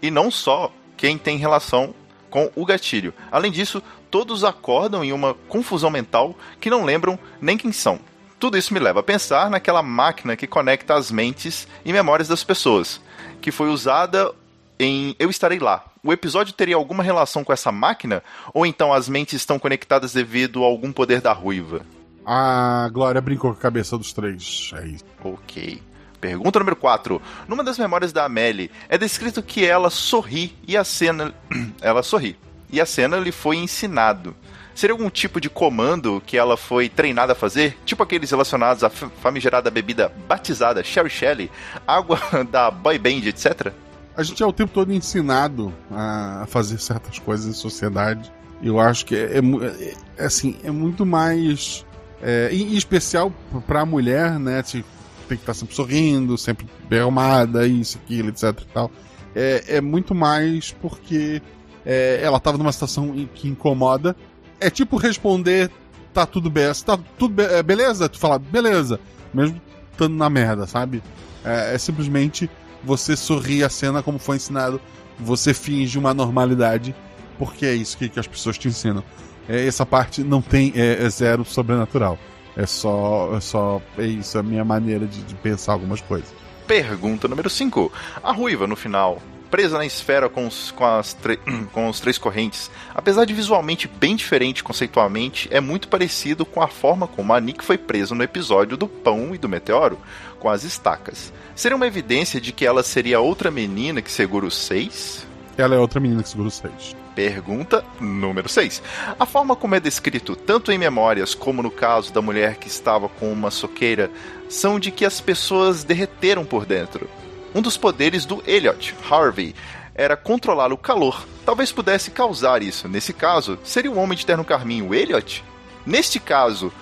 E 0.00 0.10
não 0.10 0.30
só 0.30 0.72
quem 0.96 1.18
tem 1.18 1.36
relação 1.36 1.94
com 2.30 2.50
o 2.56 2.64
gatilho. 2.64 3.12
Além 3.30 3.52
disso, 3.52 3.82
todos 4.10 4.42
acordam 4.42 5.04
em 5.04 5.12
uma 5.12 5.34
confusão 5.34 5.90
mental 5.90 6.34
que 6.58 6.70
não 6.70 6.82
lembram 6.82 7.18
nem 7.42 7.58
quem 7.58 7.72
são. 7.72 8.00
Tudo 8.40 8.56
isso 8.56 8.72
me 8.72 8.80
leva 8.80 9.00
a 9.00 9.02
pensar 9.02 9.50
naquela 9.50 9.82
máquina 9.82 10.34
que 10.34 10.46
conecta 10.46 10.94
as 10.94 11.10
mentes 11.10 11.68
e 11.84 11.92
memórias 11.92 12.28
das 12.28 12.42
pessoas, 12.42 13.02
que 13.40 13.50
foi 13.50 13.68
usada 13.68 14.32
em 14.78 15.14
Eu 15.18 15.30
Estarei 15.30 15.58
Lá. 15.58 15.84
O 16.02 16.12
episódio 16.12 16.52
teria 16.52 16.76
alguma 16.76 17.02
relação 17.02 17.42
com 17.42 17.52
essa 17.52 17.72
máquina? 17.72 18.22
Ou 18.54 18.64
então 18.64 18.92
as 18.92 19.08
mentes 19.08 19.34
estão 19.34 19.58
conectadas 19.58 20.12
devido 20.12 20.62
a 20.62 20.66
algum 20.66 20.92
poder 20.92 21.20
da 21.20 21.32
ruiva? 21.32 21.82
A 22.24 22.88
Glória 22.92 23.20
brincou 23.20 23.52
com 23.52 23.58
a 23.58 23.62
cabeça 23.62 23.96
dos 23.98 24.12
três. 24.12 24.70
É 24.74 24.86
isso. 24.86 25.04
Ok. 25.24 25.82
Pergunta 26.20 26.58
número 26.58 26.76
4. 26.76 27.20
Numa 27.46 27.64
das 27.64 27.78
memórias 27.78 28.12
da 28.12 28.24
Amélie, 28.24 28.70
é 28.88 28.98
descrito 28.98 29.42
que 29.42 29.64
ela 29.64 29.90
sorri 29.90 30.56
e 30.66 30.76
a 30.76 30.84
cena. 30.84 31.34
ela 31.80 32.02
sorri. 32.02 32.36
E 32.70 32.80
a 32.80 32.86
cena 32.86 33.16
lhe 33.16 33.32
foi 33.32 33.56
ensinado. 33.56 34.36
Seria 34.74 34.94
algum 34.94 35.10
tipo 35.10 35.40
de 35.40 35.50
comando 35.50 36.22
que 36.24 36.36
ela 36.36 36.56
foi 36.56 36.88
treinada 36.88 37.32
a 37.32 37.36
fazer? 37.36 37.76
Tipo 37.84 38.04
aqueles 38.04 38.30
relacionados 38.30 38.84
à 38.84 38.90
famigerada 38.90 39.70
bebida 39.70 40.12
batizada 40.28 40.84
Sherry 40.84 41.10
Shelley, 41.10 41.50
água 41.84 42.20
da 42.48 42.70
boy 42.70 42.96
band, 42.96 43.26
etc? 43.26 43.72
A 44.18 44.24
gente 44.24 44.42
é 44.42 44.46
o 44.46 44.52
tempo 44.52 44.72
todo 44.74 44.92
ensinado 44.92 45.72
a 45.92 46.44
fazer 46.48 46.80
certas 46.80 47.20
coisas 47.20 47.46
em 47.46 47.52
sociedade. 47.52 48.32
Eu 48.60 48.80
acho 48.80 49.06
que 49.06 49.14
é, 49.14 49.38
é, 49.38 49.94
é 50.16 50.24
assim, 50.24 50.56
é 50.64 50.72
muito 50.72 51.06
mais. 51.06 51.86
É, 52.20 52.48
em 52.52 52.74
especial 52.74 53.32
para 53.64 53.82
a 53.82 53.86
mulher, 53.86 54.36
né? 54.40 54.60
Tem 54.64 54.82
que 55.28 55.34
estar 55.34 55.54
sempre 55.54 55.76
sorrindo, 55.76 56.36
sempre 56.36 56.66
bem 56.88 56.98
arrumada, 56.98 57.64
isso, 57.64 57.96
aquilo, 57.98 58.30
etc 58.30 58.60
e 58.60 58.64
tal. 58.74 58.90
É, 59.36 59.76
é 59.76 59.80
muito 59.80 60.16
mais 60.16 60.72
porque 60.72 61.40
é, 61.86 62.18
ela 62.20 62.38
estava 62.38 62.58
numa 62.58 62.72
situação 62.72 63.14
que 63.32 63.46
incomoda. 63.46 64.16
É 64.58 64.68
tipo 64.68 64.96
responder, 64.96 65.70
tá 66.12 66.26
tudo 66.26 66.50
bem, 66.50 66.64
tá 66.84 66.98
tudo 67.16 67.34
be 67.34 67.44
é, 67.44 67.62
beleza? 67.62 68.08
Tu 68.08 68.18
fala, 68.18 68.36
beleza, 68.36 68.98
mesmo 69.32 69.62
estando 69.92 70.16
na 70.16 70.28
merda, 70.28 70.66
sabe? 70.66 71.04
É, 71.44 71.76
é, 71.76 71.78
simplesmente 71.78 72.50
você 72.82 73.16
sorrir 73.16 73.64
a 73.64 73.68
cena 73.68 74.02
como 74.02 74.18
foi 74.18 74.36
ensinado, 74.36 74.80
você 75.18 75.52
finge 75.52 75.98
uma 75.98 76.14
normalidade, 76.14 76.94
porque 77.38 77.66
é 77.66 77.74
isso 77.74 77.96
que, 77.98 78.08
que 78.08 78.20
as 78.20 78.26
pessoas 78.26 78.56
te 78.56 78.68
ensinam. 78.68 79.02
É, 79.48 79.66
essa 79.66 79.86
parte 79.86 80.22
não 80.22 80.42
tem, 80.42 80.72
é, 80.76 81.04
é 81.04 81.08
zero 81.08 81.44
sobrenatural. 81.44 82.18
É 82.56 82.66
só, 82.66 83.36
é 83.36 83.40
só, 83.40 83.80
é 83.96 84.04
isso, 84.04 84.36
é 84.36 84.40
a 84.40 84.42
minha 84.42 84.64
maneira 84.64 85.06
de, 85.06 85.22
de 85.22 85.34
pensar 85.36 85.72
algumas 85.72 86.00
coisas. 86.00 86.28
Pergunta 86.66 87.28
número 87.28 87.48
5. 87.48 87.90
A 88.22 88.32
ruiva, 88.32 88.66
no 88.66 88.76
final, 88.76 89.22
presa 89.50 89.78
na 89.78 89.86
esfera 89.86 90.28
com 90.28 90.46
os, 90.46 90.70
com, 90.70 90.84
as 90.84 91.16
com 91.72 91.88
os 91.88 92.00
três 92.00 92.18
correntes, 92.18 92.70
apesar 92.94 93.24
de 93.24 93.32
visualmente 93.32 93.88
bem 93.88 94.14
diferente 94.14 94.62
conceitualmente, 94.62 95.48
é 95.50 95.60
muito 95.60 95.88
parecido 95.88 96.44
com 96.44 96.62
a 96.62 96.68
forma 96.68 97.06
como 97.06 97.32
a 97.32 97.40
Nick 97.40 97.64
foi 97.64 97.78
presa 97.78 98.14
no 98.14 98.22
episódio 98.22 98.76
do 98.76 98.86
pão 98.86 99.34
e 99.34 99.38
do 99.38 99.48
meteoro, 99.48 99.98
com 100.38 100.48
as 100.48 100.64
estacas. 100.64 101.32
Seria 101.54 101.76
uma 101.76 101.86
evidência 101.86 102.40
de 102.40 102.52
que 102.52 102.64
ela 102.64 102.82
seria 102.82 103.20
outra 103.20 103.50
menina 103.50 104.02
que 104.02 104.10
segura 104.10 104.46
os 104.46 104.56
seis? 104.56 105.26
Ela 105.56 105.74
é 105.74 105.78
outra 105.78 106.00
menina 106.00 106.22
que 106.22 106.28
segura 106.28 106.48
os 106.48 106.54
seis. 106.54 106.96
Pergunta 107.18 107.84
número 108.00 108.48
6. 108.48 108.80
A 109.18 109.26
forma 109.26 109.56
como 109.56 109.74
é 109.74 109.80
descrito, 109.80 110.36
tanto 110.36 110.70
em 110.70 110.78
memórias 110.78 111.34
como 111.34 111.64
no 111.64 111.70
caso 111.70 112.12
da 112.12 112.22
mulher 112.22 112.58
que 112.58 112.68
estava 112.68 113.08
com 113.08 113.32
uma 113.32 113.50
soqueira, 113.50 114.08
são 114.48 114.78
de 114.78 114.92
que 114.92 115.04
as 115.04 115.20
pessoas 115.20 115.82
derreteram 115.82 116.44
por 116.44 116.64
dentro. 116.64 117.10
Um 117.52 117.60
dos 117.60 117.76
poderes 117.76 118.24
do 118.24 118.40
Elliot, 118.46 118.94
Harvey, 119.10 119.52
era 119.96 120.16
controlar 120.16 120.72
o 120.72 120.78
calor. 120.78 121.26
Talvez 121.44 121.72
pudesse 121.72 122.12
causar 122.12 122.62
isso. 122.62 122.88
Nesse 122.88 123.12
caso, 123.12 123.58
seria 123.64 123.90
o 123.90 123.98
homem 123.98 124.16
de 124.16 124.24
terno 124.24 124.44
carmim 124.44 124.82
o 124.82 124.94
Elliot? 124.94 125.42
Neste 125.84 126.20
caso, 126.20 126.72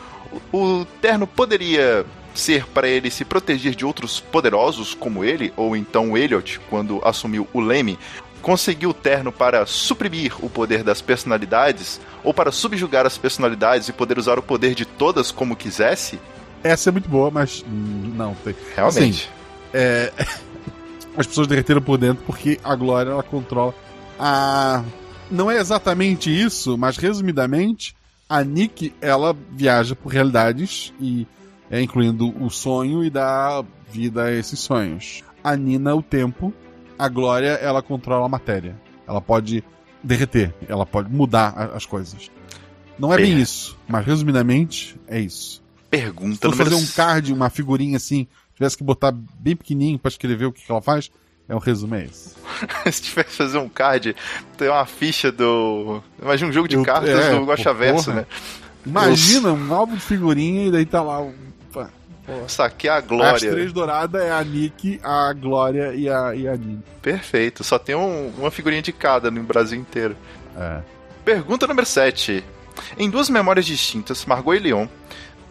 o 0.52 0.84
terno 1.00 1.26
poderia 1.26 2.04
ser 2.36 2.66
para 2.66 2.88
ele 2.88 3.10
se 3.10 3.24
proteger 3.24 3.74
de 3.74 3.84
outros 3.84 4.20
poderosos 4.20 4.94
como 4.94 5.24
ele, 5.24 5.52
ou 5.56 5.76
então 5.76 6.16
Elliot, 6.16 6.60
quando 6.70 7.00
assumiu 7.04 7.48
o 7.52 7.60
leme, 7.60 7.98
conseguiu 8.42 8.90
o 8.90 8.94
terno 8.94 9.32
para 9.32 9.66
suprimir 9.66 10.32
o 10.44 10.48
poder 10.48 10.84
das 10.84 11.00
personalidades 11.00 12.00
ou 12.22 12.32
para 12.32 12.52
subjugar 12.52 13.06
as 13.06 13.18
personalidades 13.18 13.88
e 13.88 13.92
poder 13.92 14.18
usar 14.18 14.38
o 14.38 14.42
poder 14.42 14.74
de 14.74 14.84
todas 14.84 15.30
como 15.30 15.56
quisesse? 15.56 16.18
Essa 16.62 16.90
é 16.90 16.92
muito 16.92 17.08
boa, 17.08 17.30
mas 17.30 17.64
não 17.68 18.34
tem. 18.34 18.54
Realmente. 18.74 19.28
Assim, 19.28 19.74
é... 19.74 20.12
As 21.16 21.26
pessoas 21.26 21.46
derreteram 21.46 21.80
por 21.80 21.96
dentro 21.96 22.22
porque 22.26 22.60
a 22.62 22.74
Glória 22.76 23.10
ela 23.10 23.22
controla 23.22 23.74
a. 24.18 24.82
Não 25.30 25.50
é 25.50 25.58
exatamente 25.58 26.30
isso, 26.30 26.76
mas 26.76 26.98
resumidamente, 26.98 27.96
a 28.28 28.44
Nick 28.44 28.94
ela 29.00 29.36
viaja 29.50 29.96
por 29.96 30.12
realidades 30.12 30.92
e 31.00 31.26
é, 31.70 31.80
incluindo 31.80 32.34
o 32.42 32.50
sonho 32.50 33.04
e 33.04 33.10
dá 33.10 33.64
vida 33.90 34.24
a 34.24 34.32
esses 34.32 34.58
sonhos. 34.58 35.22
A 35.42 35.56
Nina 35.56 35.94
o 35.94 36.02
tempo 36.02 36.52
a 36.98 37.08
Glória, 37.08 37.52
ela 37.60 37.82
controla 37.82 38.26
a 38.26 38.28
matéria. 38.28 38.76
Ela 39.06 39.20
pode 39.20 39.62
derreter, 40.02 40.54
ela 40.68 40.86
pode 40.86 41.12
mudar 41.12 41.72
as 41.74 41.86
coisas. 41.86 42.30
Não 42.98 43.12
é 43.12 43.16
bem 43.16 43.38
isso, 43.38 43.76
mas 43.86 44.04
resumidamente 44.06 44.98
é 45.06 45.20
isso. 45.20 45.62
Pergunta 45.90 46.50
Se 46.50 46.56
fazer 46.56 46.74
um 46.74 46.86
card, 46.86 47.32
uma 47.32 47.50
figurinha 47.50 47.96
assim, 47.96 48.26
tivesse 48.54 48.76
que 48.76 48.82
botar 48.82 49.12
bem 49.12 49.54
pequenininho 49.54 49.98
para 49.98 50.08
escrever 50.08 50.46
o 50.46 50.52
que 50.52 50.62
ela 50.68 50.80
faz, 50.80 51.10
é 51.48 51.54
um 51.54 51.58
resumo 51.58 51.94
é 51.94 52.04
esse. 52.04 52.34
Se 52.90 53.02
tivesse 53.02 53.30
que 53.30 53.36
fazer 53.36 53.58
um 53.58 53.68
card, 53.68 54.16
tem 54.56 54.68
uma 54.68 54.86
ficha 54.86 55.30
do. 55.30 56.02
Imagina 56.20 56.50
um 56.50 56.52
jogo 56.52 56.68
de 56.68 56.76
Eu, 56.76 56.82
cartas 56.82 57.10
é, 57.10 57.38
do 57.38 57.44
Guacha 57.44 57.72
Verso, 57.72 58.12
né? 58.12 58.26
Imagina 58.84 59.52
um 59.52 59.74
álbum 59.74 59.94
de 59.94 60.00
figurinha 60.00 60.66
e 60.66 60.70
daí 60.70 60.86
tá 60.86 61.02
lá 61.02 61.20
Saquei 62.48 62.90
a 62.90 63.00
Glória. 63.00 63.34
As 63.34 63.40
três 63.40 63.72
douradas 63.72 64.22
é 64.22 64.30
a 64.30 64.42
Nick, 64.42 65.00
a 65.02 65.32
Glória 65.32 65.94
e 65.94 66.08
a, 66.08 66.34
e 66.34 66.48
a 66.48 66.56
Nina. 66.56 66.82
Perfeito. 67.00 67.62
Só 67.62 67.78
tem 67.78 67.94
um, 67.94 68.32
uma 68.38 68.50
figurinha 68.50 68.82
de 68.82 68.92
cada 68.92 69.30
no 69.30 69.42
Brasil 69.42 69.78
inteiro. 69.78 70.16
É. 70.56 70.80
Pergunta 71.24 71.66
número 71.66 71.86
7. 71.86 72.44
Em 72.98 73.08
duas 73.08 73.30
memórias 73.30 73.64
distintas, 73.64 74.24
Margot 74.24 74.54
e 74.54 74.58
Leon 74.58 74.86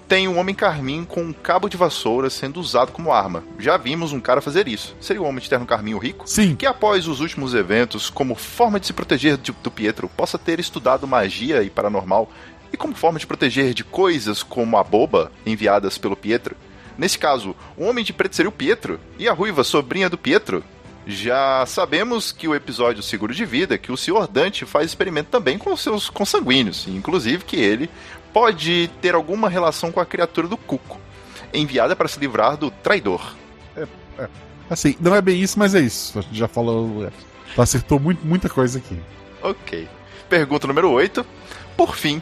tem 0.08 0.28
um 0.28 0.38
homem 0.38 0.54
carmim 0.54 1.04
com 1.04 1.22
um 1.22 1.34
cabo 1.34 1.68
de 1.68 1.78
vassoura 1.78 2.30
sendo 2.30 2.60
usado 2.60 2.92
como 2.92 3.12
arma. 3.12 3.44
Já 3.58 3.76
vimos 3.78 4.12
um 4.12 4.20
cara 4.20 4.42
fazer 4.42 4.68
isso. 4.68 4.96
Seria 5.00 5.22
o 5.22 5.26
homem 5.26 5.42
de 5.42 5.50
terno 5.50 5.66
carmim 5.66 5.94
o 5.94 5.98
rico? 5.98 6.30
Sim. 6.30 6.56
Que 6.56 6.66
após 6.66 7.08
os 7.08 7.20
últimos 7.20 7.54
eventos, 7.54 8.10
como 8.10 8.36
forma 8.36 8.80
de 8.80 8.88
se 8.88 8.94
proteger 8.94 9.38
do 9.38 9.72
Pietro, 9.72 10.08
possa 10.10 10.38
ter 10.38 10.60
estudado 10.60 11.08
magia 11.08 11.64
e 11.64 11.70
paranormal 11.70 12.30
e 12.76 12.78
como 12.78 12.94
forma 12.94 13.18
de 13.18 13.26
proteger 13.26 13.74
de 13.74 13.84
coisas 13.84 14.44
como 14.44 14.78
a 14.78 14.84
boba 14.84 15.32
enviadas 15.46 15.98
pelo 15.98 16.16
Pietro. 16.16 16.56
Nesse 16.98 17.18
caso, 17.18 17.56
o 17.76 17.86
homem 17.86 18.06
de 18.06 18.14
preto 18.14 18.36
seria 18.36 18.50
o 18.50 18.54
Pietro 18.54 19.00
e 19.18 19.28
a 19.28 19.34
ruiva 19.34 19.64
sobrinha 19.64 20.10
do 20.10 20.18
Pietro. 20.18 20.64
Já 21.08 21.66
sabemos 21.68 22.32
que 22.32 22.48
o 22.48 22.56
episódio 22.56 23.04
Seguro 23.04 23.34
de 23.34 23.46
Vida, 23.46 23.78
que 23.78 23.92
o 23.92 23.98
Sr. 23.98 24.28
Dante 24.28 24.66
faz 24.66 24.88
experimento 24.88 25.30
também 25.30 25.58
com 25.58 25.76
seus 25.76 26.10
consanguíneos, 26.10 26.88
inclusive 26.88 27.44
que 27.44 27.58
ele 27.58 27.90
pode 28.34 28.90
ter 29.02 29.14
alguma 29.14 29.48
relação 29.48 29.92
com 29.92 30.00
a 30.00 30.06
criatura 30.06 30.48
do 30.48 30.58
Cuco, 30.58 31.00
enviada 31.54 31.96
para 31.96 32.08
se 32.08 32.20
livrar 32.20 32.58
do 32.58 32.72
traidor. 32.72 33.36
É, 33.78 33.88
é. 34.18 34.30
Assim, 34.70 34.96
não 35.00 35.14
é 35.14 35.22
bem 35.22 35.40
isso, 35.40 35.60
mas 35.60 35.76
é 35.76 35.80
isso. 35.80 36.18
A 36.18 36.22
gente 36.22 36.38
já 36.38 36.48
falou. 36.48 37.06
É, 37.06 37.62
acertou 37.62 38.00
muito, 38.00 38.26
muita 38.26 38.50
coisa 38.50 38.80
aqui. 38.80 39.00
Ok. 39.42 39.88
Pergunta 40.28 40.66
número 40.66 40.90
8. 40.90 41.26
Por 41.78 41.96
fim, 41.96 42.22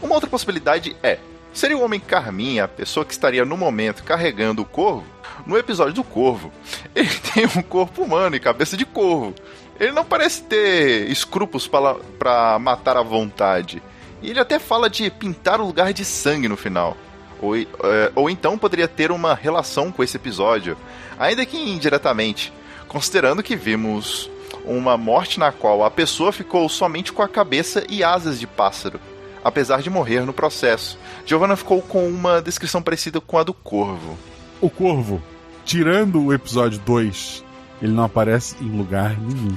uma 0.00 0.14
outra 0.14 0.28
possibilidade 0.28 0.96
é: 1.02 1.18
seria 1.52 1.76
o 1.76 1.82
Homem 1.82 2.00
Carmim 2.00 2.58
a 2.58 2.68
pessoa 2.68 3.04
que 3.04 3.12
estaria 3.12 3.44
no 3.44 3.56
momento 3.56 4.04
carregando 4.04 4.62
o 4.62 4.66
corvo? 4.66 5.04
No 5.46 5.56
episódio 5.56 5.94
do 5.94 6.04
corvo, 6.04 6.52
ele 6.94 7.10
tem 7.34 7.46
um 7.46 7.62
corpo 7.62 8.02
humano 8.02 8.36
e 8.36 8.40
cabeça 8.40 8.76
de 8.76 8.84
corvo. 8.84 9.34
Ele 9.80 9.92
não 9.92 10.04
parece 10.04 10.42
ter 10.42 11.10
escrúpulos 11.10 11.66
para 11.66 12.58
matar 12.58 12.96
à 12.96 13.02
vontade. 13.02 13.82
E 14.20 14.30
ele 14.30 14.38
até 14.38 14.58
fala 14.58 14.88
de 14.88 15.10
pintar 15.10 15.60
o 15.60 15.66
lugar 15.66 15.92
de 15.92 16.04
sangue 16.04 16.46
no 16.46 16.56
final. 16.56 16.96
Ou, 17.40 17.56
é, 17.56 17.66
ou 18.14 18.30
então 18.30 18.56
poderia 18.56 18.86
ter 18.86 19.10
uma 19.10 19.34
relação 19.34 19.90
com 19.90 20.04
esse 20.04 20.16
episódio, 20.16 20.76
ainda 21.18 21.44
que 21.44 21.56
indiretamente, 21.56 22.52
considerando 22.86 23.42
que 23.42 23.56
vimos 23.56 24.30
uma 24.64 24.96
morte 24.96 25.40
na 25.40 25.50
qual 25.50 25.82
a 25.82 25.90
pessoa 25.90 26.30
ficou 26.30 26.68
somente 26.68 27.12
com 27.12 27.20
a 27.20 27.28
cabeça 27.28 27.84
e 27.88 28.04
asas 28.04 28.38
de 28.38 28.46
pássaro 28.46 29.00
apesar 29.44 29.82
de 29.82 29.90
morrer 29.90 30.20
no 30.20 30.32
processo. 30.32 30.98
Giovanna 31.26 31.56
ficou 31.56 31.80
com 31.82 32.06
uma 32.08 32.40
descrição 32.40 32.82
parecida 32.82 33.20
com 33.20 33.38
a 33.38 33.42
do 33.42 33.52
Corvo. 33.54 34.18
O 34.60 34.70
Corvo, 34.70 35.22
tirando 35.64 36.22
o 36.22 36.32
episódio 36.32 36.80
2, 36.84 37.44
ele 37.80 37.92
não 37.92 38.04
aparece 38.04 38.56
em 38.60 38.76
lugar 38.76 39.16
nenhum. 39.18 39.54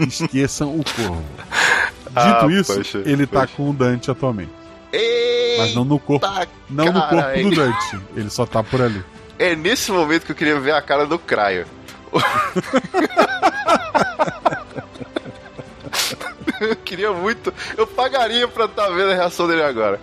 Esqueçam 0.00 0.74
o 0.74 0.82
Corvo. 0.84 1.24
Dito 2.08 2.46
ah, 2.46 2.46
isso, 2.50 2.74
poxa, 2.74 3.02
ele 3.04 3.26
tá 3.26 3.40
poxa. 3.40 3.46
tá 3.46 3.56
com 3.56 3.70
o 3.70 3.72
Dante 3.74 4.10
atualmente. 4.10 4.52
Eita, 4.92 5.62
Mas 5.62 5.74
não 5.74 5.84
no 5.84 5.98
corpo, 5.98 6.26
não 6.70 6.86
no 6.86 7.02
corpo 7.08 7.42
do 7.42 7.54
Dante. 7.54 8.00
Ele 8.16 8.30
só 8.30 8.46
tá 8.46 8.62
por 8.62 8.80
ali. 8.80 9.04
É 9.38 9.54
nesse 9.54 9.92
momento 9.92 10.24
que 10.24 10.32
eu 10.32 10.36
queria 10.36 10.58
ver 10.58 10.72
a 10.72 10.80
cara 10.80 11.06
do 11.06 11.18
Craio. 11.18 11.66
eu 16.60 16.76
queria 16.76 17.12
muito. 17.12 17.52
Eu 17.76 17.86
pagaria 17.86 18.46
pra 18.48 18.66
estar 18.66 18.84
tá 18.84 18.90
vendo 18.90 19.10
a 19.10 19.14
reação 19.14 19.46
dele 19.46 19.62
agora. 19.62 20.00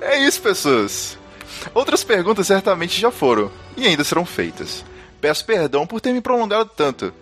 É 0.00 0.18
isso, 0.18 0.40
pessoas. 0.40 1.18
Outras 1.74 2.02
perguntas 2.02 2.46
certamente 2.46 3.00
já 3.00 3.10
foram 3.10 3.50
e 3.76 3.86
ainda 3.86 4.04
serão 4.04 4.24
feitas. 4.24 4.84
Peço 5.20 5.44
perdão 5.44 5.86
por 5.86 6.00
ter 6.00 6.12
me 6.12 6.20
prolongado 6.20 6.70
tanto. 6.74 7.12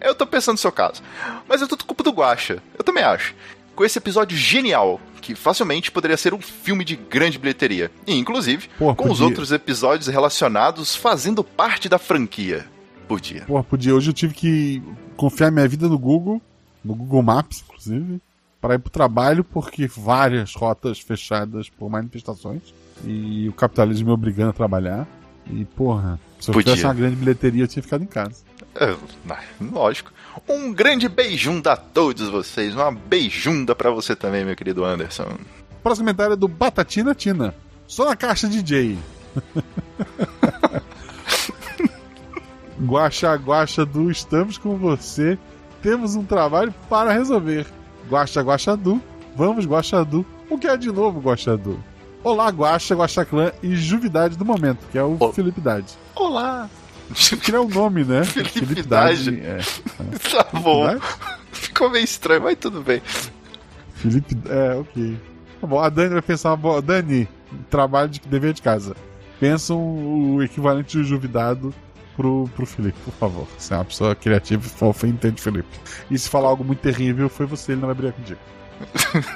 Eu 0.00 0.14
tô 0.14 0.26
pensando 0.26 0.54
no 0.54 0.60
seu 0.60 0.72
caso. 0.72 1.02
Mas 1.48 1.62
é 1.62 1.66
tudo 1.66 1.84
culpa 1.84 2.02
do 2.02 2.10
Guacha. 2.10 2.62
Eu 2.78 2.84
também 2.84 3.04
acho. 3.04 3.34
com 3.74 3.84
esse 3.84 3.98
episódio 3.98 4.36
genial, 4.36 4.98
que 5.20 5.34
facilmente 5.34 5.90
poderia 5.90 6.16
ser 6.16 6.32
um 6.32 6.40
filme 6.40 6.84
de 6.84 6.96
grande 6.96 7.38
bilheteria. 7.38 7.90
E, 8.06 8.14
inclusive, 8.16 8.70
com 8.78 8.90
os 8.90 8.96
podia. 8.96 9.24
outros 9.24 9.52
episódios 9.52 10.08
relacionados 10.08 10.96
fazendo 10.96 11.44
parte 11.44 11.88
da 11.88 11.98
franquia. 11.98 12.64
Podia. 13.06 13.42
Porra, 13.42 13.62
podia. 13.62 13.94
Hoje 13.94 14.10
eu 14.10 14.14
tive 14.14 14.32
que 14.32 14.82
confiar 15.16 15.50
minha 15.50 15.68
vida 15.68 15.88
no 15.88 15.98
Google, 15.98 16.40
no 16.84 16.94
Google 16.94 17.22
Maps, 17.22 17.64
inclusive, 17.86 18.20
para 18.60 18.74
ir 18.74 18.78
pro 18.78 18.90
trabalho, 18.90 19.44
porque 19.44 19.86
várias 19.86 20.54
rotas 20.54 20.98
fechadas 20.98 21.68
por 21.68 21.88
manifestações. 21.90 22.74
E 23.04 23.48
o 23.48 23.52
capitalismo 23.52 24.08
me 24.08 24.12
obrigando 24.12 24.50
a 24.50 24.54
trabalhar. 24.54 25.06
E, 25.48 25.64
porra, 25.64 26.18
se 26.40 26.50
eu 26.50 26.54
Podia. 26.54 26.72
tivesse 26.72 26.86
uma 26.86 26.94
grande 26.94 27.16
bilheteria, 27.16 27.64
eu 27.64 27.68
tinha 27.68 27.82
ficado 27.82 28.02
em 28.02 28.06
casa. 28.06 28.44
É, 28.74 28.96
ah, 29.30 29.40
lógico. 29.60 30.12
Um 30.48 30.72
grande 30.72 31.08
beijunda 31.08 31.72
a 31.72 31.76
todos 31.76 32.28
vocês. 32.28 32.74
Uma 32.74 32.90
beijunda 32.90 33.74
pra 33.74 33.90
você 33.90 34.16
também, 34.16 34.44
meu 34.44 34.56
querido 34.56 34.84
Anderson. 34.84 35.36
Próximo 35.82 36.04
comentário 36.04 36.32
é 36.32 36.36
do 36.36 36.48
Batatina 36.48 37.14
Tina. 37.14 37.54
Só 37.86 38.06
na 38.06 38.16
caixa 38.16 38.48
DJ. 38.48 38.98
Guaxa, 42.82 43.34
Guaxa 43.36 43.86
Du, 43.86 44.10
estamos 44.10 44.58
com 44.58 44.76
você. 44.76 45.38
Temos 45.82 46.14
um 46.16 46.24
trabalho 46.24 46.74
para 46.88 47.12
resolver. 47.12 47.66
Guaxa, 48.10 48.40
Guaxa 48.42 48.76
Du, 48.76 49.00
vamos 49.36 49.66
Guaxa 49.66 50.04
Du. 50.04 50.24
O 50.48 50.58
que 50.58 50.66
é 50.66 50.76
de 50.76 50.90
novo 50.92 51.20
Guaxa 51.20 51.56
Du? 51.56 51.78
Olá, 52.22 52.48
Guaxa, 52.50 52.94
Guaxa 52.94 53.24
Clã 53.24 53.52
e 53.62 53.76
Juvidade 53.76 54.36
do 54.36 54.44
momento, 54.44 54.78
que 54.90 54.98
é 54.98 55.02
o 55.02 55.16
Ô. 55.18 55.32
Felipe 55.32 55.60
Dade. 55.60 55.92
Olá! 56.14 56.68
Que 57.42 57.54
é 57.54 57.58
o 57.60 57.68
nome, 57.68 58.02
né? 58.04 58.24
Felipe 58.26 58.82
Dade, 58.82 59.30
Dade. 59.30 59.40
É. 59.40 59.58
Tá 60.30 60.58
bom. 60.60 60.86
Dade? 60.86 61.00
Ficou 61.52 61.88
meio 61.90 62.04
estranho, 62.04 62.42
mas 62.42 62.56
tudo 62.58 62.82
bem. 62.82 63.00
Felipe. 63.94 64.36
É, 64.48 64.74
ok. 64.74 65.16
Tá 65.60 65.66
bom, 65.66 65.80
a 65.80 65.88
Dani 65.88 66.14
vai 66.14 66.22
pensar 66.22 66.50
uma 66.50 66.56
boa. 66.56 66.82
Dani, 66.82 67.28
trabalho 67.70 68.08
de 68.08 68.20
dever 68.20 68.52
de 68.52 68.60
casa. 68.62 68.96
Pensa 69.38 69.72
um- 69.74 70.34
o 70.36 70.42
equivalente 70.42 70.98
de 70.98 71.04
juvidado 71.04 71.72
pro, 72.16 72.48
pro 72.54 72.66
Felipe, 72.66 72.98
por 73.04 73.12
favor. 73.14 73.46
Você 73.56 73.74
é 73.74 73.76
uma 73.76 73.84
pessoa 73.84 74.14
criativa 74.14 74.66
e 74.66 74.68
fofa 74.68 75.06
entende 75.06 75.40
Felipe. 75.40 75.68
E 76.10 76.18
se 76.18 76.28
falar 76.28 76.48
algo 76.48 76.64
muito 76.64 76.80
terrível, 76.80 77.28
foi 77.28 77.46
você, 77.46 77.72
ele 77.72 77.80
não 77.80 77.86
vai 77.86 77.94
brigar 77.94 78.14
contigo. 78.14 78.40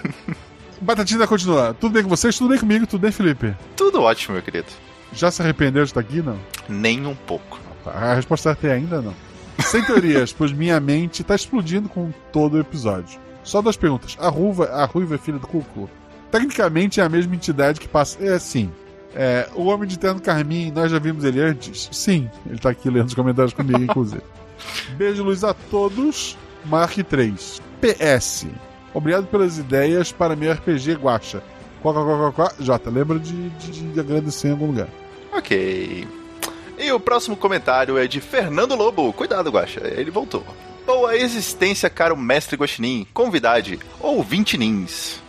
Batatina 0.80 1.26
continua. 1.26 1.74
Tudo 1.78 1.92
bem 1.92 2.02
com 2.02 2.08
vocês? 2.08 2.36
Tudo 2.38 2.50
bem 2.50 2.58
comigo? 2.58 2.86
Tudo 2.86 3.02
bem, 3.02 3.12
Felipe? 3.12 3.54
Tudo 3.76 4.00
ótimo, 4.00 4.34
meu 4.34 4.42
querido. 4.42 4.68
Já 5.12 5.30
se 5.30 5.42
arrependeu 5.42 5.84
de 5.84 5.90
estar 5.90 6.00
aqui, 6.00 6.22
não? 6.22 6.38
Nem 6.68 7.06
um 7.06 7.14
pouco. 7.14 7.60
Tá, 7.84 7.90
A 7.90 8.14
resposta 8.14 8.50
certa 8.50 8.68
é 8.68 8.72
ainda 8.72 9.02
não. 9.02 9.14
Sem 9.58 9.82
teorias, 9.84 10.32
pois 10.32 10.52
minha 10.52 10.80
mente 10.80 11.22
tá 11.22 11.34
explodindo 11.34 11.88
com 11.88 12.10
todo 12.32 12.54
o 12.54 12.60
episódio. 12.60 13.20
Só 13.44 13.60
duas 13.60 13.76
perguntas. 13.76 14.16
A 14.18 14.28
ruiva, 14.28 14.66
a 14.66 14.84
ruiva 14.86 15.16
é 15.16 15.18
filha 15.18 15.38
do 15.38 15.46
Cucu? 15.46 15.88
Tecnicamente 16.30 17.00
é 17.00 17.04
a 17.04 17.08
mesma 17.08 17.34
entidade 17.34 17.80
que 17.80 17.88
passa. 17.88 18.24
É 18.24 18.38
sim. 18.38 18.70
É, 19.14 19.48
o 19.54 19.64
Homem 19.64 19.88
de 19.88 19.98
Terno 19.98 20.20
Carmim, 20.20 20.70
nós 20.70 20.90
já 20.90 20.98
vimos 20.98 21.24
ele 21.24 21.40
antes? 21.40 21.88
Sim. 21.92 22.30
Ele 22.46 22.58
tá 22.58 22.70
aqui 22.70 22.88
lendo 22.88 23.08
os 23.08 23.14
comentários 23.14 23.52
comigo, 23.52 23.82
inclusive. 23.82 24.22
Beijo, 24.96 25.22
luz 25.22 25.44
a 25.44 25.54
todos. 25.54 26.36
Mark 26.64 26.96
3. 26.96 27.60
PS. 27.80 28.46
Obrigado 28.92 29.26
pelas 29.26 29.58
ideias 29.58 30.12
para 30.12 30.36
meu 30.36 30.52
RPG 30.52 30.94
Guacha. 30.94 31.42
Quá, 31.82 31.92
quá, 31.92 32.04
quá, 32.04 32.32
quá. 32.32 32.52
Jota, 32.60 32.90
lembra 32.90 33.18
de, 33.18 33.50
de, 33.50 33.92
de 33.92 34.00
agradecer 34.00 34.48
em 34.48 34.52
algum 34.52 34.66
lugar. 34.66 34.88
Ok. 35.32 36.06
E 36.78 36.92
o 36.92 37.00
próximo 37.00 37.36
comentário 37.36 37.98
é 37.98 38.06
de 38.06 38.20
Fernando 38.20 38.74
Lobo. 38.74 39.12
Cuidado, 39.12 39.50
Guaxa, 39.50 39.80
ele 39.84 40.10
voltou. 40.10 40.44
Boa 40.86 41.16
existência, 41.16 41.88
caro 41.88 42.16
mestre 42.16 42.56
Guaxinim, 42.56 43.06
convidade, 43.14 43.78
ouvinte 44.00 44.58
nins. 44.58 45.22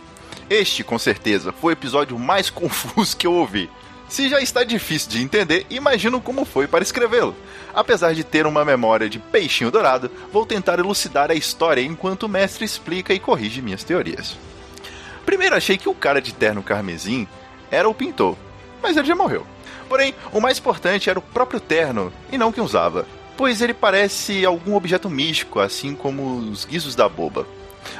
Este, 0.52 0.84
com 0.84 0.98
certeza, 0.98 1.50
foi 1.50 1.72
o 1.72 1.76
episódio 1.76 2.18
mais 2.18 2.50
confuso 2.52 3.16
que 3.16 3.26
eu 3.26 3.32
ouvi. 3.32 3.70
Se 4.06 4.28
já 4.28 4.38
está 4.38 4.62
difícil 4.62 5.10
de 5.10 5.22
entender, 5.22 5.64
imagino 5.70 6.20
como 6.20 6.44
foi 6.44 6.66
para 6.66 6.84
escrevê-lo. 6.84 7.34
Apesar 7.72 8.12
de 8.12 8.22
ter 8.22 8.46
uma 8.46 8.62
memória 8.62 9.08
de 9.08 9.18
peixinho 9.18 9.70
dourado, 9.70 10.10
vou 10.30 10.44
tentar 10.44 10.78
elucidar 10.78 11.30
a 11.30 11.34
história 11.34 11.80
enquanto 11.80 12.24
o 12.24 12.28
mestre 12.28 12.66
explica 12.66 13.14
e 13.14 13.18
corrige 13.18 13.62
minhas 13.62 13.82
teorias. 13.82 14.36
Primeiro 15.24 15.56
achei 15.56 15.78
que 15.78 15.88
o 15.88 15.94
cara 15.94 16.20
de 16.20 16.34
terno 16.34 16.62
carmesim 16.62 17.26
era 17.70 17.88
o 17.88 17.94
pintor, 17.94 18.36
mas 18.82 18.94
ele 18.94 19.08
já 19.08 19.14
morreu. 19.14 19.46
Porém, 19.88 20.14
o 20.32 20.40
mais 20.40 20.58
importante 20.58 21.08
era 21.08 21.18
o 21.18 21.22
próprio 21.22 21.60
terno, 21.60 22.12
e 22.30 22.36
não 22.36 22.52
quem 22.52 22.62
usava, 22.62 23.06
pois 23.38 23.62
ele 23.62 23.72
parece 23.72 24.44
algum 24.44 24.74
objeto 24.74 25.08
místico, 25.08 25.60
assim 25.60 25.94
como 25.94 26.36
os 26.36 26.66
guizos 26.66 26.94
da 26.94 27.08
boba. 27.08 27.46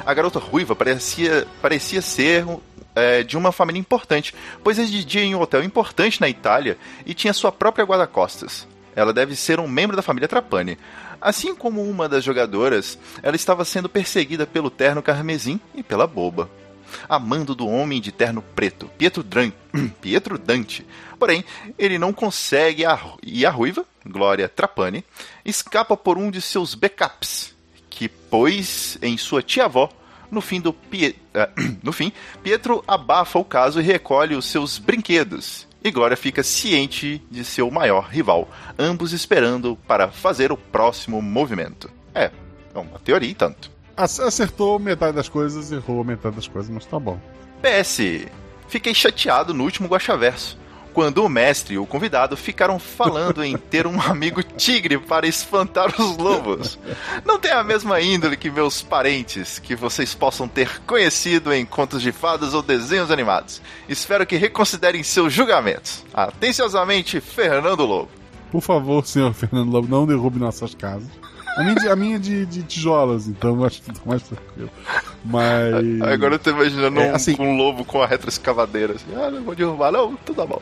A 0.05 0.13
garota 0.13 0.39
ruiva 0.39 0.75
parecia, 0.75 1.47
parecia 1.61 2.01
ser 2.01 2.45
é, 2.95 3.23
de 3.23 3.37
uma 3.37 3.51
família 3.51 3.79
importante, 3.79 4.33
pois 4.63 4.77
residia 4.77 5.23
em 5.23 5.35
um 5.35 5.41
hotel 5.41 5.63
importante 5.63 6.21
na 6.21 6.29
Itália 6.29 6.77
e 7.05 7.13
tinha 7.13 7.33
sua 7.33 7.51
própria 7.51 7.85
guarda-costas. 7.85 8.67
Ela 8.95 9.11
deve 9.11 9.35
ser 9.35 9.59
um 9.59 9.67
membro 9.67 9.95
da 9.95 10.03
família 10.03 10.27
Trapani. 10.27 10.77
Assim 11.19 11.55
como 11.55 11.81
uma 11.81 12.07
das 12.07 12.23
jogadoras, 12.23 12.99
ela 13.23 13.35
estava 13.35 13.65
sendo 13.65 13.89
perseguida 13.89 14.45
pelo 14.45 14.69
terno 14.69 15.01
carmesim 15.01 15.59
e 15.73 15.81
pela 15.81 16.05
boba 16.05 16.49
amando 17.07 17.55
do 17.55 17.67
homem 17.67 18.01
de 18.01 18.11
terno 18.11 18.41
preto, 18.55 18.89
Pietro, 18.97 19.23
Dran... 19.23 19.51
Pietro 20.01 20.37
Dante. 20.37 20.85
Porém, 21.17 21.43
ele 21.77 21.97
não 21.97 22.13
consegue 22.13 22.85
a... 22.85 22.99
e 23.21 23.45
a 23.45 23.49
ruiva, 23.49 23.85
Glória 24.05 24.49
Trapani, 24.49 25.03
escapa 25.45 25.95
por 25.95 26.17
um 26.17 26.29
de 26.29 26.41
seus 26.41 26.75
backups, 26.75 27.52
que 27.93 28.09
pôs 28.09 28.97
em 29.01 29.15
sua 29.17 29.43
tia-avó. 29.43 29.87
No 30.31 30.41
fim, 30.41 30.59
do 30.59 30.73
Pie... 30.73 31.15
ah, 31.35 31.47
no 31.83 31.91
fim, 31.93 32.11
Pietro 32.41 32.83
abafa 32.87 33.37
o 33.37 33.45
caso 33.45 33.79
e 33.79 33.83
recolhe 33.83 34.35
os 34.35 34.45
seus 34.45 34.79
brinquedos. 34.79 35.67
E 35.83 35.91
Glória 35.91 36.17
fica 36.17 36.41
ciente 36.41 37.21
de 37.29 37.43
seu 37.43 37.69
maior 37.69 38.05
rival, 38.09 38.49
ambos 38.79 39.13
esperando 39.13 39.77
para 39.87 40.07
fazer 40.09 40.51
o 40.51 40.57
próximo 40.57 41.21
movimento. 41.21 41.91
É, 42.15 42.31
é 42.73 42.79
uma 42.79 42.97
teoria 42.99 43.29
e 43.29 43.35
tanto. 43.35 43.69
Ac- 43.95 44.21
Acertou 44.21 44.79
metade 44.79 45.15
das 45.15 45.29
coisas, 45.29 45.71
errou 45.71 46.03
metade 46.03 46.35
das 46.35 46.47
coisas, 46.47 46.71
mas 46.71 46.85
tá 46.85 46.97
bom. 46.97 47.19
PS. 47.61 47.99
Fiquei 48.67 48.93
chateado 48.95 49.53
no 49.53 49.63
último 49.63 49.87
Guaxaverso, 49.87 50.57
quando 50.93 51.23
o 51.25 51.29
mestre 51.29 51.75
e 51.75 51.77
o 51.77 51.85
convidado 51.85 52.37
ficaram 52.37 52.77
falando 52.77 53.43
em 53.43 53.57
ter 53.57 53.87
um 53.87 53.99
amigo 53.99 54.43
tigre 54.43 54.97
para 54.97 55.27
espantar 55.27 55.93
os 55.99 56.17
lobos. 56.17 56.79
Não 57.25 57.39
tem 57.39 57.51
a 57.51 57.63
mesma 57.63 57.99
índole 57.99 58.37
que 58.37 58.49
meus 58.49 58.81
parentes, 58.81 59.59
que 59.59 59.75
vocês 59.75 60.13
possam 60.13 60.47
ter 60.47 60.79
conhecido 60.81 61.51
em 61.51 61.65
contos 61.65 62.01
de 62.01 62.11
fadas 62.11 62.53
ou 62.53 62.61
desenhos 62.61 63.11
animados. 63.11 63.61
Espero 63.89 64.25
que 64.25 64.37
reconsiderem 64.37 65.03
seus 65.03 65.33
julgamentos. 65.33 66.03
Atenciosamente, 66.13 67.19
Fernando 67.19 67.85
Lobo. 67.85 68.09
Por 68.51 68.61
favor, 68.61 69.05
senhor 69.05 69.33
Fernando 69.33 69.71
Lobo, 69.71 69.87
não 69.87 70.05
derrube 70.05 70.37
nossas 70.37 70.75
casas. 70.75 71.09
A 71.55 71.63
minha, 71.63 71.75
de- 71.75 71.87
a 71.87 71.95
minha 71.95 72.15
é 72.15 72.19
de, 72.19 72.45
de 72.45 72.63
tijolos, 72.63 73.27
então 73.27 73.63
acho 73.63 73.81
que 73.81 73.91
tá 73.93 74.01
mais 74.05 74.23
tranquilo. 74.23 74.69
Mas. 75.23 76.01
Agora 76.01 76.35
eu 76.35 76.39
tô 76.39 76.49
imaginando 76.49 76.99
É, 76.99 77.11
um, 77.11 77.15
assim- 77.15 77.35
um 77.39 77.55
lobo 77.55 77.85
com 77.85 78.01
a 78.01 78.07
retroescavadeira. 78.07 78.93
Assim, 78.95 79.05
ah, 79.15 79.29
não 79.29 79.43
vou 79.43 79.55
derrubar, 79.55 79.91
não, 79.91 80.15
tudo 80.15 80.35
tá 80.37 80.45
bom. 80.45 80.61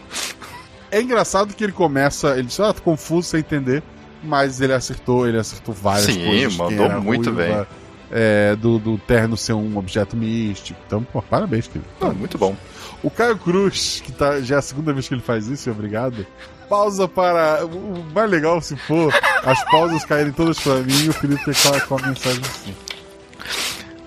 É 0.92 1.02
engraçado 1.02 1.54
que 1.54 1.64
ele 1.64 1.72
começa. 1.72 2.32
Ele 2.38 2.44
diz, 2.48 2.60
ah, 2.60 2.74
tô 2.74 2.82
confuso 2.82 3.30
sem 3.30 3.40
entender. 3.40 3.82
Mas 4.24 4.62
ele 4.62 4.74
acertou, 4.74 5.28
ele 5.28 5.38
acertou 5.40 5.74
várias 5.74 6.14
Sim, 6.14 6.26
coisas. 6.26 6.54
mandou 6.58 6.68
quem 6.78 6.86
era 6.86 7.00
muito 7.00 7.32
ruiva, 7.32 7.68
é, 8.12 8.56
do, 8.56 8.78
do 8.78 8.98
terno 9.00 9.36
ser 9.36 9.54
um 9.54 9.78
objeto 9.78 10.16
místico. 10.16 10.80
Então, 10.86 11.02
pô, 11.04 11.22
parabéns, 11.24 11.68
querido. 11.68 11.90
Ah, 12.02 12.10
muito 12.10 12.38
bom. 12.38 12.56
O 13.02 13.10
Caio 13.10 13.36
Cruz, 13.38 14.00
que 14.06 14.12
tá, 14.12 14.40
já 14.42 14.58
é 14.58 14.60
a 14.60 14.62
segunda 14.62 14.94
vez 14.94 15.08
que 15.08 15.14
ele 15.16 15.22
faz 15.24 15.48
isso, 15.48 15.72
obrigado. 15.72 16.28
Pausa 16.72 17.06
para. 17.06 17.66
O 17.66 18.02
mais 18.14 18.32
legal 18.32 18.62
se 18.62 18.78
for 18.78 19.14
as 19.44 19.62
pausas 19.70 20.06
caírem 20.06 20.32
todas 20.32 20.58
pra 20.58 20.76
mim 20.76 21.04
e 21.04 21.10
o 21.10 21.14
Felipe 21.14 21.44
ter 21.44 21.86
com 21.86 21.98
a, 21.98 22.08
mensagem 22.08 22.40
assim. 22.40 22.74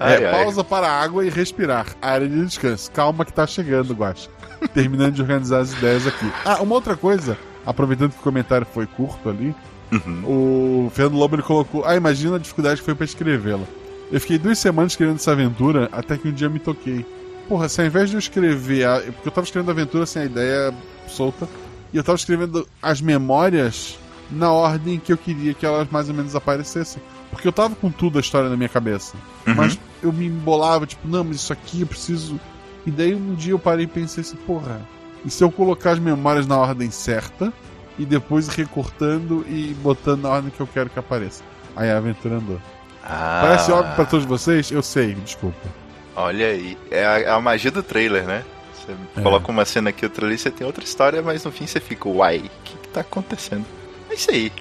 Ai, 0.00 0.22
é, 0.24 0.26
ai. 0.26 0.32
pausa 0.32 0.64
para 0.64 0.88
a 0.88 1.02
água 1.02 1.26
e 1.26 1.28
respirar. 1.28 1.86
Área 2.00 2.26
de 2.26 2.42
descanso. 2.42 2.90
Calma 2.90 3.22
que 3.26 3.34
tá 3.34 3.46
chegando, 3.46 3.92
Guaxa. 3.92 4.30
Terminando 4.72 5.12
de 5.12 5.20
organizar 5.20 5.58
as 5.58 5.74
ideias 5.74 6.06
aqui. 6.06 6.32
Ah, 6.42 6.62
uma 6.62 6.74
outra 6.74 6.96
coisa, 6.96 7.36
aproveitando 7.66 8.12
que 8.12 8.18
o 8.18 8.22
comentário 8.22 8.66
foi 8.72 8.86
curto 8.86 9.28
ali, 9.28 9.54
Uhum. 9.92 10.86
o 10.86 10.90
Fernando 10.90 11.18
Lobo 11.18 11.36
ele 11.36 11.42
colocou: 11.42 11.84
Ah, 11.84 11.94
imagina 11.94 12.36
a 12.36 12.38
dificuldade 12.38 12.80
que 12.80 12.84
foi 12.86 12.94
pra 12.94 13.04
escrevê-la. 13.04 13.64
Eu 14.10 14.18
fiquei 14.20 14.38
duas 14.38 14.58
semanas 14.58 14.92
escrevendo 14.92 15.16
essa 15.16 15.32
aventura 15.32 15.90
até 15.92 16.16
que 16.16 16.28
um 16.28 16.32
dia 16.32 16.48
me 16.48 16.58
toquei. 16.58 17.04
Porra, 17.46 17.68
se 17.68 17.82
ao 17.82 17.86
invés 17.86 18.08
de 18.08 18.16
eu 18.16 18.18
escrever. 18.18 18.86
A... 18.86 19.00
Porque 19.00 19.28
eu 19.28 19.32
tava 19.32 19.44
escrevendo 19.44 19.68
a 19.68 19.72
aventura 19.72 20.06
sem 20.06 20.22
a 20.22 20.24
ideia 20.24 20.74
solta. 21.06 21.46
E 21.94 21.96
eu 21.96 22.02
tava 22.02 22.16
escrevendo 22.16 22.66
as 22.82 23.00
memórias 23.00 23.96
na 24.28 24.50
ordem 24.50 24.98
que 24.98 25.12
eu 25.12 25.16
queria 25.16 25.54
que 25.54 25.64
elas 25.64 25.88
mais 25.88 26.08
ou 26.08 26.14
menos 26.14 26.34
aparecessem. 26.34 27.00
Porque 27.30 27.46
eu 27.46 27.52
tava 27.52 27.76
com 27.76 27.88
tudo 27.88 28.18
a 28.18 28.20
história 28.20 28.50
na 28.50 28.56
minha 28.56 28.68
cabeça. 28.68 29.16
Uhum. 29.46 29.54
Mas 29.54 29.78
eu 30.02 30.12
me 30.12 30.26
embolava, 30.26 30.86
tipo, 30.86 31.06
não, 31.06 31.22
mas 31.22 31.36
isso 31.36 31.52
aqui 31.52 31.82
eu 31.82 31.86
preciso. 31.86 32.40
E 32.84 32.90
daí 32.90 33.14
um 33.14 33.36
dia 33.36 33.52
eu 33.52 33.60
parei 33.60 33.84
e 33.84 33.88
pensei 33.88 34.22
assim, 34.22 34.36
porra, 34.38 34.80
e 35.24 35.30
se 35.30 35.44
eu 35.44 35.52
colocar 35.52 35.92
as 35.92 36.00
memórias 36.00 36.48
na 36.48 36.58
ordem 36.58 36.90
certa 36.90 37.52
e 37.96 38.04
depois 38.04 38.48
recortando 38.48 39.46
e 39.48 39.72
botando 39.80 40.22
na 40.22 40.30
ordem 40.30 40.50
que 40.50 40.60
eu 40.60 40.66
quero 40.66 40.90
que 40.90 40.98
apareça? 40.98 41.44
Aí 41.76 41.92
a 41.92 41.96
aventura 41.96 42.38
andou. 42.38 42.60
Ah. 43.04 43.38
Parece 43.42 43.70
óbvio 43.70 43.94
pra 43.94 44.04
todos 44.04 44.26
vocês? 44.26 44.68
Eu 44.68 44.82
sei, 44.82 45.14
desculpa. 45.14 45.68
Olha 46.16 46.48
aí, 46.48 46.76
é 46.90 47.06
a, 47.06 47.20
é 47.20 47.30
a 47.30 47.40
magia 47.40 47.70
do 47.70 47.84
trailer, 47.84 48.24
né? 48.24 48.44
Você 48.86 48.92
É. 49.20 49.22
coloca 49.22 49.50
uma 49.50 49.64
cena 49.64 49.90
aqui, 49.90 50.04
outra 50.04 50.26
ali, 50.26 50.36
você 50.38 50.50
tem 50.50 50.66
outra 50.66 50.84
história, 50.84 51.22
mas 51.22 51.44
no 51.44 51.50
fim 51.52 51.66
você 51.66 51.80
fica, 51.80 52.08
uai, 52.08 52.38
o 52.38 52.62
que, 52.64 52.76
que 52.76 52.88
tá 52.88 53.00
acontecendo? 53.00 53.64
É 54.10 54.14
isso 54.14 54.30
aí. 54.30 54.52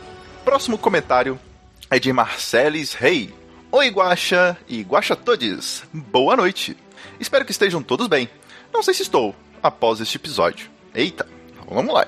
Próximo 0.45 0.77
comentário 0.77 1.39
é 1.89 1.99
de 1.99 2.11
Marcelis 2.13 2.93
Rei. 2.93 3.33
Oi, 3.71 3.89
Guaxa 3.89 4.57
e 4.67 4.81
Guaxa 4.81 5.15
Todes. 5.15 5.83
Boa 5.93 6.35
noite. 6.35 6.77
Espero 7.19 7.43
que 7.45 7.51
estejam 7.51 7.81
todos 7.81 8.07
bem. 8.07 8.29
Não 8.73 8.83
sei 8.83 8.93
se 8.93 9.01
estou, 9.03 9.35
após 9.61 9.99
este 9.99 10.17
episódio. 10.17 10.69
Eita, 10.93 11.27
vamos 11.69 11.93
lá. 11.93 12.05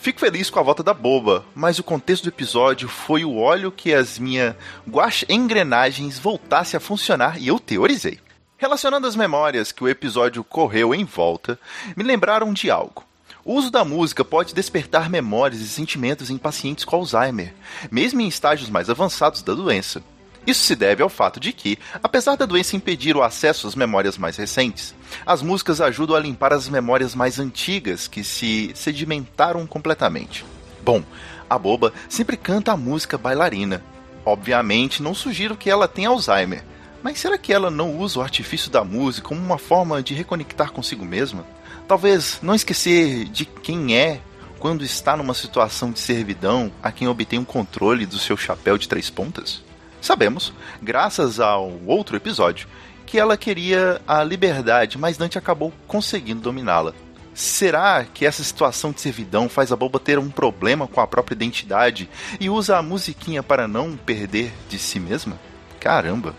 Fico 0.00 0.18
feliz 0.20 0.50
com 0.50 0.58
a 0.58 0.62
volta 0.62 0.82
da 0.82 0.92
boba, 0.92 1.44
mas 1.54 1.78
o 1.78 1.84
contexto 1.84 2.24
do 2.24 2.28
episódio 2.30 2.88
foi 2.88 3.24
o 3.24 3.36
óleo 3.36 3.70
que 3.70 3.94
as 3.94 4.18
minhas 4.18 4.54
guache 4.88 5.24
engrenagens 5.28 6.18
voltasse 6.18 6.76
a 6.76 6.80
funcionar 6.80 7.40
e 7.40 7.46
eu 7.48 7.60
teorizei. 7.60 8.18
Relacionando 8.62 9.08
as 9.08 9.16
memórias 9.16 9.72
que 9.72 9.82
o 9.82 9.88
episódio 9.88 10.44
correu 10.44 10.94
em 10.94 11.04
volta, 11.04 11.58
me 11.96 12.04
lembraram 12.04 12.52
de 12.52 12.70
algo. 12.70 13.04
O 13.44 13.54
uso 13.54 13.72
da 13.72 13.84
música 13.84 14.24
pode 14.24 14.54
despertar 14.54 15.10
memórias 15.10 15.60
e 15.60 15.66
sentimentos 15.66 16.30
em 16.30 16.38
pacientes 16.38 16.84
com 16.84 16.94
Alzheimer, 16.94 17.52
mesmo 17.90 18.20
em 18.20 18.28
estágios 18.28 18.70
mais 18.70 18.88
avançados 18.88 19.42
da 19.42 19.52
doença. 19.52 20.00
Isso 20.46 20.62
se 20.62 20.76
deve 20.76 21.02
ao 21.02 21.08
fato 21.08 21.40
de 21.40 21.52
que, 21.52 21.76
apesar 22.04 22.36
da 22.36 22.46
doença 22.46 22.76
impedir 22.76 23.16
o 23.16 23.22
acesso 23.24 23.66
às 23.66 23.74
memórias 23.74 24.16
mais 24.16 24.36
recentes, 24.36 24.94
as 25.26 25.42
músicas 25.42 25.80
ajudam 25.80 26.14
a 26.14 26.20
limpar 26.20 26.52
as 26.52 26.68
memórias 26.68 27.16
mais 27.16 27.40
antigas 27.40 28.06
que 28.06 28.22
se 28.22 28.70
sedimentaram 28.76 29.66
completamente. 29.66 30.44
Bom, 30.84 31.02
a 31.50 31.58
boba 31.58 31.92
sempre 32.08 32.36
canta 32.36 32.70
a 32.70 32.76
música 32.76 33.18
bailarina. 33.18 33.82
Obviamente, 34.24 35.02
não 35.02 35.14
sugiro 35.14 35.56
que 35.56 35.68
ela 35.68 35.88
tenha 35.88 36.10
Alzheimer, 36.10 36.62
mas 37.02 37.18
será 37.18 37.36
que 37.36 37.52
ela 37.52 37.70
não 37.70 37.98
usa 37.98 38.18
o 38.18 38.22
artifício 38.22 38.70
da 38.70 38.84
música 38.84 39.28
como 39.28 39.40
uma 39.40 39.58
forma 39.58 40.02
de 40.02 40.14
reconectar 40.14 40.70
consigo 40.70 41.04
mesma? 41.04 41.44
Talvez 41.88 42.38
não 42.42 42.54
esquecer 42.54 43.24
de 43.24 43.44
quem 43.44 43.96
é 43.96 44.20
quando 44.58 44.84
está 44.84 45.16
numa 45.16 45.34
situação 45.34 45.90
de 45.90 45.98
servidão 45.98 46.70
a 46.80 46.92
quem 46.92 47.08
obtém 47.08 47.38
um 47.38 47.44
controle 47.44 48.06
do 48.06 48.18
seu 48.18 48.36
chapéu 48.36 48.78
de 48.78 48.88
três 48.88 49.10
pontas? 49.10 49.62
Sabemos, 50.00 50.52
graças 50.80 51.40
ao 51.40 51.72
outro 51.86 52.16
episódio, 52.16 52.68
que 53.04 53.18
ela 53.18 53.36
queria 53.36 54.00
a 54.06 54.22
liberdade, 54.22 54.96
mas 54.96 55.16
Dante 55.16 55.36
acabou 55.36 55.72
conseguindo 55.86 56.40
dominá-la. 56.40 56.94
Será 57.34 58.04
que 58.04 58.26
essa 58.26 58.44
situação 58.44 58.92
de 58.92 59.00
servidão 59.00 59.48
faz 59.48 59.72
a 59.72 59.76
boba 59.76 59.98
ter 59.98 60.18
um 60.18 60.30
problema 60.30 60.86
com 60.86 61.00
a 61.00 61.06
própria 61.06 61.34
identidade 61.34 62.08
e 62.38 62.48
usa 62.50 62.76
a 62.76 62.82
musiquinha 62.82 63.42
para 63.42 63.66
não 63.66 63.96
perder 63.96 64.52
de 64.68 64.78
si 64.78 65.00
mesma? 65.00 65.38
Caramba! 65.80 66.34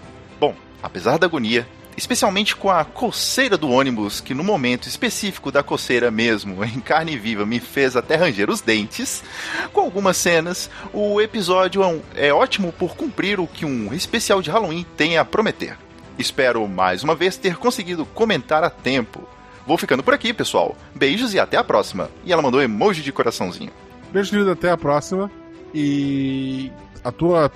Apesar 0.84 1.18
da 1.18 1.26
agonia, 1.26 1.66
especialmente 1.96 2.56
com 2.56 2.70
a 2.70 2.84
coceira 2.84 3.58
do 3.58 3.70
ônibus, 3.70 4.20
que 4.20 4.34
no 4.34 4.44
momento 4.44 4.88
específico 4.88 5.50
da 5.50 5.64
coceira 5.64 6.12
mesmo, 6.12 6.64
em 6.66 6.82
carne 6.82 7.18
viva, 7.18 7.46
me 7.46 7.60
fez 7.60 7.96
até 7.96 8.16
ranger 8.16 8.50
os 8.50 8.60
dentes, 8.60 9.24
com 9.72 9.80
algumas 9.80 10.18
cenas, 10.18 10.70
o 10.92 11.22
episódio 11.22 11.82
é 12.16 12.28
é 12.28 12.34
ótimo 12.34 12.74
por 12.74 12.96
cumprir 12.96 13.40
o 13.40 13.48
que 13.48 13.66
um 13.66 13.94
especial 13.94 14.42
de 14.42 14.52
Halloween 14.52 14.86
tem 14.98 15.18
a 15.18 15.26
prometer. 15.26 15.78
Espero 16.18 16.68
mais 16.68 17.04
uma 17.04 17.16
vez 17.16 17.38
ter 17.38 17.56
conseguido 17.56 18.06
comentar 18.06 18.64
a 18.64 18.70
tempo. 18.70 19.28
Vou 19.66 19.78
ficando 19.78 20.04
por 20.04 20.14
aqui, 20.14 20.34
pessoal. 20.34 20.76
Beijos 20.94 21.34
e 21.34 21.40
até 21.40 21.58
a 21.58 21.64
próxima. 21.64 22.10
E 22.26 22.34
ela 22.34 22.42
mandou 22.42 22.62
emoji 22.62 23.02
de 23.02 23.12
coraçãozinho. 23.12 23.72
Beijo, 24.12 24.30
querido, 24.30 24.52
até 24.52 24.70
a 24.70 24.78
próxima. 24.78 25.32
E 25.74 26.72
a 27.04 27.12
tua. 27.12 27.52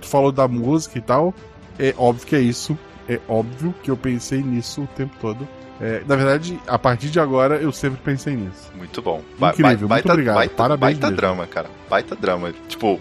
Tu 0.00 0.08
falou 0.08 0.30
da 0.30 0.46
música 0.46 0.98
e 0.98 1.00
tal. 1.00 1.34
É 1.78 1.94
óbvio 1.96 2.26
que 2.26 2.36
é 2.36 2.40
isso. 2.40 2.78
É 3.08 3.18
óbvio 3.28 3.74
que 3.82 3.90
eu 3.90 3.96
pensei 3.96 4.42
nisso 4.42 4.82
o 4.82 4.86
tempo 4.88 5.14
todo. 5.20 5.46
É, 5.80 6.02
na 6.06 6.16
verdade, 6.16 6.58
a 6.66 6.78
partir 6.78 7.08
de 7.08 7.20
agora, 7.20 7.56
eu 7.56 7.70
sempre 7.72 8.00
pensei 8.04 8.34
nisso. 8.34 8.70
Muito 8.74 9.00
bom. 9.00 9.22
Incrível, 9.60 9.88
muito 9.88 10.10
obrigado. 10.12 10.34
Baita, 10.34 10.54
Parabéns 10.54 10.98
baita 10.98 11.16
drama, 11.16 11.46
cara. 11.46 11.70
Baita 11.88 12.16
drama. 12.16 12.52
Tipo, 12.68 13.00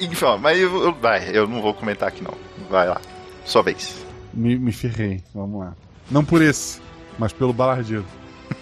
enfim, 0.00 0.24
ó, 0.24 0.38
mas 0.38 0.58
eu, 0.58 0.82
eu- 0.84 0.94
vai, 0.94 1.28
eu 1.36 1.46
não 1.48 1.60
vou 1.60 1.74
comentar 1.74 2.08
aqui 2.08 2.22
não. 2.22 2.34
Vai 2.70 2.86
lá. 2.88 3.00
Sua 3.44 3.62
vez. 3.62 3.96
Me, 4.32 4.56
me 4.58 4.70
ferrei. 4.72 5.22
Vamos 5.34 5.60
lá. 5.60 5.74
Não 6.10 6.24
por 6.24 6.40
esse, 6.40 6.80
mas 7.18 7.32
pelo 7.32 7.52
balardeiro. 7.52 8.04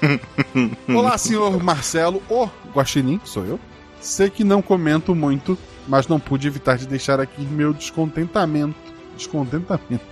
Olá, 0.89 1.17
senhor 1.19 1.63
Marcelo, 1.63 2.23
o 2.29 2.49
Guaxinim, 2.75 3.21
sou 3.25 3.45
eu. 3.45 3.61
Sei 4.01 4.31
que 4.31 4.45
não 4.45 4.61
comento 4.63 5.15
muito, 5.15 5.57
mas 5.87 6.07
não 6.09 6.19
pude 6.19 6.47
evitar 6.49 6.77
de 6.77 6.87
deixar 6.87 7.21
aqui 7.21 7.43
meu 7.43 7.73
descontentamento. 7.73 8.86
Descontentamento. 9.17 10.05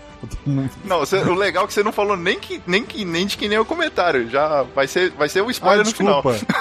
Muito- 0.46 0.76
Não, 0.84 1.00
você- 1.00 1.18
o 1.18 1.34
legal 1.34 1.64
é 1.64 1.66
que 1.66 1.74
você 1.74 1.82
não 1.82 1.92
falou 1.92 2.16
nem, 2.16 2.38
que, 2.38 2.60
nem, 2.66 2.82
que, 2.84 3.04
nem 3.04 3.26
de 3.26 3.36
que 3.36 3.46
nem 3.48 3.58
o 3.58 3.64
comentário. 3.64 4.28
Já 4.30 4.62
vai 4.74 4.86
ser, 4.88 5.10
vai 5.10 5.28
ser 5.28 5.44
Ah, 5.44 5.50
spoiler 5.50 5.84
no 5.84 5.92
final. 5.94 6.22
desculpa. 6.22 6.54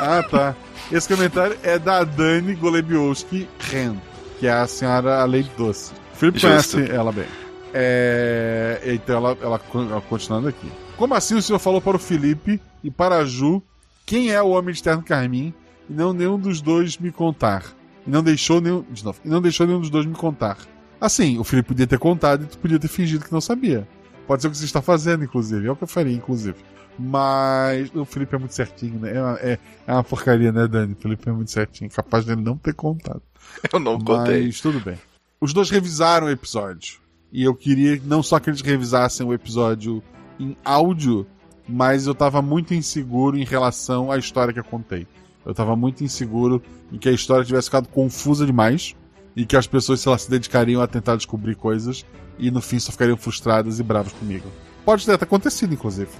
ah, 0.00 0.22
tá. 0.30 0.54
Esse 0.90 1.08
comentário 1.08 1.56
é 1.62 1.78
da 1.78 2.02
Dani 2.04 2.54
Golebiowski 2.54 3.48
Ren, 3.58 3.96
que 4.40 4.46
é 4.46 4.52
a 4.52 4.66
senhora 4.66 5.24
Lady 5.26 5.50
Doce. 5.56 5.92
O 6.14 6.16
Felipe 6.16 6.38
Justo. 6.38 6.76
conhece 6.76 6.92
ela 6.92 7.12
bem. 7.12 7.26
É, 7.72 8.80
Então 8.86 9.16
ela, 9.16 9.36
ela, 9.42 9.60
ela 9.80 10.00
continuando 10.00 10.48
aqui. 10.48 10.70
Como 10.96 11.12
assim 11.14 11.34
o 11.36 11.42
senhor 11.42 11.58
falou 11.58 11.80
para 11.80 11.96
o 11.96 12.00
Felipe 12.00 12.60
e 12.82 12.90
para 12.90 13.16
a 13.16 13.24
Ju 13.24 13.62
quem 14.06 14.30
é 14.30 14.40
o 14.40 14.48
homem 14.50 14.72
de 14.74 14.82
terno 14.82 15.02
carmim 15.02 15.52
e 15.88 15.92
não 15.92 16.12
nenhum 16.12 16.38
dos 16.38 16.60
dois 16.62 16.96
me 16.96 17.10
contar? 17.10 17.64
E 18.06 18.10
não 18.10 18.22
deixou 18.22 18.60
nenhum. 18.60 18.82
De 18.90 19.04
novo, 19.04 19.18
e 19.24 19.28
não 19.28 19.40
deixou 19.42 19.66
nenhum 19.66 19.80
dos 19.80 19.90
dois 19.90 20.06
me 20.06 20.14
contar. 20.14 20.56
Assim, 21.04 21.38
o 21.38 21.44
Felipe 21.44 21.68
podia 21.68 21.86
ter 21.86 21.98
contado 21.98 22.44
e 22.44 22.46
tu 22.46 22.56
podia 22.56 22.78
ter 22.78 22.88
fingido 22.88 23.26
que 23.26 23.32
não 23.32 23.40
sabia. 23.40 23.86
Pode 24.26 24.40
ser 24.40 24.48
o 24.48 24.50
que 24.50 24.56
você 24.56 24.64
está 24.64 24.80
fazendo, 24.80 25.22
inclusive. 25.22 25.66
É 25.66 25.70
o 25.70 25.76
que 25.76 25.84
eu 25.84 25.88
faria, 25.88 26.14
inclusive. 26.14 26.56
Mas 26.98 27.94
o 27.94 28.06
Felipe 28.06 28.34
é 28.34 28.38
muito 28.38 28.54
certinho, 28.54 28.98
né? 28.98 29.14
É 29.14 29.20
uma, 29.20 29.38
é, 29.38 29.58
é 29.86 29.92
uma 29.92 30.02
porcaria, 30.02 30.50
né, 30.50 30.66
Dani? 30.66 30.94
O 30.94 30.96
Felipe 30.96 31.28
é 31.28 31.32
muito 31.32 31.50
certinho. 31.50 31.90
Capaz 31.90 32.24
dele 32.24 32.40
não 32.40 32.56
ter 32.56 32.72
contado. 32.72 33.20
Eu 33.70 33.78
não 33.78 34.00
contei. 34.00 34.46
Mas 34.46 34.62
tudo 34.62 34.80
bem. 34.80 34.96
Os 35.38 35.52
dois 35.52 35.68
revisaram 35.68 36.26
o 36.26 36.30
episódio. 36.30 37.00
E 37.30 37.42
eu 37.44 37.54
queria 37.54 38.00
não 38.06 38.22
só 38.22 38.40
que 38.40 38.48
eles 38.48 38.62
revisassem 38.62 39.26
o 39.26 39.34
episódio 39.34 40.02
em 40.40 40.56
áudio, 40.64 41.26
mas 41.68 42.06
eu 42.06 42.14
tava 42.14 42.40
muito 42.40 42.72
inseguro 42.72 43.36
em 43.36 43.44
relação 43.44 44.10
à 44.10 44.16
história 44.16 44.54
que 44.54 44.60
eu 44.60 44.64
contei. 44.64 45.06
Eu 45.44 45.52
tava 45.52 45.76
muito 45.76 46.02
inseguro 46.02 46.62
em 46.90 46.96
que 46.96 47.10
a 47.10 47.12
história 47.12 47.44
tivesse 47.44 47.66
ficado 47.66 47.88
confusa 47.88 48.46
demais 48.46 48.94
e 49.36 49.44
que 49.44 49.56
as 49.56 49.66
pessoas, 49.66 50.00
sei 50.00 50.12
lá, 50.12 50.18
se 50.18 50.30
dedicariam 50.30 50.80
a 50.80 50.86
tentar 50.86 51.16
descobrir 51.16 51.54
coisas 51.54 52.04
e 52.38 52.50
no 52.50 52.60
fim 52.60 52.78
só 52.78 52.92
ficariam 52.92 53.16
frustradas 53.16 53.80
e 53.80 53.82
bravas 53.82 54.12
comigo. 54.12 54.48
Pode 54.84 55.04
ter 55.04 55.12
até 55.12 55.24
acontecido, 55.24 55.74
inclusive. 55.74 56.10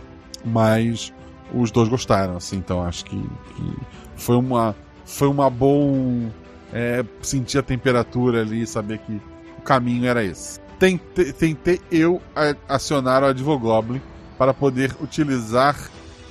Mas 0.45 1.12
os 1.53 1.70
dois 1.70 1.89
gostaram, 1.89 2.36
assim, 2.36 2.57
então 2.57 2.82
acho 2.82 3.05
que, 3.05 3.16
que 3.16 3.77
foi 4.16 4.36
uma 4.36 4.74
foi 5.05 5.28
uma 5.28 5.51
bom 5.51 6.31
é, 6.73 7.05
sentir 7.20 7.59
a 7.59 7.62
temperatura 7.62 8.41
ali 8.41 8.66
saber 8.66 8.99
que 8.99 9.20
o 9.59 9.62
caminho 9.62 10.07
era 10.07 10.24
esse. 10.24 10.59
Tentei, 10.78 11.32
tentei 11.32 11.81
eu 11.91 12.20
acionar 12.69 13.23
o 13.23 13.27
Advogoblin 13.27 14.01
para 14.36 14.53
poder 14.53 14.95
utilizar 15.01 15.77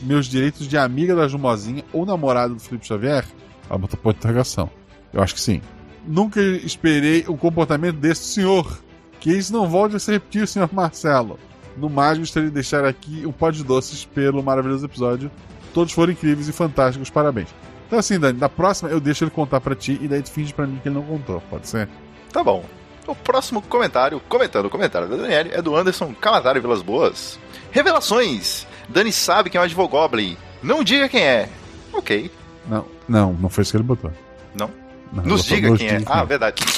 meus 0.01 0.25
direitos 0.25 0.67
de 0.67 0.77
amiga 0.77 1.15
da 1.15 1.27
Jumozinha 1.27 1.83
ou 1.93 2.05
namorada 2.05 2.53
do 2.53 2.59
Felipe 2.59 2.85
Xavier. 2.85 3.25
Ela 3.69 3.79
botou 3.79 3.97
ponto 3.97 4.15
de 4.15 4.19
interrogação. 4.19 4.69
Eu 5.13 5.21
acho 5.23 5.33
que 5.33 5.41
sim. 5.41 5.61
Nunca 6.05 6.41
esperei 6.41 7.25
o 7.27 7.37
comportamento 7.37 7.97
desse 7.97 8.23
senhor. 8.23 8.79
Que 9.19 9.31
isso 9.31 9.53
não 9.53 9.69
volte 9.69 9.95
a 9.95 9.99
se 9.99 10.11
repetir, 10.11 10.47
senhor 10.47 10.69
Marcelo. 10.73 11.39
No 11.77 11.89
mais, 11.89 12.17
gostaria 12.17 12.49
de 12.49 12.53
deixar 12.53 12.85
aqui 12.85 13.25
um 13.25 13.31
pó 13.31 13.49
de 13.49 13.63
doces 13.63 14.05
pelo 14.05 14.43
maravilhoso 14.43 14.85
episódio. 14.85 15.31
Todos 15.73 15.93
foram 15.93 16.11
incríveis 16.13 16.47
e 16.47 16.51
fantásticos, 16.51 17.09
parabéns. 17.09 17.49
Então 17.87 17.99
assim, 17.99 18.19
Dani, 18.19 18.39
da 18.39 18.49
próxima 18.49 18.89
eu 18.89 18.99
deixo 18.99 19.23
ele 19.23 19.31
contar 19.31 19.61
pra 19.61 19.75
ti 19.75 19.97
e 20.01 20.07
daí 20.07 20.21
tu 20.21 20.31
finge 20.31 20.53
pra 20.53 20.67
mim 20.67 20.79
que 20.81 20.89
ele 20.89 20.95
não 20.95 21.03
contou, 21.03 21.41
pode 21.49 21.67
ser? 21.67 21.87
Tá 22.31 22.43
bom. 22.43 22.63
O 23.07 23.15
próximo 23.15 23.61
comentário, 23.61 24.19
comentando 24.29 24.65
o 24.65 24.69
comentário 24.69 25.07
da 25.07 25.15
Daniele, 25.15 25.51
é 25.53 25.61
do 25.61 25.75
Anderson 25.75 26.13
Calatário 26.13 26.61
Vilas 26.61 26.81
Boas. 26.81 27.39
Revelações! 27.71 28.65
Dani 28.87 29.11
sabe 29.11 29.49
quem 29.49 29.59
é 29.59 29.61
o 29.61 29.65
Advogoblin. 29.65 30.37
Não 30.61 30.83
diga 30.83 31.09
quem 31.09 31.21
é. 31.21 31.49
Ok. 31.91 32.31
Não, 32.67 32.85
não, 33.07 33.33
não 33.33 33.49
foi 33.49 33.61
isso 33.63 33.71
que 33.71 33.77
ele 33.77 33.83
botou. 33.83 34.11
Não? 34.55 34.69
Não, 35.13 35.23
Nos 35.23 35.45
diga 35.45 35.69
nos 35.69 35.79
quem 35.79 35.89
é. 35.89 36.01
Ah, 36.05 36.23
verdade. 36.23 36.63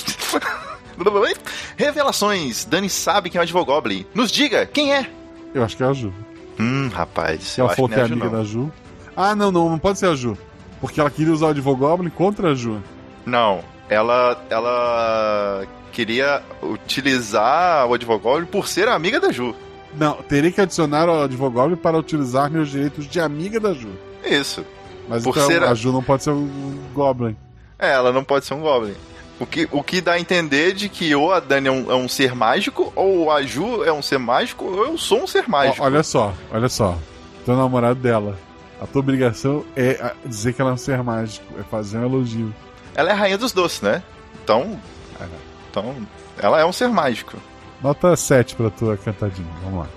Revelações! 1.77 2.65
Dani 2.65 2.89
sabe 2.89 3.29
quem 3.29 3.39
é 3.39 3.41
o 3.41 3.43
Advogoblin. 3.43 4.05
Nos 4.13 4.31
diga 4.31 4.65
quem 4.65 4.93
é. 4.93 5.09
Eu 5.53 5.63
acho 5.63 5.75
que 5.77 5.83
é 5.83 5.87
a 5.87 5.93
Ju. 5.93 6.13
Hum, 6.59 6.89
rapaz. 6.93 7.57
Ela 7.57 7.69
falou 7.69 7.89
que 7.89 7.95
que 7.95 7.99
é 7.99 8.03
é 8.03 8.05
a 8.05 8.07
amiga 8.11 8.25
não. 8.25 8.31
da 8.31 8.43
Ju. 8.43 8.71
Ah, 9.15 9.35
não, 9.35 9.51
não, 9.51 9.69
não 9.69 9.79
pode 9.79 9.99
ser 9.99 10.07
a 10.07 10.15
Ju. 10.15 10.37
Porque 10.81 10.99
ela 10.99 11.09
queria 11.09 11.33
usar 11.33 11.47
o 11.47 11.49
Advogoblin 11.49 12.09
contra 12.09 12.51
a 12.51 12.55
Ju. 12.55 12.81
Não, 13.25 13.61
ela, 13.89 14.41
ela 14.49 15.65
queria 15.91 16.41
utilizar 16.61 17.87
o 17.87 17.93
Advogoblin 17.93 18.45
por 18.45 18.67
ser 18.67 18.87
amiga 18.87 19.19
da 19.19 19.31
Ju. 19.31 19.55
Não, 19.97 20.15
terei 20.23 20.51
que 20.51 20.59
adicionar 20.61 21.07
o 21.09 21.23
Advogoblin 21.23 21.77
para 21.77 21.97
utilizar 21.97 22.49
meus 22.51 22.69
direitos 22.69 23.07
de 23.07 23.19
amiga 23.19 23.59
da 23.59 23.73
Ju. 23.73 23.89
Isso. 24.23 24.65
Mas 25.07 25.23
Por 25.23 25.31
então 25.31 25.47
ser 25.47 25.63
a- 25.63 25.71
a 25.71 25.73
Ju 25.73 25.91
não 25.91 26.03
pode 26.03 26.23
ser 26.23 26.31
um 26.31 26.49
Goblin. 26.93 27.35
É, 27.77 27.91
ela 27.91 28.11
não 28.11 28.23
pode 28.23 28.45
ser 28.45 28.53
um 28.53 28.61
Goblin. 28.61 28.95
O 29.39 29.45
que, 29.45 29.68
o 29.72 29.84
que 29.84 29.99
dá 29.99 30.14
a 30.14 30.19
entender 30.19 30.73
de 30.73 30.88
que 30.88 31.14
ou 31.14 31.34
a 31.34 31.41
Dani 31.41 31.68
é 31.68 31.72
um, 31.72 31.91
é 31.91 31.95
um 31.95 32.07
ser 32.07 32.34
mágico, 32.34 32.93
ou 32.95 33.30
a 33.30 33.41
Ju 33.43 33.84
é 33.84 33.91
um 33.91 34.02
ser 34.02 34.18
mágico, 34.18 34.65
ou 34.65 34.85
eu 34.85 34.97
sou 34.97 35.23
um 35.23 35.27
ser 35.27 35.47
mágico. 35.47 35.81
Ó, 35.81 35.85
olha 35.85 36.03
só, 36.03 36.34
olha 36.52 36.69
só. 36.69 36.97
Teu 37.45 37.56
namorado 37.56 37.99
dela. 37.99 38.39
A 38.81 38.88
tua 38.88 39.02
obrigação 39.02 39.65
é 39.76 40.14
dizer 40.26 40.53
que 40.53 40.61
ela 40.61 40.72
é 40.72 40.73
um 40.73 40.77
ser 40.77 41.03
mágico, 41.03 41.45
é 41.60 41.64
fazer 41.64 41.97
um 41.97 42.06
elogio. 42.06 42.53
Ela 42.93 43.10
é 43.10 43.11
a 43.14 43.15
rainha 43.15 43.38
dos 43.38 43.52
doces, 43.52 43.81
né? 43.81 44.02
Então. 44.43 44.80
Então, 45.69 45.95
ela 46.38 46.60
é 46.61 46.65
um 46.65 46.72
ser 46.72 46.88
mágico. 46.88 47.38
Nota 47.81 48.15
7 48.15 48.56
pra 48.56 48.69
tua 48.69 48.95
cantadinha. 48.95 49.47
Vamos 49.64 49.80
lá. 49.80 49.88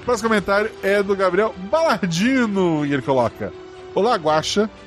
O 0.00 0.04
próximo 0.04 0.28
comentário 0.28 0.70
é 0.82 1.02
do 1.02 1.16
Gabriel 1.16 1.54
Balardino 1.70 2.84
e 2.84 2.92
ele 2.92 3.02
coloca: 3.02 3.52
Olá, 3.94 4.18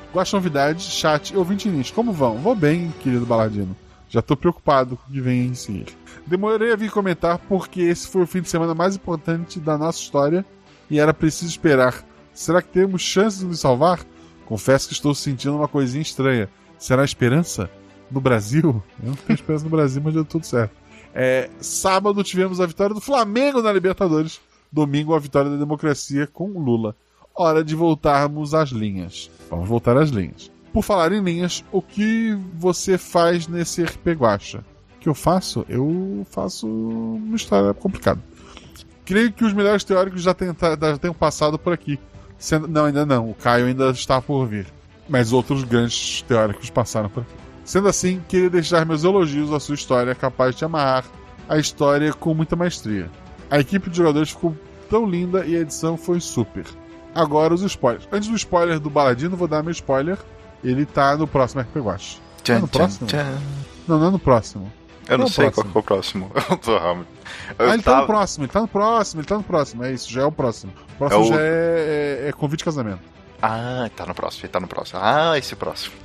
Guaxa, 0.10 0.14
Guaxa 0.14 0.38
Novidades, 0.38 0.84
chat 0.86 1.31
e 1.31 1.38
ouvinte 1.38 1.69
Nins. 1.69 1.91
Como 1.91 2.11
vão? 2.11 2.38
Vou 2.38 2.56
bem, 2.56 2.94
querido 3.02 3.26
Balardino. 3.26 3.76
Já 4.10 4.22
tô 4.22 4.36
preocupado 4.36 4.98
com 4.98 5.10
o 5.10 5.14
que 5.14 5.22
vem 5.22 5.48
em 5.48 5.53
seguir. 5.53 5.88
Demorei 6.26 6.73
a 6.73 6.76
vir 6.76 6.91
comentar 6.91 7.38
porque 7.38 7.81
esse 7.81 8.07
foi 8.07 8.23
o 8.23 8.27
fim 8.27 8.41
de 8.41 8.49
semana 8.49 8.73
mais 8.73 8.95
importante 8.95 9.60
da 9.60 9.77
nossa 9.77 9.99
história 9.99 10.45
e 10.90 10.99
era 10.99 11.14
preciso 11.14 11.52
esperar. 11.52 12.03
Será 12.34 12.61
que 12.61 12.69
temos 12.69 13.02
chances 13.02 13.40
de 13.40 13.45
nos 13.45 13.60
salvar? 13.60 13.99
Confesso 14.45 14.88
que 14.88 14.94
estou 14.94 15.14
sentindo 15.14 15.56
uma 15.56 15.68
coisinha 15.68 16.02
estranha. 16.02 16.49
Será 16.77 17.03
esperança? 17.03 17.69
No 18.10 18.19
Brasil? 18.19 18.81
Eu 19.02 19.10
não 19.10 19.15
tenho 19.15 19.36
esperança 19.36 19.64
no 19.64 19.69
Brasil, 19.69 20.02
mas 20.03 20.14
deu 20.14 20.26
tudo 20.26 20.45
certo. 20.45 20.73
É, 21.14 21.49
sábado 21.60 22.23
tivemos 22.23 22.60
a 22.60 22.65
vitória 22.65 22.95
do 22.95 23.02
Flamengo 23.02 23.61
na 23.61 23.72
Libertadores. 23.72 24.40
Domingo 24.72 25.14
a 25.14 25.19
vitória 25.19 25.52
da 25.52 25.57
democracia 25.57 26.26
com 26.27 26.48
Lula. 26.60 26.95
Hora 27.41 27.63
de 27.63 27.73
voltarmos 27.73 28.53
às 28.53 28.69
linhas. 28.69 29.31
Vamos 29.49 29.69
voltar 29.69 29.95
às 29.95 30.09
linhas. 30.09 30.51
Por 30.73 30.83
falar 30.83 31.13
em 31.13 31.23
linhas, 31.23 31.63
o 31.71 31.81
que 31.81 32.37
você 32.53 32.97
faz 32.97 33.47
nesse 33.47 33.81
RP 33.81 34.07
Guacha? 34.09 34.59
O 34.97 34.99
que 34.99 35.07
eu 35.07 35.13
faço? 35.15 35.65
Eu 35.69 36.27
faço 36.29 36.67
uma 36.67 37.37
história 37.37 37.73
complicada. 37.73 38.21
Creio 39.05 39.31
que 39.31 39.45
os 39.45 39.53
melhores 39.53 39.85
teóricos 39.85 40.21
já, 40.21 40.33
tenta- 40.33 40.77
já 40.79 40.97
tenham 40.97 41.13
passado 41.13 41.57
por 41.57 41.71
aqui. 41.71 41.97
Sendo- 42.37 42.67
não, 42.67 42.83
ainda 42.85 43.05
não. 43.05 43.29
O 43.29 43.33
Caio 43.33 43.67
ainda 43.67 43.89
está 43.91 44.21
por 44.21 44.45
vir. 44.45 44.67
Mas 45.07 45.31
outros 45.31 45.63
grandes 45.63 46.21
teóricos 46.23 46.69
passaram 46.69 47.07
por 47.09 47.21
aqui. 47.21 47.31
Sendo 47.63 47.87
assim, 47.87 48.21
queria 48.27 48.49
deixar 48.49 48.85
meus 48.85 49.05
elogios 49.05 49.53
à 49.53 49.61
sua 49.61 49.75
história, 49.75 50.13
capaz 50.13 50.55
de 50.57 50.65
amarrar 50.65 51.05
a 51.47 51.57
história 51.57 52.11
com 52.11 52.33
muita 52.33 52.57
maestria. 52.57 53.09
A 53.49 53.59
equipe 53.59 53.89
de 53.89 53.95
jogadores 53.95 54.31
ficou 54.31 54.55
tão 54.89 55.05
linda 55.09 55.45
e 55.45 55.55
a 55.55 55.61
edição 55.61 55.95
foi 55.95 56.19
super. 56.19 56.65
Agora 57.14 57.53
os 57.53 57.61
spoilers. 57.61 58.07
Antes 58.11 58.30
do 58.30 58.36
spoiler 58.36 58.80
do 58.80 58.90
Baladino, 58.90 59.36
vou 59.36 59.48
dar 59.48 59.64
meu 59.64 59.72
spoiler. 59.72 60.18
Ele 60.64 60.86
tá 60.86 61.15
no 61.18 61.27
próximo 61.27 61.61
RP 61.61 61.77
Watch. 61.77 62.22
Não 62.48 62.56
é 62.56 62.60
no 62.60 62.68
próximo? 62.68 63.07
Não, 63.88 63.99
não 63.99 64.07
é 64.07 64.11
no 64.11 64.19
próximo. 64.19 64.72
Eu 65.07 65.18
não 65.18 65.26
é 65.26 65.27
o 65.27 65.31
sei 65.31 65.49
próximo? 65.49 65.73
qual 65.73 65.76
é 65.76 65.80
o 65.80 65.84
próximo. 65.84 66.31
Eu 66.52 66.57
tô. 66.57 66.72
Eu 66.72 67.06
ah, 67.57 67.73
ele 67.73 67.81
tá 67.81 67.91
tava- 67.91 68.02
no 68.02 68.07
próximo, 68.07 68.44
ele 68.45 68.52
tá 68.52 68.61
no 68.61 68.68
próximo, 68.68 69.22
ele 69.22 69.27
tá 69.27 69.38
no 69.38 69.44
próximo. 69.44 69.84
É 69.84 69.91
isso, 69.91 70.11
já 70.11 70.22
é 70.22 70.26
o 70.26 70.31
próximo. 70.31 70.72
O 70.94 70.98
próximo 70.98 71.23
É 71.23 71.26
o- 71.26 71.27
já 71.30 71.41
é, 71.41 72.19
é, 72.26 72.30
é 72.30 72.31
convite 72.31 72.60
de 72.60 72.65
casamento. 72.65 72.99
Ah, 73.41 73.90
tá 73.95 74.06
no 74.06 74.14
próximo, 74.14 74.44
ele 74.45 74.52
tá 74.52 74.60
no 74.60 74.68
próximo. 74.68 74.99
Ah, 75.02 75.38
esse 75.38 75.56
próximo. 75.56 75.95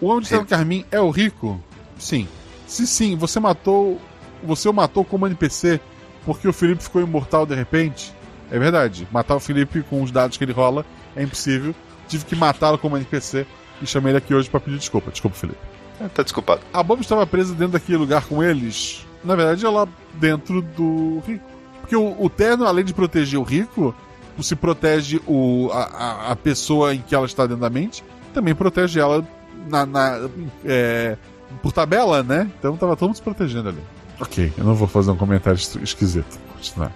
O 0.00 0.06
Homem 0.06 0.22
de 0.22 0.28
Terno 0.30 0.46
Carmim 0.46 0.84
é 0.90 1.00
o 1.00 1.10
rico? 1.10 1.62
Sim. 1.98 2.26
Se 2.66 2.86
sim, 2.86 3.16
você 3.16 3.38
matou. 3.38 4.00
Você 4.44 4.68
o 4.68 4.72
matou 4.72 5.04
como 5.04 5.26
NPC 5.26 5.80
porque 6.24 6.48
o 6.48 6.52
Felipe 6.52 6.82
ficou 6.82 7.00
imortal 7.02 7.44
de 7.46 7.54
repente? 7.54 8.12
É 8.52 8.58
verdade. 8.58 9.08
Matar 9.10 9.34
o 9.36 9.40
Felipe 9.40 9.82
com 9.82 10.02
os 10.02 10.10
dados 10.12 10.36
que 10.36 10.44
ele 10.44 10.52
rola 10.52 10.84
é 11.16 11.22
impossível. 11.22 11.74
Tive 12.06 12.24
que 12.26 12.36
matá-lo 12.36 12.76
como 12.78 12.96
NPC 12.96 13.46
e 13.80 13.86
chamei 13.86 14.10
ele 14.12 14.18
aqui 14.18 14.34
hoje 14.34 14.48
pra 14.50 14.60
pedir 14.60 14.78
desculpa. 14.78 15.10
Desculpa, 15.10 15.36
Felipe. 15.36 15.58
Ah, 16.00 16.08
Tá 16.08 16.22
desculpado. 16.22 16.60
A 16.72 16.82
Bob 16.82 17.00
estava 17.00 17.26
presa 17.26 17.52
dentro 17.54 17.72
daquele 17.72 17.96
lugar 17.98 18.26
com 18.26 18.42
eles. 18.42 19.06
Na 19.24 19.34
verdade, 19.34 19.64
ela 19.64 19.88
dentro 20.14 20.60
do 20.60 21.20
rico. 21.26 21.44
Porque 21.80 21.96
o, 21.96 22.14
o 22.22 22.28
terno, 22.28 22.66
além 22.66 22.84
de 22.84 22.92
proteger 22.92 23.40
o 23.40 23.42
rico, 23.42 23.94
se 24.40 24.54
protege 24.54 25.20
o, 25.26 25.70
a, 25.72 25.82
a- 25.84 26.32
a 26.32 26.36
pessoa 26.36 26.94
em 26.94 27.00
que 27.00 27.14
ela 27.14 27.26
está 27.26 27.44
dentro 27.46 27.60
da 27.62 27.70
mente, 27.70 28.04
também 28.34 28.54
protege 28.54 29.00
ela 29.00 29.26
na, 29.68 29.86
na- 29.86 30.28
é, 30.64 31.16
por 31.62 31.72
tabela, 31.72 32.22
né? 32.22 32.50
Então 32.58 32.76
tava 32.76 32.96
todo 32.96 33.08
mundo 33.08 33.16
se 33.16 33.22
protegendo 33.22 33.68
ali. 33.70 33.80
Ok, 34.20 34.52
eu 34.58 34.64
não 34.64 34.74
vou 34.74 34.86
fazer 34.88 35.10
um 35.10 35.16
comentário 35.16 35.56
es- 35.56 35.76
esquisito. 35.76 36.38
Vou 36.46 36.56
continuar. 36.56 36.92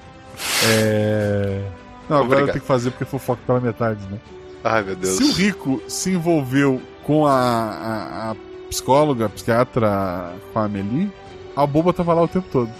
É... 0.64 1.62
Não, 2.08 2.16
agora 2.18 2.20
eu 2.20 2.24
Obrigado. 2.24 2.46
tenho 2.52 2.60
que 2.60 2.66
fazer 2.66 2.90
porque 2.90 3.04
fofoca 3.04 3.40
pela 3.46 3.60
metade, 3.60 4.00
né? 4.10 4.18
Ai, 4.62 4.82
meu 4.82 4.96
Deus. 4.96 5.16
Se 5.16 5.22
o 5.24 5.32
Rico 5.32 5.82
se 5.88 6.10
envolveu 6.10 6.80
com 7.04 7.26
a, 7.26 7.32
a- 7.32 8.30
a 8.32 8.36
psicóloga, 8.68 9.26
a 9.26 9.28
psiquiatra, 9.28 10.32
com 10.52 10.58
a 10.58 10.64
Amelie, 10.64 11.10
a 11.54 11.66
boba 11.66 11.92
tava 11.92 12.14
lá 12.14 12.22
o 12.22 12.28
tempo 12.28 12.46
todo. 12.50 12.70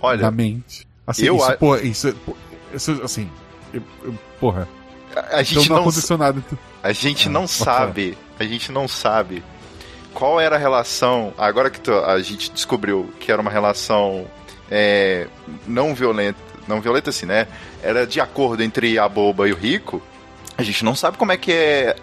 Olha, 0.00 0.22
Na 0.22 0.30
mente. 0.30 0.86
Assim, 1.06 1.24
eu 1.26 1.36
isso, 1.36 1.44
a- 1.50 1.56
pô, 1.56 1.76
isso, 1.76 2.08
é- 2.08 2.14
pô, 2.24 2.36
isso, 2.74 3.00
assim, 3.02 3.28
eu- 3.72 3.82
eu- 4.04 4.14
porra. 4.40 4.68
a, 5.14 5.38
a 5.38 5.42
gente 5.42 5.64
então 5.64 5.76
não, 5.76 5.82
aconteceu 5.82 6.16
nada. 6.18 6.38
Então, 6.44 6.58
a 6.82 6.92
gente 6.92 7.28
Ah, 7.28 7.30
não 7.30 7.46
sabe, 7.46 8.18
a 8.38 8.44
gente 8.44 8.70
não 8.72 8.86
sabe 8.88 9.42
qual 10.14 10.40
era 10.40 10.56
a 10.56 10.58
relação. 10.58 11.32
Agora 11.38 11.70
que 11.70 11.80
tu- 11.80 11.92
a 11.92 12.20
gente 12.20 12.50
descobriu 12.50 13.08
que 13.20 13.30
era 13.30 13.40
uma 13.42 13.50
relação 13.50 14.24
é, 14.70 15.26
não 15.66 15.94
violenta, 15.94 16.38
não 16.66 16.80
violenta 16.80 17.10
assim, 17.10 17.26
né? 17.26 17.46
Era 17.82 18.06
de 18.06 18.20
acordo 18.20 18.62
entre 18.62 18.98
a 18.98 19.08
boba 19.08 19.48
e 19.48 19.52
o 19.52 19.56
rico. 19.56 20.02
A 20.56 20.62
gente 20.62 20.84
não 20.84 20.94
sabe 20.94 21.16
como 21.16 21.32
é 21.32 21.36
que 21.36 21.52
é. 21.52 21.96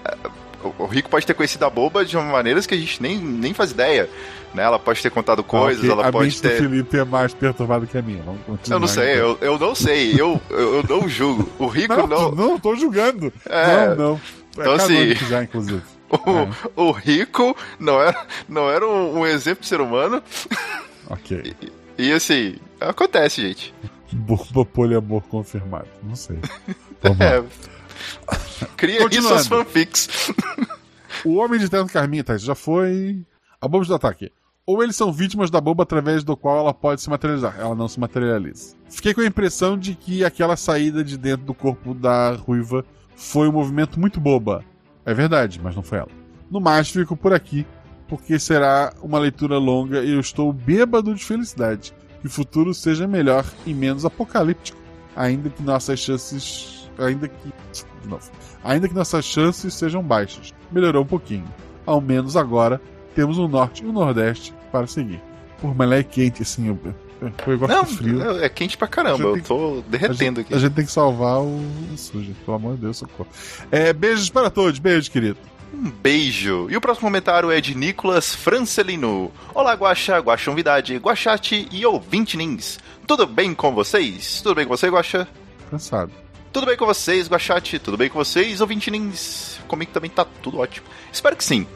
O 0.64 0.74
o 0.78 0.86
rico 0.86 1.10
pode 1.10 1.26
ter 1.26 1.34
conhecido 1.34 1.64
a 1.66 1.70
boba 1.70 2.04
de 2.04 2.18
uma 2.18 2.26
maneira 2.26 2.62
que 2.62 2.74
a 2.74 2.78
gente 2.78 3.02
nem, 3.02 3.18
nem 3.18 3.54
faz 3.54 3.72
ideia. 3.72 4.10
Né? 4.54 4.64
Ela 4.64 4.80
pode 4.80 5.02
ter 5.02 5.10
contado 5.10 5.44
coisas, 5.44 5.84
ok, 5.84 5.92
ela 5.92 6.08
a 6.08 6.12
pode 6.12 6.42
ter. 6.42 6.50
do 6.62 6.70
Felipe 6.70 6.98
é 6.98 7.06
mais 7.06 7.34
perturbada 7.34 7.86
que 7.86 7.98
a 7.98 8.02
minha. 8.02 8.24
Continuar, 8.46 8.76
Eu 8.76 8.80
não 8.80 8.88
sei, 8.88 9.14
então. 9.14 9.26
eu, 9.26 9.38
eu 9.42 9.60
não 9.60 9.76
sei, 9.76 10.14
eu, 10.20 10.42
eu, 10.50 10.84
não 10.90 11.08
julgo. 11.08 11.50
O 11.60 11.68
rico 11.68 11.96
Não, 11.96 12.08
não. 12.08 12.32
não, 12.32 12.60
tô 12.60 12.76
julgando. 12.76 13.32
É. 13.46 13.88
Não, 13.90 13.96
não. 13.96 14.22
É 14.58 14.62
Então, 14.62 14.74
assim, 14.74 15.16
já, 15.16 15.44
inclusive. 15.44 15.82
O, 16.76 16.88
o 16.88 16.92
rico 16.92 17.56
não 17.80 18.02
era, 18.02 18.26
não 18.48 18.68
era 18.68 18.84
um, 18.84 19.20
um 19.20 19.28
exemplo 19.28 19.62
de 19.62 19.68
ser 19.68 19.80
humano. 19.80 20.24
Ok. 21.08 21.54
E 22.00 22.14
assim, 22.14 22.56
acontece, 22.80 23.42
gente. 23.42 23.74
Boba 24.16 24.66
poliamor 24.66 25.22
confirmado. 25.24 25.88
Não 26.04 26.16
sei. 26.16 26.40
Vamos 27.02 27.20
lá. 27.20 27.26
É. 27.26 27.44
Cria 28.78 29.00
Continuando. 29.00 29.30
suas 29.30 29.48
fanfics. 29.48 30.32
O 31.26 31.36
Homem 31.36 31.60
de 31.60 31.70
Terno 31.70 31.90
Carminha, 31.90 32.24
tá, 32.24 32.36
isso 32.36 32.46
já 32.46 32.56
foi. 32.56 33.26
A 33.62 33.68
bomba 33.68 33.86
do 33.86 33.96
ataque. 33.96 34.32
Ou 34.66 34.84
eles 34.84 34.96
são 34.96 35.12
vítimas 35.12 35.50
da 35.50 35.60
bomba 35.60 35.84
através 35.84 36.24
do 36.24 36.38
qual 36.38 36.60
ela 36.60 36.74
pode 36.74 37.02
se 37.02 37.10
materializar. 37.10 37.56
Ela 37.60 37.76
não 37.76 37.88
se 37.88 38.00
materializa. 38.00 38.76
Fiquei 38.90 39.14
com 39.14 39.22
a 39.22 39.26
impressão 39.26 39.78
de 39.78 39.96
que 39.96 40.24
aquela 40.24 40.56
saída 40.56 41.04
de 41.04 41.18
dentro 41.18 41.46
do 41.46 41.54
corpo 41.54 41.94
da 41.94 42.34
ruiva 42.34 42.86
foi 43.16 43.50
um 43.50 43.52
movimento 43.52 44.00
muito 44.00 44.20
boba. 44.20 44.64
É 45.06 45.14
verdade, 45.14 45.60
mas 45.62 45.76
não 45.76 45.84
foi 45.84 45.98
ela. 45.98 46.12
No 46.50 46.60
mais, 46.62 46.90
fico 46.90 47.18
por 47.18 47.34
aqui, 47.34 47.66
porque 48.08 48.40
será 48.40 48.94
uma 49.02 49.20
leitura 49.20 49.58
longa 49.58 50.04
e 50.04 50.12
eu 50.12 50.20
estou 50.20 50.54
bêbado 50.54 51.14
de 51.14 51.26
felicidade. 51.26 51.94
Que 52.22 52.28
o 52.28 52.30
futuro 52.30 52.74
seja 52.74 53.08
melhor 53.08 53.46
e 53.66 53.74
menos 53.74 54.06
apocalíptico. 54.06 54.78
Ainda 55.16 55.50
que 55.50 55.64
nossas 55.64 56.00
chances. 56.00 56.90
Ainda 56.98 57.28
que. 57.28 57.48
De 58.02 58.08
novo. 58.08 58.30
Ainda 58.64 58.88
que 58.88 58.94
nossas 58.94 59.26
chances 59.26 59.74
sejam 59.74 60.02
baixas. 60.04 60.54
Melhorou 60.72 61.04
um 61.04 61.08
pouquinho. 61.08 61.46
Ao 61.86 62.00
menos 62.02 62.36
agora 62.36 62.82
temos 63.16 63.38
o 63.38 63.48
norte 63.48 63.84
e 63.84 63.88
o 63.88 63.92
nordeste 63.92 64.54
para 64.72 64.86
seguir. 64.88 65.22
Por 65.62 65.76
mas 65.76 65.86
ela 65.88 65.96
é 65.96 66.04
quente, 66.04 66.42
assim. 66.44 66.68
Eu, 66.68 66.80
eu, 67.48 67.58
gosto 67.60 67.74
Não, 67.74 67.86
frio. 67.86 68.44
é 68.44 68.48
quente 68.50 68.78
pra 68.78 68.88
caramba. 68.88 69.24
A 69.24 69.38
Eu 69.38 69.44
tô 69.44 69.80
A 69.86 69.90
derretendo 69.90 70.18
gente, 70.18 70.40
aqui. 70.42 70.54
a 70.54 70.60
gente 70.60 70.74
tem 70.74 70.86
que 70.86 70.92
salvar 70.92 71.40
o, 71.42 71.58
o 71.94 71.98
sujo. 71.98 72.34
Pelo 72.46 72.56
amor 72.56 72.76
de 72.76 72.82
Deus, 72.82 72.98
socorro. 72.98 73.28
É, 73.72 73.92
beijos 73.92 74.30
para 74.30 74.50
todos. 74.50 74.78
Beijos, 74.80 75.10
querido. 75.10 75.38
Um 75.74 75.90
beijo. 75.90 76.68
E 76.70 76.76
o 76.76 76.82
próximo 76.82 77.08
comentário 77.08 77.52
é 77.52 77.62
de 77.62 77.76
Nicolas 77.76 78.34
Francelino. 78.34 79.32
Olá, 79.54 79.74
Guaxa, 79.74 80.22
Novidade, 80.48 80.98
Guaxate 80.98 81.68
e 81.72 81.86
ouvinte 81.86 82.36
Nins. 82.36 82.80
Tudo 83.06 83.28
bem 83.28 83.54
com 83.54 83.74
vocês? 83.74 84.42
Tudo 84.42 84.56
bem 84.56 84.66
com 84.66 84.76
você, 84.76 84.90
Guaxa? 84.90 85.28
Cansado. 85.70 86.12
Tudo 86.52 86.66
bem 86.66 86.76
com 86.76 86.86
vocês, 86.86 87.30
Guaxate? 87.30 87.78
Tudo 87.78 87.98
bem 87.98 88.10
com 88.10 88.18
vocês, 88.18 88.60
ouvinte 88.62 88.90
Nins? 88.90 89.60
Comigo 89.68 89.92
também 89.92 90.10
tá 90.10 90.26
tudo 90.42 90.60
ótimo. 90.60 90.88
Espero 91.14 91.36
que 91.36 91.44
sim. 91.44 91.68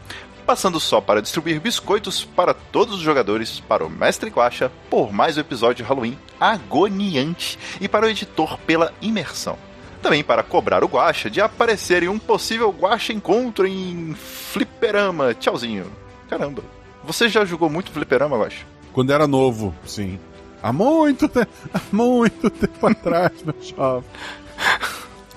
Passando 0.43 0.79
só 0.79 0.99
para 0.99 1.21
distribuir 1.21 1.61
biscoitos 1.61 2.25
para 2.25 2.53
todos 2.53 2.95
os 2.95 3.01
jogadores, 3.01 3.59
para 3.61 3.85
o 3.85 3.89
Mestre 3.89 4.29
Guaxa, 4.29 4.71
por 4.89 5.13
mais 5.13 5.37
um 5.37 5.41
episódio 5.41 5.83
de 5.83 5.89
Halloween 5.89 6.17
agoniante 6.39 7.57
e 7.79 7.87
para 7.87 8.07
o 8.07 8.09
editor 8.09 8.57
pela 8.59 8.91
imersão. 9.01 9.57
Também 10.03 10.21
para 10.21 10.43
cobrar 10.43 10.83
o 10.83 10.87
Guaxa 10.87 11.29
de 11.29 11.39
aparecer 11.39 12.03
em 12.03 12.09
um 12.09 12.19
possível 12.19 12.69
Guaxa 12.77 13.13
encontro 13.13 13.65
em 13.65 14.13
Fliperama. 14.13 15.33
Tchauzinho. 15.33 15.85
Caramba. 16.29 16.61
Você 17.05 17.29
já 17.29 17.45
jogou 17.45 17.69
muito 17.69 17.89
Fliperama, 17.89 18.37
Guaxa? 18.37 18.65
Quando 18.91 19.13
era 19.13 19.25
novo, 19.25 19.73
sim. 19.85 20.19
Há 20.61 20.73
muito 20.73 21.27
tempo, 21.29 21.51
há 21.73 21.79
muito 21.91 22.49
tempo 22.49 22.85
atrás, 22.87 23.31
meu 23.43 23.55
jovem. 23.61 24.09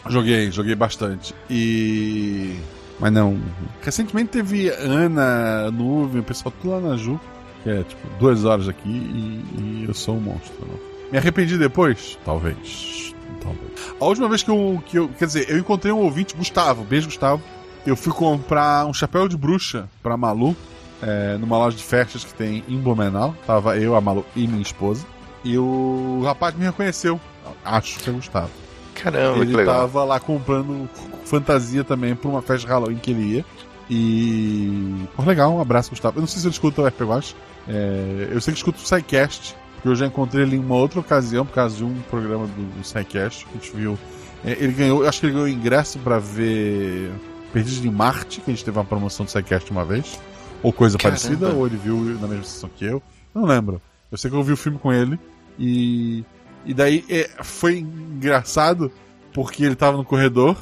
Joguei, 0.09 0.51
joguei 0.51 0.75
bastante. 0.75 1.33
E 1.49 2.57
Mas 2.99 3.13
não. 3.13 3.41
Recentemente 3.83 4.31
teve 4.31 4.69
Ana, 4.69 5.71
Nuvem, 5.71 6.21
o 6.21 6.25
pessoal 6.25 6.53
tudo 6.61 6.73
lá 6.75 6.81
na 6.81 6.97
Ju, 6.97 7.21
que 7.63 7.71
é 7.71 7.83
tipo 7.85 8.09
duas 8.19 8.45
horas 8.45 8.69
aqui 8.69 8.89
e, 8.89 9.45
e 9.59 9.85
eu 9.87 9.95
sou 9.95 10.17
um 10.17 10.21
monstro. 10.21 10.55
Não. 10.61 10.79
Me 11.13 11.19
arrependi 11.19 11.57
depois? 11.57 12.19
Talvez. 12.25 13.15
Talvez. 13.47 13.95
A 14.01 14.05
última 14.05 14.29
vez 14.29 14.43
que 14.43 14.51
eu, 14.51 14.83
que 14.85 14.99
eu. 14.99 15.09
Quer 15.09 15.27
dizer, 15.27 15.51
eu 15.51 15.59
encontrei 15.59 15.93
um 15.93 15.99
ouvinte, 15.99 16.35
Gustavo, 16.35 16.85
beijo 16.85 17.07
Gustavo. 17.07 17.43
Eu 17.87 17.97
fui 17.97 18.13
comprar 18.13 18.85
um 18.87 18.93
chapéu 18.93 19.29
de 19.29 19.37
bruxa 19.37 19.89
pra 20.03 20.17
Malu, 20.17 20.57
é, 21.01 21.37
numa 21.39 21.57
loja 21.57 21.77
de 21.77 21.83
festas 21.85 22.25
que 22.25 22.35
tem 22.35 22.65
em 22.69 22.79
Blumenau. 22.79 23.35
Tava 23.47 23.79
eu, 23.79 23.95
a 23.95 24.01
Malu 24.01 24.27
e 24.35 24.47
minha 24.47 24.63
esposa. 24.63 25.07
E 25.45 25.57
o 25.57 26.23
rapaz 26.25 26.55
me 26.57 26.65
reconheceu. 26.65 27.21
Acho 27.65 28.01
que 28.01 28.11
é 28.11 28.13
Gustavo. 28.13 28.51
Caramba, 28.95 29.39
ele 29.39 29.51
que 29.51 29.57
legal. 29.57 29.83
tava 29.83 30.03
lá 30.05 30.19
comprando 30.19 30.89
fantasia 31.25 31.85
também 31.85 32.17
pra 32.17 32.29
uma 32.29 32.43
festa 32.43 32.67
de 32.67 32.73
Halloween 32.73 32.97
que 32.97 33.11
ele 33.13 33.37
ia. 33.37 33.45
E. 33.89 35.07
Pô, 35.15 35.23
legal, 35.23 35.53
um 35.53 35.61
abraço, 35.61 35.91
Gustavo. 35.91 36.19
Eu 36.19 36.23
não 36.23 36.27
sei 36.27 36.41
se 36.41 36.47
ele 36.47 36.53
escuta 36.53 36.83
o 36.83 36.87
RP 36.87 37.03
Watch. 37.03 37.37
É, 37.69 38.29
eu 38.33 38.41
sei 38.41 38.53
que 38.53 38.59
escuta 38.59 38.79
o 38.79 38.87
SciCast, 38.87 39.55
porque 39.77 39.89
eu 39.89 39.95
já 39.95 40.07
encontrei 40.07 40.43
ele 40.43 40.57
em 40.57 40.59
uma 40.59 40.75
outra 40.75 40.99
ocasião, 41.01 41.47
por 41.47 41.55
causa 41.55 41.77
de 41.77 41.85
um 41.85 41.95
programa 42.11 42.47
do, 42.47 42.79
do 42.79 42.85
SciCast 42.85 43.47
que 43.47 43.51
a 43.51 43.61
gente 43.61 43.77
viu. 43.77 43.99
É, 44.45 44.53
ele 44.53 44.73
ganhou, 44.73 45.03
eu 45.03 45.09
acho 45.09 45.21
que 45.21 45.27
ele 45.27 45.33
ganhou 45.33 45.49
ingresso 45.49 45.99
pra 46.01 46.19
ver 46.19 47.11
Perdidos 47.53 47.85
em 47.85 47.91
Marte, 47.91 48.41
que 48.41 48.51
a 48.51 48.55
gente 48.55 48.65
teve 48.65 48.77
uma 48.77 48.85
promoção 48.85 49.25
do 49.25 49.31
SciCast 49.31 49.71
uma 49.71 49.85
vez. 49.85 50.19
Ou 50.63 50.73
coisa 50.73 50.99
Caramba. 50.99 51.21
parecida, 51.21 51.49
ou 51.51 51.67
ele 51.67 51.77
viu 51.77 51.97
na 52.21 52.27
mesma 52.27 52.45
sessão 52.45 52.69
que 52.75 52.85
eu. 52.85 53.03
Não 53.35 53.45
lembro. 53.45 53.81
Eu 54.11 54.19
sei 54.19 54.31
que 54.31 54.37
eu 54.37 54.43
vi 54.43 54.53
o 54.53 54.57
filme 54.57 54.79
com 54.79 54.93
ele. 54.93 55.19
E. 55.59 56.25
E 56.65 56.75
daí 56.75 57.05
é, 57.09 57.31
foi 57.45 57.79
engraçado 57.79 58.91
porque 59.33 59.65
ele 59.65 59.77
tava 59.77 59.97
no 59.97 60.05
corredor, 60.05 60.57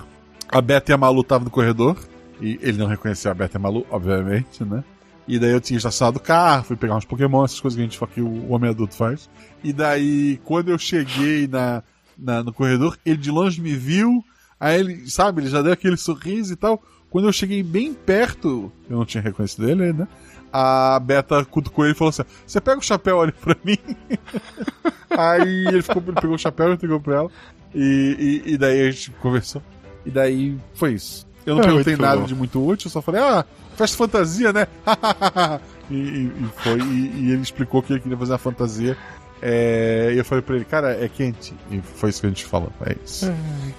a 0.48 0.60
Beta 0.60 0.90
e 0.90 0.94
a 0.94 0.98
Malu 0.98 1.20
estavam 1.20 1.44
no 1.44 1.50
corredor, 1.50 1.96
e 2.40 2.58
ele 2.60 2.76
não 2.76 2.86
reconheceu 2.86 3.30
a 3.30 3.34
Beta 3.34 3.56
e 3.56 3.58
a 3.58 3.60
Malu, 3.60 3.86
obviamente, 3.88 4.64
né? 4.64 4.84
E 5.26 5.38
daí 5.38 5.50
eu 5.52 5.60
tinha 5.60 5.76
estacionado 5.78 6.18
o 6.18 6.20
carro, 6.20 6.64
fui 6.64 6.76
pegar 6.76 6.96
uns 6.96 7.04
Pokémon, 7.04 7.44
essas 7.44 7.58
coisas 7.60 7.76
que 7.76 7.80
a 7.82 7.84
gente 7.84 7.98
que 8.14 8.20
o 8.20 8.50
homem 8.52 8.68
adulto 8.70 8.94
faz. 8.94 9.28
E 9.62 9.72
daí, 9.72 10.38
quando 10.44 10.70
eu 10.70 10.78
cheguei 10.78 11.46
na, 11.48 11.82
na- 12.18 12.42
no 12.42 12.52
corredor, 12.52 12.98
ele 13.06 13.16
de 13.16 13.30
longe 13.30 13.60
me 13.60 13.74
viu, 13.74 14.22
aí 14.60 14.78
ele, 14.80 15.10
sabe, 15.10 15.40
ele 15.42 15.48
já 15.48 15.62
deu 15.62 15.72
aquele 15.72 15.96
sorriso 15.96 16.52
e 16.52 16.56
tal. 16.56 16.82
Quando 17.08 17.26
eu 17.28 17.32
cheguei 17.32 17.62
bem 17.62 17.94
perto, 17.94 18.70
eu 18.90 18.98
não 18.98 19.04
tinha 19.06 19.22
reconhecido 19.22 19.68
ele, 19.70 19.92
né? 19.92 20.06
A 20.52 21.00
Beta 21.00 21.44
cutucou 21.44 21.84
ele 21.84 21.94
e 21.94 21.96
falou 21.96 22.10
assim: 22.10 22.22
Você 22.46 22.60
pega 22.60 22.78
o 22.78 22.82
chapéu 22.82 23.20
ali 23.20 23.32
pra 23.32 23.56
mim? 23.64 23.78
Aí 25.10 25.66
ele, 25.68 25.82
ficou, 25.82 26.02
ele 26.06 26.20
pegou 26.20 26.34
o 26.36 26.38
chapéu 26.38 26.70
e 26.70 26.74
entregou 26.74 27.00
pra 27.00 27.14
ela. 27.16 27.30
E, 27.74 28.42
e, 28.46 28.52
e 28.52 28.58
daí 28.58 28.86
a 28.86 28.90
gente 28.90 29.10
conversou. 29.12 29.62
E 30.04 30.10
daí 30.10 30.56
foi 30.74 30.94
isso. 30.94 31.26
Eu 31.46 31.54
não 31.56 31.62
É, 31.62 31.66
perguntei 31.66 31.96
nada 31.96 32.20
bom. 32.20 32.26
de 32.26 32.34
muito 32.34 32.64
útil, 32.66 32.86
eu 32.88 32.90
só 32.90 33.02
falei, 33.02 33.20
ah, 33.20 33.44
festa 33.76 33.96
fantasia, 33.96 34.52
né? 34.52 34.66
e, 35.90 35.94
e- 35.94 36.26
e 36.26 36.48
foi. 36.56 36.78
E, 36.80 37.12
e 37.26 37.30
ele 37.32 37.42
explicou 37.42 37.82
que 37.82 37.92
ele 37.92 38.00
queria 38.00 38.16
fazer 38.16 38.32
uma 38.32 38.38
fantasia. 38.38 38.96
É, 39.42 40.12
e 40.14 40.18
eu 40.18 40.24
falei 40.24 40.40
pra 40.40 40.56
ele, 40.56 40.64
cara, 40.64 40.92
é 41.04 41.06
quente. 41.08 41.52
E 41.70 41.80
foi 41.80 42.08
isso 42.10 42.20
que 42.20 42.26
a 42.26 42.30
gente 42.30 42.44
falou. 42.46 42.72
É 42.86 42.96
isso. 43.04 43.30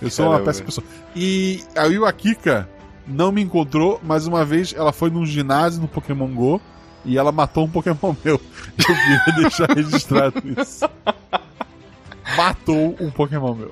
eu 0.02 0.12
sou 0.12 0.26
uma 0.26 0.32
caramba. 0.34 0.46
péssima 0.46 0.66
pessoa. 0.68 0.86
E 1.16 1.64
aí 1.76 1.98
o 1.98 2.06
Akika 2.06 2.70
não 3.08 3.32
me 3.32 3.42
encontrou, 3.42 4.00
mas 4.04 4.28
uma 4.28 4.46
vez 4.46 4.74
ela 4.78 4.92
foi 4.94 5.10
num 5.10 5.26
ginásio 5.26 5.82
no 5.82 5.88
Pokémon 5.88 6.28
GO 6.28 6.62
e 7.04 7.18
ela 7.18 7.32
matou 7.32 7.66
um 7.66 7.70
Pokémon 7.70 8.16
meu. 8.24 8.40
Eu 8.78 8.86
queria 8.86 9.36
deixar 9.42 9.70
registrado 9.72 10.36
isso. 10.62 10.88
Matou 12.38 12.96
um 13.00 13.10
Pokémon 13.12 13.54
meu. 13.56 13.72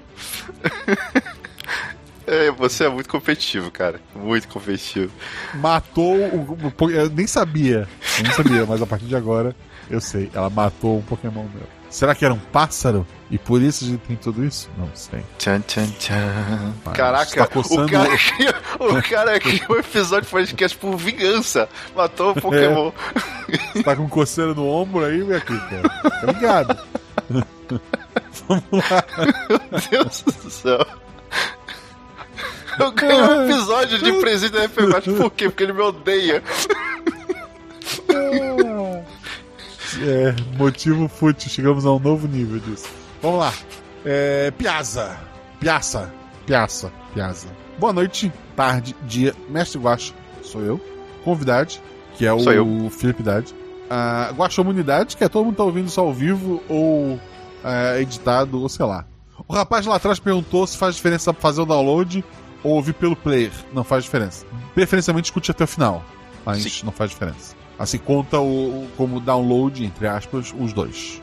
É, 2.25 2.51
você 2.51 2.85
é 2.85 2.89
muito 2.89 3.09
competitivo, 3.09 3.69
cara. 3.69 3.99
Muito 4.15 4.47
competitivo. 4.47 5.11
Matou 5.55 6.15
o, 6.15 6.57
o 6.79 6.89
Eu 6.89 7.09
nem 7.09 7.27
sabia. 7.27 7.87
Eu 8.17 8.23
nem 8.23 8.31
sabia, 8.33 8.65
mas 8.65 8.81
a 8.81 8.85
partir 8.85 9.05
de 9.05 9.15
agora 9.15 9.55
eu 9.89 9.99
sei. 9.99 10.29
Ela 10.33 10.49
matou 10.49 10.99
um 10.99 11.01
Pokémon 11.01 11.43
meu. 11.53 11.67
Será 11.89 12.15
que 12.15 12.25
era 12.25 12.33
um 12.33 12.39
pássaro? 12.39 13.05
E 13.29 13.37
por 13.37 13.61
isso 13.61 13.83
a 13.83 13.87
gente 13.87 13.99
tem 14.01 14.15
tudo 14.15 14.43
isso? 14.43 14.67
Não 14.77 14.89
sei. 14.95 15.23
Tchan, 15.37 15.59
tchan, 15.61 15.85
tchan. 15.99 16.73
Mas 16.83 16.95
Caraca, 16.97 17.35
tá 17.35 17.45
coçando- 17.47 17.85
o 17.85 17.89
cara, 17.91 18.09
criou, 18.17 18.97
o 18.97 19.03
cara 19.03 19.39
criou 19.39 19.77
um 19.77 19.79
episódio 19.79 20.25
de 20.25 20.31
podcast 20.31 20.77
por 20.77 20.95
vingança. 20.97 21.69
Matou 21.95 22.31
o 22.31 22.41
Pokémon. 22.41 22.91
Você 23.73 23.83
tá 23.83 23.95
com 23.95 24.09
coceira 24.09 24.55
no 24.55 24.67
ombro 24.67 25.05
aí, 25.05 25.23
minha? 25.23 25.39
Tá 25.39 26.31
ligado? 26.31 26.79
Vamos 28.47 28.63
lá. 28.71 29.03
Meu 29.91 30.03
Deus 30.03 30.21
do 30.23 30.49
céu. 30.49 30.85
Eu 32.79 32.91
ganhei 32.91 33.21
um 33.21 33.49
episódio 33.49 33.99
de 33.99 34.13
presente 34.13 34.53
da 34.53 34.63
FPBate. 34.67 35.11
Por 35.11 35.31
quê? 35.31 35.49
Porque 35.49 35.63
ele 35.63 35.73
me 35.73 35.81
odeia. 35.81 36.43
É, 40.01 40.33
motivo 40.57 41.07
fútil, 41.07 41.51
chegamos 41.51 41.85
a 41.85 41.91
um 41.91 41.99
novo 41.99 42.27
nível 42.27 42.59
disso. 42.59 42.87
Vamos 43.21 43.39
lá. 43.39 43.53
É, 44.03 44.51
Piazza. 44.51 45.17
Piaça. 45.59 46.11
Piaça. 46.45 46.91
Piazza. 47.13 47.47
Boa 47.77 47.93
noite, 47.93 48.31
tarde, 48.55 48.95
dia. 49.03 49.35
Mestre 49.49 49.79
Guacho, 49.79 50.13
sou 50.41 50.61
eu. 50.61 50.81
Convidade, 51.23 51.81
que 52.15 52.25
é 52.25 52.33
o 52.33 52.39
Sou 52.39 52.51
eu. 52.51 52.89
Felipe 52.89 53.23
Dade. 53.23 53.53
A 53.89 54.31
Guaxomunidade, 54.35 55.15
que 55.15 55.23
é 55.23 55.29
todo 55.29 55.45
mundo 55.45 55.55
tá 55.55 55.63
ouvindo 55.63 55.87
isso 55.87 56.01
ao 56.01 56.11
vivo 56.11 56.61
ou 56.67 57.19
é, 57.63 58.01
editado, 58.01 58.61
ou 58.61 58.67
sei 58.67 58.85
lá. 58.85 59.05
O 59.47 59.53
rapaz 59.53 59.85
lá 59.85 59.95
atrás 59.95 60.19
perguntou 60.19 60.65
se 60.65 60.77
faz 60.77 60.95
diferença 60.95 61.33
fazer 61.33 61.61
o 61.61 61.65
download 61.65 62.23
ou 62.63 62.73
ouvir 62.73 62.93
pelo 62.93 63.15
player. 63.15 63.51
Não 63.73 63.83
faz 63.83 64.03
diferença. 64.03 64.45
Preferencialmente 64.73 65.25
escute 65.25 65.51
até 65.51 65.63
o 65.63 65.67
final, 65.67 66.03
mas 66.45 66.63
Sim. 66.63 66.85
não 66.85 66.91
faz 66.91 67.11
diferença. 67.11 67.55
Assim 67.77 67.97
conta 67.97 68.39
o, 68.39 68.87
como 68.95 69.19
download, 69.19 69.83
entre 69.83 70.07
aspas, 70.07 70.53
os 70.57 70.73
dois. 70.73 71.21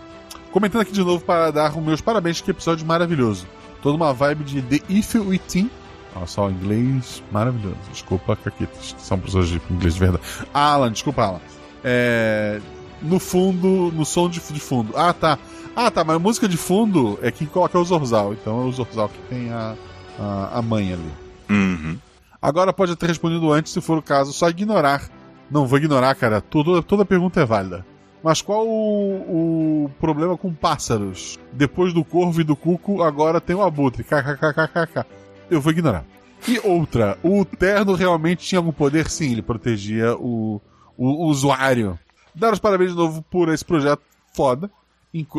Comentando 0.52 0.82
aqui 0.82 0.92
de 0.92 1.02
novo 1.02 1.24
para 1.24 1.50
dar 1.50 1.70
os 1.70 1.82
meus 1.82 2.00
parabéns, 2.00 2.40
que 2.40 2.50
episódio 2.50 2.84
maravilhoso. 2.84 3.46
Toda 3.82 3.96
uma 3.96 4.12
vibe 4.12 4.44
de 4.44 4.62
The 4.62 4.80
If 4.88 5.14
We 5.14 5.38
Team. 5.38 5.70
Olha 6.14 6.26
só, 6.26 6.48
o 6.48 6.50
inglês 6.50 7.22
maravilhoso. 7.30 7.78
Desculpa, 7.92 8.36
Caquitas, 8.36 8.92
que 8.92 9.00
são 9.00 9.18
pessoas 9.18 9.48
de 9.48 9.60
inglês 9.70 9.94
de 9.94 10.00
verdade. 10.00 10.24
Alan, 10.52 10.90
desculpa, 10.90 11.22
Alan. 11.22 11.40
É, 11.84 12.60
no 13.00 13.18
fundo, 13.20 13.92
no 13.94 14.04
som 14.04 14.28
de, 14.28 14.40
de 14.40 14.60
fundo. 14.60 14.92
Ah, 14.96 15.12
tá. 15.12 15.38
Ah, 15.74 15.90
tá, 15.90 16.02
mas 16.02 16.16
a 16.16 16.18
música 16.18 16.48
de 16.48 16.56
fundo 16.56 17.18
é 17.22 17.30
quem 17.30 17.46
coloca 17.46 17.78
o 17.78 17.84
Zorzal. 17.84 18.32
Então 18.32 18.60
é 18.60 18.64
o 18.64 18.72
Zorzal 18.72 19.08
que 19.08 19.18
tem 19.34 19.50
a, 19.50 19.76
a, 20.18 20.58
a 20.58 20.62
mãe 20.62 20.92
ali. 20.92 21.10
Uhum. 21.50 21.98
Agora 22.40 22.72
pode 22.72 22.96
ter 22.96 23.06
respondido 23.06 23.52
antes, 23.52 23.72
se 23.72 23.80
for 23.80 23.98
o 23.98 24.02
caso, 24.02 24.32
só 24.32 24.48
ignorar. 24.48 25.02
Não 25.50 25.66
vou 25.66 25.78
ignorar, 25.78 26.14
cara. 26.14 26.40
Toda, 26.40 26.82
toda 26.82 27.04
pergunta 27.04 27.40
é 27.40 27.44
válida. 27.44 27.84
Mas 28.22 28.40
qual 28.40 28.66
o, 28.66 29.84
o 29.84 29.90
problema 29.98 30.36
com 30.36 30.52
pássaros? 30.54 31.38
Depois 31.52 31.92
do 31.92 32.04
corvo 32.04 32.40
e 32.40 32.44
do 32.44 32.54
cuco, 32.54 33.02
agora 33.02 33.40
tem 33.40 33.56
o 33.56 33.62
abutre. 33.62 34.04
KKKKK. 34.04 35.04
Eu 35.50 35.60
vou 35.60 35.72
ignorar. 35.72 36.04
E 36.46 36.58
outra, 36.60 37.18
o 37.22 37.44
terno 37.44 37.94
realmente 37.94 38.46
tinha 38.46 38.58
algum 38.58 38.72
poder? 38.72 39.08
Sim, 39.10 39.32
ele 39.32 39.42
protegia 39.42 40.14
o, 40.16 40.60
o, 40.96 41.24
o 41.24 41.26
usuário. 41.26 41.98
Dar 42.34 42.52
os 42.52 42.58
parabéns 42.58 42.92
de 42.92 42.96
novo 42.96 43.22
por 43.22 43.48
esse 43.48 43.64
projeto 43.64 44.02
foda. 44.34 44.70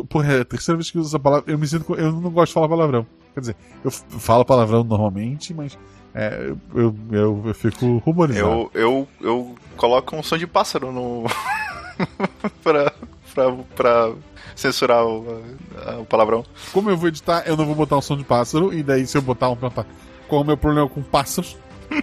Porra, 0.10 0.34
é 0.34 0.42
a 0.42 0.46
terceira 0.46 0.78
vez 0.78 0.92
que 0.92 0.98
eu 0.98 1.02
uso 1.02 1.10
essa 1.10 1.20
palavra. 1.20 1.52
Eu 1.52 1.58
me 1.58 1.68
sinto. 1.68 1.96
Eu 1.96 2.12
não 2.12 2.30
gosto 2.30 2.50
de 2.50 2.54
falar 2.54 2.68
palavrão. 2.68 3.08
Quer 3.34 3.40
dizer, 3.40 3.56
eu 3.84 3.90
falo 3.90 4.44
palavrão 4.44 4.84
normalmente, 4.84 5.54
mas 5.54 5.78
é, 6.14 6.54
eu, 6.74 6.96
eu, 7.12 7.44
eu 7.46 7.54
fico 7.54 7.98
ruborizado. 8.00 8.46
Eu, 8.46 8.72
eu, 8.74 9.08
eu 9.22 9.56
coloco 9.78 10.16
um 10.16 10.24
som 10.24 10.38
de 10.38 10.48
pássaro 10.48 10.92
no. 10.92 11.26
pra, 12.64 12.94
pra, 13.34 13.52
pra 13.76 14.12
censurar 14.56 15.06
o, 15.06 15.44
o 16.00 16.06
palavrão. 16.06 16.46
Como 16.74 16.90
eu 16.90 16.98
vou 16.98 17.08
editar, 17.08 17.44
eu 17.46 17.56
não 17.56 17.66
vou 17.66 17.76
botar 17.76 17.98
um 17.98 18.02
som 18.02 18.18
de 18.18 18.24
pássaro, 18.24 18.74
e 18.74 18.84
daí 18.84 19.08
se 19.08 19.18
eu 19.18 19.22
botar 19.22 19.50
um. 19.50 19.58
Como 20.28 20.42
o 20.42 20.46
meu 20.46 20.58
problema 20.58 20.88
é 20.88 20.90
com 20.90 21.02
pássaros, 21.02 21.58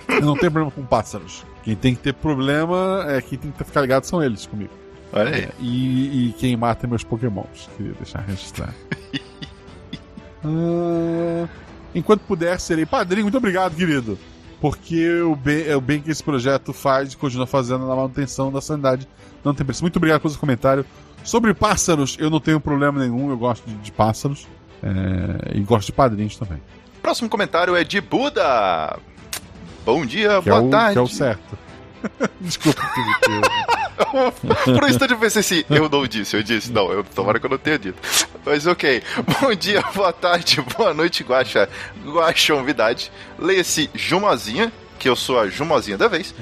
eu 0.09 0.23
não 0.23 0.37
tenho 0.37 0.53
problema 0.53 0.71
com 0.71 0.85
pássaros. 0.85 1.45
Quem 1.63 1.77
tem 1.77 1.95
que 1.95 2.03
ter 2.03 2.15
problema, 2.15 3.05
é 3.09 3.21
quem 3.21 3.39
tem 3.39 3.51
que 3.51 3.65
ficar 3.65 3.83
ligado 3.83 4.05
são 4.05 4.23
eles 4.23 4.47
comigo. 4.47 4.73
Olha 5.13 5.35
aí. 5.35 5.49
E, 5.61 6.29
e 6.29 6.33
quem 6.35 6.57
mata 6.57 6.87
é 6.87 6.89
meus 6.89 7.05
pokémons. 7.05 7.69
Queria 7.77 7.93
deixar 7.93 8.21
registrado. 8.21 8.75
Ah, 10.45 11.49
enquanto 11.95 12.21
puder, 12.21 12.59
serei 12.61 12.87
padrinho. 12.87 13.25
Muito 13.25 13.39
obrigado, 13.39 13.75
querido. 13.75 14.19
Porque 14.61 15.21
o 15.21 15.37
bem, 15.37 15.67
é 15.69 15.77
o 15.77 15.81
bem 15.81 16.01
que 16.01 16.11
esse 16.11 16.23
projeto 16.23 16.73
faz 16.73 17.13
e 17.13 17.17
continua 17.17 17.47
fazendo 17.47 17.87
na 17.87 17.95
manutenção 17.95 18.51
da 18.51 18.61
sanidade. 18.61 19.07
Não 19.45 19.55
tem 19.55 19.65
preço. 19.65 19.83
Muito 19.85 19.97
obrigado 19.97 20.21
pelo 20.21 20.33
seu 20.33 20.41
comentário. 20.41 20.85
Sobre 21.23 21.55
pássaros, 21.55 22.17
eu 22.19 22.29
não 22.29 22.41
tenho 22.41 22.59
problema 22.61 22.99
nenhum. 22.99 23.31
Eu 23.31 23.39
gosto 23.39 23.65
de, 23.69 23.75
de 23.77 23.93
pássaros. 23.93 24.47
É, 24.83 25.57
e 25.57 25.61
gosto 25.61 25.87
de 25.87 25.93
padrinhos 25.93 26.37
também. 26.37 26.61
Próximo 27.03 27.29
comentário 27.29 27.75
é 27.77 27.85
de 27.85 28.01
Buda. 28.01 28.97
Bom 29.85 30.05
dia, 30.05 30.41
Que, 30.43 30.49
é 30.49 30.53
boa 30.53 30.63
o, 30.65 30.71
tarde. 30.71 30.93
que 30.93 30.99
é 30.99 31.03
o 31.03 31.07
certo. 31.09 31.59
Desculpa, 32.41 32.83
Felipe. 32.95 33.49
Por 34.65 34.85
um 34.85 34.89
instante 34.89 35.13
eu 35.13 35.19
pensei 35.19 35.41
assim, 35.41 35.65
eu 35.69 35.89
não 35.89 36.07
disse, 36.07 36.37
eu 36.37 36.43
disse, 36.43 36.71
não, 36.73 36.91
eu 36.93 37.03
tomara 37.03 37.39
que 37.41 37.47
eu 37.47 37.51
não 37.51 37.59
tenha 37.59 37.79
dito. 37.79 37.99
Mas 38.45 38.67
ok, 38.67 39.03
bom 39.41 39.55
dia, 39.55 39.83
boa 39.95 40.13
tarde, 40.13 40.61
boa 40.77 40.95
noite, 40.95 41.25
Guaxa, 41.25 41.69
novidade. 42.55 43.11
Leia-se 43.39 43.91
Jumazinha, 43.95 44.73
que 44.99 45.09
eu 45.09 45.17
sou 45.17 45.39
a 45.39 45.49
Jumozinha 45.49 45.99
da 45.99 46.07
vez. 46.09 46.35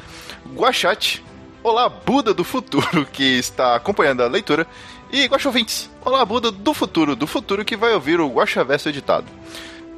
Guachate, 0.55 1.25
olá 1.63 1.89
Buda 1.89 2.33
do 2.35 2.45
futuro 2.45 3.07
que 3.13 3.23
está 3.39 3.75
acompanhando 3.77 4.23
a 4.23 4.27
leitura. 4.29 4.67
E 5.11 5.25
Guaxovintes, 5.27 5.89
olá 6.05 6.25
Buda 6.25 6.51
do 6.51 6.75
futuro, 6.75 7.15
do 7.17 7.27
futuro 7.27 7.65
que 7.65 7.77
vai 7.77 7.95
ouvir 7.95 8.21
o 8.21 8.29
Guaxaverso 8.29 8.89
editado. 8.89 9.27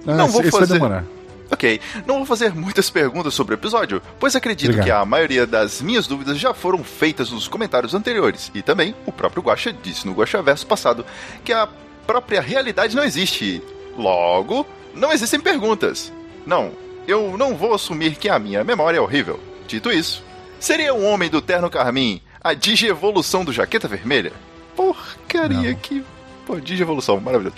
Ah, 0.07 0.15
Não 0.15 0.29
vou 0.29 0.43
esse 0.43 0.51
vai 0.51 0.61
fazer- 0.61 0.75
demorar. 0.75 1.05
Ok, 1.51 1.81
não 2.07 2.17
vou 2.17 2.27
fazer 2.27 2.55
muitas 2.55 2.91
perguntas 2.91 3.33
sobre 3.33 3.55
o 3.55 3.57
episódio, 3.57 4.03
pois 4.21 4.37
acredito 4.37 4.69
Obrigado. 4.71 4.85
que 4.87 4.91
a 4.93 5.05
maioria 5.05 5.47
das 5.47 5.81
minhas 5.81 6.07
dúvidas 6.07 6.39
já 6.39 6.53
foram 6.53 6.85
feitas 6.85 7.31
nos 7.31 7.49
comentários 7.49 7.95
anteriores. 7.95 8.51
E 8.55 8.61
também 8.63 8.95
o 9.07 9.13
próprio 9.13 9.43
Guaxa 9.43 9.73
disse 9.73 10.07
no 10.07 10.13
Guaxaverso 10.13 10.67
passado 10.67 11.07
que 11.43 11.53
a 11.53 11.67
própria 12.07 12.41
realidade 12.43 12.95
não 12.95 13.03
existe. 13.03 13.63
Logo, 13.97 14.67
não 14.95 15.11
existem 15.11 15.41
perguntas. 15.41 16.13
Não, 16.47 16.71
eu 17.07 17.37
não 17.39 17.57
vou 17.57 17.75
assumir 17.75 18.17
que 18.17 18.29
a 18.29 18.39
minha 18.39 18.63
memória 18.63 18.99
é 18.99 19.01
horrível. 19.01 19.41
Dito 19.67 19.91
isso, 19.91 20.23
seria 20.61 20.93
o 20.95 21.03
homem 21.03 21.31
do 21.31 21.41
terno 21.41 21.71
carmim 21.71 22.21
a 22.43 22.53
digievolução 22.55 23.45
do 23.45 23.53
jaqueta 23.53 23.89
vermelha? 23.89 24.33
Porcaria, 24.77 25.71
Não. 25.73 25.79
que 25.79 26.05
Pô, 26.49 26.59
digievolução, 26.59 27.21
maravilhoso. 27.21 27.57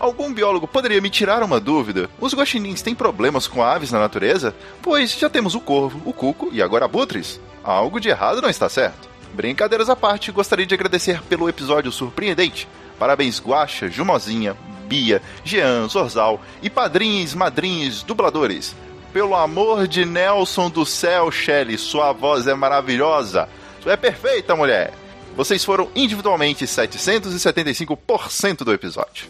Algum 0.00 0.34
biólogo 0.34 0.66
poderia 0.66 1.00
me 1.00 1.08
tirar 1.08 1.44
uma 1.44 1.60
dúvida? 1.60 2.10
Os 2.20 2.34
guaxinins 2.34 2.82
têm 2.82 2.92
problemas 2.92 3.46
com 3.46 3.62
aves 3.62 3.92
na 3.92 4.00
natureza? 4.00 4.52
Pois 4.82 5.16
já 5.16 5.30
temos 5.30 5.54
o 5.54 5.60
corvo, 5.60 6.02
o 6.04 6.12
cuco 6.12 6.48
e 6.50 6.60
agora 6.60 6.86
abutres. 6.86 7.40
Algo 7.62 8.00
de 8.00 8.08
errado 8.08 8.42
não 8.42 8.50
está 8.50 8.68
certo. 8.68 9.08
Brincadeiras 9.32 9.88
à 9.88 9.94
parte, 9.94 10.32
gostaria 10.32 10.66
de 10.66 10.74
agradecer 10.74 11.22
pelo 11.22 11.48
episódio 11.48 11.92
surpreendente. 11.92 12.66
Parabéns, 12.98 13.40
Guaxa, 13.40 13.88
Jumozinha, 13.88 14.56
Bia, 14.88 15.22
Jean, 15.44 15.86
Zorzal 15.86 16.40
e 16.60 16.68
padrinhos, 16.68 17.36
madrinhos, 17.36 18.02
dubladores. 18.02 18.74
Pelo 19.12 19.36
amor 19.36 19.86
de 19.86 20.04
Nelson 20.04 20.68
do 20.68 20.84
céu, 20.84 21.30
Shelley, 21.30 21.78
sua 21.78 22.10
voz 22.10 22.48
é 22.48 22.54
maravilhosa. 22.54 23.48
Tu 23.80 23.88
é 23.88 23.96
perfeita, 23.96 24.56
mulher. 24.56 24.92
Vocês 25.36 25.64
foram 25.64 25.88
individualmente 25.94 26.64
775% 26.64 28.58
do 28.64 28.72
episódio. 28.72 29.26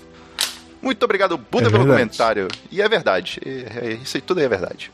Muito 0.80 1.02
obrigado, 1.04 1.38
Buda, 1.38 1.68
É 1.68 1.70
pelo 1.70 1.86
comentário. 1.86 2.48
E 2.70 2.82
é 2.82 2.88
verdade. 2.88 3.40
É- 3.44 3.90
é- 3.90 3.92
isso 4.02 4.16
aí 4.16 4.20
tudo 4.20 4.38
aí 4.38 4.44
é 4.46 4.48
verdade. 4.48 4.90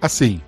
Assim, 0.00 0.40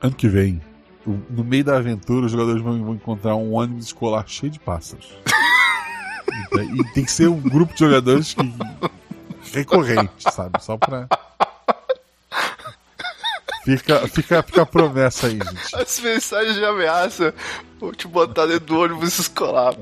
ano 0.00 0.14
que 0.14 0.26
vem, 0.26 0.60
no 1.06 1.44
meio 1.44 1.64
da 1.64 1.76
aventura, 1.76 2.26
os 2.26 2.32
jogadores 2.32 2.62
vão, 2.62 2.94
encontrar 2.94 3.36
um 3.36 3.52
ônibus 3.54 3.86
escolar 3.86 4.24
cheio 4.26 4.50
de 4.50 4.58
pássaros. 4.58 5.14
e, 6.52 6.80
e 6.80 6.92
tem 6.94 7.04
que 7.04 7.12
ser 7.12 7.28
um 7.28 7.40
grupo 7.40 7.72
de 7.74 7.80
jogadores 7.80 8.34
que, 8.34 8.54
recorrente, 9.52 10.32
sabe? 10.32 10.62
Só 10.62 10.76
pra. 10.76 11.06
Fica, 13.64 14.08
fica, 14.08 14.42
fica 14.42 14.62
a 14.62 14.66
promessa 14.66 15.26
aí, 15.26 15.34
gente. 15.34 15.76
As 15.76 16.00
mensagens 16.00 16.54
de 16.56 16.64
ameaça. 16.64 17.34
Vou 17.78 17.92
te 17.94 18.08
botar 18.08 18.46
dentro 18.46 18.66
do 18.66 18.78
ônibus 18.80 19.18
escolar. 19.18 19.74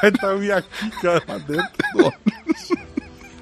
Vai 0.00 0.10
estar 0.10 0.34
o 0.34 0.42
Yakika 0.42 1.22
lá 1.26 1.38
dentro 1.38 1.70
do 1.94 1.98
ônibus. 1.98 2.68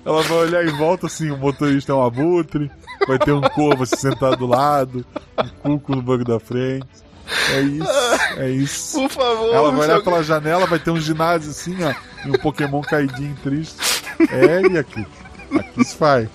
Ela 0.05 0.23
vai 0.23 0.39
olhar 0.39 0.65
em 0.67 0.77
volta 0.77 1.07
assim: 1.07 1.31
o 1.31 1.37
motorista 1.37 1.93
é 1.93 1.95
um 1.95 2.05
abutre, 2.05 2.71
vai 3.07 3.19
ter 3.19 3.33
um 3.33 3.41
corvo 3.43 3.83
assim, 3.83 3.97
sentado 3.97 4.37
do 4.37 4.47
lado, 4.47 5.05
um 5.39 5.79
cuco 5.79 5.95
no 5.97 6.03
banco 6.03 6.25
da 6.25 6.41
frente. 6.41 6.87
É 7.53 7.61
isso, 7.61 7.91
é 8.39 8.51
isso. 8.51 9.01
Por 9.01 9.11
favor. 9.11 9.55
Ela 9.55 9.71
vai 9.71 9.81
se 9.81 9.85
olhar 9.85 9.95
alguém- 9.97 10.05
pela 10.05 10.23
janela, 10.23 10.67
vai 10.67 10.79
ter 10.79 10.91
um 10.91 11.01
ginásio 11.01 11.51
assim, 11.51 11.77
ó, 11.85 11.93
e 12.27 12.31
um 12.31 12.39
Pokémon 12.39 12.81
caidinho 12.81 13.37
triste. 13.43 13.77
É, 14.31 14.63
e 14.73 14.79
aqui? 14.79 15.07
Aqui 15.59 15.85
se 15.85 15.95
faz. 15.97 16.29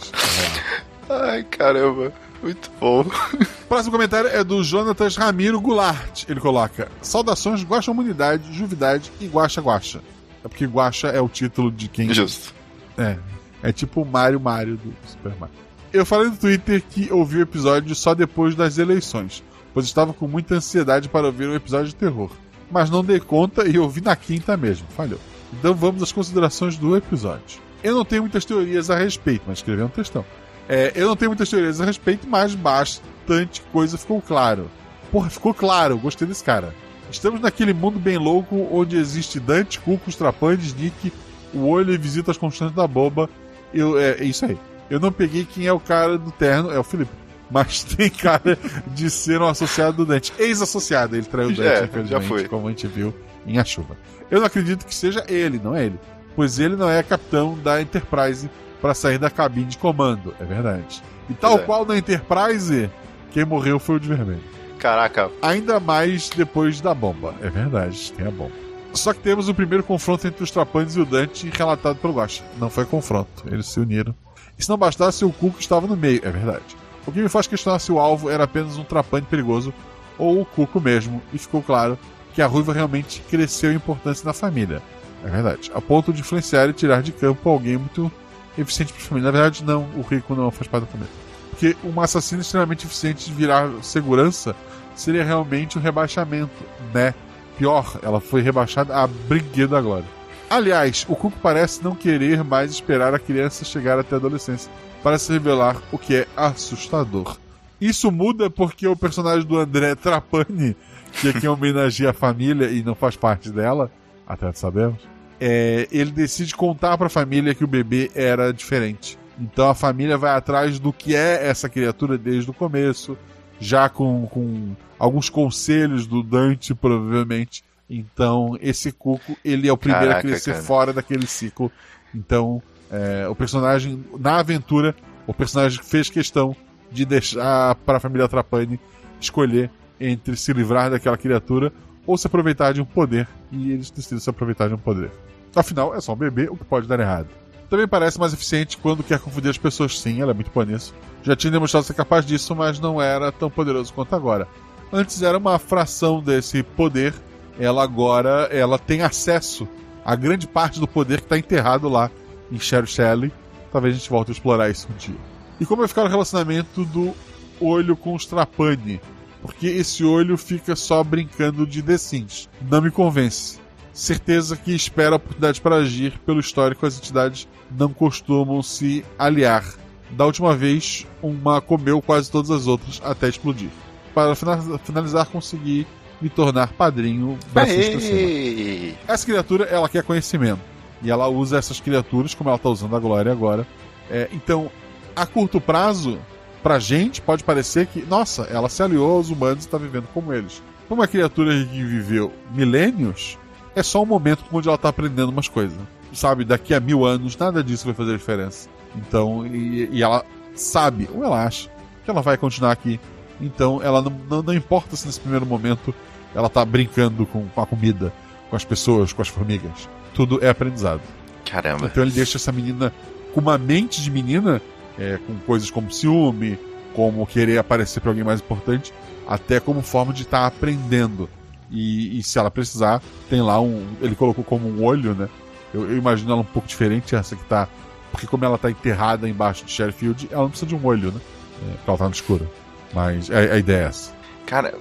Ai, 1.10 1.44
caramba. 1.44 2.12
Muito 2.42 2.70
bom. 2.80 3.06
Próximo 3.70 3.92
comentário 3.92 4.30
é 4.30 4.44
do 4.44 4.64
Jonatas 4.64 5.16
Ramiro 5.16 5.62
Goulart. 5.62 6.26
Ele 6.28 6.40
coloca: 6.40 6.92
Saudações, 7.02 7.64
Guaxa 7.64 7.92
Humanidade, 7.92 8.54
Juvidade 8.54 9.12
e 9.22 9.28
Guaxa 9.28 9.62
Guaxa. 9.62 10.02
É 10.44 10.48
porque 10.48 10.66
Guaxa 10.66 11.08
é 11.08 11.22
o 11.22 11.30
título 11.30 11.72
de 11.72 11.88
quem. 11.88 12.14
Justo. 12.14 12.54
É. 12.98 13.18
É 13.62 13.72
tipo 13.72 14.02
o 14.02 14.06
Mario 14.06 14.40
Mario 14.40 14.76
do 14.76 14.94
Super 15.08 15.34
Mario. 15.40 15.56
Eu 15.94 16.06
falei 16.06 16.30
no 16.30 16.36
Twitter 16.36 16.84
que 16.90 17.12
ouvi 17.14 17.38
o 17.38 17.42
episódio 17.42 17.96
só 17.96 18.14
depois 18.14 18.56
das 18.56 18.78
eleições, 18.78 19.42
pois 19.74 19.86
estava 19.86 20.12
com 20.12 20.28
muita 20.28 20.56
ansiedade 20.56 21.08
para 21.08 21.28
ouvir 21.28 21.48
um 21.48 21.56
episódio 21.56 21.88
de 21.88 21.96
terror. 21.96 22.30
Mas 22.70 22.90
não 22.90 23.06
dei 23.06 23.20
conta 23.20 23.66
e 23.66 23.80
ouvi 23.80 24.02
na 24.02 24.16
quinta 24.16 24.58
mesmo. 24.58 24.88
Falhou. 24.98 25.20
Então 25.54 25.74
vamos 25.74 26.04
às 26.04 26.12
considerações 26.12 26.78
do 26.78 26.98
episódio. 26.98 27.62
Eu 27.84 27.96
não 27.96 28.04
tenho 28.04 28.24
muitas 28.24 28.44
teorias 28.44 28.90
a 28.90 28.98
respeito, 28.98 29.44
mas 29.48 29.60
escrevi 29.60 29.82
um 29.84 29.88
textão. 29.88 30.26
É, 30.68 30.92
eu 30.96 31.08
não 31.08 31.16
tenho 31.16 31.30
muitas 31.32 31.50
teorias 31.50 31.82
a 31.82 31.86
respeito, 31.86 32.28
mas 32.28 32.56
bastante 32.56 33.62
coisa 33.72 33.98
ficou 33.98 34.22
claro. 34.22 34.70
Porra, 35.12 35.30
ficou 35.30 35.54
claro, 35.54 35.98
gostei 35.98 36.28
desse 36.28 36.44
cara. 36.44 36.74
Estamos 37.12 37.42
naquele 37.42 37.74
mundo 37.74 38.00
bem 38.00 38.18
louco 38.18 38.68
onde 38.72 38.98
existe 38.98 39.40
Dante, 39.40 39.80
Cucos, 39.80 40.16
Trapandes, 40.16 40.74
Nick, 40.74 41.14
o 41.54 41.68
olho 41.68 41.94
e 41.94 41.98
visita 41.98 42.32
as 42.32 42.38
constantes 42.38 42.76
da 42.76 42.88
boba. 42.88 43.30
Eu, 43.74 44.00
é, 44.00 44.12
é 44.20 44.24
isso 44.24 44.46
aí. 44.46 44.58
Eu 44.90 45.00
não 45.00 45.12
peguei 45.12 45.46
quem 45.46 45.68
é 45.68 45.74
o 45.74 45.80
cara 45.80 46.18
do 46.18 46.32
terno, 46.32 46.72
é 46.72 46.80
o 46.80 46.84
Felipe. 46.84 47.12
Mas 47.52 47.84
tem 47.86 48.10
cara 48.10 48.58
de 48.88 49.10
ser 49.10 49.40
um 49.42 49.48
associado 49.48 49.98
do 49.98 50.06
Dante. 50.06 50.34
Ex-associado, 50.40 51.16
ele 51.16 51.26
traiu 51.26 51.50
o 51.50 51.52
Dante, 51.54 51.68
É, 51.68 51.78
já 51.78 51.86
infelizmente, 51.86 52.28
foi. 52.28 52.48
como 52.48 52.68
a 52.68 52.72
gente 52.72 52.88
viu 52.88 53.14
em 53.46 53.60
A 53.60 53.66
Chuva. 53.66 53.96
Eu 54.32 54.40
não 54.40 54.48
acredito 54.48 54.86
que 54.86 54.96
seja 54.96 55.24
ele, 55.28 55.60
não 55.64 55.76
é 55.76 55.86
ele. 55.86 56.00
Pois 56.36 56.58
ele 56.58 56.76
não 56.76 56.90
é 56.90 57.04
capitão 57.04 57.56
da 57.60 57.80
Enterprise 57.80 58.50
para 58.84 58.94
sair 58.94 59.18
da 59.18 59.30
cabine 59.30 59.68
de 59.68 59.78
comando, 59.78 60.36
é 60.42 60.44
verdade. 60.44 61.02
E 61.30 61.34
tal 61.34 61.56
é. 61.56 61.60
qual 61.60 61.86
na 61.86 61.98
Enterprise, 61.98 62.92
quem 63.32 63.46
morreu 63.46 63.80
foi 63.80 63.96
o 63.96 64.00
de 64.00 64.10
vermelho. 64.10 64.44
Caraca. 64.78 65.32
Ainda 65.42 65.80
mais 65.80 66.30
depois 66.30 66.82
da 66.82 66.94
bomba. 66.94 67.34
É 67.42 67.50
verdade, 67.50 68.12
tem 68.12 68.28
a 68.28 68.30
bomba. 68.32 68.52
Só 68.94 69.14
que 69.14 69.22
temos 69.22 69.48
o 69.48 69.56
primeiro 69.56 69.86
confronto 69.86 70.28
entre 70.28 70.44
os 70.44 70.52
Trapantes 70.52 70.98
e 70.98 71.00
o 71.00 71.06
Dante 71.06 71.50
relatado 71.50 71.96
pelo 71.96 72.16
Guaxa. 72.16 72.44
Não 72.60 72.70
foi 72.70 72.84
confronto, 72.84 73.46
eles 73.50 73.68
se 73.68 73.80
uniram. 73.80 74.14
E 74.60 74.64
se 74.64 74.70
não 74.70 74.78
bastasse, 74.78 75.24
o 75.24 75.32
Cuco 75.32 75.62
estava 75.62 75.88
no 75.88 75.96
meio, 75.96 76.20
é 76.22 76.30
verdade. 76.30 76.76
O 77.08 77.12
que 77.14 77.22
me 77.22 77.30
faz 77.30 77.48
questionar 77.48 77.80
se 77.80 77.90
o 77.90 78.00
alvo 78.00 78.30
era 78.30 78.44
apenas 78.44 78.78
um 78.78 78.84
trapante 78.84 79.28
perigoso 79.28 79.74
ou 80.18 80.42
o 80.42 80.46
Cuco 80.46 80.82
mesmo, 80.82 81.22
e 81.32 81.38
ficou 81.38 81.64
claro 81.64 81.98
que 82.34 82.42
a 82.42 82.48
ruiva 82.48 82.74
realmente 82.74 83.22
cresceu 83.30 83.72
em 83.72 83.76
importância 83.76 84.26
na 84.26 84.34
família. 84.34 84.82
É 85.24 85.30
verdade. 85.30 85.72
A 85.74 85.80
ponto 85.80 86.12
de 86.12 86.20
influenciar 86.20 86.68
e 86.68 86.74
tirar 86.74 87.02
de 87.02 87.14
campo 87.14 87.50
alguém 87.50 87.78
muito 87.78 88.12
eficiente 88.58 88.94
para 88.94 89.02
a 89.02 89.06
família. 89.06 89.32
Na 89.32 89.38
verdade, 89.38 89.64
não, 89.64 89.90
o 89.96 90.02
Rico 90.02 90.36
não 90.36 90.52
faz 90.52 90.68
parte 90.68 90.86
da 90.86 90.92
família. 90.92 91.12
Porque 91.50 91.76
um 91.84 92.00
assassino 92.02 92.42
extremamente 92.42 92.86
eficiente 92.86 93.26
de 93.26 93.34
virar 93.34 93.70
segurança 93.82 94.56
seria 94.96 95.24
realmente 95.24 95.78
um 95.78 95.82
rebaixamento, 95.82 96.64
né? 96.94 97.14
Pior, 97.58 98.00
ela 98.02 98.20
foi 98.20 98.42
rebaixada 98.42 98.96
a 98.96 99.08
brinquedo 99.08 99.72
da 99.72 99.82
glória. 99.82 100.06
Aliás, 100.50 101.06
o 101.08 101.16
Cuco 101.16 101.38
parece 101.42 101.84
não 101.84 101.96
querer 101.96 102.44
mais 102.44 102.72
esperar 102.72 103.14
a 103.14 103.20
criança 103.20 103.66
chegar 103.66 103.98
até 104.00 104.16
a 104.16 104.18
adolescência 104.18 104.72
para 105.02 105.18
se 105.18 105.32
revelar, 105.32 105.78
o 105.92 105.98
que 105.98 106.16
é 106.16 106.28
assustador. 106.36 107.38
Isso 107.80 108.12
muda 108.12 108.50
porque 108.50 108.88
o 108.88 108.96
personagem 108.96 109.46
do 109.46 109.58
André 109.58 109.96
Trapani, 109.96 110.76
que 111.20 111.30
é 111.30 111.34
quem 111.34 111.50
homenageia 111.50 112.12
a 112.12 112.14
família 112.14 112.70
e 112.70 112.82
não 112.84 112.96
faz 112.96 113.16
parte 113.16 113.52
dela, 113.52 113.92
até 114.28 114.52
sabemos, 114.54 115.00
é, 115.40 115.88
ele 115.92 116.12
decide 116.12 116.56
contar 116.56 116.98
para 116.98 117.08
a 117.08 117.10
família 117.10 117.56
que 117.56 117.64
o 117.64 117.68
bebê 117.68 118.12
era 118.16 118.52
diferente. 118.52 119.18
Então 119.40 119.70
a 119.70 119.76
família 119.76 120.18
vai 120.18 120.36
atrás 120.36 120.80
do 120.80 120.94
que 120.94 121.16
é 121.16 121.48
essa 121.48 121.68
criatura 121.68 122.18
desde 122.18 122.50
o 122.50 122.54
começo, 122.54 123.18
já 123.60 123.90
com, 123.90 124.28
com 124.28 124.76
alguns 124.98 125.30
conselhos 125.30 126.06
do 126.06 126.24
Dante, 126.24 126.74
provavelmente. 126.74 127.64
Então, 127.90 128.58
esse 128.62 128.92
Cuco, 128.92 129.38
ele 129.44 129.68
é 129.68 129.72
o 129.72 129.78
primeiro 129.78 130.08
Caraca, 130.08 130.28
a 130.28 130.32
crescer 130.32 130.54
cara. 130.54 130.64
fora 130.64 130.94
daquele 130.94 131.28
ciclo. 131.28 131.72
Então, 132.14 132.62
é, 132.90 133.28
o 133.28 133.36
personagem, 133.36 134.04
na 134.20 134.40
aventura, 134.40 134.96
o 135.28 135.34
personagem 135.34 135.82
fez 135.84 136.10
questão 136.10 136.56
de 136.92 137.06
deixar 137.06 137.76
para 137.76 137.98
a 137.98 138.00
família 138.00 138.28
Trapani 138.28 138.80
escolher 139.20 139.70
entre 140.00 140.36
se 140.36 140.54
livrar 140.54 140.90
daquela 140.90 141.18
criatura 141.18 141.72
ou 142.06 142.18
se 142.18 142.28
aproveitar 142.28 142.74
de 142.74 142.82
um 142.82 142.86
poder. 142.86 143.28
E 143.52 143.72
eles 143.72 143.90
decidem 143.90 144.20
se 144.20 144.30
aproveitar 144.30 144.68
de 144.68 144.74
um 144.74 144.78
poder. 144.78 145.12
Afinal, 145.56 145.96
é 145.96 146.02
só 146.02 146.14
um 146.14 146.18
bebê, 146.18 146.48
o 146.50 146.58
que 146.58 146.66
pode 146.66 146.88
dar 146.88 147.00
errado. 147.00 147.28
Também 147.70 147.88
parece 147.88 148.20
mais 148.20 148.34
eficiente 148.34 148.78
quando 148.78 149.04
quer 149.04 149.20
confundir 149.20 149.50
as 149.50 149.58
pessoas. 149.58 150.00
Sim, 150.00 150.22
ela 150.22 150.32
é 150.32 150.34
muito 150.34 150.52
boa 150.52 150.66
nisso. 150.66 150.94
Já 151.24 151.36
tinha 151.36 151.52
demonstrado 151.52 151.86
ser 151.86 151.94
capaz 151.94 152.26
disso, 152.26 152.56
mas 152.56 152.80
não 152.80 153.02
era 153.02 153.32
tão 153.32 153.50
poderoso 153.50 153.94
quanto 153.94 154.16
agora. 154.16 154.48
Antes 154.92 155.22
era 155.22 155.38
uma 155.38 155.58
fração 155.58 156.22
desse 156.22 156.62
poder. 156.62 157.14
Ela 157.60 157.84
agora 157.84 158.48
ela 158.52 158.78
tem 158.78 159.02
acesso 159.02 159.68
a 160.04 160.16
grande 160.16 160.48
parte 160.48 160.80
do 160.80 160.88
poder 160.88 161.20
que 161.20 161.26
está 161.26 161.38
enterrado 161.38 161.88
lá 161.88 162.12
em 162.52 162.60
Sherry 162.60 162.88
Shelley. 162.88 163.32
Talvez 163.72 163.96
a 163.96 163.98
gente 163.98 164.10
volte 164.10 164.30
a 164.30 164.34
explorar 164.34 164.70
isso 164.70 164.88
um 164.92 164.96
dia. 164.96 165.18
E 165.60 165.66
como 165.66 165.80
vai 165.80 165.88
ficar 165.88 166.04
o 166.04 166.08
relacionamento 166.10 166.84
do 166.86 167.14
olho 167.60 167.96
com 167.96 168.14
os 168.14 168.26
Trapani? 168.26 169.00
Porque 169.44 169.68
esse 169.68 170.04
olho 170.04 170.38
fica 170.38 170.76
só 170.76 171.04
brincando 171.04 171.68
de 171.68 171.84
The 171.84 171.98
Sims. 171.98 172.50
Não 172.72 172.82
me 172.82 172.90
convence. 172.90 173.60
Certeza 173.92 174.56
que 174.58 174.74
espera 174.74 175.12
a 175.12 175.18
oportunidade 175.18 175.62
para 175.62 175.76
agir. 175.76 176.18
Pelo 176.26 176.40
histórico, 176.40 176.86
as 176.86 176.98
entidades 176.98 177.48
não 177.70 177.94
costumam 177.94 178.64
se 178.64 179.06
aliar. 179.20 179.64
Da 180.12 180.26
última 180.26 180.56
vez, 180.56 181.06
uma 181.22 181.60
comeu 181.62 182.02
quase 182.02 182.32
todas 182.32 182.50
as 182.50 182.68
outras 182.68 183.02
até 183.04 183.28
explodir. 183.28 183.70
Para 184.16 184.34
fina- 184.34 184.80
finalizar, 184.80 185.26
consegui 185.28 185.86
me 186.22 186.30
tornar 186.30 186.72
padrinho 186.74 187.38
cima. 187.50 187.62
Aê! 187.62 188.94
Essa 189.08 189.26
criatura, 189.26 189.66
ela 189.66 189.90
quer 189.90 190.04
conhecimento. 190.04 190.62
E 191.02 191.12
ela 191.12 191.28
usa 191.28 191.58
essas 191.58 191.82
criaturas, 191.82 192.34
como 192.34 192.50
ela 192.50 192.58
tá 192.58 192.70
usando 192.70 192.96
a 192.96 193.00
Glória 193.00 193.32
agora. 193.32 193.68
É, 194.10 194.30
então, 194.32 194.72
a 195.16 195.26
curto 195.26 195.60
prazo, 195.60 196.18
pra 196.64 196.80
gente, 196.80 197.22
pode 197.22 197.44
parecer 197.44 197.88
que, 197.88 198.04
nossa, 198.06 198.44
ela 198.44 198.70
se 198.70 198.82
aliou 198.82 199.18
aos 199.18 199.30
humanos 199.30 199.66
e 199.66 199.68
tá 199.68 199.78
vivendo 199.78 200.08
como 200.14 200.34
eles. 200.34 200.64
Pra 200.88 200.96
uma 200.96 201.08
criatura 201.08 201.54
que 201.54 201.84
viveu 201.84 202.32
milênios, 202.52 203.38
é 203.76 203.84
só 203.84 204.02
um 204.02 204.06
momento 204.06 204.46
onde 204.52 204.70
ela 204.70 204.78
tá 204.78 204.90
aprendendo 204.90 205.30
umas 205.30 205.50
coisas. 205.50 205.78
Sabe, 206.14 206.46
daqui 206.46 206.74
a 206.74 206.80
mil 206.80 207.06
anos, 207.06 207.36
nada 207.36 207.64
disso 207.64 207.86
vai 207.86 207.94
fazer 207.94 208.18
diferença. 208.18 208.70
Então, 208.96 209.46
e, 209.46 209.90
e 209.92 210.02
ela 210.02 210.24
sabe, 210.56 211.10
ou 211.14 211.24
ela 211.24 211.44
acha, 211.44 211.70
que 212.06 212.10
ela 212.10 212.22
vai 212.22 212.38
continuar 212.38 212.72
aqui. 212.72 213.00
Então, 213.42 213.82
ela 213.84 214.02
não, 214.02 214.12
não, 214.30 214.44
não 214.44 214.54
importa 214.54 214.96
se 214.96 215.06
nesse 215.06 215.20
primeiro 215.20 215.46
momento 215.46 215.94
ela 216.34 216.50
tá 216.50 216.64
brincando 216.64 217.26
com, 217.26 217.48
com 217.48 217.62
a 217.62 217.66
comida, 217.66 218.14
com 218.50 218.56
as 218.56 218.64
pessoas, 218.64 219.12
com 219.12 219.22
as 219.22 219.28
formigas. 219.28 219.90
Tudo 220.14 220.44
é 220.44 220.50
aprendizado. 220.50 221.02
Caramba. 221.46 221.88
Então 221.88 222.04
ele 222.04 222.12
deixa 222.12 222.38
essa 222.38 222.52
menina 222.52 222.94
com 223.34 223.42
uma 223.42 223.58
mente 223.58 224.02
de 224.02 224.12
menina, 224.12 224.62
é, 224.98 225.18
com 225.26 225.36
coisas 225.40 225.70
como 225.70 225.92
ciúme, 225.92 226.60
como 226.94 227.26
querer 227.26 227.58
aparecer 227.58 228.00
para 228.00 228.12
alguém 228.12 228.24
mais 228.24 228.40
importante, 228.40 228.94
até 229.28 229.60
como 229.60 229.82
forma 229.82 230.14
de 230.14 230.24
estar 230.24 230.46
aprendendo. 230.46 231.30
E, 231.72 232.20
e 232.20 232.24
se 232.24 232.38
ela 232.38 232.52
precisar, 232.52 233.02
tem 233.30 233.42
lá 233.42 233.60
um. 233.60 233.86
Ele 234.02 234.16
colocou 234.16 234.44
como 234.44 234.68
um 234.68 234.84
olho, 234.84 235.16
né? 235.16 235.28
Eu, 235.74 235.90
eu 235.90 235.98
imagino 235.98 236.32
ela 236.32 236.42
um 236.42 236.46
pouco 236.46 236.68
diferente, 236.68 237.16
essa 237.16 237.36
que 237.36 237.44
tá. 237.46 237.68
Porque 238.12 238.28
como 238.28 238.46
ela 238.46 238.60
tá 238.60 238.70
enterrada 238.70 239.28
embaixo 239.28 239.66
de 239.66 239.72
Sheffield, 239.72 240.30
ela 240.32 240.44
não 240.44 240.50
precisa 240.50 240.68
de 240.68 240.76
um 240.76 240.86
olho, 240.86 241.12
né? 241.12 241.20
É, 241.64 241.72
porque 241.74 241.90
ela 241.90 241.98
tá 241.98 242.06
no 242.06 242.12
escuro. 242.12 242.48
Mas 242.94 243.32
a, 243.32 243.40
a 243.40 243.58
ideia 243.58 243.86
é 243.86 243.88
essa. 243.88 244.14
Cara, 244.46 244.76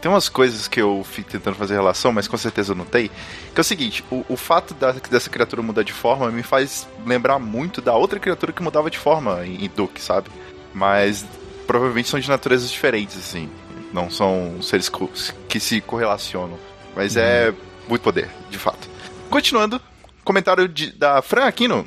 tem 0.00 0.10
umas 0.10 0.28
coisas 0.28 0.66
que 0.66 0.80
eu 0.80 1.04
fico 1.04 1.30
tentando 1.30 1.56
fazer 1.56 1.74
relação, 1.74 2.12
mas 2.12 2.26
com 2.26 2.36
certeza 2.36 2.72
eu 2.72 2.76
não 2.76 2.84
tenho. 2.84 3.10
Que 3.54 3.58
é 3.58 3.60
o 3.60 3.64
seguinte: 3.64 4.04
o, 4.10 4.24
o 4.28 4.36
fato 4.36 4.72
da- 4.74 4.92
dessa 4.92 5.28
criatura 5.30 5.62
mudar 5.62 5.82
de 5.82 5.92
forma 5.92 6.30
me 6.30 6.42
faz 6.42 6.88
lembrar 7.06 7.38
muito 7.38 7.80
da 7.80 7.94
outra 7.94 8.18
criatura 8.18 8.52
que 8.52 8.62
mudava 8.62 8.90
de 8.90 8.98
forma 8.98 9.44
em, 9.46 9.64
em 9.64 9.68
Duke, 9.74 10.00
sabe? 10.00 10.30
Mas 10.74 11.24
provavelmente 11.66 12.08
são 12.08 12.18
de 12.20 12.28
naturezas 12.28 12.70
diferentes, 12.70 13.16
assim. 13.18 13.48
Não 13.92 14.08
são 14.10 14.62
seres 14.62 14.90
que 15.48 15.58
se 15.60 15.80
correlacionam. 15.80 16.58
Mas 16.94 17.16
é 17.16 17.52
muito 17.88 18.02
poder, 18.02 18.28
de 18.50 18.58
fato. 18.58 18.88
Continuando, 19.28 19.80
comentário 20.24 20.68
de- 20.68 20.92
da 20.92 21.20
Fran 21.22 21.44
Aquino. 21.44 21.86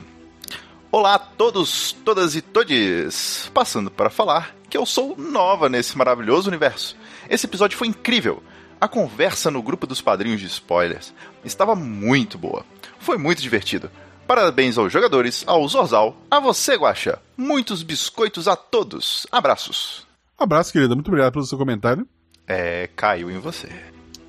Olá 0.92 1.16
a 1.16 1.20
todos, 1.20 1.92
todas 2.06 2.36
e 2.36 2.42
todes! 2.42 3.50
Passando 3.54 3.90
para 3.90 4.10
falar 4.12 4.54
que 4.70 4.78
eu 4.78 4.86
sou 4.86 5.16
nova 5.18 5.68
nesse 5.68 5.98
maravilhoso 5.98 6.50
universo. 6.50 6.96
Esse 7.30 7.46
episódio 7.46 7.78
foi 7.78 7.88
incrível. 7.88 8.42
A 8.80 8.88
conversa 8.88 9.50
no 9.50 9.62
grupo 9.62 9.88
dos 9.88 10.02
padrinhos 10.02 10.42
de 10.42 10.48
spoilers 10.48 11.14
estava 11.46 11.74
muito 11.76 12.38
boa. 12.38 12.66
Foi 13.00 13.18
muito 13.18 13.42
divertido. 13.42 13.90
Parabéns 14.28 14.78
aos 14.78 14.92
jogadores, 14.92 15.44
ao 15.48 15.68
Zorzal, 15.68 16.16
a 16.32 16.40
você, 16.40 16.76
Guaxa. 16.76 17.20
Muitos 17.38 17.84
biscoitos 17.84 18.48
a 18.48 18.56
todos. 18.56 19.28
Abraços. 19.32 20.06
Abraço, 20.38 20.72
querida. 20.74 20.96
Muito 20.96 21.08
obrigado 21.10 21.34
pelo 21.34 21.46
seu 21.46 21.58
comentário. 21.58 22.08
É, 22.48 22.90
caiu 22.96 23.30
em 23.32 23.40
você. 23.40 23.70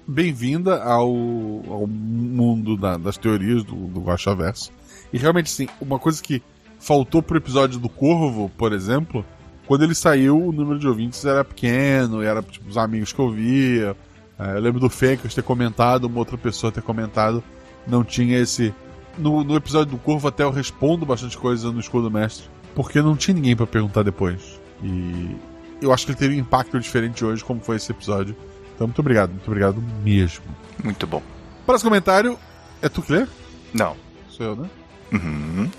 bem-vinda 0.06 0.82
ao, 0.82 1.08
ao 1.08 1.86
mundo 1.86 2.76
da- 2.76 2.96
das 2.96 3.16
teorias 3.16 3.64
do, 3.64 3.74
do 3.74 4.00
Guaxaverso. 4.00 4.70
E 5.12 5.18
realmente, 5.18 5.50
sim, 5.50 5.68
uma 5.80 5.98
coisa 5.98 6.22
que 6.22 6.42
faltou 6.78 7.22
pro 7.22 7.38
episódio 7.38 7.78
do 7.80 7.88
Corvo, 7.88 8.50
por 8.58 8.72
exemplo, 8.72 9.24
quando 9.66 9.82
ele 9.82 9.94
saiu, 9.94 10.38
o 10.38 10.52
número 10.52 10.78
de 10.78 10.86
ouvintes 10.86 11.24
era 11.24 11.44
pequeno, 11.44 12.22
era 12.22 12.42
tipo, 12.42 12.68
os 12.68 12.76
amigos 12.76 13.12
que 13.12 13.18
eu 13.18 13.30
via. 13.30 13.96
É, 14.38 14.56
eu 14.56 14.60
lembro 14.60 14.80
do 14.80 14.90
Fakers 14.90 15.34
ter 15.34 15.42
comentado, 15.42 16.04
uma 16.04 16.18
outra 16.18 16.36
pessoa 16.36 16.72
ter 16.72 16.82
comentado, 16.82 17.42
não 17.86 18.04
tinha 18.04 18.38
esse. 18.38 18.74
No, 19.16 19.44
no 19.44 19.54
episódio 19.54 19.92
do 19.92 19.98
Corvo, 19.98 20.26
até 20.26 20.42
eu 20.42 20.50
respondo 20.50 21.06
bastante 21.06 21.38
coisa 21.38 21.70
no 21.70 21.78
Escudo 21.78 22.10
Mestre, 22.10 22.46
porque 22.74 23.00
não 23.00 23.16
tinha 23.16 23.34
ninguém 23.34 23.54
pra 23.54 23.66
perguntar 23.66 24.02
depois. 24.02 24.60
E 24.82 25.36
eu 25.80 25.92
acho 25.92 26.04
que 26.04 26.12
ele 26.12 26.18
teve 26.18 26.34
um 26.34 26.38
impacto 26.38 26.78
diferente 26.80 27.24
hoje, 27.24 27.44
como 27.44 27.60
foi 27.60 27.76
esse 27.76 27.90
episódio. 27.92 28.36
Então, 28.74 28.88
muito 28.88 28.98
obrigado, 28.98 29.30
muito 29.30 29.46
obrigado 29.46 29.82
mesmo. 30.02 30.44
Muito 30.82 31.06
bom. 31.06 31.22
Próximo 31.64 31.90
comentário. 31.90 32.36
É 32.82 32.88
tu 32.88 33.00
que 33.00 33.12
lê? 33.12 33.26
Não. 33.72 33.96
Sou 34.28 34.46
eu, 34.46 34.56
né? 34.56 34.68
Uhum. 35.12 35.70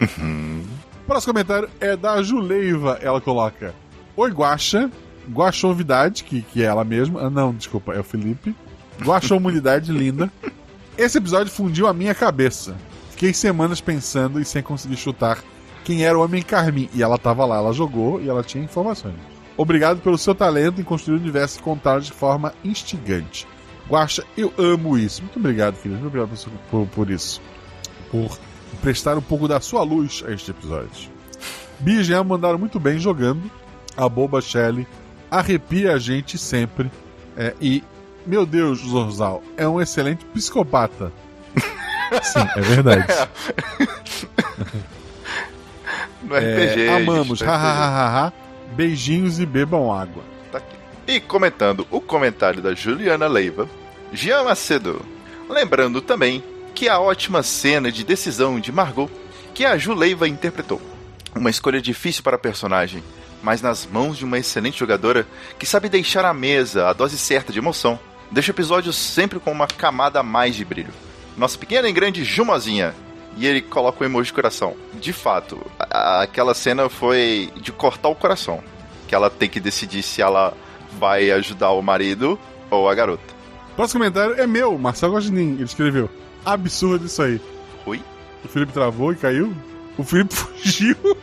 Uhum. 0.00 0.64
Próximo 1.06 1.32
comentário 1.32 1.68
é 1.80 1.96
da 1.96 2.22
Juleiva. 2.22 2.98
Ela 3.02 3.20
coloca: 3.20 3.74
Oi, 4.16 4.30
Guaxa. 4.30 4.90
Guaxovidade, 5.30 6.24
que, 6.24 6.42
que 6.42 6.62
é 6.62 6.66
ela 6.66 6.84
mesma. 6.84 7.22
Ah, 7.22 7.30
não, 7.30 7.54
desculpa, 7.54 7.94
é 7.94 8.00
o 8.00 8.04
Felipe. 8.04 8.54
Guaxomunidade 9.00 9.92
linda. 9.92 10.30
Esse 10.98 11.18
episódio 11.18 11.52
fundiu 11.52 11.86
a 11.86 11.94
minha 11.94 12.14
cabeça. 12.14 12.76
Fiquei 13.10 13.32
semanas 13.32 13.80
pensando 13.80 14.40
e 14.40 14.44
sem 14.44 14.62
conseguir 14.62 14.96
chutar 14.96 15.38
quem 15.84 16.04
era 16.04 16.18
o 16.18 16.22
Homem 16.22 16.42
Carmim. 16.42 16.88
E 16.92 17.02
ela 17.02 17.18
tava 17.18 17.44
lá, 17.44 17.56
ela 17.56 17.72
jogou 17.72 18.20
e 18.20 18.28
ela 18.28 18.42
tinha 18.42 18.64
informações. 18.64 19.14
Obrigado 19.56 20.00
pelo 20.00 20.18
seu 20.18 20.34
talento 20.34 20.80
em 20.80 20.84
construir 20.84 21.18
o 21.18 21.20
universo 21.20 21.58
e 21.58 21.62
contar 21.62 22.00
de 22.00 22.10
forma 22.10 22.52
instigante. 22.64 23.46
Guaxa, 23.88 24.24
eu 24.36 24.52
amo 24.58 24.98
isso. 24.98 25.22
Muito 25.22 25.38
obrigado, 25.38 25.76
querido. 25.76 26.00
Muito 26.00 26.06
obrigado 26.08 26.36
por, 26.36 26.86
por, 26.86 26.86
por 26.88 27.10
isso. 27.10 27.40
Por 28.10 28.38
prestar 28.76 29.16
um 29.18 29.22
pouco 29.22 29.46
da 29.48 29.60
sua 29.60 29.82
luz 29.82 30.22
a 30.26 30.32
este 30.32 30.50
episódio. 30.50 31.10
Bia 31.80 32.00
e 32.00 32.04
Jean 32.04 32.24
mandaram 32.24 32.58
muito 32.58 32.78
bem 32.78 32.98
jogando. 32.98 33.50
A 33.96 34.08
boba 34.08 34.40
Shelly 34.40 34.86
arrepia 35.30 35.92
a 35.94 35.98
gente 35.98 36.38
sempre. 36.38 36.90
É, 37.36 37.54
e, 37.60 37.82
meu 38.26 38.46
Deus, 38.46 38.80
Zorzal, 38.80 39.42
é 39.56 39.66
um 39.68 39.80
excelente 39.80 40.24
psicopata. 40.26 41.12
Sim, 42.22 42.46
é 42.56 42.60
verdade. 42.60 43.06
No 46.22 46.36
É, 46.36 46.88
amamos. 46.96 47.40
no 47.40 47.46
RPG. 47.46 47.50
ha, 47.50 47.54
ha, 47.54 47.88
ha, 47.88 48.26
ha. 48.26 48.32
Beijinhos 48.74 49.38
e 49.40 49.46
bebam 49.46 49.92
água. 49.92 50.22
Tá 50.50 50.58
aqui. 50.58 50.76
E 51.06 51.20
comentando 51.20 51.86
o 51.90 52.00
comentário 52.00 52.62
da 52.62 52.74
Juliana 52.74 53.26
Leiva, 53.26 53.68
Jean 54.12 54.44
Macedo. 54.44 55.04
Lembrando 55.48 56.00
também 56.00 56.42
que 56.82 56.88
a 56.88 56.98
ótima 56.98 57.44
cena 57.44 57.92
de 57.92 58.02
decisão 58.02 58.58
de 58.58 58.72
Margot, 58.72 59.08
que 59.54 59.64
a 59.64 59.78
Ju 59.78 59.94
Leiva 59.94 60.26
interpretou. 60.26 60.82
Uma 61.32 61.48
escolha 61.48 61.80
difícil 61.80 62.24
para 62.24 62.34
a 62.34 62.40
personagem, 62.40 63.04
mas 63.40 63.62
nas 63.62 63.86
mãos 63.86 64.18
de 64.18 64.24
uma 64.24 64.36
excelente 64.36 64.80
jogadora 64.80 65.24
que 65.60 65.64
sabe 65.64 65.88
deixar 65.88 66.24
à 66.24 66.34
mesa 66.34 66.88
a 66.88 66.92
dose 66.92 67.16
certa 67.16 67.52
de 67.52 67.60
emoção, 67.60 68.00
deixa 68.32 68.50
o 68.50 68.52
episódio 68.52 68.92
sempre 68.92 69.38
com 69.38 69.52
uma 69.52 69.68
camada 69.68 70.18
a 70.18 70.24
mais 70.24 70.56
de 70.56 70.64
brilho. 70.64 70.92
Nossa 71.36 71.56
pequena 71.56 71.88
e 71.88 71.92
grande 71.92 72.24
Jumozinha. 72.24 72.92
E 73.36 73.46
ele 73.46 73.62
coloca 73.62 74.02
o 74.02 74.04
emoji 74.04 74.30
de 74.30 74.34
coração. 74.34 74.74
De 74.94 75.12
fato, 75.12 75.64
aquela 75.78 76.52
cena 76.52 76.88
foi 76.88 77.48
de 77.60 77.70
cortar 77.70 78.08
o 78.08 78.16
coração 78.16 78.60
que 79.06 79.14
ela 79.14 79.30
tem 79.30 79.48
que 79.48 79.60
decidir 79.60 80.02
se 80.02 80.20
ela 80.20 80.52
vai 80.98 81.30
ajudar 81.30 81.70
o 81.70 81.80
marido 81.80 82.36
ou 82.68 82.88
a 82.88 82.94
garota. 82.96 83.32
Próximo 83.76 84.00
comentário 84.00 84.34
é 84.34 84.48
meu, 84.48 84.76
Marcelo 84.76 85.14
Guaxinim. 85.14 85.52
Ele 85.52 85.62
escreveu: 85.62 86.10
Absurdo 86.44 87.06
isso 87.06 87.22
aí. 87.22 87.40
Oi? 87.86 88.02
O 88.44 88.48
Felipe 88.48 88.72
travou 88.72 89.12
e 89.12 89.16
caiu. 89.16 89.54
O 89.96 90.02
Felipe 90.02 90.34
fugiu. 90.34 90.96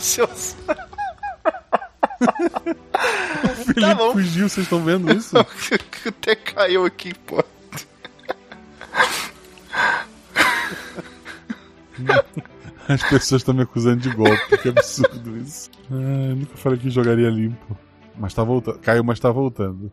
Seus... 0.00 0.56
O 3.44 3.64
Felipe 3.64 3.94
bom. 3.94 4.12
fugiu, 4.12 4.48
vocês 4.48 4.64
estão 4.64 4.82
vendo 4.84 5.12
isso? 5.12 5.36
Até 6.06 6.34
caiu 6.34 6.84
aqui, 6.86 7.12
pô. 7.14 7.44
As 12.88 13.02
pessoas 13.04 13.42
estão 13.42 13.54
me 13.54 13.62
acusando 13.62 14.00
de 14.00 14.10
golpe. 14.10 14.58
Que 14.58 14.68
absurdo 14.70 15.36
isso. 15.38 15.70
Ah, 15.90 16.28
eu 16.30 16.36
nunca 16.36 16.56
falei 16.56 16.78
que 16.78 16.90
jogaria 16.90 17.28
limpo. 17.28 17.78
Mas 18.16 18.34
tá 18.34 18.42
voltando. 18.42 18.78
Caiu, 18.80 19.04
mas 19.04 19.20
tá 19.20 19.30
voltando. 19.30 19.92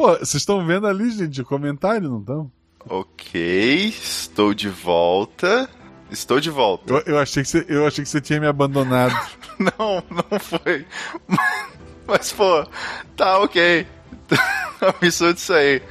Pô, 0.00 0.16
vocês 0.16 0.36
estão 0.36 0.66
vendo 0.66 0.86
ali, 0.86 1.10
gente, 1.10 1.42
o 1.42 1.44
comentário, 1.44 2.08
não 2.08 2.20
estão? 2.20 2.50
Ok, 2.88 3.88
estou 3.88 4.54
de 4.54 4.70
volta. 4.70 5.68
Estou 6.10 6.40
de 6.40 6.48
volta. 6.48 6.90
Eu, 6.90 7.02
eu, 7.04 7.18
achei 7.18 7.42
que 7.42 7.50
você, 7.50 7.66
eu 7.68 7.86
achei 7.86 8.02
que 8.02 8.08
você 8.08 8.18
tinha 8.18 8.40
me 8.40 8.46
abandonado. 8.46 9.14
Não, 9.60 10.02
não 10.08 10.40
foi. 10.40 10.86
Mas, 12.08 12.32
pô, 12.32 12.66
tá 13.14 13.40
ok. 13.40 13.86
Absurdo 14.80 15.36
isso 15.36 15.52
aí. 15.52 15.82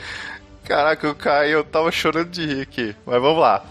Caraca, 0.64 1.06
eu 1.06 1.14
caí, 1.14 1.52
eu 1.52 1.64
tava 1.64 1.92
chorando 1.92 2.32
de 2.32 2.48
rir 2.48 2.62
aqui. 2.62 2.96
Mas 3.06 3.22
vamos 3.22 3.40
lá. 3.40 3.64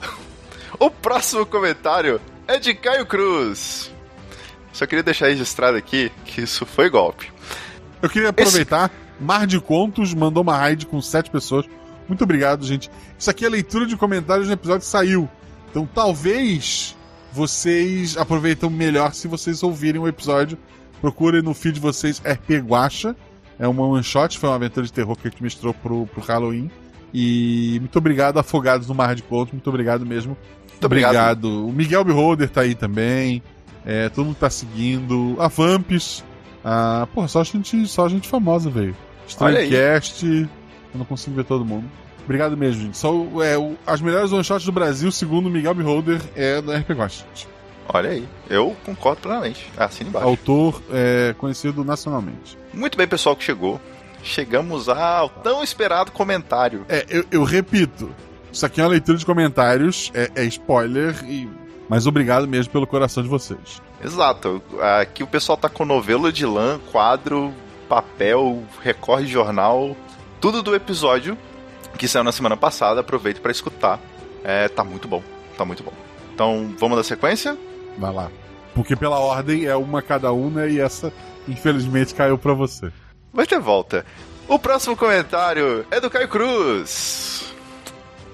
O 0.78 0.88
próximo 0.88 1.44
comentário 1.46 2.20
é 2.46 2.60
de 2.60 2.74
Caio 2.74 3.06
Cruz. 3.06 3.90
Só 4.72 4.86
queria 4.86 5.02
deixar 5.02 5.26
registrado 5.26 5.76
aqui 5.76 6.12
que 6.24 6.42
isso 6.42 6.64
foi 6.64 6.88
golpe. 6.88 7.32
Eu 8.00 8.08
queria 8.08 8.28
aproveitar. 8.28 8.88
Mar 9.20 9.46
de 9.46 9.60
Contos 9.60 10.14
mandou 10.14 10.42
uma 10.42 10.56
raid 10.56 10.86
com 10.86 11.00
sete 11.00 11.30
pessoas. 11.30 11.66
Muito 12.08 12.24
obrigado, 12.24 12.64
gente. 12.64 12.90
Isso 13.18 13.30
aqui 13.30 13.44
é 13.44 13.48
a 13.48 13.50
leitura 13.50 13.86
de 13.86 13.96
comentários 13.96 14.46
no 14.46 14.54
episódio 14.54 14.80
que 14.80 14.86
saiu. 14.86 15.28
Então 15.70 15.88
talvez 15.92 16.96
vocês 17.32 18.16
aproveitem 18.16 18.70
melhor 18.70 19.12
se 19.14 19.28
vocês 19.28 19.62
ouvirem 19.62 20.00
o 20.00 20.08
episódio. 20.08 20.56
Procurem 21.00 21.42
no 21.42 21.54
feed 21.54 21.74
de 21.74 21.80
vocês 21.80 22.20
RP 22.24 22.60
Guacha. 22.66 23.14
É 23.58 23.66
uma 23.66 23.84
one 23.84 24.02
shot, 24.02 24.38
foi 24.38 24.48
uma 24.48 24.56
aventura 24.56 24.86
de 24.86 24.92
terror 24.92 25.16
que 25.16 25.28
a 25.28 25.30
gente 25.30 25.42
mestrou 25.42 25.74
pro, 25.74 26.06
pro 26.06 26.22
Halloween. 26.22 26.70
E 27.12 27.78
muito 27.80 27.96
obrigado, 27.96 28.38
Afogados 28.38 28.88
no 28.88 28.94
Mar 28.94 29.14
de 29.14 29.22
Conto. 29.22 29.52
Muito 29.52 29.68
obrigado 29.68 30.06
mesmo. 30.06 30.36
Muito 30.70 30.84
obrigado. 30.84 31.66
O 31.66 31.72
Miguel 31.72 32.04
Beholder 32.04 32.48
tá 32.48 32.62
aí 32.62 32.74
também. 32.74 33.42
É, 33.84 34.08
todo 34.08 34.26
mundo 34.26 34.36
tá 34.36 34.50
seguindo. 34.50 35.36
A 35.38 35.48
Vamps. 35.48 36.24
Ah, 36.64 37.08
porra, 37.14 37.28
só 37.28 37.42
gente, 37.42 37.86
só 37.86 38.08
gente 38.08 38.28
famosa, 38.28 38.70
velho. 38.70 38.96
Strandcast. 39.28 40.24
Eu 40.26 40.98
não 40.98 41.04
consigo 41.04 41.36
ver 41.36 41.44
todo 41.44 41.64
mundo. 41.64 41.84
Obrigado 42.24 42.56
mesmo, 42.56 42.82
gente. 42.82 42.98
Só, 42.98 43.10
é, 43.42 43.56
o- 43.56 43.76
as 43.86 44.00
melhores 44.00 44.32
one 44.32 44.44
shots 44.44 44.64
do 44.66 44.72
Brasil, 44.72 45.10
segundo 45.10 45.48
Miguel 45.48 45.74
Beholder, 45.74 46.20
é 46.36 46.60
do 46.60 46.72
RP 46.72 46.90
Guacha. 46.92 47.24
gente. 47.28 47.48
Olha 47.90 48.10
aí, 48.10 48.28
eu 48.50 48.76
concordo 48.84 49.22
plenamente. 49.22 49.66
Assina 49.76 50.10
embaixo. 50.10 50.28
Autor 50.28 50.82
é, 50.92 51.34
conhecido 51.38 51.82
nacionalmente. 51.82 52.58
Muito 52.74 52.98
bem, 52.98 53.06
pessoal 53.08 53.34
que 53.34 53.42
chegou. 53.42 53.80
Chegamos 54.22 54.88
ao 54.90 55.28
tão 55.30 55.62
esperado 55.62 56.12
comentário. 56.12 56.84
É, 56.88 57.06
eu, 57.08 57.24
eu 57.30 57.44
repito. 57.44 58.10
Isso 58.52 58.66
aqui 58.66 58.80
é 58.80 58.84
uma 58.84 58.90
leitura 58.90 59.16
de 59.16 59.24
comentários, 59.24 60.10
é, 60.14 60.30
é 60.34 60.44
spoiler, 60.44 61.14
e... 61.26 61.48
mas 61.88 62.06
obrigado 62.06 62.46
mesmo 62.46 62.70
pelo 62.72 62.86
coração 62.86 63.22
de 63.22 63.28
vocês. 63.28 63.80
Exato. 64.04 64.62
Aqui 65.00 65.22
o 65.22 65.26
pessoal 65.26 65.56
tá 65.56 65.68
com 65.70 65.84
novelo 65.86 66.30
de 66.30 66.44
lã, 66.44 66.78
quadro, 66.92 67.54
papel, 67.88 68.62
recorte 68.82 69.26
de 69.26 69.32
jornal, 69.32 69.96
tudo 70.40 70.62
do 70.62 70.74
episódio 70.74 71.36
que 71.96 72.06
saiu 72.06 72.24
na 72.24 72.32
semana 72.32 72.56
passada. 72.56 73.00
Aproveite 73.00 73.40
para 73.40 73.50
escutar. 73.50 73.98
É, 74.44 74.68
tá 74.68 74.84
muito 74.84 75.08
bom. 75.08 75.22
Tá 75.56 75.64
muito 75.64 75.82
bom. 75.82 75.92
Então, 76.32 76.74
vamos 76.78 76.96
dar 76.96 77.02
sequência? 77.02 77.58
Vai 77.98 78.12
lá. 78.12 78.30
Porque 78.74 78.94
pela 78.94 79.18
ordem 79.18 79.64
é 79.64 79.74
uma 79.74 80.00
cada 80.00 80.32
um, 80.32 80.48
né? 80.48 80.70
E 80.70 80.80
essa, 80.80 81.12
infelizmente, 81.48 82.14
caiu 82.14 82.38
pra 82.38 82.54
você. 82.54 82.92
Vai 83.32 83.46
ter 83.46 83.58
volta. 83.58 84.06
O 84.46 84.58
próximo 84.58 84.96
comentário 84.96 85.84
é 85.90 86.00
do 86.00 86.08
Caio 86.08 86.28
Cruz. 86.28 87.52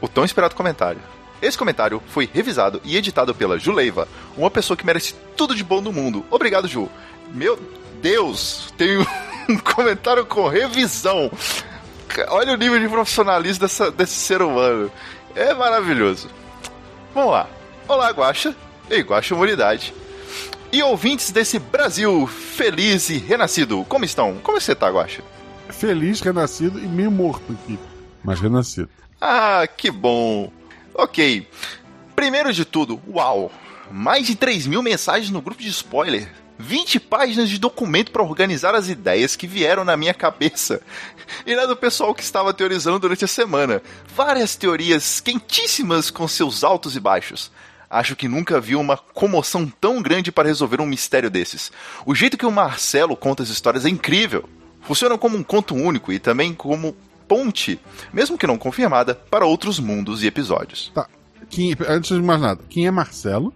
O 0.01 0.07
tão 0.07 0.25
esperado 0.25 0.55
comentário. 0.55 1.01
Esse 1.41 1.59
comentário 1.59 2.03
foi 2.09 2.29
revisado 2.33 2.81
e 2.85 2.97
editado 2.97 3.35
pela 3.35 3.59
Juleiva, 3.59 4.09
uma 4.37 4.51
pessoa 4.51 4.77
que 4.77 4.87
merece 4.87 5.15
tudo 5.37 5.55
de 5.55 5.65
bom 5.65 5.81
no 5.81 5.93
mundo. 5.93 6.25
Obrigado, 6.31 6.69
Ju. 6.69 6.89
Meu 7.33 7.59
Deus, 8.01 8.73
tem 8.79 8.99
um 9.49 9.59
comentário 9.59 10.25
com 10.27 10.49
revisão. 10.49 11.31
Olha 12.29 12.53
o 12.55 12.57
nível 12.57 12.79
de 12.81 12.89
profissionalismo 12.89 13.61
dessa- 13.63 13.91
desse 13.91 14.15
ser 14.15 14.41
humano. 14.43 14.91
É 15.35 15.53
maravilhoso. 15.55 16.29
Vamos 17.15 17.33
lá. 17.33 17.49
Olá, 17.89 18.11
Guaxa 18.11 18.55
e 18.91 19.01
Guaxa 19.01 19.35
Humanidade. 19.35 19.93
E 20.73 20.83
ouvintes 20.83 21.31
desse 21.31 21.59
Brasil 21.59 22.27
feliz 22.27 23.09
e 23.09 23.19
renascido, 23.19 23.85
como 23.89 24.05
estão? 24.05 24.39
Como 24.43 24.61
você 24.61 24.75
tá, 24.75 24.89
Guaxa? 24.91 25.23
Feliz, 25.69 26.21
renascido 26.21 26.79
e 26.79 26.87
meio 26.87 27.11
morto 27.11 27.53
aqui. 27.53 27.79
Mas 28.23 28.41
renascido. 28.41 28.89
Ah, 29.21 29.67
que 29.77 29.91
bom. 29.91 30.51
Ok. 30.95 31.49
Primeiro 32.17 32.53
de 32.53 32.65
tudo, 32.65 33.01
uau! 33.09 33.51
Mais 33.91 34.27
de 34.27 34.35
3 34.35 34.67
mil 34.67 34.83
mensagens 34.83 35.31
no 35.31 35.41
grupo 35.43 35.61
de 35.63 35.69
spoiler. 35.69 36.29
20 36.59 37.01
páginas 37.01 37.49
de 37.49 37.59
documento 37.59 38.13
para 38.13 38.23
organizar 38.23 38.75
as 38.75 38.89
ideias 38.89 39.37
que 39.37 39.47
vieram 39.47 39.85
na 39.85 39.97
minha 39.97 40.15
cabeça. 40.15 40.81
E 41.47 41.55
na 41.55 41.67
do 41.67 41.77
pessoal 41.77 42.15
que 42.15 42.23
estava 42.23 42.55
teorizando 42.55 42.99
durante 42.99 43.25
a 43.25 43.29
semana. 43.29 43.83
Várias 44.15 44.55
teorias 44.57 45.21
quentíssimas 45.21 46.11
com 46.11 46.29
seus 46.29 46.63
altos 46.63 46.97
e 46.97 47.01
baixos. 47.01 47.51
Acho 47.89 48.17
que 48.17 48.29
nunca 48.29 48.61
vi 48.61 48.75
uma 48.77 48.97
comoção 48.97 49.67
tão 49.81 50.03
grande 50.03 50.33
para 50.33 50.49
resolver 50.49 50.81
um 50.81 50.87
mistério 50.87 51.31
desses. 51.31 51.71
O 52.05 52.15
jeito 52.15 52.37
que 52.37 52.47
o 52.47 52.51
Marcelo 52.51 53.17
conta 53.17 53.43
as 53.43 53.49
histórias 53.49 53.85
é 53.85 53.89
incrível. 53.89 54.49
Funciona 54.83 55.17
como 55.17 55.37
um 55.37 55.43
conto 55.43 55.75
único 55.75 56.13
e 56.13 56.19
também 56.19 56.53
como 56.53 56.97
ponte, 57.27 57.81
mesmo 58.13 58.37
que 58.37 58.47
não 58.47 58.59
confirmada, 58.59 59.15
para 59.15 59.47
outros 59.47 59.79
mundos 59.79 60.23
e 60.23 60.27
episódios. 60.27 60.91
Tá. 60.95 61.09
Quem, 61.49 61.75
antes 61.89 62.15
de 62.17 62.23
mais 62.23 62.41
nada, 62.41 62.63
quem 62.69 62.87
é 62.87 62.91
Marcelo? 62.91 63.55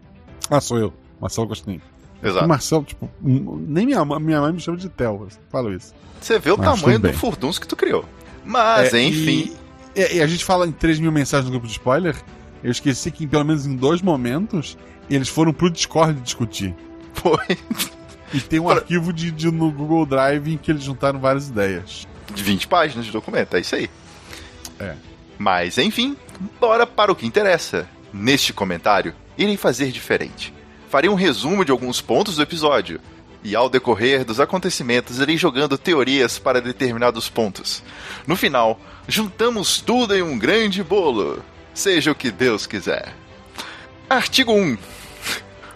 Ah, 0.51 0.61
sou 0.61 0.79
eu. 0.79 0.95
Marcelo 1.21 1.47
Agostinho. 1.47 1.83
Exato. 2.23 2.49
Marcelo, 2.49 2.85
tipo, 2.85 3.09
nem 3.23 3.87
minha, 3.87 4.05
mãe- 4.05 4.21
minha 4.21 4.41
mãe 4.41 4.53
me 4.53 4.61
chama 4.61 4.77
de 4.77 4.89
Theo. 4.89 5.23
eu 5.23 5.29
Falo 5.51 5.73
isso. 5.73 5.95
Você 6.21 6.39
vê 6.39 6.51
o 6.51 6.59
Mas 6.59 6.81
tamanho 6.81 6.99
do 6.99 7.13
furdunço 7.13 7.61
que 7.61 7.69
tu 7.69 7.77
criou. 7.77 8.05
Mas, 8.45 8.93
É, 8.93 9.03
enfim. 9.03 9.57
E, 9.95 10.01
e- 10.01 10.17
e 10.17 10.23
a 10.23 10.27
gente 10.27 10.45
fala 10.45 10.67
em 10.67 10.73
3 10.73 10.99
mil 10.99 11.13
mensagens 11.13 11.45
no 11.47 11.53
grupo 11.53 11.67
de 11.67 11.73
spoiler. 11.73 12.17
Eu 12.63 12.73
esqueci 12.73 13.11
que, 13.13 13.27
pelo 13.27 13.45
menos 13.45 13.67
em 13.67 13.77
dois 13.77 14.03
momentos, 14.03 14.77
eles 15.09 15.29
foram 15.29 15.53
pro 15.53 15.71
Discord 15.71 16.21
discutir. 16.21 16.75
Foi 17.15 17.39
E 18.35 18.41
tem 18.41 18.59
um 18.61 18.65
Pra- 18.65 18.75
arquivo 18.75 19.13
de, 19.13 19.31
de- 19.31 19.51
no 19.51 19.71
Google 19.73 20.05
Drive 20.05 20.53
em 20.53 20.59
que 20.59 20.71
eles 20.71 20.83
juntaram 20.83 21.19
várias 21.19 21.49
ideias. 21.49 22.07
de 22.35 22.43
20 22.43 22.67
páginas 22.69 23.07
de 23.07 23.11
documento, 23.13 23.57
é 23.57 23.61
isso 23.61 23.75
aí. 23.75 23.89
É. 24.79 24.95
Mas, 25.39 25.79
enfim, 25.79 26.15
bora 26.61 26.87
para 26.87 27.11
o 27.11 27.17
que 27.17 27.25
interessa. 27.27 27.89
Neste 28.13 28.53
comentário, 28.53 29.15
irei 29.37 29.57
fazer 29.57 29.91
diferente. 29.91 30.53
Farei 30.89 31.11
um 31.11 31.15
resumo 31.15 31.65
de 31.65 31.71
alguns 31.71 32.01
pontos 32.01 32.37
do 32.37 32.43
episódio. 32.43 33.01
E 33.45 33.55
ao 33.55 33.69
decorrer 33.69 34.25
dos 34.25 34.41
acontecimentos, 34.41 35.21
irei 35.21 35.37
jogando 35.37 35.77
teorias 35.77 36.39
para 36.39 36.61
determinados 36.61 37.29
pontos. 37.29 37.83
No 38.27 38.35
final, 38.35 38.81
juntamos 39.07 39.81
tudo 39.81 40.17
em 40.17 40.23
um 40.23 40.39
grande 40.39 40.83
bolo. 40.83 41.45
Seja 41.75 42.11
o 42.11 42.15
que 42.15 42.31
Deus 42.31 42.67
quiser. 42.67 43.15
Artigo 44.09 44.53
1. 44.53 44.79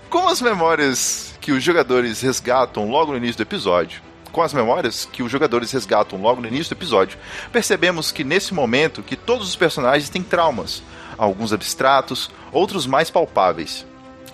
Com 0.09 0.26
as 0.28 0.40
memórias 0.40 1.34
que 1.40 1.52
os 1.52 1.62
jogadores 1.62 2.20
resgatam 2.22 2.89
logo 2.89 3.12
no 3.12 3.18
início 3.18 3.36
do 3.36 3.43
episódio, 3.43 4.01
com 4.32 4.40
as 4.40 4.55
memórias 4.55 5.06
que 5.10 5.22
os 5.22 5.30
jogadores 5.30 5.70
resgatam 5.70 6.20
logo 6.20 6.40
no 6.40 6.48
início 6.48 6.74
do 6.74 6.78
episódio, 6.78 7.18
percebemos 7.52 8.10
que 8.10 8.24
nesse 8.24 8.55
momento 8.55 9.02
que 9.02 9.14
todos 9.14 9.48
os 9.48 9.56
personagens 9.56 10.09
têm 10.09 10.22
traumas, 10.22 10.82
alguns 11.18 11.52
abstratos, 11.52 12.30
outros 12.51 12.86
mais 12.86 13.10
palpáveis. 13.10 13.86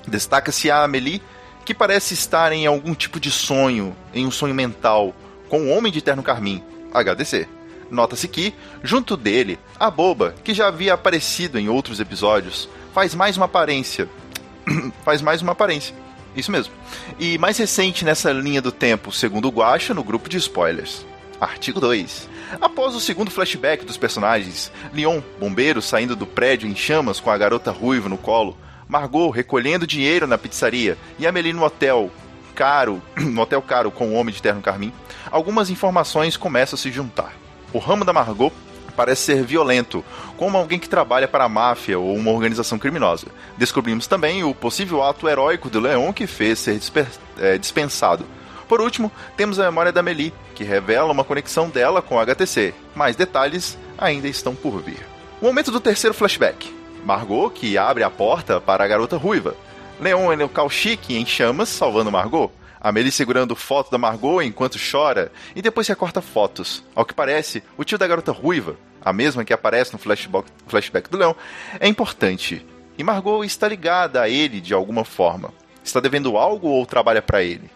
Destaca-se 0.09 0.71
a 0.71 0.83
Amelie, 0.83 1.23
que 1.65 1.75
parece 1.75 2.15
estar 2.15 2.51
em 2.53 2.67
algum 2.67 2.95
tipo 2.95 3.21
de 3.21 3.31
sonho, 3.31 3.95
em 4.15 4.27
um 4.27 4.31
sonho 4.31 4.55
mental, 4.55 5.15
com 5.49 5.63
o 5.63 5.71
Homem 5.71 5.93
de 5.93 6.01
Terno 6.01 6.23
Carmim, 6.23 6.63
HDC. 6.93 7.47
Nota-se 7.91 8.29
que, 8.29 8.55
junto 8.83 9.17
dele, 9.17 9.59
a 9.79 9.91
Boba, 9.91 10.35
que 10.45 10.55
já 10.55 10.69
havia 10.69 10.95
aparecido 10.95 11.59
em 11.59 11.69
outros 11.69 12.01
episódios, 12.01 12.69
faz 12.93 13.15
mais 13.15 13.37
uma 13.37 13.47
aparência. 13.47 14.09
faz 15.05 15.23
mais 15.23 15.41
uma 15.43 15.53
aparência. 15.53 15.95
Isso 16.37 16.53
mesmo. 16.53 16.73
E 17.19 17.39
mais 17.39 17.57
recente 17.59 18.05
nessa 18.05 18.31
linha 18.33 18.63
do 18.63 18.71
tempo, 18.71 19.11
segundo 19.11 19.49
o 19.49 19.51
Guacha, 19.51 19.95
no 19.95 20.05
grupo 20.05 20.29
de 20.29 20.37
spoilers. 20.37 21.05
Artigo 21.41 21.81
2. 21.81 22.29
Após 22.61 22.95
o 22.95 23.01
segundo 23.01 23.31
flashback 23.31 23.85
dos 23.85 23.97
personagens, 23.97 24.73
Leon, 24.93 25.21
bombeiro, 25.39 25.81
saindo 25.81 26.17
do 26.17 26.27
prédio 26.27 26.69
em 26.69 26.75
chamas 26.75 27.21
com 27.21 27.31
a 27.31 27.39
garota 27.39 27.71
ruiva 27.71 28.09
no 28.09 28.19
colo, 28.19 28.57
Margot 28.89 29.31
recolhendo 29.31 29.87
dinheiro 29.87 30.27
na 30.27 30.39
pizzaria 30.39 30.97
e 31.19 31.27
Amelie 31.27 31.53
no 31.53 31.63
hotel 31.63 32.11
caro, 32.55 33.03
no 33.17 33.43
hotel 33.43 33.63
caro 33.63 33.91
com 33.91 34.09
o 34.09 34.15
homem 34.15 34.35
de 34.35 34.43
terno 34.43 34.63
carmim, 34.63 34.93
algumas 35.31 35.71
informações 35.71 36.37
começam 36.37 36.77
a 36.77 36.79
se 36.79 36.91
juntar. 36.91 37.33
O 37.73 37.79
ramo 37.79 38.05
da 38.05 38.13
Margot 38.13 38.53
parece 38.97 39.23
ser 39.23 39.45
violento, 39.45 40.05
como 40.37 40.57
alguém 40.57 40.79
que 40.79 40.89
trabalha 40.89 41.29
para 41.29 41.45
a 41.45 41.49
máfia 41.49 42.01
ou 42.01 42.17
uma 42.17 42.33
organização 42.33 42.81
criminosa. 42.81 43.29
Descobrimos 43.57 44.09
também 44.09 44.43
o 44.43 44.53
possível 44.53 45.05
ato 45.05 45.29
heróico 45.29 45.71
do 45.71 45.79
Leon 45.79 46.13
que 46.13 46.27
fez 46.27 46.59
ser 46.59 46.81
eh, 47.39 47.59
dispensado. 47.59 48.27
Por 48.67 48.81
último, 48.81 49.13
temos 49.37 49.61
a 49.61 49.65
memória 49.65 49.93
da 49.93 50.03
Melie, 50.03 50.35
que 50.55 50.65
revela 50.65 51.13
uma 51.13 51.25
conexão 51.25 51.71
dela 51.71 52.03
com 52.03 52.17
o 52.17 52.21
HTC. 52.21 52.75
Mais 52.95 53.15
detalhes 53.15 53.79
ainda 53.97 54.27
estão 54.27 54.55
por 54.55 54.83
vir. 54.83 55.07
O 55.41 55.47
momento 55.47 55.71
do 55.71 55.81
terceiro 55.81 56.13
flashback. 56.13 56.78
Margot, 57.05 57.51
que 57.51 57.79
abre 57.79 58.03
a 58.03 58.11
porta 58.11 58.61
para 58.61 58.85
a 58.85 58.89
garota 58.89 59.17
ruiva. 59.17 59.55
Leon 60.01 60.33
é 60.33 60.45
o 60.45 60.49
Kaushik 60.49 61.15
em 61.17 61.27
chamas, 61.27 61.69
salvando 61.69 62.13
Margot. 62.13 62.53
Amelie 62.81 63.11
segurando 63.11 63.57
foto 63.57 63.91
da 63.91 63.99
Margot 63.99 64.41
enquanto 64.41 64.79
chora 64.79 65.33
e 65.55 65.61
depois 65.61 65.89
recorta 65.89 66.21
fotos. 66.21 66.85
Ao 66.95 67.05
que 67.05 67.15
parece, 67.15 67.63
o 67.77 67.85
tio 67.85 67.99
da 67.99 68.07
garota 68.07 68.31
ruiva, 68.31 68.77
a 69.05 69.13
mesma 69.13 69.45
que 69.45 69.53
aparece 69.53 69.93
no 69.93 69.99
flashback, 69.99 71.11
do 71.11 71.19
Leon, 71.19 71.35
é 71.81 71.89
importante. 71.89 72.65
E 72.97 73.03
Margot 73.03 73.45
está 73.45 73.69
ligada 73.69 74.23
a 74.23 74.29
ele 74.29 74.61
de 74.61 74.75
alguma 74.75 75.05
forma. 75.05 75.53
Está 75.83 76.01
devendo 76.01 76.37
algo 76.37 76.69
ou 76.69 76.87
trabalha 76.87 77.23
para 77.23 77.43
ele? 77.43 77.71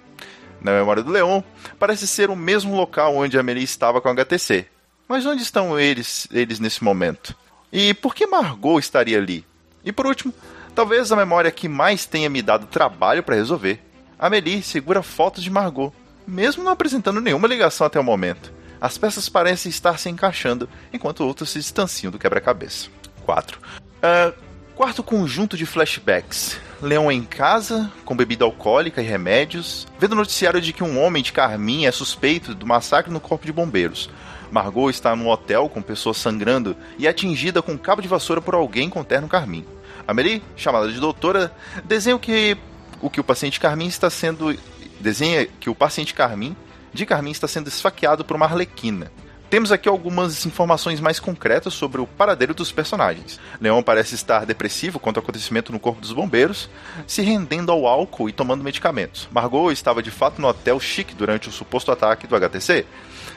Na 0.61 0.73
memória 0.73 1.03
do 1.03 1.11
Leon, 1.11 1.43
parece 1.79 2.07
ser 2.07 2.31
o 2.31 2.37
mesmo 2.37 2.77
local 2.77 3.17
onde 3.17 3.39
Amelie 3.39 3.65
estava 3.65 4.01
com 4.01 4.09
a 4.09 4.13
HTC. 4.13 4.67
Mas 5.09 5.27
onde 5.27 5.43
estão 5.43 5.79
eles, 5.79 6.29
eles 6.31 6.61
nesse 6.61 6.85
momento? 6.85 7.37
E 7.73 7.95
por 7.95 8.15
que 8.15 8.27
Margot 8.27 8.79
estaria 8.79 9.17
ali? 9.17 9.47
E 9.83 9.91
por 9.91 10.07
último, 10.07 10.35
talvez 10.75 11.11
a 11.11 11.17
memória 11.17 11.51
que 11.51 11.69
mais 11.69 12.05
tenha 12.05 12.29
me 12.29 12.43
dado 12.43 12.67
trabalho 12.67 13.23
para 13.23 13.35
resolver. 13.35 13.81
Amelie 14.19 14.63
segura 14.63 15.03
fotos 15.03 15.43
de 15.43 15.51
Margot, 15.51 15.93
mesmo 16.27 16.63
não 16.63 16.73
apresentando 16.73 17.21
nenhuma 17.21 17.49
ligação 17.49 17.87
até 17.87 17.99
o 17.99 18.05
momento. 18.05 18.53
As 18.81 18.99
peças 18.99 19.29
parecem 19.29 19.71
estar 19.71 19.99
se 19.99 20.11
encaixando, 20.11 20.69
enquanto 20.93 21.25
outras 21.25 21.51
se 21.51 21.59
distanciam 21.59 22.11
do 22.11 22.19
quebra-cabeça. 22.19 22.89
4. 23.25 23.59
Uh, 23.59 24.35
quarto 24.75 25.03
conjunto 25.03 25.57
de 25.57 25.65
flashbacks. 25.65 26.61
Leon 26.81 27.11
em 27.11 27.23
casa, 27.23 27.91
com 28.05 28.17
bebida 28.17 28.45
alcoólica 28.45 29.01
e 29.01 29.07
remédios, 29.07 29.87
vendo 29.99 30.13
o 30.13 30.17
noticiário 30.17 30.61
de 30.61 30.73
que 30.73 30.83
um 30.83 31.01
homem 31.01 31.23
de 31.23 31.33
Carmim 31.33 31.87
é 31.87 31.93
suspeito 31.93 32.55
do 32.55 32.67
massacre 32.67 33.13
no 33.13 33.21
corpo 33.21 33.47
de 33.47 33.53
bombeiros. 33.53 34.11
Margot 34.53 34.91
está 34.91 35.17
num 35.17 35.31
hotel 35.31 35.69
com 35.69 35.81
pessoas 35.81 36.19
sangrando 36.19 36.77
e 36.99 37.07
é 37.07 37.11
atingida 37.11 37.63
com 37.63 37.73
um 37.73 37.79
cabo 37.79 38.03
de 38.03 38.07
vassoura 38.07 38.41
por 38.41 38.55
alguém 38.55 38.91
com 38.91 39.03
terno 39.03 39.27
carmim. 39.27 39.65
Amelie, 40.07 40.43
chamada 40.55 40.93
de 40.93 41.01
doutora, 41.01 41.51
desenha 41.85 42.15
o 42.15 42.19
que 42.19 42.57
o 43.01 43.11
que 43.11 43.21
o 43.21 43.25
paciente 43.25 43.59
Carmim 43.59 43.89
está 43.89 44.09
sendo 44.09 44.57
desenha 45.01 45.47
que 45.47 45.69
o 45.69 45.75
paciente 45.75 46.15
Carmim 46.15 46.55
de 46.93 47.05
Carmim 47.05 47.31
está 47.31 47.49
sendo 47.49 47.69
esfaqueado 47.69 48.25
por 48.25 48.37
uma 48.37 48.47
arlequina. 48.47 49.11
Temos 49.53 49.71
aqui 49.71 49.87
algumas 49.87 50.47
informações 50.47 50.99
mais 50.99 51.21
concretas 51.21 51.75
sobre 51.75 52.01
o 52.01 52.07
paradeiro 52.07 52.55
dos 52.55 52.73
personagens. 52.73 53.39
Leon 53.61 53.83
parece 53.83 54.15
estar 54.15 54.47
depressivo 54.47 54.99
quanto 54.99 55.19
ao 55.19 55.23
acontecimento 55.23 55.71
no 55.73 55.79
corpo 55.79 56.01
dos 56.01 56.13
bombeiros, 56.13 56.71
se 57.07 57.21
rendendo 57.21 57.71
ao 57.71 57.87
álcool 57.87 58.31
e 58.31 58.33
tomando 58.33 58.65
medicamentos. 58.65 59.29
Margot 59.31 59.71
estava 59.71 60.03
de 60.03 60.11
fato 60.11 60.41
no 60.41 60.49
hotel 60.49 60.81
chique 60.81 61.15
durante 61.15 61.51
o 61.51 61.53
suposto 61.53 61.93
ataque 61.93 62.27
do 62.27 62.35
HTC. 62.35 62.87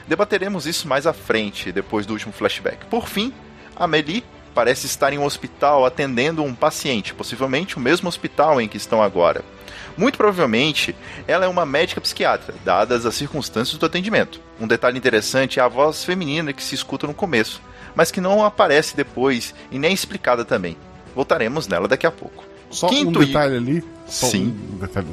Debateremos 0.06 0.66
isso 0.66 0.86
mais 0.86 1.06
à 1.06 1.12
frente, 1.12 1.72
depois 1.72 2.06
do 2.06 2.12
último 2.12 2.32
flashback. 2.32 2.86
Por 2.86 3.08
fim, 3.08 3.32
Amélie 3.74 4.24
parece 4.54 4.86
estar 4.86 5.12
em 5.12 5.18
um 5.18 5.24
hospital 5.24 5.84
atendendo 5.84 6.42
um 6.42 6.54
paciente, 6.54 7.12
possivelmente 7.12 7.76
o 7.76 7.80
mesmo 7.80 8.08
hospital 8.08 8.60
em 8.60 8.68
que 8.68 8.76
estão 8.76 9.02
agora. 9.02 9.44
Muito 9.96 10.16
provavelmente, 10.16 10.94
ela 11.26 11.44
é 11.44 11.48
uma 11.48 11.66
médica 11.66 12.00
psiquiatra, 12.00 12.54
dadas 12.64 13.04
as 13.04 13.14
circunstâncias 13.14 13.78
do 13.78 13.86
atendimento. 13.86 14.40
Um 14.60 14.66
detalhe 14.66 14.96
interessante 14.96 15.58
é 15.58 15.62
a 15.62 15.68
voz 15.68 16.04
feminina 16.04 16.52
que 16.52 16.62
se 16.62 16.74
escuta 16.74 17.06
no 17.06 17.14
começo, 17.14 17.60
mas 17.94 18.10
que 18.10 18.20
não 18.20 18.44
aparece 18.44 18.96
depois 18.96 19.54
e 19.70 19.78
nem 19.78 19.90
é 19.90 19.94
explicada 19.94 20.44
também. 20.44 20.76
Voltaremos 21.14 21.66
nela 21.66 21.88
daqui 21.88 22.06
a 22.06 22.10
pouco. 22.10 22.44
Só 22.70 22.88
Quinto 22.88 23.18
um 23.18 23.24
detalhe 23.24 23.56
ali. 23.56 23.84
Sim. 24.06 24.56
Um 24.72 24.78
detalhe 24.78 25.08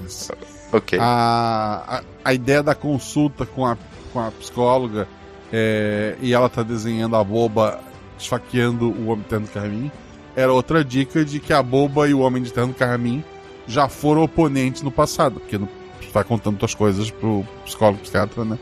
Ok. 0.71 0.99
A, 0.99 1.99
a, 1.99 2.01
a, 2.25 2.33
ideia 2.33 2.63
da 2.63 2.73
consulta 2.73 3.45
com 3.45 3.65
a, 3.65 3.77
com 4.13 4.19
a 4.19 4.31
psicóloga 4.31 5.07
é, 5.51 6.15
e 6.21 6.33
ela 6.33 6.47
tá 6.47 6.63
desenhando 6.63 7.15
a 7.15 7.23
boba 7.23 7.79
esfaqueando 8.17 8.91
o 8.91 9.07
homem 9.07 9.23
de 9.23 9.29
terno 9.29 9.47
carmim 9.47 9.91
era 10.35 10.51
outra 10.51 10.83
dica 10.83 11.23
de 11.23 11.39
que 11.39 11.53
a 11.53 11.61
boba 11.61 12.07
e 12.07 12.13
o 12.13 12.19
homem 12.19 12.41
de 12.41 12.51
terno 12.51 12.73
carmim 12.73 13.23
já 13.67 13.87
foram 13.87 14.23
oponentes 14.23 14.81
no 14.81 14.91
passado, 14.91 15.39
porque 15.39 15.57
não 15.57 15.69
está 16.01 16.23
contando 16.23 16.57
tuas 16.57 16.73
coisas 16.73 17.09
pro 17.09 17.45
psicólogo 17.65 17.99
psiquiatra, 17.99 18.43
né? 18.43 18.57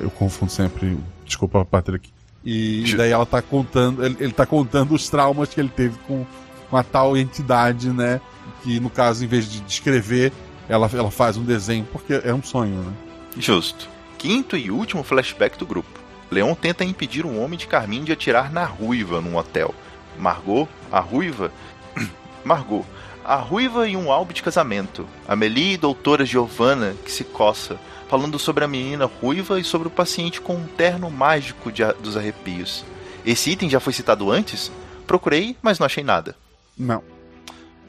Eu 0.00 0.10
confundo 0.10 0.50
sempre. 0.50 0.98
Desculpa, 1.24 1.64
Patrick. 1.64 2.10
E 2.44 2.94
daí 2.96 3.12
ela 3.12 3.24
tá 3.24 3.40
contando, 3.40 4.04
ele, 4.04 4.16
ele 4.18 4.32
tá 4.32 4.44
contando 4.44 4.94
os 4.94 5.08
traumas 5.08 5.48
que 5.48 5.60
ele 5.60 5.68
teve 5.68 5.96
com, 6.06 6.26
com 6.68 6.76
a 6.76 6.82
tal 6.82 7.16
entidade, 7.16 7.88
né? 7.90 8.20
Que 8.62 8.80
no 8.80 8.90
caso, 8.90 9.24
em 9.24 9.28
vez 9.28 9.50
de 9.50 9.60
descrever, 9.60 10.32
ela, 10.68 10.90
ela 10.92 11.10
faz 11.10 11.36
um 11.36 11.44
desenho, 11.44 11.86
porque 11.92 12.20
é 12.24 12.34
um 12.34 12.42
sonho, 12.42 12.74
né? 12.82 12.92
Justo. 13.38 13.88
Quinto 14.18 14.56
e 14.56 14.70
último 14.70 15.02
flashback 15.02 15.58
do 15.58 15.66
grupo. 15.66 16.00
Leon 16.30 16.54
tenta 16.54 16.84
impedir 16.84 17.26
um 17.26 17.42
homem 17.42 17.58
de 17.58 17.66
carmim 17.66 18.04
de 18.04 18.12
atirar 18.12 18.52
na 18.52 18.64
ruiva 18.64 19.20
num 19.20 19.36
hotel. 19.36 19.74
Margot, 20.18 20.68
a 20.90 21.00
ruiva. 21.00 21.52
Margot, 22.44 22.84
a 23.24 23.36
Ruiva 23.36 23.88
e 23.88 23.96
um 23.96 24.10
álbum 24.10 24.32
de 24.32 24.42
casamento. 24.42 25.06
Amelie 25.28 25.74
e 25.74 25.76
doutora 25.76 26.24
Giovanna, 26.24 26.94
que 27.04 27.10
se 27.10 27.22
coça, 27.22 27.78
falando 28.08 28.38
sobre 28.38 28.64
a 28.64 28.68
menina 28.68 29.06
ruiva 29.06 29.60
e 29.60 29.64
sobre 29.64 29.88
o 29.88 29.90
paciente 29.90 30.40
com 30.40 30.56
um 30.56 30.66
terno 30.66 31.08
mágico 31.10 31.70
de, 31.70 31.84
dos 31.94 32.16
arrepios. 32.16 32.84
Esse 33.24 33.50
item 33.50 33.70
já 33.70 33.78
foi 33.78 33.92
citado 33.92 34.30
antes? 34.30 34.72
Procurei, 35.06 35.56
mas 35.62 35.78
não 35.78 35.86
achei 35.86 36.02
nada. 36.02 36.36
Não. 36.76 37.02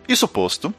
Isso 0.07 0.27
posto, 0.27 0.73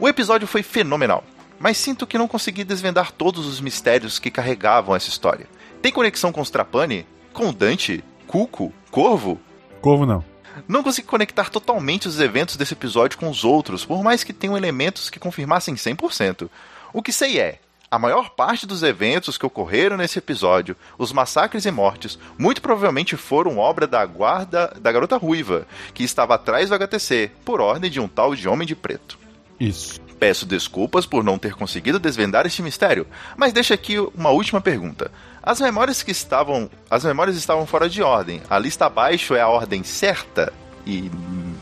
o 0.00 0.08
episódio 0.08 0.48
foi 0.48 0.62
fenomenal, 0.62 1.22
mas 1.60 1.76
sinto 1.76 2.06
que 2.06 2.16
não 2.16 2.26
consegui 2.26 2.64
desvendar 2.64 3.12
todos 3.12 3.46
os 3.46 3.60
mistérios 3.60 4.18
que 4.18 4.30
carregavam 4.30 4.96
essa 4.96 5.10
história. 5.10 5.46
Tem 5.82 5.92
conexão 5.92 6.32
com 6.32 6.40
os 6.40 6.48
Trapani? 6.48 7.06
Com 7.34 7.52
Dante? 7.52 8.02
Cuco? 8.26 8.72
Corvo? 8.90 9.38
Corvo 9.82 10.06
não. 10.06 10.24
Não 10.66 10.82
consegui 10.82 11.06
conectar 11.06 11.50
totalmente 11.50 12.08
os 12.08 12.18
eventos 12.18 12.56
desse 12.56 12.72
episódio 12.72 13.18
com 13.18 13.28
os 13.28 13.44
outros, 13.44 13.84
por 13.84 14.02
mais 14.02 14.24
que 14.24 14.32
tenham 14.32 14.56
elementos 14.56 15.10
que 15.10 15.20
confirmassem 15.20 15.74
100%. 15.74 16.48
O 16.92 17.02
que 17.02 17.12
sei 17.12 17.38
é, 17.38 17.60
a 17.90 17.98
maior 17.98 18.30
parte 18.30 18.66
dos 18.66 18.82
eventos 18.82 19.36
que 19.36 19.44
ocorreram 19.44 19.96
nesse 19.96 20.18
episódio, 20.18 20.76
os 20.96 21.12
massacres 21.12 21.66
e 21.66 21.70
mortes, 21.70 22.18
muito 22.38 22.62
provavelmente 22.62 23.16
foram 23.16 23.58
obra 23.58 23.86
da 23.86 24.04
guarda 24.06 24.74
da 24.80 24.90
garota 24.90 25.16
ruiva, 25.16 25.66
que 25.92 26.04
estava 26.04 26.36
atrás 26.36 26.68
do 26.70 26.74
HTC, 26.74 27.30
por 27.44 27.60
ordem 27.60 27.90
de 27.90 28.00
um 28.00 28.08
tal 28.08 28.34
de 28.34 28.48
Homem 28.48 28.66
de 28.66 28.74
Preto. 28.74 29.18
Isso. 29.58 30.00
Peço 30.20 30.44
desculpas 30.44 31.06
por 31.06 31.24
não 31.24 31.38
ter 31.38 31.54
conseguido 31.54 31.98
desvendar 31.98 32.44
este 32.44 32.62
mistério, 32.62 33.06
mas 33.38 33.54
deixa 33.54 33.72
aqui 33.72 33.98
uma 33.98 34.28
última 34.28 34.60
pergunta. 34.60 35.10
As 35.42 35.58
memórias 35.62 36.02
que 36.02 36.10
estavam, 36.10 36.70
as 36.90 37.02
memórias 37.02 37.38
estavam 37.38 37.66
fora 37.66 37.88
de 37.88 38.02
ordem. 38.02 38.42
A 38.50 38.58
lista 38.58 38.84
abaixo 38.84 39.34
é 39.34 39.40
a 39.40 39.48
ordem 39.48 39.82
certa 39.82 40.52
e 40.86 41.10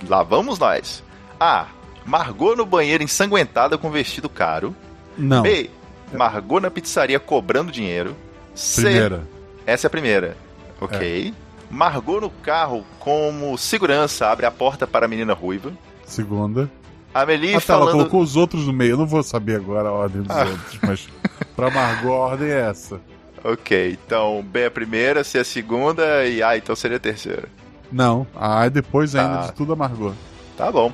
lá 0.09 0.24
vamos 0.24 0.59
nós. 0.59 1.05
A. 1.39 1.66
Margot 2.05 2.56
no 2.56 2.66
banheiro 2.66 3.05
ensanguentada 3.05 3.78
com 3.78 3.93
vestido 3.93 4.28
caro. 4.28 4.74
Não. 5.16 5.43
B. 5.43 5.70
Margot 6.12 6.59
na 6.59 6.70
pizzaria 6.70 7.20
cobrando 7.20 7.70
dinheiro. 7.70 8.16
C. 8.56 8.82
Primeira. 8.82 9.28
Essa 9.64 9.86
é 9.86 9.89
a 9.89 9.90
primeira. 9.90 10.36
Ok. 10.80 11.32
É. 11.32 11.48
Margot 11.72 12.20
no 12.20 12.30
carro 12.30 12.85
como 12.98 13.56
segurança 13.56 14.26
abre 14.26 14.47
a 14.47 14.51
porta 14.51 14.85
para 14.85 15.06
a 15.06 15.09
menina 15.09 15.32
ruiva. 15.32 15.72
Segunda. 16.05 16.68
Amelie 17.23 17.55
ah, 17.55 17.61
tá, 17.61 17.61
falando... 17.61 17.82
ela 17.82 17.93
colocou 17.93 18.20
os 18.20 18.36
outros 18.36 18.66
no 18.66 18.73
meio. 18.73 18.93
Eu 18.93 18.97
não 18.99 19.07
vou 19.07 19.23
saber 19.23 19.57
agora 19.57 19.89
a 19.89 19.93
ordem 19.93 20.23
dos 20.23 20.36
ah. 20.36 20.45
outros, 20.45 20.78
mas 20.82 21.09
pra 21.55 21.70
Margot 21.70 22.12
a 22.12 22.16
ordem 22.16 22.49
é 22.49 22.61
essa. 22.61 23.01
Ok, 23.43 23.97
então 24.05 24.43
B 24.43 24.61
é 24.61 24.66
a 24.66 24.70
primeira, 24.70 25.23
C 25.23 25.39
é 25.39 25.40
a 25.43 25.45
segunda 25.45 26.27
e 26.27 26.43
A 26.43 26.57
então 26.57 26.74
seria 26.74 26.97
a 26.97 27.01
terceira. 27.01 27.49
Não, 27.90 28.27
a 28.35 28.61
A 28.61 28.66
é 28.66 28.70
depois 28.70 29.15
ainda 29.15 29.39
tá. 29.39 29.47
de 29.47 29.53
tudo 29.55 29.73
a 29.73 29.77
Margot. 29.77 30.15
Tá 30.57 30.70
bom. 30.70 30.93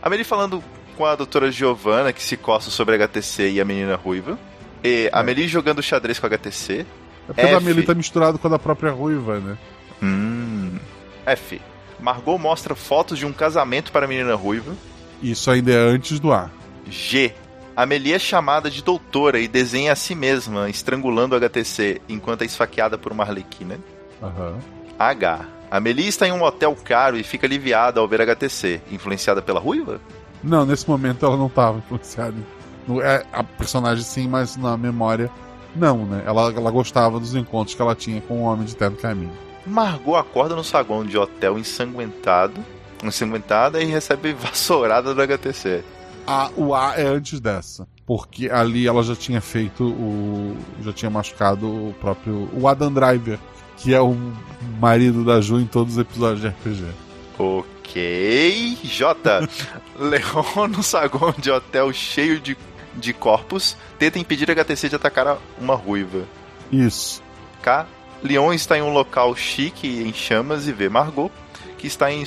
A 0.00 0.06
Amelie 0.06 0.24
falando 0.24 0.62
com 0.96 1.04
a 1.04 1.14
doutora 1.14 1.50
Giovanna, 1.50 2.12
que 2.12 2.22
se 2.22 2.36
coça 2.36 2.70
sobre 2.70 2.94
a 2.94 2.98
HTC 2.98 3.50
e 3.50 3.60
a 3.60 3.64
menina 3.64 3.96
ruiva. 3.96 4.38
E 4.82 5.10
a 5.12 5.18
é. 5.18 5.20
Amelie 5.20 5.48
jogando 5.48 5.82
xadrez 5.82 6.18
com 6.18 6.26
a 6.26 6.28
HTC. 6.28 6.86
É 7.28 7.32
porque 7.32 7.40
F... 7.42 7.54
a 7.54 7.56
Amelie 7.58 7.82
tá 7.84 7.94
misturado 7.94 8.38
com 8.38 8.46
a 8.46 8.50
da 8.50 8.58
própria 8.58 8.92
ruiva, 8.92 9.40
né? 9.40 9.58
Hum. 10.02 10.78
F. 11.26 11.60
Margot 11.98 12.38
mostra 12.38 12.74
fotos 12.74 13.18
de 13.18 13.26
um 13.26 13.32
casamento 13.32 13.92
para 13.92 14.06
a 14.06 14.08
menina 14.08 14.34
ruiva. 14.34 14.74
Isso 15.22 15.50
ainda 15.50 15.72
é 15.72 15.76
antes 15.76 16.18
do 16.18 16.32
A. 16.32 16.50
G. 16.88 17.34
Amelie 17.76 18.12
é 18.12 18.18
chamada 18.18 18.70
de 18.70 18.82
doutora 18.82 19.38
e 19.38 19.48
desenha 19.48 19.92
a 19.92 19.96
si 19.96 20.14
mesma, 20.14 20.68
estrangulando 20.68 21.34
o 21.34 21.38
HTC, 21.38 22.02
enquanto 22.08 22.42
é 22.42 22.44
esfaqueada 22.44 22.98
por 22.98 23.12
uma 23.12 23.24
arlequina. 23.24 23.78
Uhum. 24.20 24.58
H. 24.98 25.46
Amelie 25.70 26.08
está 26.08 26.26
em 26.26 26.32
um 26.32 26.42
hotel 26.42 26.76
caro 26.84 27.16
e 27.16 27.22
fica 27.22 27.46
aliviada 27.46 28.00
ao 28.00 28.08
ver 28.08 28.20
HTC, 28.22 28.82
influenciada 28.90 29.40
pela 29.40 29.60
ruiva? 29.60 30.00
Não, 30.42 30.66
nesse 30.66 30.88
momento 30.88 31.24
ela 31.24 31.36
não 31.36 31.46
estava 31.46 31.78
influenciada. 31.78 32.36
É, 33.02 33.24
a 33.32 33.44
personagem 33.44 34.02
sim, 34.02 34.26
mas 34.26 34.56
na 34.56 34.76
memória 34.76 35.30
não, 35.74 36.04
né? 36.04 36.22
Ela, 36.26 36.52
ela 36.52 36.70
gostava 36.70 37.20
dos 37.20 37.34
encontros 37.34 37.74
que 37.74 37.82
ela 37.82 37.94
tinha 37.94 38.20
com 38.20 38.40
o 38.40 38.42
homem 38.42 38.64
de 38.64 38.74
terno 38.74 38.96
caminho. 38.96 39.32
Margot 39.66 40.16
acorda 40.16 40.56
no 40.56 40.64
saguão 40.64 41.04
de 41.04 41.16
hotel 41.16 41.58
ensanguentado, 41.58 42.60
ensanguentada 43.04 43.82
e 43.82 43.86
recebe 43.86 44.32
vassourada 44.38 45.14
do 45.14 45.22
HTC. 45.22 45.82
A, 46.26 46.50
o 46.56 46.74
A 46.74 46.94
é 46.96 47.06
antes 47.06 47.40
dessa. 47.40 47.86
Porque 48.06 48.50
ali 48.50 48.86
ela 48.86 49.02
já 49.02 49.14
tinha 49.14 49.40
feito 49.40 49.84
o. 49.84 50.56
já 50.82 50.92
tinha 50.92 51.10
machucado 51.10 51.66
o 51.66 51.94
próprio. 51.94 52.48
o 52.52 52.66
Adam 52.66 52.92
Driver, 52.92 53.38
que 53.76 53.94
é 53.94 54.00
o 54.00 54.16
marido 54.80 55.24
da 55.24 55.40
Ju 55.40 55.60
em 55.60 55.66
todos 55.66 55.94
os 55.94 56.00
episódios 56.00 56.40
de 56.40 56.48
RPG. 56.48 56.84
Ok. 57.38 58.78
J. 58.82 59.48
Leon 59.98 60.68
no 60.68 60.82
saguão 60.82 61.34
de 61.38 61.50
hotel 61.50 61.92
cheio 61.92 62.40
de, 62.40 62.56
de 62.94 63.12
corpos 63.12 63.76
tenta 63.98 64.18
impedir 64.18 64.50
a 64.50 64.54
HTC 64.54 64.88
de 64.88 64.96
atacar 64.96 65.38
uma 65.58 65.74
ruiva. 65.74 66.24
Isso. 66.70 67.22
K. 67.62 67.86
Leon 68.22 68.52
está 68.52 68.76
em 68.76 68.82
um 68.82 68.92
local 68.92 69.34
chique 69.34 69.88
em 69.88 70.12
chamas 70.12 70.68
e 70.68 70.72
vê 70.72 70.88
Margot, 70.88 71.30
que 71.80 71.86
está 71.86 72.12
em, 72.12 72.22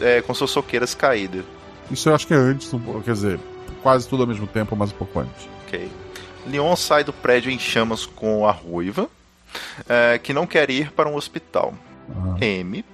é, 0.00 0.20
com 0.20 0.34
suas 0.34 0.50
soqueiras 0.50 0.94
caídas. 0.94 1.44
Isso 1.90 2.08
eu 2.08 2.14
acho 2.14 2.26
que 2.26 2.34
é 2.34 2.36
antes, 2.36 2.70
quer 3.04 3.12
dizer, 3.12 3.40
quase 3.82 4.08
tudo 4.08 4.24
ao 4.24 4.26
mesmo 4.26 4.46
tempo, 4.46 4.74
mas 4.74 4.90
um 4.90 4.96
pouco 4.96 5.20
antes. 5.20 5.48
Ok. 5.64 5.88
Leon 6.46 6.74
sai 6.74 7.04
do 7.04 7.12
prédio 7.12 7.50
em 7.50 7.58
chamas 7.58 8.04
com 8.04 8.46
a 8.46 8.50
ruiva, 8.50 9.08
é, 9.88 10.18
que 10.18 10.32
não 10.32 10.46
quer 10.46 10.68
ir 10.70 10.90
para 10.90 11.08
um 11.08 11.14
hospital. 11.14 11.72
Uhum. 12.08 12.36
M. 12.40 12.84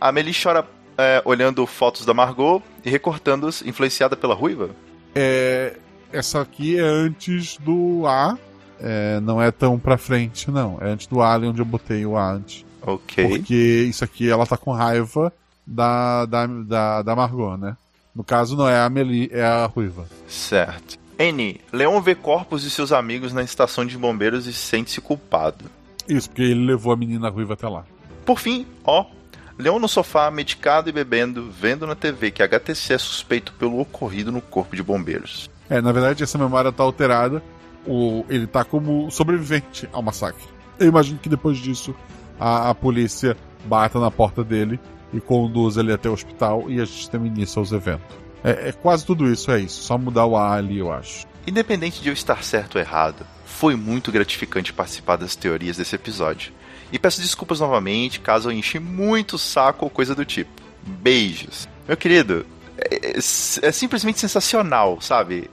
A 0.00 0.08
Amelie 0.08 0.34
chora 0.34 0.66
é, 0.98 1.22
olhando 1.24 1.64
fotos 1.66 2.04
da 2.04 2.12
Margot 2.12 2.62
e 2.84 2.90
recortando-as, 2.90 3.62
influenciada 3.62 4.16
pela 4.16 4.34
ruiva? 4.34 4.70
É, 5.14 5.76
essa 6.12 6.40
aqui 6.40 6.76
é 6.78 6.82
antes 6.82 7.56
do 7.58 8.04
A. 8.06 8.36
é, 8.80 9.20
não 9.20 9.40
é 9.40 9.50
tão 9.50 9.78
pra 9.78 9.96
frente, 9.96 10.50
não. 10.50 10.78
É 10.80 10.88
antes 10.88 11.06
do 11.06 11.22
Alien 11.22 11.50
onde 11.50 11.60
eu 11.60 11.64
botei 11.66 12.04
o 12.04 12.16
A 12.16 12.32
antes. 12.32 12.64
Ok. 12.82 13.28
Porque 13.28 13.86
isso 13.88 14.04
aqui 14.04 14.28
ela 14.28 14.46
tá 14.46 14.56
com 14.56 14.72
raiva 14.72 15.32
da, 15.66 16.26
da, 16.26 16.46
da, 16.46 17.02
da 17.02 17.16
Margot, 17.16 17.56
né? 17.56 17.76
No 18.14 18.24
caso, 18.24 18.56
não 18.56 18.68
é 18.68 18.76
a 18.76 18.86
Amelie, 18.86 19.30
é 19.32 19.44
a 19.44 19.66
Ruiva. 19.66 20.06
Certo. 20.26 20.98
N. 21.18 21.60
Leon 21.72 22.00
vê 22.00 22.14
corpos 22.14 22.62
de 22.62 22.70
seus 22.70 22.92
amigos 22.92 23.32
na 23.32 23.42
estação 23.42 23.84
de 23.84 23.96
bombeiros 23.96 24.46
e 24.46 24.52
sente-se 24.52 25.00
culpado. 25.00 25.66
Isso, 26.08 26.28
porque 26.28 26.42
ele 26.42 26.66
levou 26.66 26.92
a 26.92 26.96
menina 26.96 27.28
Ruiva 27.28 27.54
até 27.54 27.68
lá. 27.68 27.84
Por 28.24 28.40
fim, 28.40 28.66
ó. 28.84 29.04
Leon 29.58 29.78
no 29.78 29.88
sofá, 29.88 30.30
medicado 30.30 30.88
e 30.88 30.92
bebendo, 30.92 31.50
vendo 31.50 31.86
na 31.86 31.94
TV 31.94 32.30
que 32.30 32.42
HTC 32.42 32.94
é 32.94 32.98
suspeito 32.98 33.52
pelo 33.52 33.78
ocorrido 33.78 34.32
no 34.32 34.40
corpo 34.40 34.74
de 34.74 34.82
bombeiros. 34.82 35.50
É, 35.68 35.80
na 35.80 35.92
verdade, 35.92 36.22
essa 36.22 36.38
memória 36.38 36.72
tá 36.72 36.82
alterada. 36.82 37.42
O, 37.86 38.24
ele 38.28 38.46
tá 38.46 38.64
como 38.64 39.10
sobrevivente 39.10 39.88
ao 39.92 40.02
massacre. 40.02 40.44
Eu 40.78 40.88
imagino 40.88 41.18
que 41.18 41.28
depois 41.28 41.58
disso 41.58 41.94
a, 42.40 42.70
a 42.70 42.74
polícia 42.74 43.36
bata 43.66 44.00
na 44.00 44.10
porta 44.10 44.42
dele 44.42 44.80
e 45.12 45.20
conduz 45.20 45.76
ele 45.76 45.92
até 45.92 46.08
o 46.08 46.12
hospital 46.12 46.64
e 46.70 46.80
a 46.80 46.84
gente 46.84 47.10
tem 47.10 47.26
início 47.26 47.58
aos 47.58 47.70
eventos. 47.72 48.16
É, 48.42 48.70
é 48.70 48.72
quase 48.72 49.04
tudo 49.04 49.30
isso, 49.30 49.50
é 49.50 49.60
isso. 49.60 49.82
Só 49.82 49.98
mudar 49.98 50.24
o 50.24 50.36
A 50.36 50.54
ali, 50.54 50.78
eu 50.78 50.90
acho. 50.90 51.26
Independente 51.46 52.00
de 52.00 52.08
eu 52.08 52.12
estar 52.12 52.42
certo 52.42 52.76
ou 52.76 52.80
errado, 52.80 53.26
foi 53.44 53.76
muito 53.76 54.10
gratificante 54.10 54.72
participar 54.72 55.16
das 55.16 55.36
teorias 55.36 55.76
desse 55.76 55.94
episódio. 55.94 56.52
E 56.92 56.98
peço 56.98 57.20
desculpas 57.20 57.60
novamente 57.60 58.18
caso 58.20 58.48
eu 58.48 58.52
enchi 58.52 58.78
muito 58.78 59.34
o 59.34 59.38
saco 59.38 59.84
ou 59.84 59.90
coisa 59.90 60.14
do 60.14 60.24
tipo. 60.24 60.50
Beijos. 60.82 61.68
Meu 61.86 61.96
querido, 61.96 62.46
é, 62.78 63.10
é- 63.10 63.18
é 63.18 63.72
simplesmente 63.72 64.18
sensacional, 64.18 65.00
sabe? 65.00 65.50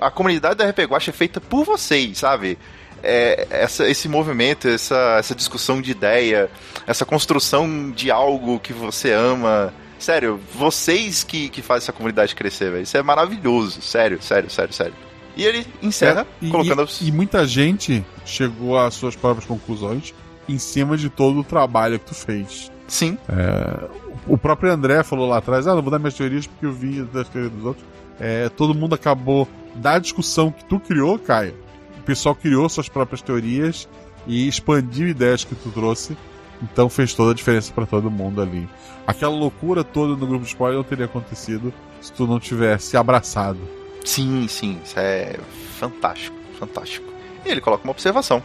A 0.00 0.10
comunidade 0.10 0.56
da 0.56 0.68
RP 0.68 0.80
Guacha 0.84 1.10
é 1.10 1.14
feita 1.14 1.40
por 1.40 1.64
vocês, 1.64 2.18
sabe? 2.18 2.58
É, 3.02 3.46
essa, 3.50 3.88
esse 3.88 4.08
movimento, 4.08 4.68
essa, 4.68 5.16
essa 5.18 5.34
discussão 5.34 5.80
de 5.80 5.90
ideia, 5.90 6.48
essa 6.86 7.04
construção 7.04 7.90
de 7.90 8.10
algo 8.10 8.58
que 8.60 8.72
você 8.72 9.12
ama. 9.12 9.72
Sério, 9.98 10.40
vocês 10.54 11.22
que, 11.22 11.48
que 11.48 11.62
fazem 11.62 11.84
essa 11.84 11.92
comunidade 11.92 12.34
crescer, 12.34 12.70
velho. 12.70 12.82
Isso 12.82 12.96
é 12.96 13.02
maravilhoso. 13.02 13.80
Sério, 13.82 14.20
sério, 14.22 14.50
sério, 14.50 14.72
sério. 14.72 14.94
E 15.36 15.44
ele 15.44 15.66
encerra 15.82 16.26
É, 16.42 16.46
e, 16.46 16.50
colocando. 16.50 16.88
e, 17.00 17.08
e 17.08 17.12
muita 17.12 17.46
gente 17.46 18.04
chegou 18.24 18.78
às 18.78 18.94
suas 18.94 19.16
próprias 19.16 19.46
conclusões 19.46 20.12
em 20.48 20.58
cima 20.58 20.96
de 20.96 21.08
todo 21.08 21.40
o 21.40 21.44
trabalho 21.44 21.98
que 21.98 22.06
tu 22.06 22.14
fez. 22.14 22.70
Sim. 22.88 23.16
É, 23.28 23.88
o 24.26 24.36
próprio 24.36 24.72
André 24.72 25.02
falou 25.02 25.28
lá 25.28 25.38
atrás: 25.38 25.66
ah, 25.66 25.74
não 25.74 25.82
vou 25.82 25.90
dar 25.90 25.98
minhas 25.98 26.14
teorias 26.14 26.46
porque 26.46 26.66
eu 26.66 26.72
vi 26.72 27.02
das 27.04 27.28
teorias 27.28 27.52
dos 27.52 27.64
outros. 27.64 27.86
É, 28.20 28.48
todo 28.50 28.74
mundo 28.74 28.94
acabou 28.94 29.48
da 29.76 29.98
discussão 29.98 30.50
que 30.50 30.64
tu 30.66 30.78
criou, 30.78 31.18
Caio. 31.18 31.54
O 32.02 32.04
pessoal 32.04 32.34
criou 32.34 32.68
suas 32.68 32.88
próprias 32.88 33.22
teorias 33.22 33.88
e 34.26 34.48
expandiu 34.48 35.06
ideias 35.06 35.44
que 35.44 35.54
tu 35.54 35.70
trouxe. 35.70 36.16
Então 36.60 36.88
fez 36.88 37.14
toda 37.14 37.30
a 37.30 37.34
diferença 37.34 37.72
para 37.72 37.86
todo 37.86 38.10
mundo 38.10 38.42
ali. 38.42 38.68
Aquela 39.06 39.32
loucura 39.32 39.84
toda 39.84 40.16
no 40.16 40.26
grupo 40.26 40.44
de 40.44 40.50
spoiler 40.50 40.78
não 40.78 40.84
teria 40.84 41.04
acontecido 41.04 41.72
se 42.00 42.12
tu 42.12 42.26
não 42.26 42.40
tivesse 42.40 42.96
abraçado. 42.96 43.60
Sim, 44.04 44.48
sim, 44.48 44.80
isso 44.84 44.98
é 44.98 45.38
fantástico, 45.78 46.36
fantástico. 46.58 47.06
E 47.46 47.48
ele 47.48 47.60
coloca 47.60 47.84
uma 47.84 47.92
observação. 47.92 48.42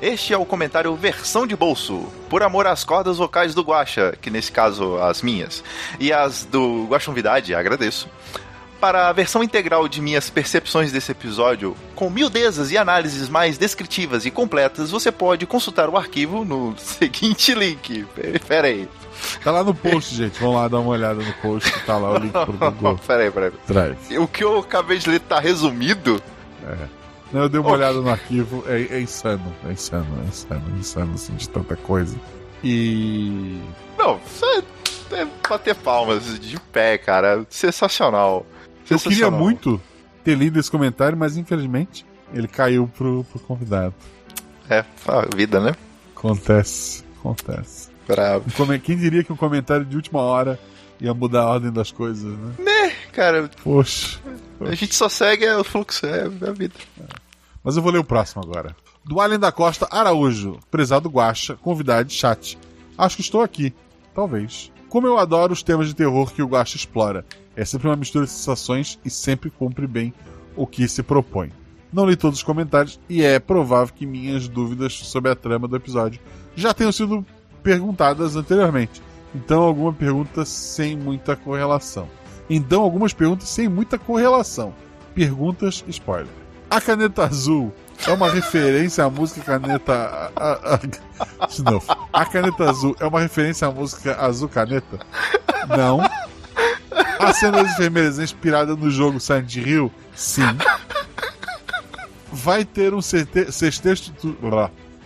Este 0.00 0.32
é 0.32 0.38
o 0.38 0.46
comentário 0.46 0.94
versão 0.94 1.44
de 1.44 1.56
bolso, 1.56 2.06
por 2.30 2.40
amor 2.44 2.68
às 2.68 2.84
cordas 2.84 3.18
vocais 3.18 3.52
do 3.52 3.62
Guaxa, 3.62 4.16
que 4.20 4.30
nesse 4.30 4.52
caso 4.52 4.96
as 4.98 5.22
minhas, 5.22 5.62
e 5.98 6.12
as 6.12 6.44
do 6.44 6.86
Guaxa 6.86 7.10
Novidade, 7.10 7.52
agradeço. 7.52 8.08
Para 8.80 9.08
a 9.08 9.12
versão 9.12 9.42
integral 9.42 9.88
de 9.88 10.02
minhas 10.02 10.28
percepções 10.28 10.92
desse 10.92 11.10
episódio, 11.10 11.76
com 11.94 12.10
miudezas 12.10 12.70
e 12.70 12.76
análises 12.76 13.28
mais 13.28 13.56
descritivas 13.56 14.26
e 14.26 14.30
completas, 14.30 14.90
você 14.90 15.10
pode 15.10 15.46
consultar 15.46 15.88
o 15.88 15.96
arquivo 15.96 16.44
no 16.44 16.76
seguinte 16.78 17.54
link. 17.54 18.06
Pera 18.46 18.68
aí. 18.68 18.88
Tá 19.42 19.50
lá 19.50 19.64
no 19.64 19.74
post, 19.74 20.14
gente. 20.14 20.38
Vamos 20.38 20.56
lá 20.56 20.68
dar 20.68 20.80
uma 20.80 20.90
olhada 20.90 21.22
no 21.22 21.32
post. 21.34 21.72
Tá 21.86 21.96
lá 21.96 22.12
o 22.12 22.18
link 22.18 22.32
pro 22.32 22.52
Google 22.52 23.00
Pera 23.06 23.22
aí, 23.22 23.30
pera 23.30 23.46
aí. 23.46 23.52
Drive. 23.66 24.18
O 24.18 24.28
que 24.28 24.44
eu 24.44 24.58
acabei 24.58 24.98
de 24.98 25.08
ler 25.08 25.20
tá 25.20 25.40
resumido? 25.40 26.22
Não, 27.32 27.42
eu 27.42 27.48
dei 27.48 27.60
uma 27.60 27.72
olhada 27.72 28.00
no 28.00 28.08
arquivo, 28.08 28.64
é, 28.66 28.96
é 28.96 29.00
insano, 29.00 29.54
é 29.68 29.72
insano, 29.72 30.06
é 30.24 30.28
insano, 30.28 30.62
é 30.74 30.78
insano, 30.78 31.14
assim, 31.14 31.34
de 31.34 31.48
tanta 31.48 31.76
coisa. 31.76 32.16
E. 32.62 33.60
Não, 33.98 34.20
é, 34.42 35.20
é 35.22 35.26
bater 35.48 35.74
palmas 35.74 36.38
de 36.38 36.58
pé, 36.72 36.98
cara. 36.98 37.44
Sensacional. 37.48 38.46
Eu 38.88 38.98
queria 38.98 39.30
muito 39.30 39.80
ter 40.24 40.36
lido 40.36 40.58
esse 40.58 40.70
comentário, 40.70 41.16
mas 41.16 41.36
infelizmente 41.36 42.04
ele 42.32 42.48
caiu 42.48 42.88
pro, 42.96 43.24
pro 43.24 43.40
convidado. 43.40 43.94
É, 44.68 44.84
a 45.06 45.36
vida, 45.36 45.60
né? 45.60 45.74
Acontece, 46.16 47.04
acontece. 47.18 47.88
Bravo. 48.06 48.44
Quem 48.82 48.96
diria 48.96 49.22
que 49.22 49.32
um 49.32 49.36
comentário 49.36 49.84
de 49.84 49.96
última 49.96 50.20
hora 50.20 50.58
ia 51.00 51.12
mudar 51.12 51.42
a 51.42 51.50
ordem 51.50 51.72
das 51.72 51.90
coisas, 51.90 52.32
né? 52.58 52.92
Cara, 53.12 53.50
Poxa. 53.62 54.18
a 54.60 54.74
gente 54.74 54.94
só 54.94 55.08
segue 55.08 55.48
o 55.48 55.64
fluxo, 55.64 56.06
é 56.06 56.24
a 56.24 56.52
vida. 56.52 56.74
Mas 57.62 57.76
eu 57.76 57.82
vou 57.82 57.92
ler 57.92 57.98
o 57.98 58.04
próximo 58.04 58.42
agora. 58.42 58.76
Do 59.04 59.20
Allen 59.20 59.38
da 59.38 59.52
Costa 59.52 59.86
Araújo, 59.90 60.58
prezado 60.70 61.08
Guacha, 61.08 61.56
convidado 61.56 62.08
de 62.08 62.14
chat. 62.14 62.58
Acho 62.98 63.16
que 63.16 63.22
estou 63.22 63.42
aqui. 63.42 63.74
Talvez. 64.14 64.72
Como 64.96 65.06
eu 65.06 65.18
adoro 65.18 65.52
os 65.52 65.62
temas 65.62 65.88
de 65.88 65.94
terror 65.94 66.32
que 66.32 66.40
o 66.40 66.46
Guacha 66.46 66.74
explora. 66.74 67.22
É 67.54 67.66
sempre 67.66 67.86
uma 67.86 67.96
mistura 67.96 68.24
de 68.24 68.30
sensações 68.30 68.98
e 69.04 69.10
sempre 69.10 69.50
cumpre 69.50 69.86
bem 69.86 70.10
o 70.56 70.66
que 70.66 70.88
se 70.88 71.02
propõe. 71.02 71.52
Não 71.92 72.08
li 72.08 72.16
todos 72.16 72.38
os 72.38 72.42
comentários 72.42 72.98
e 73.06 73.22
é 73.22 73.38
provável 73.38 73.92
que 73.94 74.06
minhas 74.06 74.48
dúvidas 74.48 74.94
sobre 74.94 75.30
a 75.30 75.34
trama 75.36 75.68
do 75.68 75.76
episódio 75.76 76.18
já 76.54 76.72
tenham 76.72 76.90
sido 76.90 77.26
perguntadas 77.62 78.36
anteriormente. 78.36 79.02
Então, 79.34 79.64
alguma 79.64 79.92
pergunta 79.92 80.46
sem 80.46 80.96
muita 80.96 81.36
correlação. 81.36 82.08
Então, 82.48 82.80
algumas 82.80 83.12
perguntas 83.12 83.50
sem 83.50 83.68
muita 83.68 83.98
correlação. 83.98 84.72
Perguntas 85.14 85.84
spoiler. 85.88 86.32
A 86.70 86.80
caneta 86.80 87.24
azul 87.24 87.70
é 88.06 88.10
uma 88.12 88.30
referência 88.30 89.04
à 89.04 89.10
música 89.10 89.40
Caneta. 89.42 90.30
A, 90.36 90.42
a, 90.44 90.74
a- 90.74 91.46
de 91.46 91.62
novo. 91.62 91.84
A 92.12 92.24
caneta 92.24 92.68
azul 92.70 92.94
é 93.00 93.06
uma 93.06 93.20
referência 93.20 93.66
à 93.68 93.70
música 93.70 94.16
Azul 94.20 94.48
Caneta? 94.48 94.98
Não. 95.68 96.00
A 97.18 97.32
cena 97.32 97.62
das 97.62 97.72
enfermeiras 97.72 98.18
é 98.18 98.24
inspirada 98.24 98.74
no 98.76 98.90
jogo 98.90 99.18
Silent 99.20 99.54
Hill? 99.56 99.90
Sim. 100.14 100.42
Vai 102.32 102.64
ter 102.64 102.92
um 102.94 103.00
sexteto. 103.02 104.12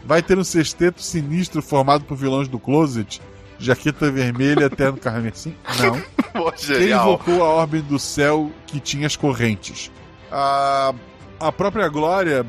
Vai 0.04 0.22
ter 0.22 0.38
um 0.38 0.44
sexteto 0.44 1.02
sinistro 1.02 1.62
formado 1.62 2.04
por 2.04 2.16
vilões 2.16 2.48
do 2.48 2.58
Closet? 2.58 3.20
Jaqueta 3.58 4.10
vermelha, 4.10 4.70
terno 4.70 4.96
carmesim? 4.98 5.54
Não. 5.78 6.52
Quem 6.56 6.90
invocou 6.92 7.44
a 7.44 7.48
ordem 7.48 7.82
do 7.82 7.98
céu 7.98 8.50
que 8.66 8.80
tinha 8.80 9.06
as 9.06 9.16
correntes? 9.16 9.90
A, 10.32 10.94
a 11.40 11.50
própria 11.50 11.88
Glória 11.88 12.44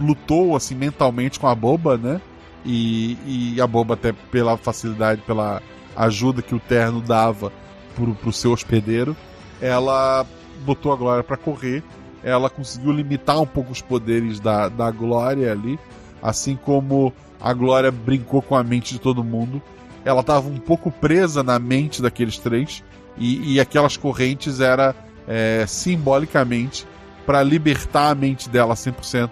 lutou 0.00 0.56
assim 0.56 0.74
mentalmente 0.74 1.38
com 1.38 1.46
a 1.46 1.54
boba, 1.54 1.96
né? 1.96 2.20
E, 2.64 3.54
e 3.54 3.60
a 3.60 3.66
boba, 3.66 3.94
até 3.94 4.12
pela 4.12 4.56
facilidade, 4.56 5.22
pela 5.22 5.62
ajuda 5.96 6.42
que 6.42 6.54
o 6.54 6.60
terno 6.60 7.00
dava 7.00 7.52
pro, 7.94 8.14
pro 8.14 8.32
seu 8.32 8.52
hospedeiro, 8.52 9.16
ela 9.60 10.26
botou 10.64 10.92
a 10.92 10.96
Glória 10.96 11.22
pra 11.22 11.36
correr. 11.36 11.82
Ela 12.22 12.50
conseguiu 12.50 12.92
limitar 12.92 13.40
um 13.40 13.46
pouco 13.46 13.72
os 13.72 13.80
poderes 13.80 14.40
da, 14.40 14.68
da 14.68 14.90
Glória 14.90 15.50
ali, 15.50 15.78
assim 16.20 16.56
como 16.56 17.14
a 17.40 17.54
Glória 17.54 17.90
brincou 17.90 18.42
com 18.42 18.56
a 18.56 18.62
mente 18.62 18.92
de 18.92 19.00
todo 19.00 19.24
mundo. 19.24 19.62
Ela 20.04 20.20
estava 20.20 20.48
um 20.48 20.58
pouco 20.58 20.90
presa 20.90 21.42
na 21.42 21.58
mente 21.58 22.02
daqueles 22.02 22.38
três 22.38 22.82
e, 23.16 23.54
e 23.54 23.60
aquelas 23.60 23.96
correntes 23.96 24.60
era 24.60 24.94
é, 25.26 25.64
simbolicamente 25.66 26.86
para 27.30 27.44
libertar 27.44 28.10
a 28.10 28.14
mente 28.16 28.48
dela 28.48 28.74
100% 28.74 29.30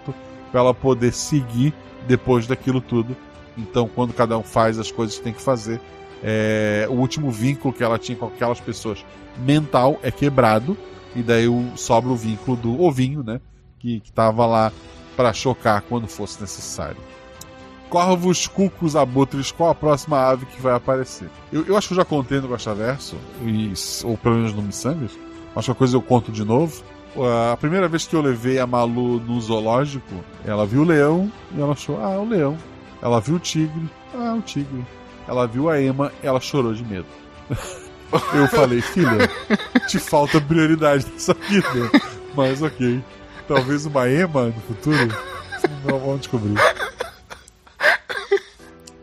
para 0.53 0.61
ela 0.61 0.73
poder 0.73 1.11
seguir 1.11 1.73
depois 2.07 2.47
daquilo 2.47 2.79
tudo. 2.79 3.13
Então, 3.57 3.89
quando 3.93 4.13
cada 4.13 4.37
um 4.37 4.41
faz 4.41 4.79
as 4.79 4.89
coisas 4.89 5.17
que 5.17 5.23
tem 5.25 5.33
que 5.33 5.41
fazer, 5.41 5.81
é, 6.23 6.87
o 6.89 6.93
último 6.93 7.29
vínculo 7.29 7.73
que 7.73 7.83
ela 7.83 7.99
tinha 7.99 8.17
com 8.17 8.27
aquelas 8.27 8.61
pessoas 8.61 9.03
mental 9.39 9.99
é 10.01 10.09
quebrado 10.09 10.77
e 11.13 11.21
daí 11.21 11.49
o- 11.49 11.73
sobra 11.75 12.09
o 12.09 12.15
vínculo 12.15 12.55
do 12.55 12.81
ovinho, 12.81 13.21
né? 13.21 13.41
Que 13.79 14.01
estava 14.01 14.45
lá 14.45 14.71
para 15.17 15.33
chocar 15.33 15.81
quando 15.81 16.07
fosse 16.07 16.39
necessário. 16.39 16.95
Corvos, 17.89 18.47
cucos, 18.47 18.95
abutres, 18.95 19.51
qual 19.51 19.71
a 19.71 19.75
próxima 19.75 20.19
ave 20.21 20.45
que 20.45 20.61
vai 20.61 20.73
aparecer? 20.73 21.29
Eu, 21.51 21.65
eu 21.65 21.75
acho 21.75 21.89
que 21.89 21.95
eu 21.95 21.97
já 21.97 22.05
contei 22.05 22.39
no 22.39 22.47
Guaxaverso, 22.47 23.17
ou 24.05 24.17
pelo 24.17 24.35
menos 24.35 24.53
no 24.53 24.61
Missangas. 24.61 25.11
Acho 25.53 25.65
que 25.65 25.71
a 25.71 25.75
coisa 25.75 25.97
eu 25.97 26.01
conto 26.01 26.31
de 26.31 26.45
novo. 26.45 26.81
A 27.51 27.57
primeira 27.57 27.87
vez 27.87 28.05
que 28.05 28.15
eu 28.15 28.21
levei 28.21 28.59
a 28.59 28.67
Malu 28.67 29.19
no 29.19 29.39
zoológico, 29.41 30.23
ela 30.45 30.65
viu 30.65 30.81
o 30.81 30.85
leão 30.85 31.31
e 31.55 31.59
ela 31.59 31.73
achou, 31.73 31.99
ah, 32.01 32.19
o 32.19 32.27
leão. 32.27 32.57
Ela 33.01 33.19
viu 33.19 33.35
o 33.35 33.39
tigre, 33.39 33.89
ah, 34.13 34.35
o 34.37 34.41
tigre. 34.41 34.85
Ela 35.27 35.47
viu 35.47 35.69
a 35.69 35.81
Ema, 35.81 36.11
ela 36.21 36.39
chorou 36.39 36.73
de 36.73 36.83
medo. 36.83 37.07
Eu 38.33 38.47
falei, 38.47 38.81
filha, 38.81 39.29
te 39.87 39.99
falta 39.99 40.41
prioridade 40.41 41.05
nessa 41.11 41.33
vida. 41.33 41.91
Mas 42.35 42.61
ok. 42.61 43.03
Talvez 43.47 43.85
uma 43.85 44.09
ema 44.09 44.45
no 44.45 44.61
futuro. 44.61 45.15
Não 45.85 45.99
vamos 45.99 46.21
descobrir. 46.21 46.55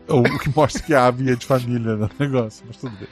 O 0.07 0.39
que 0.39 0.49
mostra 0.55 0.81
que 0.83 0.93
a 0.93 1.05
ave 1.05 1.31
é 1.31 1.35
de 1.35 1.45
família 1.45 1.95
no 1.95 2.09
negócio, 2.19 2.63
mas 2.67 2.77
tudo 2.77 2.95
bem. 2.97 3.07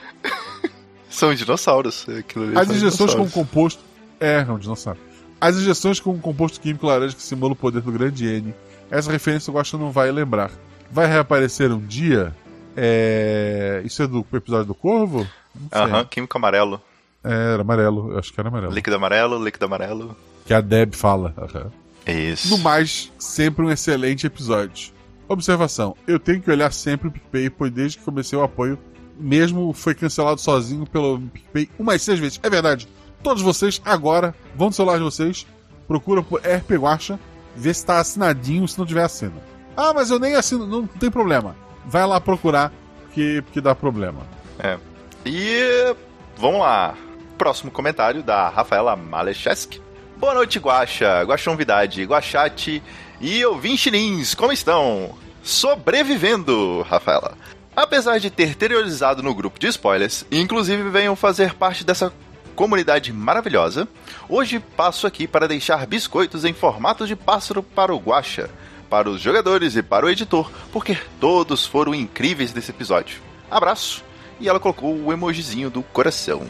São 1.10 1.34
dinossauros. 1.34 2.06
Ali 2.10 2.58
As 2.58 2.70
injeções 2.70 3.14
com 3.14 3.30
composto. 3.30 3.82
É, 4.20 4.46
é 4.48 4.52
um 4.52 4.58
dinossauro. 4.58 5.00
As 5.40 5.58
injeções 5.58 6.00
com 6.00 6.18
composto 6.20 6.60
químico 6.60 6.88
laranja 6.88 7.16
que 7.16 7.22
simula 7.22 7.54
o 7.54 7.56
poder 7.56 7.82
do 7.82 7.92
grande 7.92 8.26
N. 8.26 8.54
Essa 8.90 9.12
referência 9.12 9.50
eu 9.50 9.54
gosto 9.54 9.78
não 9.78 9.92
vai 9.92 10.12
lembrar. 10.12 10.52
Vai 10.92 11.08
reaparecer 11.08 11.72
um 11.72 11.80
dia? 11.80 12.34
É... 12.76 13.82
Isso 13.84 14.02
é 14.04 14.08
do 14.08 14.26
episódio 14.34 14.66
do 14.66 14.76
Corvo? 14.76 15.28
Aham, 15.74 16.06
químico 16.06 16.38
amarelo. 16.38 16.82
É, 17.24 17.54
era 17.54 17.62
amarelo, 17.62 18.12
eu 18.12 18.20
acho 18.20 18.32
que 18.32 18.40
era 18.40 18.50
amarelo. 18.50 18.74
Líquido 18.74 18.96
amarelo, 18.96 19.44
líquido 19.44 19.66
amarelo. 19.66 20.16
Que 20.46 20.54
a 20.54 20.62
Deb 20.62 20.94
fala. 20.94 21.34
Aham. 21.38 21.72
Isso. 22.06 22.50
No 22.50 22.60
mais, 22.60 23.12
sempre 23.18 23.66
um 23.66 23.72
excelente 23.72 24.28
episódio. 24.28 24.94
Observação: 25.28 25.96
eu 26.06 26.20
tenho 26.20 26.40
que 26.40 26.52
olhar 26.52 26.72
sempre 26.72 27.08
o 27.08 27.12
PicPay, 27.12 27.50
pois 27.50 27.72
desde 27.72 27.98
que 27.98 28.04
comecei 28.04 28.38
o 28.38 28.44
apoio, 28.44 28.78
mesmo 29.18 29.74
foi 29.74 29.96
cancelado 29.96 30.40
sozinho 30.40 30.86
pelo 30.86 31.20
PicPay 31.20 31.70
umas 31.80 32.02
seis 32.02 32.20
vezes. 32.20 32.40
É 32.44 32.50
verdade. 32.50 32.88
Todos 33.24 33.42
vocês, 33.42 33.82
agora, 33.84 34.36
vão 34.56 34.68
no 34.68 34.74
celular 34.74 34.98
de 34.98 35.04
vocês, 35.04 35.46
procura 35.88 36.22
por 36.22 36.40
RP 36.42 36.72
Guacha, 36.72 37.20
vê 37.56 37.74
se 37.74 37.86
tá 37.86 38.00
assinadinho, 38.00 38.68
se 38.68 38.78
não 38.78 38.86
tiver 38.86 39.04
assina. 39.04 39.42
Ah, 39.76 39.94
mas 39.94 40.10
eu 40.10 40.20
nem 40.20 40.36
assino, 40.36 40.66
não 40.66 40.86
tem 40.86 41.12
problema. 41.12 41.56
Vai 41.86 42.06
lá 42.06 42.20
procurar, 42.22 42.72
porque, 43.02 43.42
porque 43.46 43.62
dá 43.62 43.76
problema. 43.76 44.22
É. 44.60 44.78
E 45.26 45.96
vamos 46.38 46.62
lá. 46.62 46.96
Próximo 47.38 47.72
comentário 47.72 48.24
da 48.24 48.48
Rafaela 48.50 48.96
Malecheski. 48.96 49.82
Boa 50.18 50.34
noite, 50.34 50.60
Guaxa, 50.60 51.24
Guaxonvidade, 51.24 52.04
Guaxate 52.04 52.82
e 53.20 53.46
ouvintilins, 53.46 54.34
como 54.34 54.54
estão? 54.54 55.14
Sobrevivendo, 55.44 56.82
Rafaela. 56.84 57.38
Apesar 57.76 58.20
de 58.20 58.30
ter 58.30 58.56
terrorizado 58.56 59.22
no 59.22 59.36
grupo 59.36 59.60
de 59.60 59.68
spoilers, 59.68 60.26
inclusive 60.32 60.90
venham 60.90 61.16
fazer 61.16 61.54
parte 61.54 61.84
dessa 61.84 62.14
comunidade 62.56 63.14
maravilhosa, 63.14 63.88
hoje 64.28 64.60
passo 64.60 65.06
aqui 65.06 65.28
para 65.28 65.48
deixar 65.48 65.86
biscoitos 65.86 66.46
em 66.46 66.54
formato 66.54 67.06
de 67.06 67.16
pássaro 67.16 67.62
para 67.62 67.94
o 67.94 68.00
Guaxa, 68.00 68.50
para 68.90 69.10
os 69.10 69.22
jogadores 69.22 69.76
e 69.76 69.84
para 69.84 70.06
o 70.06 70.10
editor, 70.10 70.50
porque 70.72 70.98
todos 71.20 71.66
foram 71.66 71.94
incríveis 71.94 72.54
nesse 72.54 72.72
episódio. 72.72 73.22
Abraço! 73.52 74.04
E 74.40 74.50
ela 74.50 74.60
colocou 74.60 74.96
o 74.96 75.14
emojizinho 75.14 75.70
do 75.70 75.84
coração. 75.84 76.44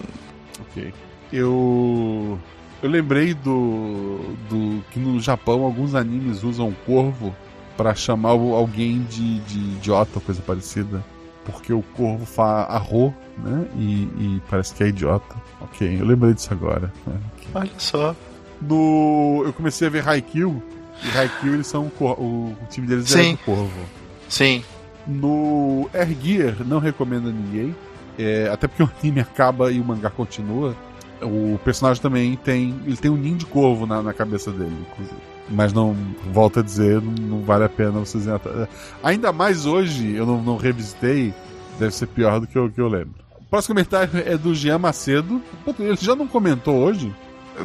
Ok. 0.62 0.94
Eu. 1.32 2.40
Eu 2.82 2.90
lembrei 2.90 3.34
do. 3.34 4.36
do 4.50 4.84
que 4.92 5.00
no 5.00 5.20
Japão 5.20 5.64
alguns 5.64 5.96
animes 5.96 6.44
usam 6.44 6.72
corvo 6.86 7.36
pra 7.76 7.94
chamar 7.94 8.30
alguém 8.30 9.04
de, 9.04 9.40
de 9.40 9.58
idiota 9.58 10.12
ou 10.16 10.22
coisa 10.22 10.42
parecida. 10.42 11.04
Porque 11.46 11.72
o 11.72 11.82
corvo 11.96 12.26
fala 12.26 12.64
arro, 12.64 13.14
né? 13.38 13.66
E, 13.78 14.04
e 14.18 14.42
parece 14.50 14.74
que 14.74 14.84
é 14.84 14.88
idiota. 14.88 15.36
Ok, 15.62 15.98
eu 16.00 16.06
lembrei 16.06 16.34
disso 16.34 16.52
agora. 16.52 16.92
né? 17.06 17.20
Olha 17.54 17.72
só. 17.78 18.16
No. 18.62 19.44
Eu 19.46 19.54
comecei 19.54 19.88
a 19.88 19.92
ver 19.92 20.08
Haikyuu. 20.08 20.62
E 21.04 21.18
Haikyuu 21.18 21.54
eles 21.56 21.68
são. 21.68 21.92
O, 22.00 22.06
o 22.06 22.56
time 22.70 22.88
deles 22.88 23.16
é 23.16 23.24
Sim. 23.24 23.32
do 23.34 23.38
corvo. 23.40 23.80
Sim. 24.28 24.64
No 25.08 25.88
Air 25.94 26.16
Gear, 26.22 26.56
não 26.66 26.80
recomendo 26.80 27.30
a 27.30 27.32
ninguém. 27.32 27.76
É, 28.18 28.50
até 28.52 28.68
porque 28.68 28.82
o 28.82 28.90
anime 29.00 29.20
acaba 29.20 29.72
e 29.72 29.80
o 29.80 29.84
mangá 29.84 30.10
continua. 30.10 30.76
O 31.22 31.60
personagem 31.64 32.02
também 32.02 32.36
tem. 32.38 32.76
Ele 32.86 32.98
tem 32.98 33.12
um 33.12 33.18
ninho 33.18 33.38
de 33.38 33.46
corvo 33.46 33.86
na, 33.86 34.02
na 34.02 34.14
cabeça 34.14 34.52
dele, 34.52 34.76
inclusive. 34.92 35.35
Mas 35.50 35.72
não, 35.74 35.96
volto 36.32 36.60
a 36.60 36.64
dizer, 36.64 37.02
não, 37.02 37.12
não 37.12 37.42
vale 37.42 37.64
a 37.64 37.70
pena 37.70 37.92
vocês 37.92 38.28
atrás. 38.28 38.68
Ainda 39.04 39.32
mais 39.32 39.66
hoje, 39.66 40.16
eu 40.16 40.26
não, 40.26 40.42
não 40.42 40.58
revisitei, 40.58 41.34
deve 41.80 41.94
ser 41.94 42.08
pior 42.08 42.40
do 42.40 42.48
que 42.48 42.58
eu, 42.58 42.70
que 42.72 42.82
eu 42.82 42.88
lembro. 42.88 43.14
O 43.40 43.44
próximo 43.44 43.76
comentário 43.76 44.12
é 44.26 44.38
do 44.38 44.56
Jean 44.56 44.80
Macedo. 44.80 45.42
Pô, 45.64 45.74
Ele 45.78 45.96
já 45.96 46.16
não 46.16 46.28
comentou 46.28 46.76
hoje? 46.76 47.14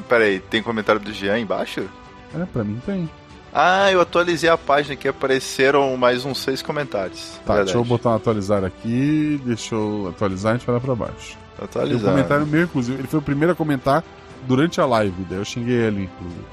Peraí, 0.08 0.38
tem 0.40 0.62
comentário 0.62 1.00
do 1.00 1.12
Jean 1.12 1.38
embaixo? 1.38 1.88
É, 2.34 2.44
pra 2.44 2.62
mim 2.62 2.80
tem. 2.84 3.08
Ah, 3.52 3.90
eu 3.90 4.00
atualizei 4.00 4.48
a 4.48 4.56
página 4.56 4.94
que 4.94 5.08
apareceram 5.08 5.96
mais 5.96 6.24
uns 6.24 6.38
seis 6.38 6.62
comentários. 6.62 7.40
Tá, 7.44 7.56
deixa 7.64 7.76
eu 7.76 7.84
botar 7.84 8.10
um 8.10 8.14
atualizar 8.14 8.62
aqui. 8.62 9.40
Deixa 9.44 9.74
eu 9.74 10.08
atualizar 10.14 10.52
e 10.52 10.54
a 10.54 10.58
gente 10.58 10.66
vai 10.66 10.74
lá 10.76 10.80
pra 10.80 10.94
baixo. 10.94 11.36
Tem 11.56 11.62
um 11.62 11.64
Atualizar. 11.64 12.10
comentário 12.10 12.46
meu, 12.46 12.62
inclusive. 12.62 12.98
Ele 13.00 13.08
foi 13.08 13.18
o 13.18 13.22
primeiro 13.22 13.52
a 13.52 13.56
comentar 13.56 14.04
durante 14.46 14.80
a 14.80 14.86
live, 14.86 15.24
daí 15.28 15.38
eu 15.38 15.44
xinguei 15.44 15.74
ele, 15.74 16.04
inclusive. 16.04 16.44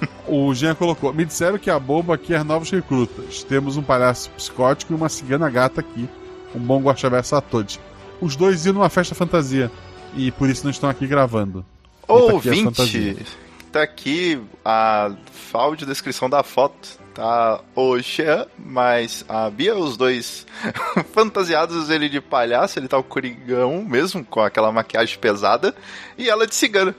o 0.26 0.54
Jean 0.54 0.74
colocou: 0.74 1.12
Me 1.12 1.24
disseram 1.24 1.58
que 1.58 1.70
a 1.70 1.78
boba 1.78 2.18
quer 2.18 2.44
novos 2.44 2.70
recrutas. 2.70 3.42
Temos 3.42 3.76
um 3.76 3.82
palhaço 3.82 4.30
psicótico 4.30 4.92
e 4.92 4.96
uma 4.96 5.08
cigana 5.08 5.48
gata 5.50 5.80
aqui. 5.80 6.08
Um 6.54 6.60
bom 6.60 6.80
guaxaverso 6.80 7.36
a 7.36 7.40
todos. 7.40 7.78
Os 8.20 8.36
dois 8.36 8.64
iam 8.66 8.74
numa 8.74 8.88
festa 8.88 9.14
fantasia. 9.14 9.70
E 10.14 10.30
por 10.32 10.48
isso 10.48 10.64
não 10.64 10.70
estão 10.70 10.88
aqui 10.88 11.06
gravando. 11.06 11.64
Tá 12.06 12.14
as 12.14 12.20
Ouvinte, 12.20 13.26
tá 13.70 13.82
aqui 13.82 14.40
a 14.64 15.10
áudio 15.52 15.86
descrição 15.86 16.28
da 16.28 16.42
foto. 16.42 16.98
Tá 17.14 17.60
o 17.74 17.98
Jean, 17.98 18.46
mas 18.56 19.24
a 19.28 19.50
Bia, 19.50 19.76
os 19.76 19.96
dois 19.96 20.46
fantasiados, 21.12 21.90
ele 21.90 22.08
de 22.08 22.20
palhaço, 22.20 22.78
ele 22.78 22.86
tá 22.86 22.96
o 22.96 23.02
Corigão 23.02 23.84
mesmo, 23.84 24.24
com 24.24 24.40
aquela 24.40 24.70
maquiagem 24.70 25.18
pesada, 25.18 25.74
e 26.16 26.30
ela 26.30 26.46
de 26.46 26.54
cigana, 26.54 26.94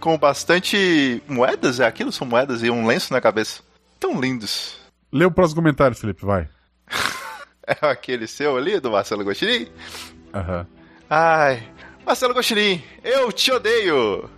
com 0.00 0.16
bastante 0.18 1.22
moedas, 1.28 1.78
é 1.78 1.86
aquilo? 1.86 2.10
São 2.10 2.26
moedas 2.26 2.62
e 2.62 2.70
um 2.70 2.86
lenço 2.86 3.12
na 3.12 3.20
cabeça. 3.20 3.62
Tão 3.98 4.20
lindos. 4.20 4.76
Lê 5.12 5.24
o 5.24 5.30
próximo 5.30 5.60
comentário, 5.62 5.96
Felipe, 5.96 6.24
vai. 6.24 6.48
É 7.66 7.86
aquele 7.86 8.26
seu 8.26 8.56
ali, 8.56 8.80
do 8.80 8.90
Marcelo 8.90 9.22
Gostirin? 9.22 9.68
Aham. 10.34 10.66
Ai, 11.08 11.62
Marcelo 12.04 12.34
Gostirin, 12.34 12.82
eu 13.04 13.30
te 13.30 13.52
odeio! 13.52 14.28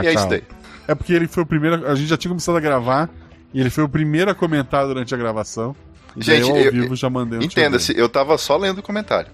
E 0.00 0.06
é 0.06 0.14
isso 0.14 0.28
daí. 0.28 0.44
É 0.86 0.94
porque 0.94 1.12
ele 1.12 1.26
foi 1.26 1.42
o 1.42 1.46
primeiro. 1.46 1.84
A 1.88 1.96
gente 1.96 2.06
já 2.08 2.16
tinha 2.16 2.28
começado 2.28 2.56
a 2.56 2.60
gravar. 2.60 3.10
E 3.52 3.60
ele 3.60 3.70
foi 3.70 3.82
o 3.82 3.88
primeiro 3.88 4.30
a 4.30 4.34
comentar 4.36 4.86
durante 4.86 5.12
a 5.12 5.18
gravação. 5.18 5.74
E 6.16 6.22
Gente, 6.22 6.48
eu 6.48 6.54
ao 6.54 6.56
eu- 6.58 6.70
vivo 6.72 6.94
já 6.94 7.10
mandei 7.10 7.40
um 7.40 7.42
Entenda-se, 7.42 7.96
eu 7.98 8.08
tava 8.08 8.38
só 8.38 8.56
lendo 8.56 8.78
o 8.78 8.82
comentário. 8.82 9.32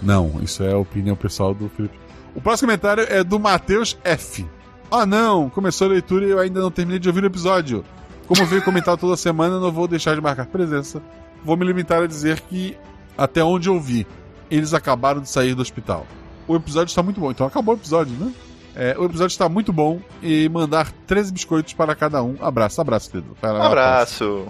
Não, 0.00 0.40
isso 0.42 0.62
é 0.62 0.72
a 0.72 0.78
opinião 0.78 1.16
pessoal 1.16 1.52
do 1.52 1.68
Felipe. 1.70 1.98
O 2.34 2.40
próximo 2.40 2.68
comentário 2.68 3.06
é 3.08 3.24
do 3.24 3.38
Matheus 3.38 3.98
F. 4.04 4.46
Ah, 4.90 5.06
não, 5.06 5.48
começou 5.50 5.86
a 5.86 5.90
leitura 5.90 6.26
e 6.26 6.30
eu 6.30 6.38
ainda 6.38 6.60
não 6.60 6.70
terminei 6.70 6.98
de 6.98 7.08
ouvir 7.08 7.22
o 7.22 7.26
episódio. 7.26 7.84
Como 8.26 8.46
veio 8.46 8.62
comentar 8.62 8.96
toda 8.96 9.16
semana, 9.16 9.58
não 9.58 9.72
vou 9.72 9.88
deixar 9.88 10.14
de 10.14 10.20
marcar 10.20 10.46
presença. 10.46 11.02
Vou 11.44 11.56
me 11.56 11.64
limitar 11.64 12.02
a 12.02 12.06
dizer 12.06 12.40
que, 12.40 12.76
até 13.16 13.42
onde 13.42 13.68
eu 13.68 13.80
vi, 13.80 14.06
eles 14.50 14.74
acabaram 14.74 15.20
de 15.20 15.28
sair 15.28 15.54
do 15.54 15.62
hospital. 15.62 16.06
O 16.46 16.56
episódio 16.56 16.90
está 16.90 17.02
muito 17.02 17.20
bom, 17.20 17.30
então 17.30 17.46
acabou 17.46 17.74
o 17.74 17.78
episódio, 17.78 18.14
né? 18.14 18.32
É, 18.74 18.96
o 18.98 19.04
episódio 19.04 19.32
está 19.32 19.48
muito 19.48 19.72
bom 19.72 20.00
e 20.22 20.48
mandar 20.48 20.92
13 21.06 21.32
biscoitos 21.32 21.72
para 21.72 21.94
cada 21.94 22.22
um. 22.22 22.36
Abraço, 22.40 22.80
abraço, 22.80 23.10
querido. 23.10 23.36
Lá, 23.42 23.66
abraço. 23.66 24.46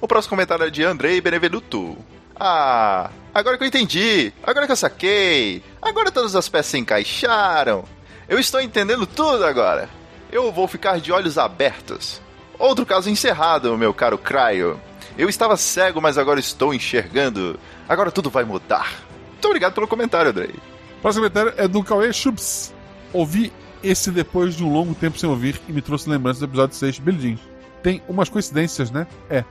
O 0.00 0.08
próximo 0.08 0.30
comentário 0.30 0.66
é 0.66 0.70
de 0.70 0.84
Andrei 0.84 1.20
Benevenuto. 1.20 1.96
Ah, 2.42 3.10
agora 3.34 3.58
que 3.58 3.64
eu 3.64 3.68
entendi. 3.68 4.32
Agora 4.42 4.64
que 4.64 4.72
eu 4.72 4.76
saquei. 4.76 5.62
Agora 5.82 6.10
todas 6.10 6.34
as 6.34 6.48
peças 6.48 6.70
se 6.70 6.78
encaixaram. 6.78 7.84
Eu 8.26 8.38
estou 8.38 8.62
entendendo 8.62 9.06
tudo 9.06 9.44
agora. 9.44 9.90
Eu 10.32 10.50
vou 10.50 10.66
ficar 10.66 10.98
de 11.00 11.12
olhos 11.12 11.36
abertos. 11.36 12.22
Outro 12.58 12.86
caso 12.86 13.10
encerrado, 13.10 13.76
meu 13.76 13.92
caro 13.92 14.16
Cryo. 14.16 14.80
Eu 15.18 15.28
estava 15.28 15.54
cego, 15.56 16.00
mas 16.00 16.16
agora 16.16 16.40
estou 16.40 16.72
enxergando. 16.72 17.60
Agora 17.86 18.10
tudo 18.10 18.30
vai 18.30 18.44
mudar. 18.44 18.90
Muito 19.32 19.46
obrigado 19.46 19.74
pelo 19.74 19.88
comentário, 19.88 20.30
Andrei. 20.30 20.54
O 20.98 21.00
próximo 21.02 21.28
comentário 21.28 21.52
é 21.58 21.68
do 21.68 21.82
Cauê 21.84 22.10
Chups. 22.12 22.72
Ouvi 23.12 23.52
esse 23.82 24.10
depois 24.10 24.54
de 24.54 24.64
um 24.64 24.72
longo 24.72 24.94
tempo 24.94 25.18
sem 25.18 25.28
ouvir 25.28 25.60
e 25.68 25.72
me 25.72 25.82
trouxe 25.82 26.08
lembranças 26.08 26.40
do 26.40 26.46
episódio 26.46 26.74
6 26.76 26.94
de 26.94 27.00
Billy 27.02 27.20
Jean. 27.20 27.38
Tem 27.82 28.02
umas 28.08 28.30
coincidências, 28.30 28.90
né? 28.90 29.06
É. 29.28 29.44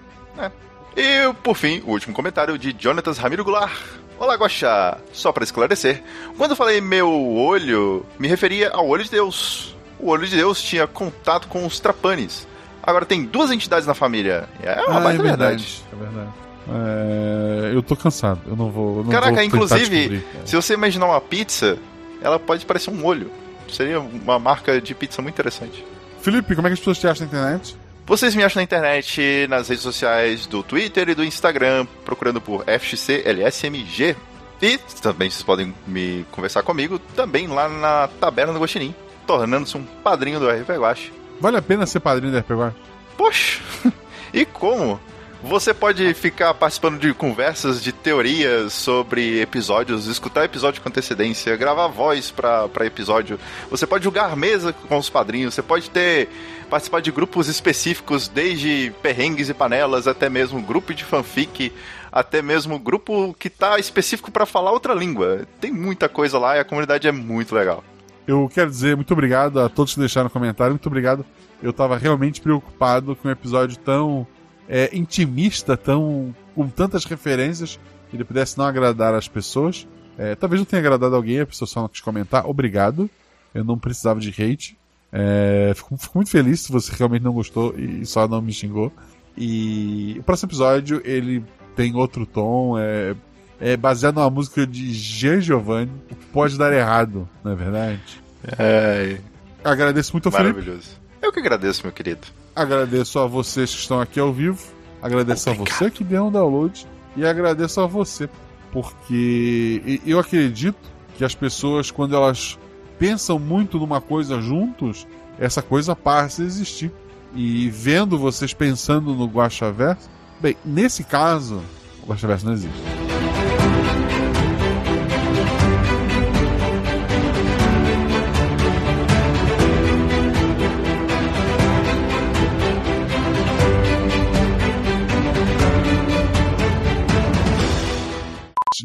E, 0.95 1.33
por 1.43 1.55
fim, 1.55 1.81
o 1.85 1.91
último 1.91 2.13
comentário 2.13 2.57
de 2.57 2.75
Jonatas 2.77 3.17
Ramiro 3.17 3.43
Goulart. 3.43 3.71
Olá, 4.17 4.35
Guaxa! 4.35 4.97
Só 5.13 5.31
para 5.31 5.43
esclarecer, 5.43 6.03
quando 6.37 6.51
eu 6.51 6.57
falei 6.57 6.81
meu 6.81 7.09
olho, 7.09 8.05
me 8.17 8.27
referia 8.27 8.69
ao 8.71 8.87
olho 8.87 9.03
de 9.03 9.09
Deus. 9.11 9.75
O 9.97 10.09
olho 10.09 10.27
de 10.27 10.35
Deus 10.35 10.61
tinha 10.61 10.85
contato 10.87 11.47
com 11.47 11.65
os 11.65 11.79
trapanes. 11.79 12.47
Agora 12.83 13.05
tem 13.05 13.23
duas 13.23 13.51
entidades 13.51 13.87
na 13.87 13.93
família. 13.93 14.47
É 14.61 14.81
uma 14.87 14.99
Ah, 14.99 15.03
baita 15.03 15.21
é 15.21 15.25
verdade. 15.25 15.63
verdade. 15.63 15.83
É 15.93 15.95
verdade. 15.95 16.29
É, 16.71 17.71
eu 17.73 17.81
tô 17.81 17.95
cansado. 17.95 18.41
Eu 18.47 18.55
não 18.55 18.69
vou. 18.69 18.97
eu 18.99 19.03
não 19.05 19.11
Caraca, 19.11 19.33
vou 19.35 19.43
inclusive, 19.43 20.23
se 20.45 20.55
você 20.55 20.73
imaginar 20.73 21.05
uma 21.07 21.21
pizza, 21.21 21.77
ela 22.21 22.37
pode 22.39 22.65
parecer 22.65 22.89
um 22.91 23.05
olho. 23.05 23.31
Seria 23.71 23.99
uma 23.99 24.37
marca 24.39 24.79
de 24.81 24.93
pizza 24.95 25.21
muito 25.21 25.35
interessante. 25.35 25.85
Felipe, 26.21 26.55
como 26.55 26.67
é 26.67 26.69
que 26.69 26.73
as 26.73 26.79
pessoas 26.79 26.97
te 26.99 27.07
acham 27.07 27.25
na 27.27 27.27
internet? 27.27 27.75
Vocês 28.09 28.33
me 28.33 28.43
acham 28.43 28.59
na 28.59 28.63
internet, 28.63 29.45
nas 29.47 29.69
redes 29.69 29.83
sociais 29.83 30.47
do 30.47 30.63
Twitter 30.63 31.09
e 31.09 31.13
do 31.13 31.23
Instagram, 31.23 31.85
procurando 32.03 32.41
por 32.41 32.63
FXCLSMG. 32.63 34.15
E 34.59 34.79
também 34.99 35.29
vocês 35.29 35.43
podem 35.43 35.75
me 35.85 36.25
conversar 36.31 36.63
comigo 36.63 36.97
também 37.15 37.45
lá 37.45 37.69
na 37.69 38.07
Taberna 38.19 38.51
do 38.51 38.59
Guaxinim, 38.59 38.95
tornando-se 39.27 39.77
um 39.77 39.83
padrinho 39.83 40.39
do 40.39 40.49
RP 40.49 40.71
Guache. 40.71 41.13
Vale 41.39 41.57
a 41.57 41.61
pena 41.61 41.85
ser 41.85 41.99
padrinho 41.99 42.33
da 42.33 42.39
RPG 42.39 42.75
Poxa, 43.15 43.61
e 44.33 44.43
como? 44.43 44.99
Você 45.41 45.73
pode 45.73 46.13
ficar 46.13 46.53
participando 46.53 46.99
de 46.99 47.13
conversas, 47.13 47.81
de 47.81 47.93
teorias 47.93 48.73
sobre 48.73 49.39
episódios, 49.39 50.07
escutar 50.07 50.43
episódio 50.43 50.81
com 50.81 50.89
antecedência, 50.89 51.55
gravar 51.55 51.87
voz 51.87 52.29
para 52.29 52.85
episódio. 52.85 53.39
Você 53.69 53.87
pode 53.87 54.03
jogar 54.03 54.35
mesa 54.35 54.73
com 54.73 54.97
os 54.97 55.09
padrinhos, 55.09 55.53
você 55.53 55.61
pode 55.61 55.89
ter 55.91 56.27
participar 56.69 57.01
de 57.01 57.11
grupos 57.11 57.47
específicos, 57.47 58.27
desde 58.27 58.93
perrengues 59.01 59.49
e 59.49 59.53
panelas 59.53 60.07
até 60.07 60.29
mesmo 60.29 60.61
grupo 60.61 60.93
de 60.93 61.03
fanfic, 61.03 61.73
até 62.11 62.41
mesmo 62.41 62.79
grupo 62.79 63.35
que 63.37 63.49
tá 63.49 63.77
específico 63.79 64.31
para 64.31 64.45
falar 64.45 64.71
outra 64.71 64.93
língua. 64.93 65.47
Tem 65.59 65.71
muita 65.71 66.07
coisa 66.07 66.37
lá 66.37 66.55
e 66.55 66.59
a 66.59 66.65
comunidade 66.65 67.07
é 67.07 67.11
muito 67.11 67.53
legal. 67.55 67.83
Eu 68.27 68.49
quero 68.53 68.69
dizer 68.69 68.95
muito 68.95 69.11
obrigado 69.11 69.59
a 69.59 69.67
todos 69.67 69.93
que 69.93 69.99
deixaram 69.99 70.29
comentário, 70.29 70.73
muito 70.73 70.87
obrigado. 70.87 71.25
Eu 71.61 71.73
tava 71.73 71.97
realmente 71.97 72.39
preocupado 72.39 73.15
com 73.15 73.27
um 73.27 73.31
episódio 73.31 73.77
tão 73.77 74.25
é, 74.67 74.89
intimista, 74.95 75.75
tão 75.75 76.33
com 76.55 76.69
tantas 76.69 77.05
referências, 77.05 77.79
que 78.09 78.15
ele 78.15 78.23
pudesse 78.23 78.57
não 78.57 78.65
agradar 78.65 79.13
as 79.13 79.27
pessoas. 79.27 79.87
É, 80.17 80.35
talvez 80.35 80.59
não 80.59 80.65
tenha 80.65 80.81
agradado 80.81 81.15
alguém, 81.15 81.39
a 81.39 81.45
pessoa 81.45 81.67
só 81.67 81.81
não 81.81 81.89
quis 81.89 82.01
comentar. 82.01 82.45
Obrigado. 82.45 83.09
Eu 83.53 83.63
não 83.63 83.79
precisava 83.79 84.19
de 84.19 84.29
hate. 84.29 84.78
É, 85.11 85.73
fico, 85.75 85.97
fico, 85.97 86.17
muito 86.17 86.29
feliz 86.29 86.61
se 86.61 86.71
você 86.71 86.91
realmente 86.95 87.23
não 87.23 87.33
gostou 87.33 87.73
e 87.77 88.05
só 88.05 88.27
não 88.27 88.41
me 88.41 88.53
xingou. 88.53 88.91
E 89.37 90.17
o 90.19 90.23
próximo 90.23 90.49
episódio 90.49 91.01
ele 91.03 91.43
tem 91.75 91.95
outro 91.95 92.25
tom, 92.25 92.77
é, 92.77 93.15
é 93.59 93.77
baseado 93.77 94.15
numa 94.15 94.29
música 94.29 94.65
de 94.65 94.93
Jean 94.93 95.41
Giovanni. 95.41 95.91
Pode 96.31 96.57
dar 96.57 96.71
errado, 96.73 97.27
não 97.43 97.51
é 97.51 97.55
verdade? 97.55 98.21
É. 98.57 99.17
Agradeço 99.63 100.13
muito 100.13 100.27
ao 100.27 100.33
Maravilhoso. 100.33 100.81
Felipe. 100.81 100.99
Eu 101.21 101.31
que 101.31 101.39
agradeço, 101.39 101.83
meu 101.83 101.91
querido. 101.91 102.27
Agradeço 102.55 103.19
a 103.19 103.25
vocês 103.25 103.73
que 103.73 103.81
estão 103.81 103.99
aqui 103.99 104.19
ao 104.19 104.33
vivo. 104.33 104.61
Agradeço 105.01 105.49
Obrigado. 105.49 105.67
a 105.67 105.77
você 105.77 105.91
que 105.91 106.03
deu 106.03 106.25
um 106.25 106.31
download. 106.31 106.87
E 107.15 107.25
agradeço 107.25 107.81
a 107.81 107.85
você. 107.85 108.29
Porque 108.71 110.01
eu 110.05 110.19
acredito 110.19 110.77
que 111.17 111.25
as 111.25 111.35
pessoas, 111.35 111.91
quando 111.91 112.15
elas 112.15 112.57
pensam 112.99 113.39
muito 113.39 113.79
numa 113.79 114.01
coisa 114.01 114.41
juntos, 114.41 115.07
essa 115.39 115.61
coisa 115.61 115.95
passa 115.95 116.43
a 116.43 116.45
existir. 116.45 116.91
E 117.33 117.69
vendo 117.69 118.19
vocês 118.19 118.53
pensando 118.53 119.13
no 119.13 119.25
Guaxaverso, 119.25 120.09
bem, 120.41 120.57
nesse 120.65 121.03
caso, 121.03 121.63
o 122.03 122.07
Guaxaverso 122.07 122.45
não 122.45 122.53
existe. 122.53 122.77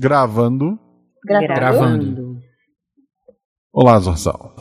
Gravando. 0.00 0.78
Gravando. 1.24 1.54
Gravando. 1.54 2.33
Olá, 3.76 3.98
Zorzal. 3.98 4.54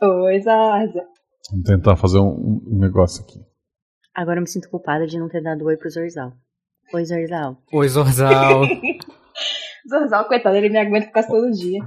Oi, 0.00 0.40
Zorza. 0.40 1.04
Vamos 1.50 1.66
tentar 1.66 1.94
fazer 1.94 2.18
um, 2.18 2.62
um, 2.66 2.78
negócio 2.78 3.22
aqui. 3.22 3.38
Agora 4.14 4.38
eu 4.38 4.40
me 4.40 4.48
sinto 4.48 4.70
culpada 4.70 5.06
de 5.06 5.18
não 5.18 5.28
ter 5.28 5.42
dado 5.42 5.66
oi 5.66 5.76
pro 5.76 5.90
Zorzal. 5.90 6.32
Oi, 6.94 7.04
Zorzal. 7.04 7.62
Oi, 7.70 7.86
Zorzal. 7.86 8.62
Zorzal, 9.86 10.24
coitado, 10.26 10.56
ele 10.56 10.70
me 10.70 10.78
aguenta 10.78 11.12
quase 11.12 11.28
todo 11.28 11.50
dia. 11.50 11.86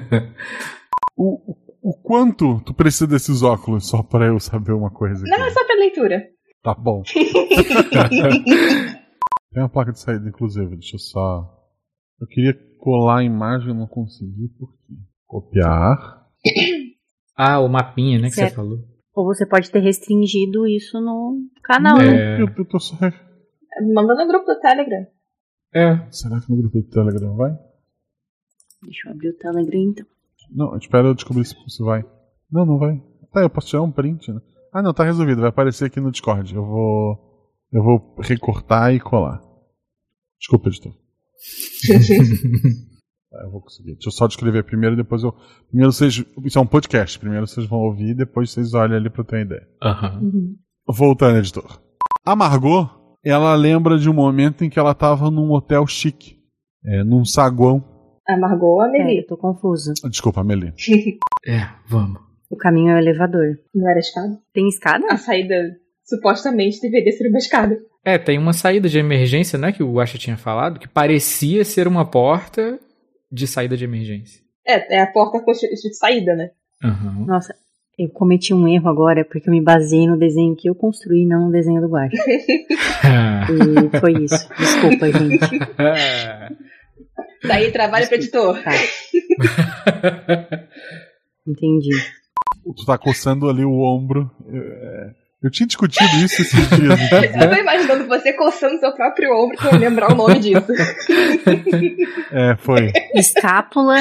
o, 1.14 1.54
o 1.82 1.92
quanto 2.02 2.58
tu 2.62 2.72
precisa 2.72 3.06
desses 3.06 3.42
óculos 3.42 3.86
só 3.86 4.02
pra 4.02 4.28
eu 4.28 4.40
saber 4.40 4.72
uma 4.72 4.90
coisa? 4.90 5.20
Aqui? 5.20 5.30
Não, 5.30 5.44
é 5.44 5.50
só 5.50 5.62
pra 5.62 5.76
leitura. 5.76 6.26
Tá 6.62 6.74
bom. 6.74 7.02
Tem 9.52 9.62
uma 9.62 9.68
placa 9.68 9.92
de 9.92 10.00
saída, 10.00 10.26
inclusive. 10.26 10.70
Deixa 10.70 10.96
eu 10.96 11.00
só. 11.00 11.46
Eu 12.18 12.26
queria 12.28 12.54
colar 12.78 13.18
a 13.18 13.24
imagem, 13.24 13.74
não 13.74 13.86
consegui, 13.86 14.48
por 14.58 14.72
quê? 14.78 14.94
Copiar. 15.26 16.26
Ah, 17.38 17.60
o 17.60 17.68
mapinha, 17.68 18.18
né, 18.18 18.30
que 18.30 18.34
Certo. 18.34 18.48
você 18.48 18.56
falou. 18.56 18.78
Ou 19.14 19.26
você 19.26 19.44
pode 19.44 19.70
ter 19.70 19.80
restringido 19.80 20.66
isso 20.66 20.98
no 20.98 21.38
canal, 21.62 21.98
né? 21.98 22.38
É. 22.38 22.40
Eu, 22.40 22.46
eu 22.48 22.64
tô 22.64 22.80
só. 22.80 22.96
Manda 23.92 24.14
no 24.14 24.26
grupo 24.26 24.46
do 24.46 24.58
Telegram. 24.58 25.06
É. 25.74 26.10
Será 26.10 26.40
que 26.40 26.48
no 26.48 26.56
grupo 26.56 26.80
do 26.80 26.88
Telegram 26.88 27.36
vai? 27.36 27.50
Deixa 28.82 29.08
eu 29.08 29.12
abrir 29.12 29.28
o 29.28 29.36
Telegram 29.36 29.80
então. 29.80 30.06
Não, 30.50 30.74
espera 30.78 31.08
eu 31.08 31.14
descobrir 31.14 31.44
se, 31.44 31.54
se 31.68 31.82
vai. 31.82 32.02
Não, 32.50 32.64
não 32.64 32.78
vai. 32.78 33.02
Tá, 33.30 33.42
eu 33.42 33.50
posso 33.50 33.68
tirar 33.68 33.82
um 33.82 33.92
print, 33.92 34.32
né? 34.32 34.40
Ah, 34.72 34.80
não, 34.80 34.94
tá 34.94 35.04
resolvido. 35.04 35.42
Vai 35.42 35.50
aparecer 35.50 35.84
aqui 35.84 36.00
no 36.00 36.10
Discord. 36.10 36.54
Eu 36.54 36.64
vou. 36.64 37.18
Eu 37.70 37.82
vou 37.82 38.16
recortar 38.20 38.94
e 38.94 39.00
colar. 39.00 39.42
Desculpa, 40.38 40.70
editor. 40.70 40.94
Tá, 43.36 43.44
eu 43.44 43.50
vou 43.50 43.60
conseguir. 43.60 43.92
Deixa 43.94 44.08
eu 44.08 44.12
só 44.12 44.26
descrever 44.26 44.62
primeiro, 44.64 44.96
depois 44.96 45.22
eu. 45.22 45.34
Primeiro 45.68 45.92
vocês. 45.92 46.24
Isso 46.44 46.58
é 46.58 46.62
um 46.62 46.66
podcast. 46.66 47.18
Primeiro 47.18 47.46
vocês 47.46 47.66
vão 47.66 47.80
ouvir, 47.80 48.14
depois 48.14 48.50
vocês 48.50 48.72
olham 48.74 48.96
ali 48.96 49.10
pra 49.10 49.24
ter 49.24 49.36
uma 49.36 49.42
ideia. 49.42 49.66
Aham. 49.82 50.20
Voltando, 50.88 51.38
editor. 51.38 51.80
A 52.24 52.34
Margot, 52.36 52.88
ela 53.24 53.54
lembra 53.54 53.98
de 53.98 54.08
um 54.08 54.12
momento 54.14 54.64
em 54.64 54.70
que 54.70 54.78
ela 54.78 54.94
tava 54.94 55.30
num 55.30 55.50
hotel 55.52 55.86
chique. 55.86 56.36
É, 56.84 57.02
num 57.04 57.24
saguão. 57.24 57.84
Amargou 58.28 58.80
a 58.80 58.88
É, 58.88 58.92
Meli. 58.92 59.18
eu 59.18 59.26
tô 59.26 59.36
confusa. 59.36 59.92
Desculpa, 60.08 60.40
Amelie. 60.40 60.72
É, 61.48 61.68
vamos. 61.88 62.20
O 62.50 62.56
caminho 62.56 62.90
é 62.90 62.94
o 62.96 62.98
elevador. 62.98 63.56
Não 63.72 63.88
era 63.88 64.00
escada? 64.00 64.36
Tem 64.52 64.66
escada? 64.66 65.06
A 65.10 65.16
saída 65.16 65.54
supostamente 66.04 66.80
deveria 66.80 67.12
ser 67.12 67.28
uma 67.28 67.38
escada. 67.38 67.78
É, 68.04 68.18
tem 68.18 68.36
uma 68.36 68.52
saída 68.52 68.88
de 68.88 68.98
emergência, 68.98 69.56
né, 69.58 69.70
que 69.70 69.82
o 69.82 70.00
Asha 70.00 70.18
tinha 70.18 70.36
falado, 70.36 70.80
que 70.80 70.88
parecia 70.88 71.64
ser 71.64 71.86
uma 71.86 72.04
porta 72.04 72.80
de 73.30 73.46
saída 73.46 73.76
de 73.76 73.84
emergência. 73.84 74.42
É, 74.66 74.96
é 74.96 75.00
a 75.00 75.06
porta 75.06 75.38
de 75.44 75.94
saída, 75.94 76.34
né? 76.34 76.50
Aham. 76.82 77.24
Nossa, 77.26 77.54
eu 77.98 78.08
cometi 78.10 78.52
um 78.52 78.68
erro 78.68 78.88
agora 78.88 79.24
porque 79.24 79.48
eu 79.48 79.52
me 79.52 79.62
baseei 79.62 80.06
no 80.06 80.18
desenho 80.18 80.54
que 80.54 80.68
eu 80.68 80.74
construí, 80.74 81.24
não 81.24 81.46
no 81.46 81.52
desenho 81.52 81.80
do 81.80 81.88
Guache. 81.88 82.16
E 83.48 84.00
foi 84.00 84.24
isso. 84.24 84.48
Desculpa, 84.58 85.06
gente. 85.12 85.58
Daí 87.46 87.70
trabalho 87.70 88.08
pro 88.08 88.16
editor. 88.16 88.60
Tá. 88.62 88.72
Entendi. 91.46 91.90
Tu 92.76 92.84
tá 92.84 92.98
coçando 92.98 93.48
ali 93.48 93.64
o 93.64 93.78
ombro. 93.78 94.28
É, 94.48 95.10
Eu 95.46 95.50
tinha 95.50 95.66
discutido 95.66 96.16
isso 96.16 96.42
esses 96.42 96.68
dias. 96.70 96.98
Eu 97.40 97.48
tô 97.50 97.54
imaginando 97.56 98.06
você 98.08 98.32
coçando 98.32 98.78
seu 98.80 98.92
próprio 98.92 99.32
ombro 99.32 99.56
pra 99.56 99.70
eu 99.70 99.78
lembrar 99.78 100.12
o 100.12 100.16
nome 100.16 100.38
disso. 100.40 100.66
É, 102.32 102.56
foi. 102.56 102.90
Escápula. 103.14 103.96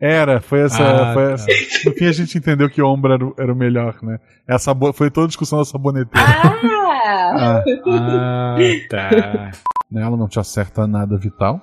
Era, 0.00 0.40
foi 0.40 0.60
essa. 0.60 0.82
Ah, 0.82 1.12
foi 1.14 1.26
tá. 1.26 1.32
essa. 1.32 1.46
No 1.84 1.92
fim 1.96 2.06
a 2.06 2.12
gente 2.12 2.38
entendeu 2.38 2.70
que 2.70 2.80
ombro 2.80 3.12
era, 3.12 3.24
o- 3.26 3.34
era 3.36 3.52
o 3.52 3.56
melhor, 3.56 3.96
né? 4.02 4.18
Essa 4.46 4.72
bo- 4.72 4.92
foi 4.92 5.10
toda 5.10 5.24
a 5.24 5.28
discussão 5.28 5.58
da 5.58 5.64
saboneteira. 5.64 6.26
Ah! 6.28 7.62
Ah, 7.64 7.64
Ah, 7.88 8.56
tá. 8.88 9.50
ela 9.94 10.16
não 10.16 10.28
te 10.28 10.38
acerta 10.38 10.86
nada 10.86 11.18
vital. 11.18 11.60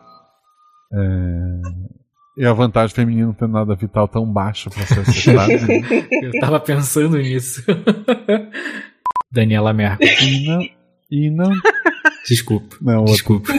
É, 0.94 1.62
E 2.38 2.46
a 2.46 2.52
vantagem 2.52 2.94
feminina 2.94 3.28
não 3.28 3.34
ter 3.34 3.48
nada 3.48 3.74
vital 3.76 4.08
tão 4.10 4.26
baixo 4.26 4.70
pra 4.70 4.84
ser 4.86 5.00
acertado. 5.00 5.68
né? 5.68 6.06
Eu 6.22 6.32
tava 6.42 6.60
pensando 6.60 7.18
nisso. 7.18 7.64
Daniela 9.36 9.74
Merkel. 9.74 10.08
E 10.24 10.48
não. 10.48 10.62
E 11.12 11.30
não. 11.30 11.52
Desculpa. 12.26 12.78
Não, 12.82 13.02
outra. 13.02 13.14
Desculpa. 13.14 13.54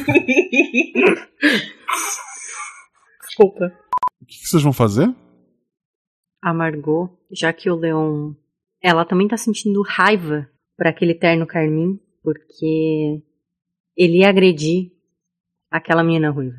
Desculpa. 3.23 3.73
O 4.20 4.27
que, 4.27 4.39
que 4.39 4.48
vocês 4.48 4.62
vão 4.62 4.73
fazer? 4.73 5.15
A 6.43 6.55
Margot, 6.55 7.11
já 7.31 7.53
que 7.53 7.70
o 7.70 7.77
Leon. 7.77 8.32
Ela 8.82 9.05
também 9.05 9.28
tá 9.28 9.36
sentindo 9.36 9.82
raiva 9.82 10.48
por 10.77 10.86
aquele 10.86 11.15
terno 11.15 11.47
carmim, 11.47 11.98
porque 12.23 13.23
ele 13.97 14.19
ia 14.19 14.28
agredir 14.28 14.93
aquela 15.70 16.03
menina 16.03 16.31
ruiva. 16.31 16.57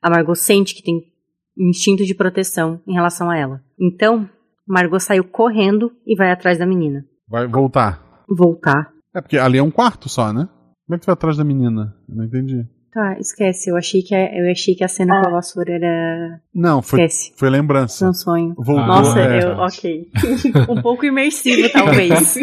A 0.00 0.10
Margot 0.10 0.34
sente 0.34 0.74
que 0.74 0.82
tem 0.82 1.12
um 1.56 1.68
instinto 1.68 2.04
de 2.04 2.14
proteção 2.14 2.80
em 2.86 2.94
relação 2.94 3.30
a 3.30 3.36
ela. 3.36 3.64
Então, 3.78 4.28
Margot 4.66 5.00
saiu 5.00 5.24
correndo 5.24 5.92
e 6.06 6.16
vai 6.16 6.30
atrás 6.30 6.58
da 6.58 6.66
menina. 6.66 7.04
Vai 7.28 7.46
voltar. 7.46 8.07
Voltar. 8.28 8.92
É 9.14 9.20
porque 9.20 9.38
ali 9.38 9.58
é 9.58 9.62
um 9.62 9.70
quarto 9.70 10.08
só, 10.08 10.32
né? 10.32 10.48
Como 10.86 10.94
é 10.94 10.98
que 10.98 11.02
tu 11.02 11.06
vai 11.06 11.12
atrás 11.14 11.36
da 11.36 11.44
menina? 11.44 11.94
Eu 12.08 12.16
não 12.16 12.24
entendi. 12.24 12.66
Tá, 12.92 13.18
esquece. 13.20 13.70
Eu 13.70 13.76
achei 13.76 14.02
que 14.02 14.14
a, 14.14 14.34
eu 14.34 14.50
achei 14.50 14.74
que 14.74 14.82
a 14.82 14.88
cena 14.88 15.20
com 15.20 15.28
a 15.28 15.32
vassoura 15.32 15.72
era. 15.74 16.40
Não, 16.54 16.80
foi, 16.80 17.04
Esquece. 17.04 17.32
foi 17.36 17.50
lembrança. 17.50 18.08
Um 18.08 18.14
sonho. 18.14 18.54
Voltou, 18.56 18.86
Nossa, 18.86 19.20
é. 19.20 19.44
eu, 19.44 19.50
ok. 19.58 20.10
um 20.68 20.80
pouco 20.82 21.04
imersivo, 21.04 21.68
talvez. 21.72 22.34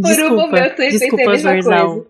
Por 0.00 0.24
um 0.32 0.36
momento 0.36 0.82
eu 0.82 0.90
desculpa, 0.90 1.30
mesma 1.30 1.52
Zorzal. 1.52 1.86
coisa. 1.88 2.06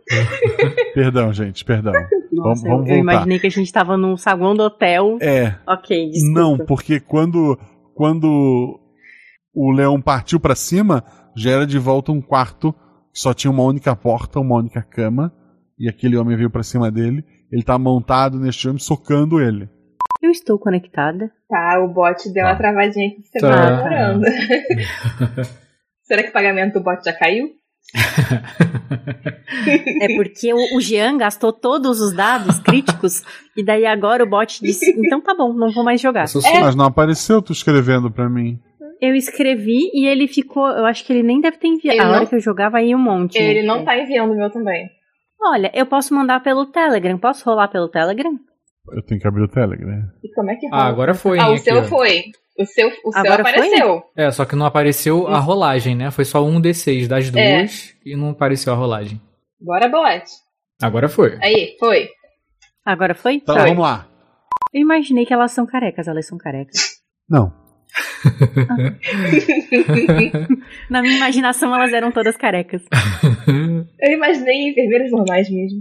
Perdão, 0.95 1.33
gente, 1.33 1.65
perdão. 1.65 1.93
Nossa, 2.33 2.63
vamos, 2.63 2.63
vamos 2.63 2.89
eu, 2.89 2.97
eu 2.97 2.97
voltar. 2.97 3.13
imaginei 3.15 3.39
que 3.39 3.47
a 3.47 3.51
gente 3.51 3.73
tava 3.73 3.97
num 3.97 4.17
saguão 4.17 4.55
do 4.55 4.63
hotel. 4.63 5.19
É. 5.21 5.55
Ok, 5.67 6.11
desculpa. 6.11 6.41
Não, 6.41 6.59
porque 6.59 7.01
quando. 7.01 7.59
Quando. 7.95 8.81
o 9.55 9.73
leão 9.73 10.01
partiu 10.01 10.41
pra 10.41 10.55
cima, 10.55 11.05
já 11.41 11.51
era 11.53 11.67
de 11.67 11.79
volta 11.79 12.13
um 12.13 12.21
quarto 12.21 12.73
que 13.13 13.21
só 13.21 13.33
tinha 13.35 13.51
uma 13.51 13.63
única 13.65 13.95
porta, 13.97 14.39
uma 14.41 14.57
única 14.57 14.83
cama, 14.83 15.33
e 15.79 15.89
aquele 15.89 16.17
homem 16.17 16.37
veio 16.37 16.51
pra 16.51 16.63
cima 16.63 16.91
dele. 16.91 17.25
Ele 17.51 17.63
tá 17.63 17.79
montado 17.79 18.39
neste 18.39 18.69
homem, 18.69 18.79
socando 18.79 19.41
ele. 19.41 19.69
Eu 20.23 20.31
estou 20.31 20.59
conectada. 20.59 21.31
Tá, 21.49 21.81
o 21.81 21.89
bot 21.89 22.31
deu 22.33 22.45
uma 22.45 22.53
Tá. 22.53 22.59
travadinha 22.59 23.09
aqui 23.09 23.23
que 23.23 23.29
você 23.29 23.39
Tá. 23.39 23.51
tá 23.51 23.71
demorando. 23.77 24.25
Será 26.05 26.23
que 26.23 26.31
o 26.31 26.33
pagamento 26.33 26.75
do 26.75 26.83
bot 26.83 27.03
já 27.05 27.13
caiu? 27.13 27.49
É 30.01 30.15
porque 30.17 30.53
o, 30.53 30.77
o 30.77 30.81
Jean 30.81 31.17
gastou 31.17 31.53
todos 31.53 32.01
os 32.01 32.13
dados 32.13 32.59
críticos 32.61 33.23
e 33.57 33.65
daí 33.65 33.87
agora 33.87 34.23
o 34.25 34.29
bot 34.29 34.61
disse: 34.63 34.91
então 34.99 35.21
tá 35.21 35.35
bom, 35.35 35.53
não 35.53 35.73
vou 35.73 35.83
mais 35.85 36.01
jogar. 36.01 36.27
Mas 36.61 36.75
não 36.77 36.85
apareceu 36.85 37.41
tu 37.43 37.53
escrevendo 37.53 38.11
pra 38.11 38.29
mim. 38.29 38.61
Eu 39.01 39.15
escrevi 39.15 39.91
e 39.95 40.07
ele 40.07 40.27
ficou. 40.27 40.67
Eu 40.69 40.85
acho 40.87 41.05
que 41.05 41.13
ele 41.13 41.23
nem 41.23 41.41
deve 41.41 41.57
ter 41.59 41.69
enviado. 41.69 41.99
Ele 41.99 42.05
A 42.07 42.09
hora 42.11 42.21
não- 42.21 42.27
que 42.27 42.35
eu 42.35 42.41
jogava 42.41 42.79
aí 42.79 42.95
um 42.95 42.99
monte. 42.99 43.37
Ele 43.39 43.63
não 43.63 43.85
tá 43.85 43.97
enviando 43.99 44.33
o 44.33 44.37
meu 44.37 44.51
também. 44.51 44.89
Olha, 45.41 45.71
eu 45.75 45.87
posso 45.87 46.13
mandar 46.15 46.41
pelo 46.43 46.67
Telegram. 46.67 47.17
Posso 47.17 47.45
rolar 47.49 47.69
pelo 47.69 47.89
Telegram? 47.89 48.33
Eu 48.93 49.03
tenho 49.05 49.21
que 49.21 49.29
abrir 49.29 49.43
o 49.45 49.49
Telegram. 49.49 50.03
E 50.25 50.33
como 50.35 50.51
é 50.51 50.57
que 50.57 50.67
Ah, 50.67 50.71
rola? 50.79 50.85
agora 50.89 51.15
foi, 51.15 51.39
Ah, 51.39 51.49
o 51.51 51.53
aqui, 51.53 51.61
seu 51.63 51.79
ó. 51.79 51.83
foi. 51.85 52.25
O 52.59 52.65
seu, 52.65 52.89
o 53.05 53.13
seu 53.13 53.21
Agora 53.21 53.45
foi? 53.45 53.53
apareceu. 53.53 54.03
É, 54.17 54.31
só 54.33 54.45
que 54.45 54.57
não 54.57 54.67
apareceu 54.67 55.29
a 55.29 55.39
rolagem, 55.39 55.95
né? 55.95 56.11
Foi 56.11 56.25
só 56.25 56.45
um 56.45 56.61
D6 56.61 57.07
das 57.07 57.29
É. 57.33 57.59
duas 57.61 57.95
e 58.05 58.17
não 58.17 58.31
apareceu 58.31 58.73
a 58.73 58.77
rolagem. 58.77 59.21
Bora, 59.61 59.89
bot. 59.89 60.25
Agora 60.83 61.09
foi. 61.09 61.39
Aí, 61.41 61.77
foi. 61.79 62.09
Agora 62.85 63.15
foi? 63.15 63.35
Então 63.35 63.55
Foi. 63.55 63.69
vamos 63.69 63.83
lá. 63.83 64.09
Eu 64.75 64.81
imaginei 64.81 65.25
que 65.25 65.33
elas 65.33 65.53
são 65.53 65.67
carecas, 65.67 66.09
elas 66.09 66.27
são 66.27 66.37
carecas. 66.37 66.99
Não. 67.29 67.53
Na 70.91 71.01
minha 71.03 71.17
imaginação, 71.17 71.75
elas 71.75 71.93
eram 71.93 72.13
todas 72.13 72.37
carecas. 72.37 72.83
Eu 74.01 74.13
imaginei 74.13 74.71
enfermeiras 74.71 75.11
normais 75.11 75.51
mesmo. 75.51 75.81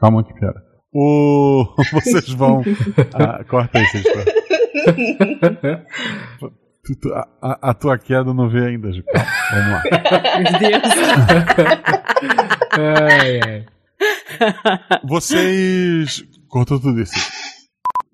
Calma 0.00 0.24
que 0.24 0.34
piora. 0.34 0.60
O... 0.92 1.64
Vocês 1.92 2.28
vão. 2.30 2.62
Ah, 3.14 3.44
corta 3.44 3.78
aí, 3.78 3.86
vocês. 3.86 4.04
Tu- 6.84 6.96
tu- 7.00 7.14
a, 7.14 7.28
a- 7.70 7.74
tua 7.74 7.96
queda 7.96 8.34
não 8.34 8.48
vê 8.50 8.66
ainda. 8.66 8.88
Calma, 8.90 9.04
Vamos 9.52 9.72
lá. 9.72 9.82
Meu 10.38 10.52
Deus. 10.58 10.82
ai, 12.78 13.40
ai. 13.46 13.64
Vocês. 15.04 16.24
Cortou 16.48 16.80
tudo 16.80 17.00
isso. 17.00 17.14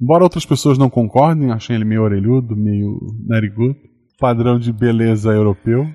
Embora 0.00 0.22
outras 0.24 0.46
pessoas 0.46 0.78
não 0.78 0.88
concordem, 0.88 1.50
achem 1.50 1.76
ele 1.76 1.84
meio 1.84 2.02
orelhudo, 2.02 2.56
meio 2.56 2.98
narigudo, 3.26 3.76
padrão 4.18 4.58
de 4.58 4.72
beleza 4.72 5.30
europeu. 5.32 5.86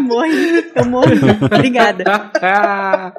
Morri, 0.00 0.64
eu 0.76 0.84
morri. 0.86 1.18
Obrigada. 1.42 2.04
É, 2.40 3.12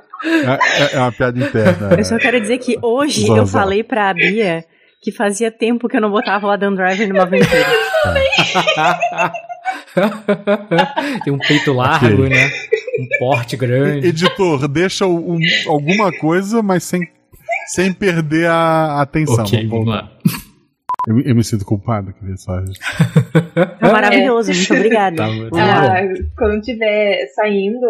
é- 0.83 0.95
é 0.95 0.99
uma 0.99 1.11
piada 1.11 1.37
interna. 1.39 1.89
Eu 1.97 2.05
só 2.05 2.17
quero 2.17 2.39
dizer 2.39 2.59
que 2.59 2.77
hoje 2.81 3.27
eu 3.27 3.45
falei 3.45 3.83
pra 3.83 4.13
Bia 4.13 4.63
que 5.01 5.11
fazia 5.11 5.51
tempo 5.51 5.87
que 5.89 5.97
eu 5.97 6.01
não 6.01 6.11
botava 6.11 6.47
o 6.47 6.51
Adam 6.51 6.73
Driver 6.75 7.09
numa 7.09 7.23
aventura. 7.23 7.65
Tem 11.23 11.33
um 11.33 11.37
peito 11.39 11.73
largo, 11.73 12.23
Ok. 12.23 12.29
né? 12.29 12.49
Um 12.99 13.07
porte 13.19 13.57
grande. 13.57 14.07
Editor, 14.07 14.67
deixa 14.67 15.05
um- 15.07 15.39
alguma 15.67 16.11
coisa, 16.11 16.61
mas 16.61 16.83
sem, 16.83 17.01
sem 17.73 17.93
perder 17.93 18.47
a 18.49 19.01
atenção. 19.01 19.45
Ok, 19.45 19.67
vamos 19.67 19.87
lá. 19.87 20.11
Eu, 21.07 21.15
me- 21.15 21.23
eu 21.25 21.35
me 21.35 21.43
sinto 21.43 21.65
culpado 21.65 22.13
que 22.13 22.37
só. 22.37 22.59
É 22.59 23.91
maravilhoso, 23.91 24.51
muito 24.53 24.73
obrigada. 24.73 25.15
Tá, 25.17 25.27
tá. 25.51 25.97
Ah, 25.97 26.01
quando 26.37 26.61
tiver 26.61 27.25
saindo 27.35 27.87